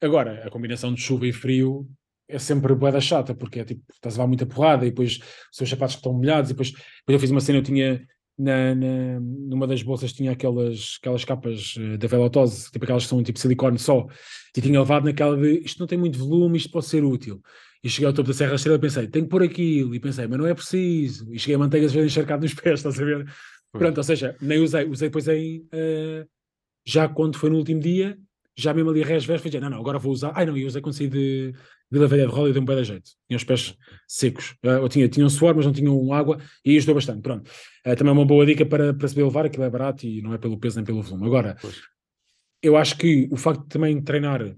Agora, 0.01 0.43
a 0.43 0.49
combinação 0.49 0.91
de 0.91 0.99
chuva 0.99 1.27
e 1.27 1.31
frio 1.31 1.87
é 2.27 2.39
sempre 2.39 2.73
boeda 2.73 2.99
chata, 2.99 3.35
porque 3.35 3.59
é 3.59 3.65
tipo, 3.65 3.83
estás 3.93 4.15
a 4.15 4.17
levar 4.17 4.27
muita 4.27 4.47
porrada 4.47 4.83
e 4.83 4.89
depois 4.89 5.19
os 5.51 5.57
seus 5.57 5.69
sapatos 5.69 5.95
que 5.95 5.99
estão 5.99 6.13
molhados 6.13 6.49
e 6.49 6.53
depois, 6.53 6.71
depois 6.71 7.13
eu 7.13 7.19
fiz 7.19 7.29
uma 7.29 7.41
cena, 7.41 7.59
eu 7.59 7.63
tinha 7.63 8.01
na, 8.37 8.75
na- 8.75 9.19
numa 9.19 9.65
das 9.67 9.81
bolsas 9.81 10.11
tinha 10.13 10.31
aquelas, 10.31 10.97
aquelas 11.01 11.23
capas 11.25 11.75
eh, 11.77 11.97
da 11.97 12.07
velotose, 12.07 12.69
tipo 12.71 12.83
aquelas 12.83 13.03
que 13.03 13.09
são 13.09 13.23
tipo 13.23 13.39
silicone 13.39 13.79
só, 13.79 14.07
e 14.55 14.61
tinha 14.61 14.79
levado 14.79 15.05
naquela 15.05 15.37
de 15.37 15.59
isto 15.59 15.79
não 15.79 15.87
tem 15.87 15.97
muito 15.97 16.17
volume, 16.19 16.57
isto 16.57 16.69
pode 16.71 16.85
ser 16.85 17.03
útil. 17.03 17.41
E 17.83 17.89
cheguei 17.89 18.07
ao 18.07 18.13
topo 18.13 18.27
da 18.27 18.33
Serra 18.33 18.55
Estrela 18.55 18.77
e 18.77 18.81
pensei, 18.81 19.07
tenho 19.07 19.25
que 19.25 19.31
pôr 19.31 19.43
aquilo, 19.43 19.93
e 19.95 19.99
pensei, 19.99 20.27
mas 20.27 20.39
não 20.39 20.47
é 20.47 20.53
preciso. 20.53 21.31
E 21.33 21.37
cheguei 21.39 21.55
a 21.55 21.59
manteigas 21.59 21.93
vezes 21.93 22.11
encharcado 22.11 22.41
nos 22.43 22.53
pés, 22.53 22.79
estás 22.79 22.99
a 22.99 23.05
ver? 23.05 23.25
Pois. 23.71 23.83
Pronto, 23.83 23.97
ou 23.97 24.03
seja, 24.03 24.35
nem 24.41 24.59
usei, 24.59 24.85
usei 24.85 25.09
depois 25.09 25.27
em 25.27 25.65
eh, 25.71 26.25
já 26.85 27.07
quando 27.07 27.37
foi 27.37 27.49
no 27.49 27.57
último 27.57 27.79
dia, 27.79 28.17
já 28.55 28.73
mesmo 28.73 28.89
ali 28.89 29.03
a 29.03 29.05
foi 29.21 29.37
dizer, 29.49 29.59
não, 29.59 29.69
não, 29.69 29.79
agora 29.79 29.99
vou 29.99 30.11
usar. 30.13 30.31
Ai 30.35 30.45
não, 30.45 30.55
eu 30.57 30.67
usei 30.67 30.81
quando 30.81 30.95
saí 30.95 31.07
de 31.07 31.53
Vila 31.95 32.07
Velha 32.07 32.27
de 32.27 32.49
e 32.49 32.53
deu 32.53 32.61
um 32.61 32.65
bem 32.65 32.75
de 32.75 32.83
jeito. 32.83 33.11
Tinha 33.27 33.37
os 33.37 33.43
pés 33.43 33.77
secos. 34.07 34.55
Eu 34.61 34.89
tinha, 34.89 35.07
tinham 35.07 35.29
suor, 35.29 35.55
mas 35.55 35.65
não 35.65 35.71
tinham 35.71 36.13
água 36.13 36.39
e 36.63 36.75
ajudou 36.75 36.95
bastante. 36.95 37.21
Pronto. 37.21 37.49
Eh, 37.85 37.95
também 37.95 38.11
é 38.11 38.13
uma 38.13 38.25
boa 38.25 38.45
dica 38.45 38.65
para, 38.65 38.93
para 38.93 39.07
saber 39.07 39.23
levar, 39.23 39.45
aquilo 39.45 39.63
é 39.63 39.69
barato 39.69 40.05
e 40.05 40.21
não 40.21 40.33
é 40.33 40.37
pelo 40.37 40.59
peso 40.59 40.75
nem 40.75 40.85
pelo 40.85 41.01
volume. 41.01 41.25
Agora, 41.25 41.55
Pois. 41.61 41.81
eu 42.61 42.75
acho 42.75 42.97
que 42.97 43.29
o 43.31 43.37
facto 43.37 43.63
de 43.63 43.69
também 43.69 44.01
treinar 44.01 44.55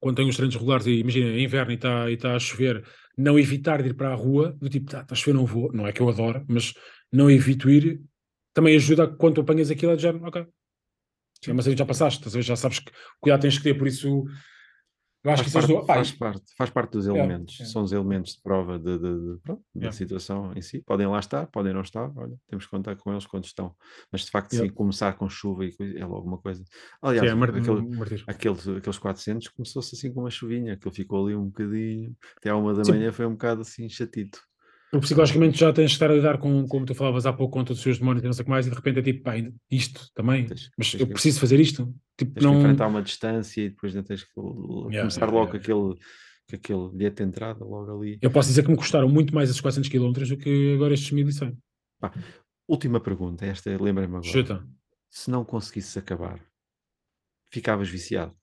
quando 0.00 0.16
tem 0.16 0.28
os 0.28 0.36
treinos 0.36 0.56
regulares 0.56 0.86
e 0.86 0.98
imagina, 0.98 1.30
é 1.30 1.40
inverno 1.40 1.70
e 1.70 1.74
está 1.76 2.10
e 2.10 2.16
tá 2.16 2.34
a 2.34 2.38
chover, 2.38 2.84
não 3.16 3.38
evitar 3.38 3.80
de 3.82 3.90
ir 3.90 3.94
para 3.94 4.10
a 4.10 4.14
rua, 4.14 4.52
do 4.60 4.68
tipo, 4.68 4.86
está 4.86 5.04
tá 5.04 5.14
a 5.14 5.16
chover, 5.16 5.34
não 5.34 5.46
vou, 5.46 5.72
não 5.72 5.86
é 5.86 5.92
que 5.92 6.00
eu 6.00 6.08
adoro, 6.08 6.44
mas 6.48 6.74
não 7.10 7.30
evito 7.30 7.70
ir, 7.70 8.00
também 8.52 8.74
ajuda 8.74 9.06
quando 9.06 9.36
tu 9.36 9.40
apanhas 9.42 9.70
aquilo, 9.70 9.92
é 9.92 9.96
de 9.96 10.02
género, 10.02 10.26
ok. 10.26 10.44
Sim, 11.44 11.52
mas 11.52 11.68
aí 11.68 11.76
já 11.76 11.86
passaste, 11.86 12.26
a 12.26 12.30
ver, 12.30 12.42
já 12.42 12.56
sabes 12.56 12.80
que 12.80 12.90
cuidado 13.20 13.42
tens 13.42 13.58
que 13.58 13.64
ter, 13.64 13.74
por 13.74 13.86
isso 13.86 14.24
eu 15.24 15.30
acho 15.30 15.44
que 15.44 15.50
faz, 15.50 15.64
isso 15.64 15.74
parte, 15.74 15.86
faz, 15.86 16.12
parte, 16.12 16.54
faz 16.58 16.70
parte 16.70 16.92
dos 16.92 17.06
Yeah, 17.06 17.24
elementos, 17.24 17.54
yeah. 17.58 17.72
são 17.72 17.82
os 17.82 17.92
elementos 17.92 18.34
de 18.34 18.42
prova 18.42 18.78
de, 18.78 18.98
de- 18.98 19.36
de- 19.36 19.40
da 19.44 19.56
Yeah. 19.76 19.92
situação 19.92 20.52
em 20.54 20.62
si. 20.62 20.82
Podem 20.82 21.06
lá 21.06 21.18
estar, 21.20 21.46
podem 21.46 21.72
não 21.72 21.80
estar, 21.82 22.10
olha, 22.16 22.36
temos 22.48 22.64
que 22.64 22.70
contar 22.70 22.96
com 22.96 23.12
eles 23.12 23.26
quando 23.26 23.44
estão. 23.44 23.74
Mas 24.10 24.22
de 24.24 24.30
facto, 24.30 24.50
sim, 24.54 24.68
começar 24.68 25.12
com 25.14 25.28
chuva 25.28 25.64
e 25.64 25.72
coisa, 25.76 25.98
é 25.98 26.04
logo 26.04 26.26
uma 26.26 26.38
coisa. 26.38 26.62
sim, 26.64 26.70
Aliás, 27.00 27.28
é 27.30 27.34
mar- 27.34 27.50
aquele, 27.50 27.82
martírio. 27.96 28.24
aqueles, 28.26 28.68
aqueles 28.68 28.98
400 28.98 29.48
começou-se 29.48 29.94
assim 29.94 30.12
com 30.12 30.20
uma 30.20 30.30
chuvinha, 30.30 30.74
aquilo 30.74 30.94
ficou 30.94 31.24
ali 31.26 31.34
um 31.36 31.46
bocadinho, 31.46 32.16
até 32.36 32.50
à 32.50 32.56
uma 32.56 32.74
da 32.74 32.84
Sim. 32.84 32.92
manhã 32.92 33.12
foi 33.12 33.26
um 33.26 33.32
bocado 33.32 33.60
assim 33.62 33.88
chatito. 33.88 34.40
Porque 34.92 35.06
psicologicamente 35.06 35.58
já 35.58 35.72
tens 35.72 35.86
de 35.90 35.92
estar 35.94 36.10
a 36.10 36.14
lidar 36.14 36.36
com, 36.36 36.66
como 36.68 36.84
tu 36.84 36.94
falavas 36.94 37.24
há 37.24 37.32
pouco, 37.32 37.54
com 37.54 37.64
todos 37.64 37.78
os 37.78 37.82
seus 37.82 37.98
demónios 37.98 38.22
e 38.22 38.26
não 38.26 38.32
sei 38.34 38.42
o 38.42 38.44
que 38.44 38.50
mais, 38.50 38.66
e 38.66 38.70
de 38.70 38.76
repente 38.76 38.98
é 38.98 39.02
tipo, 39.02 39.22
pá, 39.22 39.32
isto 39.70 40.06
também, 40.14 40.44
Tens- 40.44 40.70
mas 40.76 40.90
tens 40.92 41.00
eu 41.00 41.06
que- 41.06 41.14
preciso 41.14 41.40
fazer 41.40 41.58
isto. 41.58 41.94
Tipo, 42.18 42.32
Tens 42.34 42.44
não. 42.44 42.52
que 42.52 42.58
enfrentar 42.58 42.88
uma 42.88 43.00
distância 43.02 43.62
e 43.62 43.70
depois 43.70 43.96
ainda 43.96 44.06
tens 44.06 44.22
que 44.22 44.30
Yeah, 44.38 44.98
começar 45.00 45.20
yeah, 45.22 45.32
logo 45.38 45.56
yeah. 45.56 45.58
aquele, 45.58 45.98
aquele 46.52 46.88
bilhete 46.90 47.16
de 47.16 47.22
entrada 47.22 47.64
logo 47.64 47.90
ali. 47.98 48.18
Eu 48.20 48.30
posso 48.30 48.50
dizer 48.50 48.62
que 48.64 48.70
me 48.70 48.76
custaram 48.76 49.08
muito 49.08 49.34
mais 49.34 49.48
esses 49.48 49.62
400 49.62 49.88
km 49.88 50.12
do 50.28 50.36
que 50.36 50.74
agora 50.74 50.92
estes 50.92 51.10
1100. 51.10 51.56
Última 52.68 53.00
pergunta, 53.00 53.46
esta 53.46 53.70
lembra-me 53.82 54.16
agora. 54.16 54.22
Chuta. 54.30 54.62
Se 55.10 55.30
não 55.30 55.42
conseguisses 55.42 55.96
acabar, 55.96 56.38
ficavas 57.50 57.88
viciado? 57.88 58.34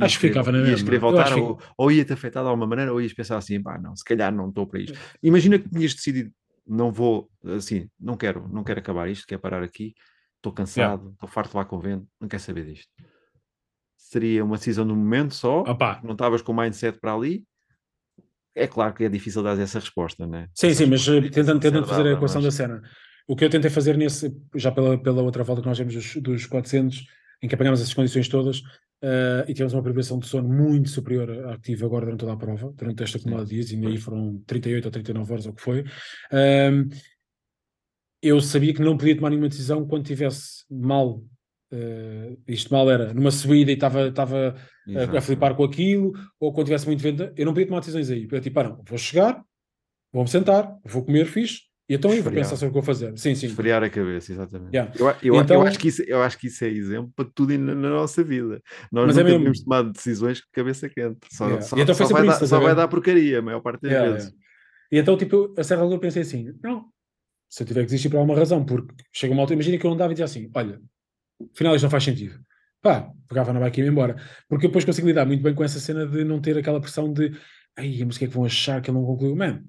Acho 0.00 0.16
que 0.16 0.20
querer- 0.22 0.32
ficava 0.32 0.52
na 0.52 0.58
Ias 0.58 0.68
mesma. 0.70 0.84
querer 0.84 0.96
Eu 0.96 1.00
voltar 1.00 1.34
que 1.34 1.40
ou, 1.40 1.60
ou 1.76 1.90
ia-te 1.92 2.12
afetar 2.12 2.42
de 2.42 2.48
alguma 2.48 2.66
maneira 2.66 2.92
ou 2.92 3.00
ias 3.00 3.12
pensar 3.12 3.36
assim, 3.36 3.62
pá, 3.62 3.78
não, 3.78 3.94
se 3.94 4.04
calhar 4.04 4.32
não 4.34 4.48
estou 4.48 4.66
para 4.66 4.80
isto. 4.80 4.98
Imagina 5.22 5.58
que 5.58 5.68
tinhas 5.68 5.94
decidido, 5.94 6.30
não 6.66 6.90
vou, 6.90 7.30
assim, 7.44 7.88
não 8.00 8.16
quero, 8.16 8.48
não 8.48 8.64
quero 8.64 8.80
acabar 8.80 9.08
isto, 9.10 9.26
quero 9.26 9.40
parar 9.40 9.62
aqui. 9.62 9.94
estou 10.36 10.52
cansado, 10.52 11.10
estou 11.12 11.28
farto 11.28 11.50
de 11.50 11.56
lá 11.56 11.64
com 11.64 11.76
o 11.76 11.80
vento, 11.80 12.06
não 12.20 12.26
quero 12.28 12.42
saber 12.42 12.64
disto. 12.64 12.88
Seria 13.96 14.44
uma 14.44 14.56
decisão 14.56 14.86
do 14.86 14.94
momento 14.96 15.34
só, 15.34 15.60
Opa, 15.60 16.00
não 16.02 16.12
estavas 16.12 16.42
com 16.42 16.52
o 16.52 16.56
mindset 16.56 16.98
para 17.00 17.14
ali. 17.14 17.44
É 18.54 18.66
claro 18.66 18.92
que 18.92 19.04
é 19.04 19.08
difícil 19.08 19.42
dar 19.42 19.58
essa 19.58 19.78
resposta, 19.78 20.26
né? 20.26 20.48
Sim, 20.54 20.66
Essa 20.68 20.84
sim, 20.84 20.90
mas 20.90 21.06
eh, 21.08 21.18
é 21.18 21.20
tentando, 21.30 21.62
ser 21.62 21.70
tentando 21.70 21.86
fazer 21.86 22.06
a 22.08 22.12
equação 22.12 22.42
mas- 22.42 22.54
da 22.54 22.56
cena. 22.64 22.82
O 23.26 23.36
que 23.36 23.44
eu 23.44 23.48
tentei 23.50 23.70
fazer 23.70 23.96
nesse, 23.96 24.34
já 24.56 24.70
pela, 24.72 24.98
pela 25.00 25.22
outra 25.22 25.42
volta 25.44 25.62
que 25.62 25.68
nós 25.68 25.78
vemos 25.78 25.94
dos, 25.94 26.16
dos 26.16 26.46
400, 26.46 27.06
em 27.42 27.48
que 27.48 27.54
apanhámos 27.54 27.80
essas 27.80 27.94
condições 27.94 28.28
todas 28.28 28.60
eh, 29.02 29.44
e 29.48 29.52
tivemos 29.52 29.72
uma 29.72 29.82
privação 29.82 30.18
de 30.18 30.28
sono 30.28 30.48
muito 30.48 30.88
superior 30.88 31.48
à 31.48 31.56
que 31.56 31.62
tive 31.62 31.84
agora 31.84 32.04
durante 32.04 32.20
toda 32.20 32.34
a 32.34 32.36
prova, 32.36 32.72
durante 32.76 33.02
esta 33.02 33.18
acumulada 33.18 33.46
de 33.46 33.54
dias, 33.56 33.72
e 33.72 33.86
aí 33.86 33.98
foram 33.98 34.40
38 34.46 34.84
ou 34.84 34.90
39 34.92 35.32
horas, 35.32 35.46
ou 35.46 35.52
o 35.52 35.54
que 35.56 35.62
foi. 35.62 35.84
Ahm, 36.30 36.88
eu 38.22 38.40
sabia 38.40 38.72
que 38.72 38.80
não 38.80 38.96
podia 38.96 39.16
tomar 39.16 39.30
nenhuma 39.30 39.48
decisão 39.48 39.84
quando 39.86 40.06
tivesse 40.06 40.64
mal. 40.70 41.24
eh, 41.72 42.36
isto 42.46 42.72
mal 42.72 42.88
era 42.90 43.12
numa 43.12 43.30
subida 43.30 43.72
e 43.72 43.74
estava 43.74 44.08
estava 44.08 44.54
a, 45.16 45.20
flipar 45.20 45.56
com 45.56 45.64
aquilo, 45.64 46.12
ou 46.38 46.52
quando 46.52 46.66
tivesse 46.66 46.86
muito 46.86 47.02
vento, 47.02 47.32
eu 47.36 47.44
não 47.44 47.52
podia 47.52 47.66
tomar 47.66 47.80
decisões 47.80 48.08
aí. 48.10 48.28
Eu 48.30 48.40
tipo, 48.40 48.60
ah, 48.60 48.64
não, 48.64 48.82
vou 48.84 48.98
chegar, 48.98 49.42
vou-me 50.12 50.28
sentar, 50.28 50.78
vou 50.84 51.04
comer 51.04 51.26
fixe, 51.26 51.62
e 51.92 51.96
então 51.96 52.10
aí 52.10 52.20
vou 52.20 52.32
pensar 52.32 52.56
sobre 52.56 52.66
o 52.66 52.70
que 52.70 52.74
vou 52.74 52.82
fazer. 52.82 53.16
Sim, 53.18 53.34
sim. 53.34 53.46
Esfriar 53.46 53.82
a 53.82 53.90
cabeça, 53.90 54.32
exatamente. 54.32 54.74
Yeah. 54.74 54.92
Eu, 54.98 55.00
eu, 55.06 55.08
a- 55.10 55.16
eu 55.22 55.36
Então- 55.36 55.62
acho 55.62 55.78
que 55.78 55.88
isso, 55.88 56.02
eu 56.02 56.22
acho 56.22 56.38
que 56.38 56.46
isso 56.46 56.64
é 56.64 56.68
exemplo 56.68 57.12
para 57.14 57.28
tudo 57.34 57.56
na, 57.58 57.74
na 57.74 57.90
nossa 57.90 58.24
vida. 58.24 58.60
Nós 58.90 59.06
Mas 59.08 59.16
é 59.18 59.20
nunca 59.20 59.24
mesmo. 59.24 59.38
devemos 59.38 59.62
tomar 59.64 59.82
decisões 59.82 60.40
com 60.40 60.46
cabeça 60.52 60.88
quente. 60.88 61.18
Só, 61.30 61.44
Yeah. 61.46 61.62
só, 61.62 61.76
E 61.76 61.80
então 61.82 61.94
foi 61.94 62.04
só 62.06 62.08
sempre 62.08 62.26
vai, 62.26 62.30
isso, 62.34 62.40
dar, 62.40 62.46
só 62.46 62.60
vai 62.60 62.74
dar 62.74 62.88
porcaria 62.88 63.38
a 63.38 63.42
maior 63.42 63.60
parte 63.60 63.82
das 63.82 63.90
Yeah, 63.92 64.10
vezes. 64.12 64.28
yeah. 64.28 64.42
E 64.92 64.98
então, 64.98 65.16
tipo, 65.16 65.36
eu, 65.36 65.54
a 65.58 65.62
certa 65.64 65.82
altura 65.82 66.00
pensei 66.00 66.22
assim: 66.22 66.52
não, 66.62 66.86
se 67.48 67.62
eu 67.62 67.66
tiver 67.66 67.80
que 67.80 67.86
desistir 67.86 68.08
por 68.10 68.16
alguma 68.18 68.36
razão, 68.38 68.64
porque 68.64 68.94
chega 69.12 69.32
uma 69.32 69.42
altura, 69.42 69.54
imagina 69.56 69.78
que 69.78 69.86
eu 69.86 69.92
andava 69.92 70.12
e 70.12 70.14
dizia 70.14 70.24
assim: 70.24 70.50
olha, 70.54 70.80
afinal 71.54 71.74
isto 71.74 71.84
não 71.84 71.90
faz 71.90 72.04
sentido. 72.04 72.38
Pá, 72.82 73.08
pegava 73.28 73.52
na 73.52 73.60
bike 73.60 73.80
e 73.80 73.84
ia 73.84 73.90
embora. 73.90 74.16
Porque 74.48 74.66
eu 74.66 74.68
depois 74.70 74.84
consigo 74.84 75.06
lidar 75.06 75.24
muito 75.24 75.42
bem 75.42 75.54
com 75.54 75.62
essa 75.62 75.78
cena 75.78 76.06
de 76.06 76.24
não 76.24 76.40
ter 76.40 76.56
aquela 76.58 76.80
pressão 76.80 77.12
de 77.12 77.30
ai, 77.78 78.02
mas 78.04 78.16
o 78.16 78.18
que 78.18 78.24
é 78.24 78.28
que 78.28 78.34
vão 78.34 78.44
achar 78.44 78.82
que 78.82 78.90
ele 78.90 78.98
não 78.98 79.04
concluiu? 79.06 79.36
Man, 79.36 79.62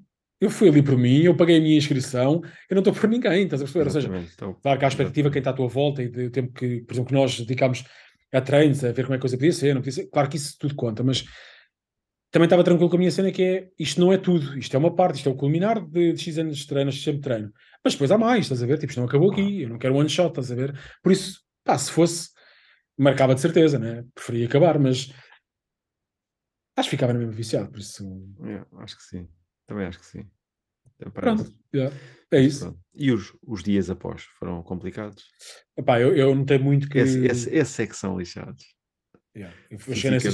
eu 0.44 0.50
fui 0.50 0.68
ali 0.68 0.84
por 0.84 0.98
mim, 0.98 1.22
eu 1.22 1.36
paguei 1.36 1.58
a 1.58 1.62
minha 1.62 1.78
inscrição, 1.78 2.42
eu 2.70 2.76
não 2.76 2.80
estou 2.80 2.94
por 2.94 3.10
ninguém, 3.10 3.44
estás 3.44 3.62
a 3.62 3.66
perceber? 3.66 3.86
Ou 3.86 3.92
seja. 3.92 4.28
Então, 4.36 4.54
Claro 4.62 4.78
que 4.78 4.86
há 4.86 4.88
a 4.88 4.90
expectativa 4.90 5.32
quem 5.32 5.40
está 5.40 5.52
à 5.52 5.54
tua 5.54 5.70
volta 5.70 6.04
e 6.04 6.10
do 6.10 6.30
tempo 6.30 6.52
que, 6.52 6.82
por 6.82 6.94
exemplo, 6.94 7.08
que 7.08 7.14
nós 7.14 7.40
dedicámos 7.40 7.86
a 8.34 8.42
treinos, 8.42 8.84
a 8.84 8.92
ver 8.92 9.04
como 9.06 9.14
é 9.14 9.18
que 9.18 9.22
a 9.22 9.22
coisa 9.22 9.38
podia 9.38 9.54
ser, 9.54 9.74
não 9.74 9.82
podia 9.82 9.94
ser. 9.94 10.08
Claro 10.08 10.28
que 10.28 10.36
isso 10.36 10.58
tudo 10.60 10.76
conta, 10.76 11.02
mas 11.02 11.24
também 12.30 12.46
estava 12.46 12.64
tranquilo 12.64 12.90
com 12.90 12.98
a 12.98 13.00
minha 13.00 13.12
cena 13.12 13.32
que 13.32 13.44
é 13.44 13.70
isto 13.80 14.02
não 14.02 14.12
é 14.12 14.18
tudo, 14.18 14.58
isto 14.58 14.76
é 14.76 14.80
uma 14.80 14.94
parte, 14.94 15.18
isto 15.18 15.30
é 15.30 15.32
o 15.32 15.36
culminar 15.36 15.80
de, 15.86 16.12
de 16.12 16.22
X 16.22 16.38
anos 16.38 16.58
de 16.58 16.68
treino, 16.68 16.92
X 16.92 17.06
tempo 17.06 17.18
de 17.18 17.24
treino. 17.24 17.54
Mas 17.84 17.94
depois 17.94 18.12
há 18.12 18.18
mais, 18.18 18.46
estás 18.46 18.62
a 18.62 18.66
ver? 18.66 18.80
Tipo, 18.80 18.92
isto 18.92 19.00
não 19.00 19.08
acabou 19.08 19.32
aqui, 19.32 19.62
eu 19.62 19.70
não 19.70 19.78
quero 19.78 19.96
one 19.96 20.10
shot, 20.10 20.30
estás 20.30 20.52
a 20.52 20.56
ver? 20.56 20.78
Por 21.02 21.12
isso, 21.12 21.40
pá, 21.64 21.78
se 21.78 21.90
fosse, 21.90 22.32
marcava 22.98 23.34
de 23.34 23.40
certeza, 23.40 23.80
né? 23.80 24.04
Preferia 24.14 24.48
acabar, 24.48 24.78
mas 24.78 25.14
acho 26.76 26.90
que 26.90 26.96
ficava 26.96 27.14
na 27.14 27.20
mesma 27.20 27.34
viciado, 27.34 27.70
por 27.70 27.80
isso. 27.80 28.04
yeah, 28.42 28.68
acho 28.80 28.98
que 28.98 29.04
sim. 29.04 29.30
Também 29.68 29.86
acho 29.86 30.00
que 30.00 30.06
sim. 30.06 30.30
Até 31.00 31.10
Pronto, 31.10 31.52
yeah, 31.74 31.96
é 32.32 32.40
isso. 32.40 32.66
Pronto. 32.66 32.80
E 32.96 33.12
os, 33.12 33.36
os 33.46 33.64
dias 33.64 33.90
após 33.90 34.24
foram 34.38 34.62
complicados? 34.62 35.26
Epá, 35.78 36.00
eu, 36.00 36.16
eu 36.16 36.36
notei 36.36 36.58
muito 36.58 36.88
que. 36.90 37.00
Esse, 37.00 37.26
esse, 37.26 37.50
esses 37.50 37.80
é 37.80 37.88
que 37.88 37.96
são 37.96 38.18
lixados. 38.18 38.64
Yeah, 39.36 39.56
eu 39.72 39.80
cheguei 39.80 40.12
nessa 40.12 40.30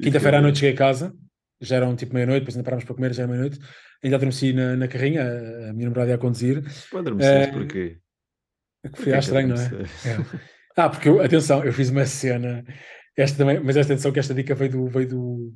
Quinta-feira 0.00 0.38
à 0.38 0.40
noite 0.40 0.60
cheguei 0.60 0.74
a 0.74 0.78
casa, 0.78 1.12
já 1.60 1.76
eram 1.76 1.96
tipo 1.96 2.14
meia-noite, 2.14 2.40
depois 2.40 2.56
ainda 2.56 2.64
parámos 2.64 2.84
para 2.84 2.94
comer, 2.94 3.12
já 3.12 3.24
era 3.24 3.32
meia-noite. 3.32 3.58
Ainda 4.02 4.16
adormeci 4.16 4.52
na, 4.52 4.76
na 4.76 4.88
carrinha, 4.88 5.22
a, 5.22 5.72
minha 5.72 5.88
namorada 5.88 6.10
ia 6.10 6.14
a 6.14 6.18
conduzir. 6.18 6.62
Adormeceste 6.94 7.48
Eh, 7.48 7.52
porquê? 7.52 7.98
Que 8.82 8.90
Porquê 8.90 9.10
foi 9.10 9.18
estranho, 9.18 9.48
não 9.48 9.56
é? 9.56 9.66
É. 9.66 10.40
Ah, 10.76 10.88
porque 10.88 11.08
eu, 11.08 11.20
atenção, 11.20 11.62
eu 11.64 11.72
fiz 11.72 11.90
uma 11.90 12.06
cena, 12.06 12.64
esta 13.16 13.36
também, 13.36 13.60
mas 13.60 13.76
esta 13.76 13.92
atenção 13.92 14.12
que 14.12 14.18
esta 14.18 14.32
dica 14.32 14.54
veio 14.54 14.70
do, 14.70 14.86
veio 14.86 15.08
do. 15.08 15.54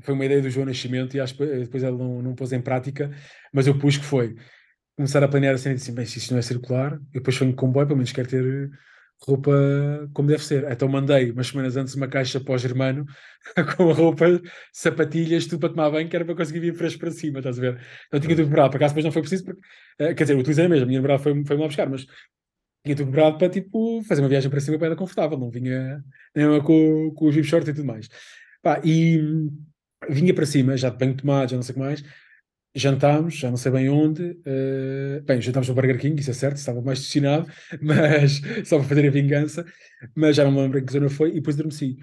Foi 0.00 0.14
uma 0.14 0.24
ideia 0.24 0.40
do 0.40 0.48
João 0.50 0.66
Nascimento 0.66 1.16
e 1.16 1.20
acho 1.20 1.34
que 1.36 1.44
depois 1.44 1.82
ele 1.82 1.96
não, 1.96 2.22
não 2.22 2.34
pôs 2.34 2.52
em 2.52 2.60
prática, 2.60 3.10
mas 3.52 3.66
eu 3.66 3.78
pus 3.78 3.96
que 3.98 4.04
foi 4.04 4.34
começar 4.96 5.22
a 5.22 5.28
planear 5.28 5.54
a 5.54 5.58
cena 5.58 5.74
e 5.74 5.78
disse: 5.78 5.92
bem, 5.92 6.06
se 6.06 6.18
isto 6.18 6.32
não 6.32 6.38
é 6.38 6.42
circular, 6.42 6.92
eu 6.94 7.00
depois 7.20 7.36
venho 7.38 7.52
com 7.54 7.66
comboio, 7.66 7.86
pelo 7.86 7.98
menos 7.98 8.12
quero 8.12 8.28
ter 8.28 8.70
roupa 9.26 9.52
como 10.12 10.28
deve 10.28 10.44
ser. 10.44 10.70
Então 10.70 10.88
mandei 10.88 11.30
umas 11.30 11.46
semanas 11.48 11.76
antes 11.76 11.94
uma 11.94 12.08
caixa 12.08 12.40
para 12.40 12.54
o 12.54 12.58
Germano 12.58 13.04
com 13.76 13.92
roupa, 13.92 14.26
sapatilhas, 14.72 15.46
tudo 15.46 15.60
para 15.60 15.68
tomar 15.70 15.90
banho, 15.90 16.08
que 16.08 16.16
era 16.16 16.24
para 16.24 16.34
conseguir 16.34 16.60
vir 16.60 16.74
fresco 16.74 17.00
para 17.00 17.10
cima, 17.10 17.38
estás 17.38 17.58
a 17.58 17.60
ver? 17.62 17.80
Então 18.08 18.20
tinha 18.20 18.34
tudo 18.36 18.46
preparado, 18.48 18.70
por 18.72 18.76
acaso 18.78 18.92
depois 18.94 19.04
não 19.04 19.12
foi 19.12 19.22
preciso, 19.22 19.44
porque, 19.44 19.60
eh, 19.98 20.14
quer 20.14 20.24
dizer, 20.24 20.36
utilizei 20.36 20.68
mesmo, 20.68 20.84
a 20.84 20.86
minha 20.86 20.98
namorada 21.00 21.22
foi- 21.22 21.44
foi-me 21.44 21.62
lá 21.62 21.68
buscar, 21.68 21.88
mas 21.88 22.04
tinha 22.84 22.96
tudo 22.96 23.10
preparado 23.12 23.38
para 23.38 23.48
tipo 23.50 24.02
fazer 24.04 24.22
uma 24.22 24.28
viagem 24.28 24.50
para 24.50 24.60
cima 24.60 24.78
para 24.78 24.88
era 24.88 24.96
confortável, 24.96 25.38
não 25.38 25.50
vinha 25.50 26.02
nem 26.34 26.60
com, 26.62 27.12
com 27.14 27.26
os 27.28 27.34
zip 27.34 27.46
shorts 27.46 27.68
e 27.68 27.74
tudo 27.74 27.86
mais. 27.86 28.08
Pá, 28.62 28.80
e 28.84 29.20
vinha 30.08 30.34
para 30.34 30.46
cima, 30.46 30.76
já 30.76 30.90
de 30.90 30.96
banho 30.98 31.16
tomado, 31.16 31.50
já 31.50 31.56
não 31.56 31.62
sei 31.62 31.72
o 31.72 31.74
que 31.74 31.80
mais. 31.80 32.04
Jantámos, 32.74 33.34
já 33.36 33.50
não 33.50 33.56
sei 33.58 33.72
bem 33.72 33.88
onde. 33.90 34.38
eh, 34.46 35.20
bem, 35.24 35.40
jantámos 35.42 35.68
no 35.68 35.74
Burger 35.74 35.98
King, 36.00 36.20
isso 36.20 36.30
é 36.30 36.34
certo, 36.34 36.56
estava 36.56 36.80
mais 36.82 37.00
destinado, 37.00 37.46
mas 37.82 38.40
só 38.66 38.78
para 38.78 38.88
fazer 38.88 39.08
a 39.08 39.10
vingança. 39.10 39.64
Mas 40.14 40.36
já 40.36 40.44
não 40.44 40.52
me 40.52 40.60
lembro 40.62 40.78
em 40.78 40.84
que 40.84 40.92
zona 40.92 41.10
foi. 41.10 41.30
E 41.30 41.34
depois 41.34 41.56
adormeci. 41.56 41.98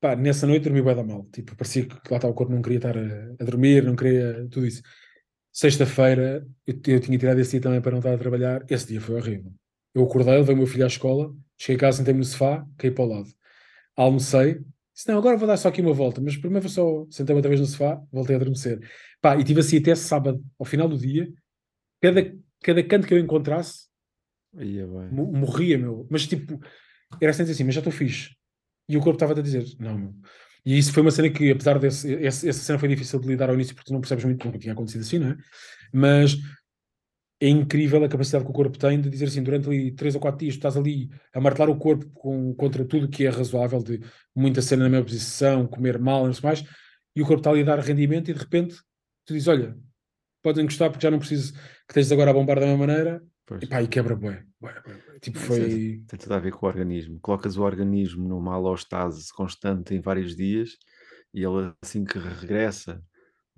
Pá, 0.00 0.14
nessa 0.16 0.46
noite 0.46 0.64
dormi 0.64 0.82
bem 0.82 0.94
da 0.94 1.02
mal. 1.04 1.24
Tipo, 1.32 1.56
parecia 1.56 1.84
que 1.86 1.94
lá 2.10 2.16
estava 2.18 2.28
o 2.32 2.34
corpo, 2.34 2.52
não 2.52 2.62
queria 2.62 2.78
estar 2.78 2.96
a, 2.96 3.34
a 3.40 3.44
dormir, 3.44 3.82
não 3.82 3.96
queria 3.96 4.46
tudo 4.50 4.66
isso. 4.66 4.82
Sexta-feira, 5.52 6.46
eu, 6.66 6.74
eu 6.86 7.00
tinha 7.00 7.18
tirado 7.18 7.40
esse 7.40 7.52
dia 7.52 7.60
também 7.62 7.80
para 7.80 7.92
não 7.92 7.98
estar 7.98 8.14
a 8.14 8.18
trabalhar. 8.18 8.64
Esse 8.70 8.86
dia 8.88 9.00
foi 9.00 9.16
horrível. 9.16 9.52
Eu 9.94 10.04
acordei, 10.04 10.36
levei 10.36 10.54
o 10.54 10.58
meu 10.58 10.66
filho 10.66 10.84
à 10.84 10.86
escola, 10.86 11.34
cheguei 11.58 11.76
a 11.76 11.80
casa, 11.80 11.98
sentei-me 11.98 12.20
no 12.20 12.24
sofá, 12.24 12.64
caí 12.76 12.90
para 12.90 13.04
o 13.04 13.08
lado. 13.08 13.28
Almocei, 13.96 14.60
disse, 14.98 15.08
não, 15.08 15.18
agora 15.18 15.36
vou 15.36 15.46
dar 15.46 15.56
só 15.56 15.68
aqui 15.68 15.80
uma 15.80 15.92
volta, 15.92 16.20
mas 16.20 16.36
primeiro 16.36 16.68
vou 16.68 16.70
só, 16.70 17.06
sentei-me 17.10 17.38
outra 17.38 17.48
vez 17.48 17.60
no 17.60 17.66
sofá, 17.66 18.00
voltei 18.12 18.34
a 18.34 18.38
adormecer. 18.38 18.80
Pá, 19.20 19.36
e 19.36 19.44
tive 19.44 19.60
assim 19.60 19.78
até 19.78 19.94
sábado, 19.94 20.44
ao 20.58 20.66
final 20.66 20.88
do 20.88 20.98
dia, 20.98 21.28
cada, 22.00 22.34
cada 22.62 22.82
canto 22.84 23.06
que 23.06 23.14
eu 23.14 23.18
encontrasse, 23.18 23.86
Ia 24.54 24.86
bem. 24.86 25.10
mo- 25.10 25.32
morria, 25.32 25.78
meu. 25.78 26.06
Mas 26.10 26.26
tipo, 26.26 26.58
era 27.20 27.32
sempre 27.32 27.52
assim, 27.52 27.64
mas 27.64 27.74
já 27.74 27.80
estou 27.80 27.92
fixe. 27.92 28.30
E 28.88 28.96
o 28.96 29.00
corpo 29.00 29.16
estava 29.16 29.38
a 29.38 29.42
dizer, 29.42 29.64
não, 29.78 29.98
meu. 29.98 30.14
E 30.64 30.76
isso 30.76 30.92
foi 30.92 31.02
uma 31.02 31.10
cena 31.10 31.30
que, 31.30 31.50
apesar 31.50 31.78
desse, 31.78 32.12
esse- 32.14 32.48
essa 32.48 32.60
cena 32.60 32.78
foi 32.78 32.88
difícil 32.88 33.20
de 33.20 33.28
lidar 33.28 33.48
ao 33.48 33.54
início, 33.54 33.74
porque 33.74 33.88
tu 33.88 33.92
não 33.92 34.00
percebes 34.00 34.24
muito, 34.24 34.44
nunca 34.44 34.58
tinha 34.58 34.72
acontecido 34.72 35.02
assim, 35.02 35.18
não 35.18 35.28
é? 35.30 35.36
Mas 35.92 36.36
é 37.40 37.48
incrível 37.48 38.02
a 38.02 38.08
capacidade 38.08 38.44
que 38.44 38.50
o 38.50 38.54
corpo 38.54 38.76
tem 38.78 39.00
de 39.00 39.08
dizer 39.08 39.26
assim, 39.26 39.42
durante 39.42 39.68
ali 39.68 39.92
3 39.92 40.16
ou 40.16 40.20
4 40.20 40.38
dias, 40.40 40.54
tu 40.54 40.58
estás 40.58 40.76
ali 40.76 41.08
a 41.32 41.40
martelar 41.40 41.70
o 41.70 41.78
corpo 41.78 42.08
com, 42.12 42.52
contra 42.54 42.84
tudo 42.84 43.08
que 43.08 43.24
é 43.24 43.28
razoável, 43.28 43.82
de 43.82 44.00
muita 44.34 44.60
cena 44.60 44.84
na 44.84 44.90
mesma 44.90 45.04
posição, 45.04 45.66
comer 45.66 45.98
mal, 45.98 46.26
não 46.26 46.32
sei 46.32 46.42
mais, 46.42 46.64
e 47.14 47.22
o 47.22 47.26
corpo 47.26 47.40
está 47.40 47.50
ali 47.50 47.62
a 47.62 47.64
dar 47.64 47.78
rendimento 47.78 48.30
e 48.30 48.34
de 48.34 48.40
repente 48.40 48.76
tu 49.24 49.34
dizes, 49.34 49.46
olha, 49.46 49.76
podem 50.42 50.64
gostar 50.64 50.90
porque 50.90 51.04
já 51.04 51.10
não 51.10 51.18
preciso 51.18 51.52
que 51.52 51.60
estejas 51.90 52.12
agora 52.12 52.30
a 52.30 52.34
bombar 52.34 52.58
da 52.58 52.66
mesma 52.66 52.86
maneira, 52.86 53.22
Pois. 53.46 53.62
e 53.62 53.66
pá, 53.66 53.82
e 53.82 53.88
quebra 53.88 54.14
bué. 54.14 54.44
Tipo, 55.22 55.38
Isso 55.38 55.46
foi... 55.46 56.02
Tem 56.06 56.18
tudo 56.18 56.34
a 56.34 56.38
ver 56.38 56.52
com 56.52 56.66
o 56.66 56.68
organismo. 56.68 57.18
Colocas 57.20 57.56
o 57.56 57.62
organismo 57.62 58.28
numa 58.28 58.54
alostase 58.54 59.32
constante 59.32 59.94
em 59.94 60.00
vários 60.00 60.36
dias 60.36 60.76
e 61.32 61.42
ele, 61.44 61.72
assim 61.82 62.04
que 62.04 62.18
regressa 62.18 63.02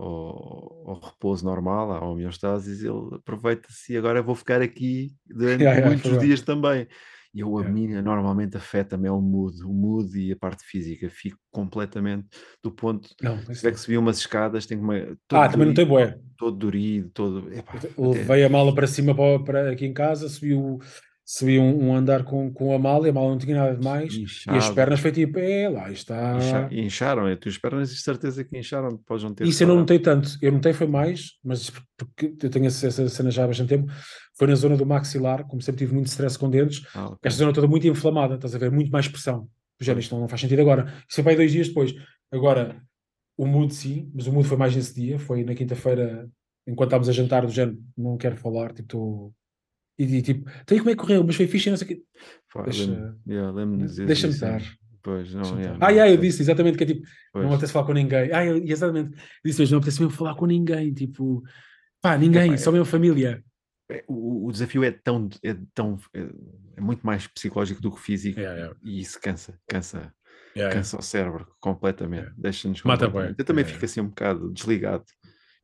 ao, 0.01 0.91
ao 0.91 1.01
repouso 1.01 1.45
normal, 1.45 1.93
à 1.93 2.01
homeostase, 2.05 2.87
ele 2.87 3.15
aproveita-se 3.17 3.93
e 3.93 3.97
agora 3.97 4.23
vou 4.23 4.35
ficar 4.35 4.61
aqui 4.63 5.13
durante 5.27 5.61
Yeah, 5.63 5.79
yeah, 5.79 5.87
muitos 5.89 6.11
bem. 6.11 6.21
dias 6.21 6.41
também. 6.43 6.87
E 7.33 7.41
eu, 7.41 7.57
a 7.59 7.61
Yeah. 7.61 7.73
mim, 7.73 7.87
normalmente 8.03 8.57
afeta-me 8.57 9.07
é 9.07 9.13
o 9.13 9.21
mood, 9.21 9.63
o 9.63 9.69
mood 9.73 10.19
e 10.19 10.33
a 10.33 10.37
parte 10.37 10.65
física. 10.65 11.09
Fico 11.09 11.39
completamente 11.53 12.27
do 12.61 12.73
ponto. 12.73 13.09
Não, 13.23 13.39
Se 13.39 13.55
tiver 13.55 13.69
não. 13.69 13.75
que 13.75 13.81
subir 13.81 13.99
umas 13.99 14.19
escadas, 14.19 14.67
tenho 14.67 14.81
que 14.81 14.87
me. 14.87 15.17
Ah, 15.33 15.49
também 15.49 15.69
não 15.69 15.75
tem 15.75 15.87
bué. 15.87 16.19
Todo 16.37 16.57
dorido, 16.57 17.09
todo. 17.11 17.53
Epá, 17.55 17.75
até- 17.75 17.91
Levei 17.97 18.43
a 18.45 18.49
mala 18.49 18.75
para 18.75 18.87
cima 18.89 19.15
para, 19.15 19.39
para 19.45 19.71
aqui 19.71 19.87
em 19.87 19.93
casa, 19.95 20.29
subi, 20.29 20.55
o, 20.55 20.81
subi 21.33 21.61
um, 21.61 21.89
um 21.91 21.95
andar 21.95 22.25
com, 22.25 22.53
com 22.53 22.75
a 22.75 22.79
mala 22.79 23.07
e 23.07 23.11
a 23.11 23.13
mala 23.13 23.29
não 23.31 23.39
tinha 23.39 23.55
nada 23.57 23.77
de 23.77 23.85
mais. 23.85 24.13
E 24.13 24.25
as 24.25 24.31
inchado. 24.57 24.75
pernas 24.75 24.99
foi 24.99 25.13
tipo, 25.13 25.39
é 25.39 25.69
lá 25.69 25.89
está. 25.89 26.37
Incha- 26.37 26.69
Incharam, 26.73 27.29
é? 27.29 27.37
Tu 27.37 27.49
pernas 27.61 27.91
de 27.91 28.01
certeza 28.01 28.43
que 28.43 28.59
incharam, 28.59 28.89
depois 28.89 29.23
não 29.23 29.33
ter 29.33 29.47
Isso 29.47 29.63
eu 29.63 29.69
não 29.69 29.77
notei 29.77 30.01
tanto. 30.01 30.37
Eu 30.43 30.51
notei 30.51 30.73
foi 30.73 30.89
mais, 30.89 31.39
mas 31.45 31.71
porque 31.97 32.35
eu 32.43 32.51
tenho 32.51 32.67
essa 32.67 32.91
cena 33.09 33.31
já 33.31 33.45
há 33.45 33.47
bastante 33.47 33.69
tempo. 33.69 33.93
Foi 34.37 34.49
na 34.49 34.57
zona 34.57 34.77
do 34.77 34.85
maxilar, 34.85 35.47
como 35.47 35.63
sempre 35.63 35.79
tive 35.79 35.95
muito 35.95 36.09
stress 36.09 36.37
com 36.37 36.51
dentes. 36.51 36.85
Ah. 36.97 37.17
Esta 37.23 37.39
zona 37.39 37.53
toda 37.53 37.69
muito 37.69 37.87
inflamada, 37.87 38.35
estás 38.35 38.53
a 38.55 38.59
ver? 38.59 38.73
Muito 38.73 38.91
mais 38.91 39.07
pressão. 39.07 39.47
Género, 39.81 40.01
isto 40.01 40.19
não 40.19 40.27
faz 40.27 40.41
sentido 40.41 40.61
agora. 40.63 40.87
Isso 41.09 41.15
foi 41.15 41.23
para 41.23 41.33
aí 41.33 41.37
dois 41.37 41.53
dias 41.53 41.69
depois. 41.69 41.95
Agora, 42.33 42.83
o 43.37 43.47
mood 43.47 43.73
sim, 43.73 44.11
mas 44.13 44.27
o 44.27 44.33
mood 44.33 44.49
foi 44.49 44.57
mais 44.57 44.75
nesse 44.75 44.95
dia. 44.95 45.17
Foi 45.19 45.45
na 45.45 45.55
quinta-feira, 45.55 46.29
enquanto 46.67 46.89
estávamos 46.89 47.09
a 47.09 47.13
jantar, 47.13 47.47
do 47.47 47.53
género, 47.53 47.79
não 47.97 48.17
quero 48.17 48.37
falar, 48.37 48.71
tipo, 48.73 48.83
estou. 48.83 49.35
E, 50.03 50.23
tipo, 50.23 50.49
então 50.63 50.77
e 50.77 50.81
como 50.81 50.91
é 50.91 50.95
que 50.95 51.01
correu? 51.01 51.23
Mas 51.25 51.37
foi 51.37 51.47
fixe, 51.47 51.69
e 51.69 51.71
não 51.71 51.77
sei 51.77 51.85
o 51.85 51.89
quê. 51.89 52.03
Deixa- 52.65 53.17
yeah, 53.29 53.53
Deixa-me 54.07 54.33
isso, 54.33 54.45
é. 54.45 54.57
estar. 54.57 54.63
Pois, 55.03 55.33
não, 55.35 55.59
yeah. 55.59 55.75
Ah, 55.77 55.79
não, 55.79 55.89
yeah, 55.91 56.11
eu 56.11 56.17
disse 56.17 56.43
exatamente 56.43 56.77
que 56.79 56.85
é 56.85 56.87
tipo, 56.87 57.01
não 57.03 57.43
pois. 57.43 57.47
apetece 57.53 57.73
falar 57.73 57.87
com 57.87 57.93
ninguém. 57.93 58.33
Ah, 58.33 58.45
eu, 58.45 58.57
exatamente. 58.57 59.17
Disse 59.45 59.61
mesmo, 59.61 59.73
não 59.75 59.79
apetece 59.79 60.01
mesmo 60.01 60.15
falar 60.17 60.35
com 60.35 60.47
ninguém. 60.47 60.93
Tipo, 60.93 61.43
pá, 62.01 62.17
ninguém, 62.17 62.49
Epá, 62.49 62.57
só 62.59 62.71
é- 62.71 62.73
mesmo 62.73 62.87
família. 62.87 63.43
é, 63.91 64.05
o, 64.09 64.47
o 64.47 64.53
desafio 64.53 64.85
é 64.85 64.91
tão, 64.91 65.29
é 65.43 65.57
tão 65.75 65.99
é, 66.15 66.21
é 66.77 66.81
muito 66.81 67.05
mais 67.07 67.27
psicológico 67.27 67.81
do 67.83 67.91
que 67.93 68.01
físico 68.01 68.39
Yeah, 68.41 68.59
yeah. 68.59 68.77
e 68.83 69.01
isso 69.01 69.21
cansa, 69.21 69.59
cansa, 69.69 70.13
Yeah, 70.57 70.75
cansa 70.75 70.99
o 70.99 71.03
cérebro 71.03 71.47
completamente, 71.61 72.21
Yeah. 72.23 72.35
deixa-nos 72.39 72.83
Mata 72.83 73.07
completamente. 73.07 73.39
Eu 73.39 73.45
também 73.45 73.63
Yeah, 73.63 73.75
fico 73.75 73.85
assim 73.85 74.01
um 74.01 74.09
bocado 74.09 74.51
desligado 74.53 75.05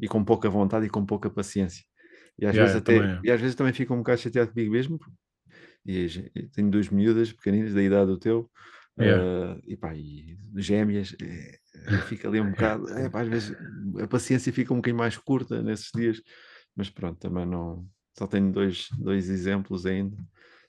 e 0.01 0.07
com 0.09 0.23
pouca 0.25 0.49
vontade 0.49 0.87
e 0.87 0.89
com 0.91 1.05
pouca 1.05 1.29
paciência. 1.31 1.85
E 2.39 2.47
às 2.47 2.55
Yeah, 2.55 2.57
vezes 2.57 2.77
até, 2.77 3.01
também 3.01 3.11
é. 3.11 3.23
e 3.23 3.31
às 3.31 3.41
vezes 3.41 3.57
também 3.57 3.73
fico 3.73 3.95
um 3.95 3.99
bocado 3.99 4.21
chateado 4.21 4.53
comigo 4.53 4.73
mesmo. 4.73 4.99
E 5.85 6.07
eu 6.35 6.51
tenho 6.51 6.71
duas 6.71 6.89
miúdas 6.91 7.33
pequeninas 7.33 7.75
da 7.75 7.83
idade 7.83 8.07
do 8.11 8.19
teu. 8.19 8.51
Yeah. 8.99 9.27
eh, 9.27 9.61
e 9.65 9.77
pá, 9.77 9.95
e 9.97 10.37
gêmeas, 10.57 11.15
eh, 11.21 11.59
fica 12.03 12.29
ali 12.29 12.41
um 12.41 12.51
bocado, 12.51 12.89
eh, 12.99 13.09
pá, 13.11 13.23
às 13.23 13.29
vezes 13.29 13.57
a 14.03 14.07
paciência 14.09 14.53
fica 14.53 14.73
um 14.73 14.77
bocadinho 14.79 14.99
mais 14.99 15.17
curta 15.19 15.63
nesses 15.63 15.91
dias, 15.95 16.23
mas 16.75 16.91
pronto, 16.91 17.19
também 17.19 17.47
não, 17.47 17.89
só 18.19 18.27
tenho 18.27 18.53
dois, 18.53 18.89
dois 18.99 19.29
exemplos 19.31 19.87
ainda. 19.87 20.17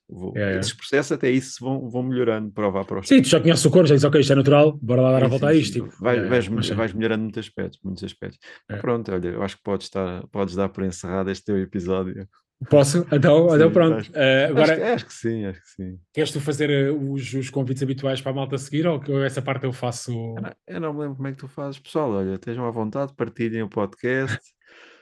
Vou, 0.09 0.29
Yeah, 0.29 0.39
yeah. 0.51 0.59
Esses 0.61 0.73
processos 0.73 1.11
até 1.11 1.29
isso 1.29 1.57
vão, 1.59 1.89
vão 1.89 2.01
melhorando, 2.03 2.49
prova 2.51 2.81
a 2.81 2.85
prova. 2.85 3.05
Sim, 3.05 3.21
tu 3.21 3.27
já 3.27 3.39
conheces 3.41 3.65
o 3.65 3.69
cor, 3.69 3.85
já 3.85 3.93
dizes, 3.95 4.05
ok, 4.05 4.21
isto 4.21 4.31
é 4.33 4.35
natural, 4.37 4.77
bora 4.81 5.01
lá 5.01 5.11
dar 5.11 5.25
a 5.25 5.27
volta 5.27 5.47
sim, 5.47 5.51
a 5.51 5.55
isto. 5.55 5.73
Tipo, 5.73 5.93
Vai- 5.99 6.15
yeah, 6.15 6.29
vais, 6.29 6.45
yeah, 6.45 6.55
mas 6.55 6.69
vais 6.69 6.93
melhorando 6.93 7.23
muitos 7.23 7.39
aspectos, 7.39 7.79
muitos 7.83 8.03
aspectos. 8.03 8.39
É. 8.69 8.77
Pronto, 8.77 9.11
olha, 9.11 9.27
eu 9.27 9.43
acho 9.43 9.57
que 9.57 9.63
podes, 9.63 9.87
estar, 9.87 10.25
podes 10.27 10.55
dar 10.55 10.69
por 10.69 10.83
encerrado 10.85 11.29
este 11.29 11.45
teu 11.45 11.57
episódio. 11.59 12.27
Posso? 12.71 13.05
Então, 13.11 13.49
Sim, 13.49 13.55
então 13.55 13.71
pronto. 13.71 13.97
acho- 13.97 14.11
Acho, 14.15 14.51
agora, 14.51 14.75
que- 14.77 14.81
acho 14.81 15.05
que 15.05 15.13
sim, 15.13 15.45
acho 15.45 15.61
que 15.61 15.69
sim. 15.69 15.99
queres 16.11 16.31
tu 16.31 16.41
fazer 16.41 16.69
eh, 16.71 16.89
os, 16.89 17.31
os 17.33 17.49
convites 17.51 17.83
habituais 17.83 18.19
para 18.19 18.31
a 18.31 18.35
malta 18.35 18.57
seguir 18.57 18.87
ou 18.87 18.99
que 18.99 19.11
essa 19.23 19.43
parte 19.43 19.65
eu 19.65 19.71
faço? 19.73 20.11
Eu 20.11 20.41
não, 20.41 20.51
eu 20.67 20.79
não 20.81 20.93
me 20.93 21.01
lembro 21.01 21.15
como 21.17 21.27
é 21.27 21.31
que 21.33 21.37
tu 21.37 21.47
fazes, 21.47 21.79
pessoal. 21.79 22.13
Olha, 22.13 22.33
estejam 22.33 22.65
à 22.65 22.71
vontade, 22.71 23.13
partilhem 23.15 23.61
o 23.61 23.69
podcast 23.69 24.39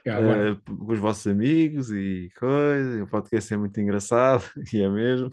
Yeah, 0.06 0.24
agora. 0.24 0.50
eh, 0.52 0.56
com 0.76 0.92
os 0.92 0.98
vossos 0.98 1.26
amigos 1.26 1.90
e 1.90 2.30
coisa. 2.38 3.02
O 3.02 3.08
podcast 3.08 3.52
é 3.52 3.56
muito 3.56 3.80
engraçado 3.80 4.44
e 4.72 4.80
é 4.80 4.88
mesmo. 4.88 5.30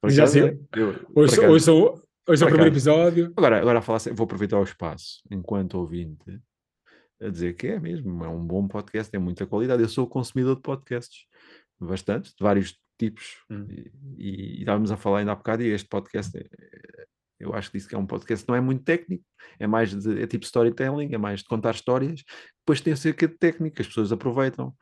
Por 0.00 0.10
Já 0.10 0.26
sei. 0.26 0.58
Hoje, 1.14 1.40
hoje, 1.40 1.64
sou, 1.64 2.00
hoje 2.28 2.42
é 2.42 2.46
o 2.46 2.48
primeiro 2.48 2.72
episódio. 2.72 3.32
Agora, 3.36 3.58
agora 3.60 3.78
a 3.80 3.82
falar, 3.82 3.98
vou 4.14 4.24
aproveitar 4.24 4.58
o 4.58 4.62
espaço 4.64 5.22
enquanto 5.30 5.74
ouvinte 5.74 6.40
a 7.20 7.28
dizer 7.30 7.54
que 7.54 7.66
é 7.68 7.80
mesmo, 7.80 8.22
é 8.24 8.28
um 8.28 8.44
bom 8.46 8.68
podcast, 8.68 9.10
tem 9.10 9.18
muita 9.20 9.46
qualidade. 9.46 9.82
Eu 9.82 9.88
sou 9.88 10.06
consumidor 10.06 10.54
de 10.56 10.62
podcasts, 10.62 11.24
bastante, 11.80 12.28
de 12.30 12.36
vários 12.44 12.78
tipos, 12.98 13.38
Hum. 13.50 13.66
e, 13.70 13.90
e, 14.18 14.30
e 14.56 14.60
estávamos 14.60 14.90
a 14.92 14.96
falar 14.96 15.18
ainda 15.20 15.32
há 15.32 15.34
bocado, 15.34 15.62
e 15.62 15.68
este 15.68 15.88
podcast, 15.88 16.36
é- 16.36 16.40
é- 16.42 17.06
eu 17.40 17.54
acho 17.54 17.70
que 17.70 17.76
disse 17.78 17.88
que 17.88 17.94
é 17.94 17.98
um 17.98 18.06
podcast 18.06 18.44
que 18.44 18.50
não 18.50 18.56
é 18.56 18.60
muito 18.60 18.82
técnico, 18.84 19.24
é 19.58 19.66
mais 19.66 19.94
de, 19.94 20.22
é 20.22 20.26
tipo 20.26 20.44
storytelling, 20.44 21.12
é 21.14 21.18
mais 21.18 21.40
de 21.40 21.46
contar 21.46 21.74
histórias, 21.74 22.22
depois 22.66 22.80
tem 22.80 22.96
cerca 22.96 23.28
de 23.28 23.34
técnica, 23.38 23.80
as 23.80 23.86
pessoas 23.86 24.10
aproveitam. 24.10 24.74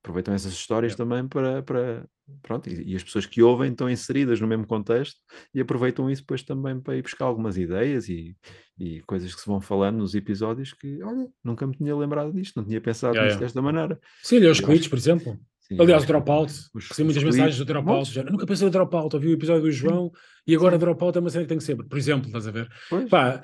Aproveitam 0.00 0.34
essas 0.34 0.52
histórias 0.52 0.96
também 0.96 1.28
para, 1.28 1.62
para 1.62 2.04
pronto, 2.42 2.68
e, 2.68 2.92
e 2.92 2.96
as 2.96 3.04
pessoas 3.04 3.24
que 3.24 3.40
ouvem 3.40 3.70
estão 3.70 3.88
inseridas 3.88 4.40
no 4.40 4.48
mesmo 4.48 4.66
contexto 4.66 5.16
e 5.54 5.60
aproveitam 5.60 6.10
isso 6.10 6.22
depois 6.22 6.42
também 6.42 6.80
para 6.80 6.96
ir 6.96 7.02
buscar 7.02 7.24
algumas 7.26 7.56
ideias 7.56 8.08
e, 8.08 8.36
e 8.78 9.00
coisas 9.02 9.32
que 9.32 9.40
se 9.40 9.46
vão 9.46 9.60
falando 9.60 9.98
nos 9.98 10.14
episódios 10.16 10.72
que, 10.72 11.00
olha, 11.04 11.28
nunca 11.44 11.64
me 11.68 11.76
tinha 11.76 11.96
lembrado 11.96 12.32
disto, 12.32 12.56
não 12.56 12.64
tinha 12.66 12.80
pensado 12.80 13.14
Yeah, 13.14 13.26
nisto 13.28 13.38
yeah. 13.38 13.46
desta 13.46 13.62
maneira. 13.62 14.00
Sim, 14.24 14.38
olha 14.38 14.50
os 14.50 14.58
cliques, 14.60 14.80
acho- 14.80 14.90
por 14.90 14.98
exemplo. 14.98 15.38
Sim, 15.60 15.76
Aliás, 15.80 16.02
o 16.02 16.06
dropout. 16.06 16.52
Recebi 16.74 17.04
muitas 17.04 17.22
mensagens 17.22 17.58
do 17.58 17.64
dropout. 17.64 18.12
já, 18.12 18.24
Nunca 18.24 18.44
pensei 18.46 18.64
no 18.64 18.70
dropout. 18.72 19.14
Ouvi 19.14 19.28
o 19.28 19.32
episódio 19.34 19.62
do 19.62 19.70
João 19.70 20.10
e 20.44 20.54
agora 20.56 20.76
dropout 20.76 21.16
é 21.16 21.20
uma 21.20 21.30
cena 21.30 21.44
que 21.44 21.48
tem 21.48 21.58
que 21.58 21.64
ser. 21.64 21.76
Por 21.76 21.96
exemplo, 21.96 22.26
estás 22.26 22.48
a 22.48 22.50
ver? 22.50 22.68
Pois, 22.90 23.08
Pá, 23.08 23.40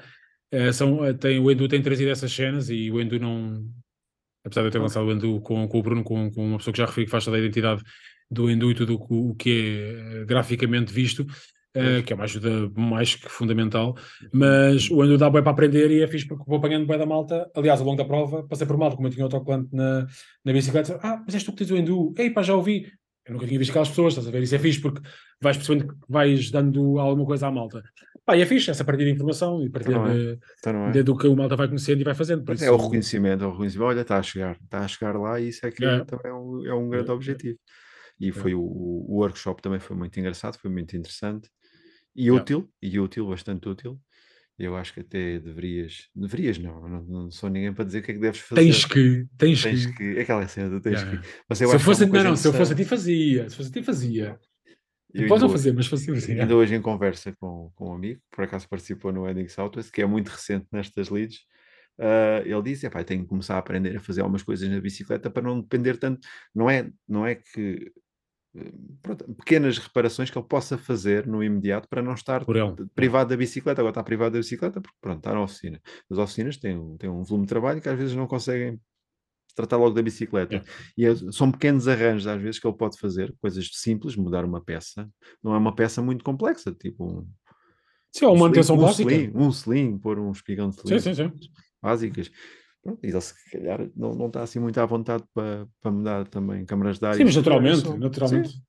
eh, 0.51 0.73
são, 0.73 1.05
eh, 1.05 1.13
tem, 1.13 1.39
o 1.39 1.49
Endu 1.53 1.69
tem 1.69 1.81
trazido 1.81 2.11
essas 2.11 2.33
cenas 2.33 2.69
e 2.69 2.91
o 2.91 3.01
Endu 3.01 3.21
não. 3.21 3.65
Apesar 4.49 4.63
de 4.63 4.67
eu 4.69 4.73
ter 4.73 4.79
lançado 4.81 5.07
o 5.07 5.13
Endu 5.13 5.41
com, 5.41 5.69
com 5.69 5.79
o 5.79 5.83
Bruno, 5.83 6.03
com, 6.03 6.31
com 6.33 6.45
uma 6.49 6.59
pessoa 6.59 6.73
que 6.73 6.79
já 6.79 6.87
referi 6.87 7.05
que 7.07 7.11
faz 7.13 7.25
toda 7.25 7.37
a 7.37 7.41
identidade 7.41 7.83
do 8.31 8.51
Endu 8.51 8.71
e 8.71 8.75
tudo 8.75 8.95
o, 8.95 8.99
que- 9.07 9.15
o 9.15 9.35
que 9.35 9.51
é 9.51 10.21
eh, 10.21 10.25
graficamente 10.25 10.93
visto, 10.93 11.25
Pois. 11.73 12.05
que 12.05 12.13
é 12.13 12.17
uma 12.17 12.25
ajuda 12.25 12.71
mais 12.77 13.15
que 13.15 13.29
fundamental. 13.29 13.95
Mas 14.33 14.91
o 14.91 15.05
Endu 15.05 15.17
dá 15.17 15.31
bem 15.31 15.43
para 15.43 15.53
aprender 15.53 15.91
e 15.91 16.03
é 16.03 16.07
fixe 16.09 16.27
porque 16.27 16.43
vou 16.47 16.59
apanhando 16.59 16.87
bem 16.87 16.99
da 16.99 17.07
malta. 17.07 17.49
Aliás, 17.55 17.79
ao 17.81 17.87
longo 17.87 17.99
da 17.99 18.05
prova, 18.05 18.43
passei 18.49 18.67
por 18.67 18.77
malta, 18.77 18.97
como 18.97 19.07
eu 19.07 19.13
tinha 19.13 19.25
autocolante 19.25 19.69
na, 19.73 20.07
na 20.45 20.53
bicicleta. 20.53 20.99
Ah, 21.03 21.23
mas 21.25 21.35
és 21.35 21.45
tu 21.45 21.53
que 21.53 21.59
tens 21.59 21.71
o 21.71 21.77
Endu? 21.77 22.13
Ei, 22.19 22.31
pá, 22.31 22.43
já 22.43 22.55
ouvi. 22.55 22.91
Eu 23.27 23.35
nunca 23.35 23.47
tinha 23.47 23.59
visto 23.59 23.71
aquelas 23.71 23.91
pessoas, 23.91 24.15
estás 24.15 24.27
a 24.27 24.31
ver? 24.31 24.43
Isso 24.43 24.55
é 24.55 24.59
fixe 24.59 24.81
porque 24.81 25.03
vais 25.41 25.57
percebendo 25.59 25.89
que 25.89 25.95
vais 26.09 26.51
dando 26.51 26.99
alguma 26.99 27.27
coisa 27.27 27.47
à 27.47 27.51
malta. 27.53 27.83
Pá, 28.29 28.37
e 28.37 28.43
é 28.43 28.47
fixe 28.47 28.71
essa 28.71 28.85
partilha 28.85 29.07
de 29.09 29.15
informação 29.15 29.65
e 29.65 29.71
partilha 29.71 29.95
Então 29.97 30.07
é? 30.07 30.39
então 30.59 30.89
é? 30.91 31.03
do 31.03 31.17
que 31.17 31.27
o 31.27 31.35
malta 31.35 31.57
vai 31.57 31.67
conhecendo 31.67 32.03
e 32.03 32.05
vai 32.05 32.15
fazendo. 32.15 32.53
Isso, 32.53 32.63
é 32.63 32.71
o 32.71 32.77
reconhecimento, 32.77 33.43
é 33.43 33.47
o 33.47 33.51
reconhecimento. 33.53 33.87
Olha, 33.89 34.01
está 34.03 34.19
a 34.19 34.23
chegar, 34.23 34.59
está 34.63 34.81
a 34.81 34.89
chegar 34.89 35.17
lá 35.19 35.41
e 35.41 35.49
isso 35.49 35.65
é 35.65 35.71
que 35.71 35.83
É. 35.83 36.05
também 36.05 36.31
é 36.31 36.35
um, 36.35 36.67
é 36.67 36.75
um 36.75 36.91
grande 36.91 37.09
É, 37.09 37.11
é. 37.11 37.15
objetivo. 37.15 37.59
E 38.21 38.31
foi 38.31 38.53
o, 38.55 38.61
o 38.61 39.15
workshop 39.17 39.63
também 39.63 39.81
foi 39.81 39.97
muito 39.97 40.21
engraçado, 40.21 40.59
foi 40.59 40.71
muito 40.71 40.95
interessante 40.95 41.49
e 42.15 42.31
útil, 42.31 42.69
e 42.83 43.01
útil, 43.01 43.27
bastante 43.29 43.67
útil. 43.67 43.99
Eu 44.59 44.77
acho 44.77 44.93
que 44.93 45.01
até 45.01 45.39
deverias, 45.39 46.09
deverias 46.15 46.59
não, 46.59 46.87
não, 46.87 47.03
não 47.05 47.31
sou 47.31 47.49
ninguém 47.49 47.73
para 47.73 47.85
dizer 47.85 48.01
o 48.01 48.03
que 48.03 48.11
é 48.11 48.15
que 48.15 48.21
deves 48.21 48.41
fazer. 48.41 48.61
tens 48.61 48.85
que, 48.85 49.27
tens, 49.39 49.63
Tens 49.63 49.87
que. 49.87 49.93
que, 50.15 50.21
aquela 50.21 50.47
cena, 50.49 50.79
tens 50.83 51.01
Yeah. 51.01 51.23
que. 51.23 51.29
Mas 51.49 51.61
eu 51.63 51.69
Se 51.69 51.75
eu 51.75 51.77
é 51.77 51.79
fosse, 51.79 52.07
não, 52.07 52.25
não, 52.25 52.37
se 52.37 52.47
eu 52.49 52.53
fosse 52.53 52.73
a 52.73 52.77
ti 52.77 52.85
fazia, 52.85 53.49
se 53.49 53.57
fosse 53.57 53.71
a 53.71 53.73
ti 53.73 53.83
fazia. 53.83 54.39
Não 55.27 55.35
ainda 55.35 55.49
fazer, 55.49 55.73
mas 55.73 55.87
fazia. 55.87 56.15
fazia. 56.15 56.43
Ainda 56.43 56.57
hoje 56.57 56.75
em 56.75 56.83
conversa 56.83 57.33
com, 57.41 57.71
com 57.75 57.91
um 57.91 57.95
amigo, 57.95 58.21
por 58.31 58.45
acaso 58.45 58.69
participou 58.69 59.13
no 59.13 59.23
Wedding 59.23 59.49
Southwest, 59.49 59.91
que 59.91 60.03
é 60.03 60.07
muito 60.07 60.29
recente 60.29 60.67
nestas 60.73 61.09
leads, 61.11 61.41
ah, 61.99 62.43
ele 62.45 62.63
disse, 62.63 62.87
"Epá, 62.87 63.03
tenho 63.03 63.23
que 63.23 63.29
começar 63.29 63.57
a 63.57 63.59
aprender 63.59 63.97
a 63.97 64.01
fazer 64.01 64.21
algumas 64.21 64.43
coisas 64.43 64.69
na 64.69 64.81
bicicleta 64.81 65.31
para 65.31 65.43
não 65.43 65.61
depender 65.61 65.97
tanto, 65.99 66.27
não 66.55 66.71
é, 66.71 66.91
não 67.09 67.27
é 67.27 67.35
que 67.35 67.93
eh, 68.57 68.73
pronto, 69.03 69.25
pequenas 69.35 69.79
reparações 69.79 70.31
que 70.31 70.39
ele 70.39 70.47
possa 70.47 70.79
fazer 70.79 71.27
no 71.27 71.43
imediato 71.43 71.89
para 71.89 72.03
não 72.03 72.15
estar 72.15 72.45
ele. 72.45 72.87
privado 72.95 73.31
da 73.31 73.37
bicicleta, 73.37 73.81
agora 73.81 73.91
está 73.91 74.03
privado 74.03 74.33
da 74.33 74.39
bicicleta 74.39 74.81
porque 74.81 74.97
pronto, 75.01 75.19
está 75.19 75.33
na 75.33 75.43
oficina. 75.43 75.81
As 76.11 76.19
oficinas 76.19 76.57
têm, 76.57 76.97
têm 76.99 77.11
um 77.11 77.23
volume 77.23 77.45
de 77.47 77.51
trabalho 77.51 77.81
que 77.81 77.89
às 77.89 77.99
vezes 77.99 78.15
não 78.15 78.27
conseguem 78.27 78.81
tratar 79.59 79.77
logo 79.77 79.91
da 79.95 80.03
bicicleta. 80.03 80.55
Yeah. 80.55 80.71
E 80.97 81.05
é- 81.05 81.33
são 81.33 81.51
pequenos 81.51 81.89
arranjos 81.89 82.27
às 82.29 82.41
vezes 82.41 82.61
que 82.61 82.67
ele 82.67 82.77
pode 82.77 82.97
fazer, 82.99 83.35
coisas 83.41 83.69
simples, 83.73 84.15
mudar 84.15 84.45
uma 84.45 84.61
peça, 84.63 85.09
não 85.43 85.53
é 85.55 85.59
uma 85.59 85.75
peça 85.75 86.01
muito 86.01 86.25
complexa, 86.25 86.73
tipo 86.73 87.05
um, 87.05 87.27
Sim, 88.13 88.25
é 88.25 88.29
uma 88.29 88.35
um 88.37 88.39
manutenção 88.39 88.77
sling, 88.77 88.83
um 88.83 88.87
básica. 88.87 89.11
sling, 89.13 89.33
um 89.35 89.49
sling, 89.51 89.99
pôr 89.99 90.19
um 90.19 90.31
espigão 90.31 90.71
de 90.71 90.77
sling, 90.77 90.99
Sim, 91.01 91.15
sim, 91.15 91.29
sim. 91.31 91.51
básicas. 91.83 92.31
Pronto, 92.83 93.01
e 93.05 93.09
ele 93.11 93.21
se 93.21 93.35
calhar 93.51 93.91
não, 93.97 94.15
não 94.15 94.27
está 94.29 94.43
assim 94.43 94.61
muito 94.61 94.79
à 94.79 94.87
vontade 94.87 95.25
para, 95.35 95.67
para 95.81 95.91
mudar 95.91 96.29
também 96.29 96.65
câmaras 96.65 96.99
de 97.01 97.07
ar. 97.07 97.15
Sim, 97.17 97.25
mas 97.25 97.37
naturalmente, 97.37 97.81
Só- 97.81 97.97
naturalmente. 97.99 98.49
sim, 98.51 98.63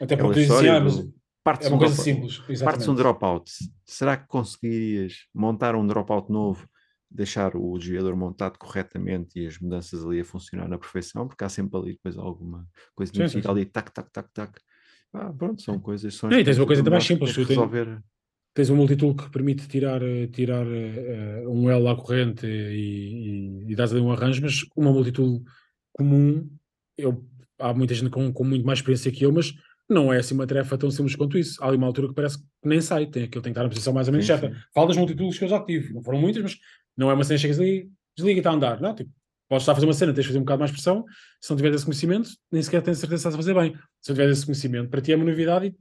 Até 0.00 0.16
porque 0.16 0.40
dizem 0.40 0.56
assim, 0.56 0.68
ah, 0.68 0.80
mas 0.80 1.08
partes 1.42 1.66
é 1.66 1.70
uma 1.70 1.76
um 1.76 1.78
coisa 1.80 1.94
dropout- 1.94 2.38
simples. 2.44 2.60
Partes 2.62 2.86
um 2.88 2.94
dropout. 2.94 3.50
Será 3.86 4.16
que 4.18 4.28
conseguirias 4.28 5.26
montar 5.34 5.74
um 5.74 5.86
dropout 5.86 6.30
novo, 6.30 6.68
deixar 7.14 7.56
o 7.56 7.78
desviador 7.78 8.16
montado 8.16 8.58
corretamente 8.58 9.38
e 9.38 9.46
as 9.46 9.58
mudanças 9.58 10.04
ali 10.04 10.20
a 10.20 10.24
funcionar 10.24 10.68
na 10.68 10.76
perfeição? 10.76 11.28
Porque 11.28 11.44
há 11.44 11.48
sempre 11.48 11.78
ali 11.78 11.92
depois 11.92 12.18
alguma 12.18 12.68
coisa 12.94 13.12
que 13.12 13.28
fica 13.28 13.50
ali, 13.50 13.64
tac, 13.64 13.92
tac, 13.92 14.10
tac, 14.12 14.28
tac. 14.34 14.60
Ah, 15.12 15.32
pronto, 15.32 15.62
são 15.62 15.78
coisas. 15.78 16.14
São 16.14 16.28
Não, 16.28 16.38
e 16.38 16.44
tens 16.44 16.58
uma 16.58 16.66
coisa 16.66 16.80
ainda 16.80 16.90
mais 16.90 17.04
simples, 17.04 17.32
tu 17.32 17.44
resolver. 17.44 18.02
Tens 18.52 18.70
um 18.70 18.76
multitool 18.76 19.14
que 19.16 19.30
permite 19.30 19.66
tirar, 19.66 20.00
eh, 20.02 20.28
tirar 20.28 20.66
eh, 20.66 21.44
um 21.46 21.68
L 21.68 21.88
à 21.88 21.96
corrente 21.96 22.46
e, 22.46 23.62
e, 23.66 23.72
e 23.72 23.74
dás 23.74 23.92
ali 23.92 24.00
um 24.00 24.12
arranjo, 24.12 24.42
mas 24.42 24.60
uma 24.76 24.92
multitool 24.92 25.42
comum, 25.92 26.48
eu, 26.96 27.24
há 27.58 27.74
muita 27.74 27.94
gente 27.94 28.10
com, 28.10 28.32
com 28.32 28.44
muito 28.44 28.64
mais 28.64 28.78
experiência 28.78 29.10
que 29.10 29.24
eu, 29.24 29.32
mas 29.32 29.52
não 29.88 30.12
é 30.12 30.18
assim 30.18 30.34
uma 30.34 30.46
tarefa 30.46 30.78
tão 30.78 30.90
simples 30.90 31.16
quanto 31.16 31.36
isso. 31.36 31.62
Há 31.62 31.68
ali 31.68 31.76
uma 31.76 31.86
altura 31.86 32.08
que 32.08 32.14
parece 32.14 32.38
que 32.38 32.44
nem 32.64 32.80
sai, 32.80 33.06
tem, 33.06 33.28
que 33.28 33.36
eu 33.36 33.42
tenho 33.42 33.54
que 33.54 33.58
estar 33.58 33.62
na 33.64 33.68
posição 33.68 33.92
mais 33.92 34.08
ou 34.08 34.12
menos 34.12 34.26
Sim, 34.26 34.38
certa. 34.38 34.56
Falo 34.72 34.88
das 34.88 34.96
multitools 34.96 35.38
que 35.38 35.44
eu 35.44 35.48
já 35.48 35.60
tive, 35.64 35.92
não 35.92 36.02
foram 36.02 36.20
muitas, 36.20 36.42
mas 36.42 36.58
não 36.96 37.10
é 37.10 37.14
uma 37.14 37.24
cena 37.24 37.36
que 37.36 37.42
chegas 37.42 37.58
ali, 37.58 37.90
desliga 38.16 38.38
e 38.38 38.40
está 38.40 38.50
a 38.50 38.54
andar. 38.54 38.80
Não, 38.80 38.94
tipo, 38.94 39.10
podes 39.48 39.62
estar 39.62 39.72
a 39.72 39.74
fazer 39.74 39.86
uma 39.86 39.92
cena, 39.92 40.12
tens 40.12 40.22
de 40.22 40.28
fazer 40.28 40.38
um 40.38 40.42
bocado 40.42 40.60
mais 40.60 40.70
pressão, 40.70 41.04
se 41.40 41.50
não 41.50 41.56
tiveres 41.56 41.76
esse 41.76 41.84
conhecimento, 41.84 42.30
nem 42.50 42.62
sequer 42.62 42.82
tens 42.82 42.98
certeza 42.98 43.22
se 43.22 43.28
estás 43.28 43.34
a 43.34 43.38
fazer 43.38 43.54
bem. 43.54 43.74
Se 44.00 44.10
não 44.10 44.16
tiveres 44.16 44.38
esse 44.38 44.46
conhecimento, 44.46 44.88
para 44.90 45.00
ti 45.00 45.12
é 45.12 45.16
uma 45.16 45.24
novidade 45.24 45.66
e 45.66 45.76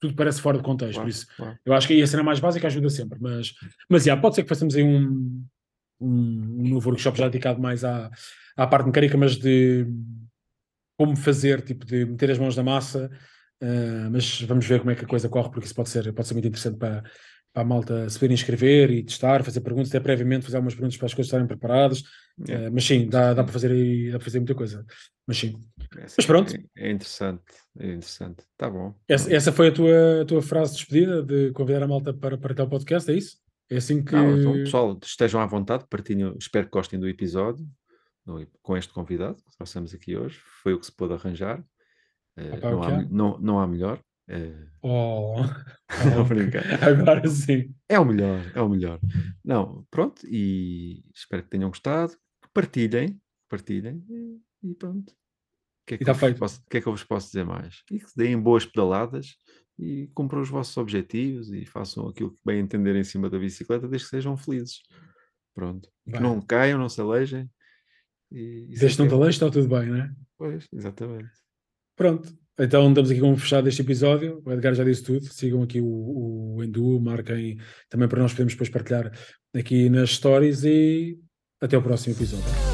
tudo 0.00 0.14
parece 0.14 0.40
fora 0.40 0.56
de 0.56 0.64
contexto. 0.64 0.94
Claro, 0.94 1.06
Por 1.06 1.10
isso, 1.10 1.26
claro. 1.36 1.58
eu 1.64 1.72
acho 1.74 1.86
que 1.86 1.94
aí 1.94 2.02
a 2.02 2.06
cena 2.06 2.22
mais 2.22 2.40
básica 2.40 2.66
ajuda 2.66 2.88
sempre, 2.88 3.18
mas, 3.20 3.52
mas 3.88 4.06
yeah, 4.06 4.20
pode 4.20 4.34
ser 4.34 4.42
que 4.42 4.48
façamos 4.48 4.74
aí 4.74 4.82
um, 4.82 5.44
um, 6.00 6.62
um 6.62 6.68
novo 6.68 6.88
workshop 6.88 7.18
já 7.18 7.28
dedicado 7.28 7.60
mais 7.60 7.84
à, 7.84 8.10
à 8.56 8.66
parte 8.66 8.86
mecânica, 8.86 9.16
mas 9.16 9.36
de 9.36 9.86
como 10.96 11.16
fazer, 11.16 11.62
tipo, 11.62 11.84
de 11.84 12.04
meter 12.04 12.30
as 12.30 12.38
mãos 12.38 12.56
na 12.56 12.62
massa, 12.62 13.10
ah, 13.62 14.08
mas 14.10 14.40
vamos 14.42 14.66
ver 14.66 14.80
como 14.80 14.90
é 14.90 14.94
que 14.94 15.04
a 15.04 15.08
coisa 15.08 15.28
corre, 15.28 15.50
porque 15.50 15.66
isso 15.66 15.74
pode 15.74 15.90
ser, 15.90 16.12
pode 16.12 16.26
ser 16.26 16.34
muito 16.34 16.48
interessante 16.48 16.78
para, 16.78 17.02
para 17.52 17.62
a 17.62 17.64
malta 17.64 18.08
se 18.08 18.18
poder 18.18 18.32
inscrever 18.34 18.90
e 18.90 19.02
testar, 19.02 19.42
fazer 19.44 19.60
perguntas, 19.60 19.88
até 19.90 20.00
previamente 20.00 20.44
fazer 20.44 20.56
algumas 20.56 20.74
perguntas 20.74 20.96
para 20.96 21.06
as 21.06 21.14
coisas 21.14 21.26
estarem 21.28 21.46
preparadas, 21.46 22.02
Yeah. 22.48 22.68
Ah, 22.68 22.70
mas 22.70 22.84
sim, 22.84 23.06
dá, 23.06 23.34
dá 23.34 23.44
para 23.44 23.52
fazer 23.52 23.70
aí, 23.70 24.06
dá 24.10 24.16
para 24.16 24.24
fazer 24.24 24.38
muita 24.38 24.54
coisa, 24.54 24.86
mas 25.26 25.36
sim. 25.36 25.60
Essa 25.98 26.14
Mas 26.16 26.24
pronto. 26.26 26.54
É, 26.74 26.88
é 26.88 26.90
interessante, 26.90 27.42
é 27.78 27.86
interessante. 27.88 28.44
Tá 28.56 28.70
bom. 28.70 28.94
Essa, 29.06 29.34
essa 29.34 29.52
foi 29.52 29.68
a 29.68 29.72
tua, 29.72 30.22
a 30.22 30.24
tua 30.24 30.40
frase 30.40 30.72
de 30.72 30.78
despedida, 30.78 31.22
de 31.22 31.52
convidar 31.52 31.82
a 31.82 31.86
malta 31.86 32.14
para 32.14 32.38
partilhar 32.38 32.66
o 32.66 32.70
podcast, 32.70 33.10
é 33.10 33.14
isso? 33.14 33.36
É 33.70 33.76
assim 33.76 34.02
que... 34.02 34.12
Não, 34.14 34.38
então, 34.38 34.52
pessoal, 34.54 34.98
estejam 35.04 35.38
à 35.38 35.44
vontade, 35.44 35.84
partilhem, 35.90 36.34
espero 36.40 36.64
que 36.64 36.72
gostem 36.72 36.98
do 36.98 37.06
episódio 37.06 37.66
no- 38.24 38.46
com 38.62 38.74
este 38.74 38.92
convidado 38.92 39.36
que 39.36 39.56
trouxemos 39.58 39.92
aqui 39.92 40.16
hoje. 40.16 40.40
Foi 40.62 40.72
o 40.72 40.80
que 40.80 40.86
se 40.86 40.92
pôde 40.92 41.12
arranjar. 41.12 41.62
Eh, 42.38 42.56
Opa, 42.56 42.70
não, 42.70 42.82
há? 42.82 43.02
não, 43.10 43.38
não 43.38 43.60
há 43.60 43.66
melhor. 43.66 44.00
Eh, 44.30 44.66
Oh, 44.82 45.34
Não, 46.06 46.22
oh, 46.22 46.24
brincar. 46.24 46.62
agora 46.82 47.28
sim. 47.28 47.74
É 47.88 47.98
o 47.98 48.04
melhor, 48.04 48.40
é 48.54 48.62
o 48.62 48.68
melhor. 48.68 48.98
Não, 49.44 49.86
pronto, 49.90 50.22
e 50.26 51.04
espero 51.14 51.42
que 51.42 51.50
tenham 51.50 51.68
gostado. 51.68 52.16
Partilhem, 52.54 53.20
partilhem 53.48 54.02
e, 54.08 54.40
e 54.70 54.74
pronto. 54.74 55.10
O 55.10 55.16
que, 55.86 55.94
é 55.94 55.98
que 55.98 56.04
tá 56.04 56.12
eu 56.12 56.14
vos 56.14 56.20
feito. 56.20 56.38
posso, 56.38 56.60
o 56.60 56.70
que 56.70 56.78
é 56.78 56.80
que 56.80 56.86
eu 56.86 56.92
vos 56.92 57.04
posso 57.04 57.26
dizer 57.26 57.44
mais? 57.44 57.82
E 57.90 57.98
que 57.98 58.06
deem 58.16 58.40
boas 58.40 58.64
pedaladas 58.64 59.34
e 59.78 60.08
cumpram 60.14 60.40
os 60.40 60.48
vossos 60.48 60.76
objetivos 60.78 61.52
e 61.52 61.66
façam 61.66 62.08
aquilo 62.08 62.30
que 62.32 62.40
bem 62.44 62.60
entenderem 62.60 63.00
em 63.02 63.04
cima 63.04 63.28
da 63.28 63.38
bicicleta, 63.38 63.86
desde 63.88 64.06
que 64.06 64.10
sejam 64.16 64.36
felizes. 64.36 64.80
Pronto. 65.54 65.90
E 66.06 66.12
que 66.12 66.20
não 66.20 66.40
caiam, 66.40 66.78
não 66.78 66.88
se 66.88 67.00
alejem. 67.00 67.50
E, 68.30 68.66
e 68.70 68.78
Desde 68.78 68.96
que 68.96 69.02
não 69.02 69.08
te 69.08 69.14
aleijes, 69.14 69.34
está 69.36 69.50
tudo 69.50 69.68
bem, 69.68 69.88
não 69.88 69.96
é? 69.96 70.14
Pois, 70.38 70.66
exatamente. 70.72 71.30
Pronto, 71.96 72.32
então 72.60 72.88
estamos 72.88 73.10
aqui 73.10 73.20
com 73.20 73.36
fechado 73.36 73.68
este 73.68 73.82
episódio. 73.82 74.42
O 74.44 74.52
Edgar 74.52 74.74
já 74.74 74.84
disse 74.84 75.02
tudo. 75.02 75.24
Sigam 75.24 75.62
aqui 75.62 75.80
o, 75.80 76.56
o 76.56 76.62
Endu, 76.62 77.00
marquem 77.00 77.58
também 77.88 78.08
para 78.08 78.20
nós 78.20 78.32
podermos 78.32 78.52
depois 78.52 78.68
partilhar 78.68 79.10
aqui 79.54 79.88
nas 79.88 80.10
stories 80.10 80.62
e 80.64 81.18
até 81.60 81.76
o 81.76 81.82
próximo 81.82 82.14
episódio. 82.14 82.69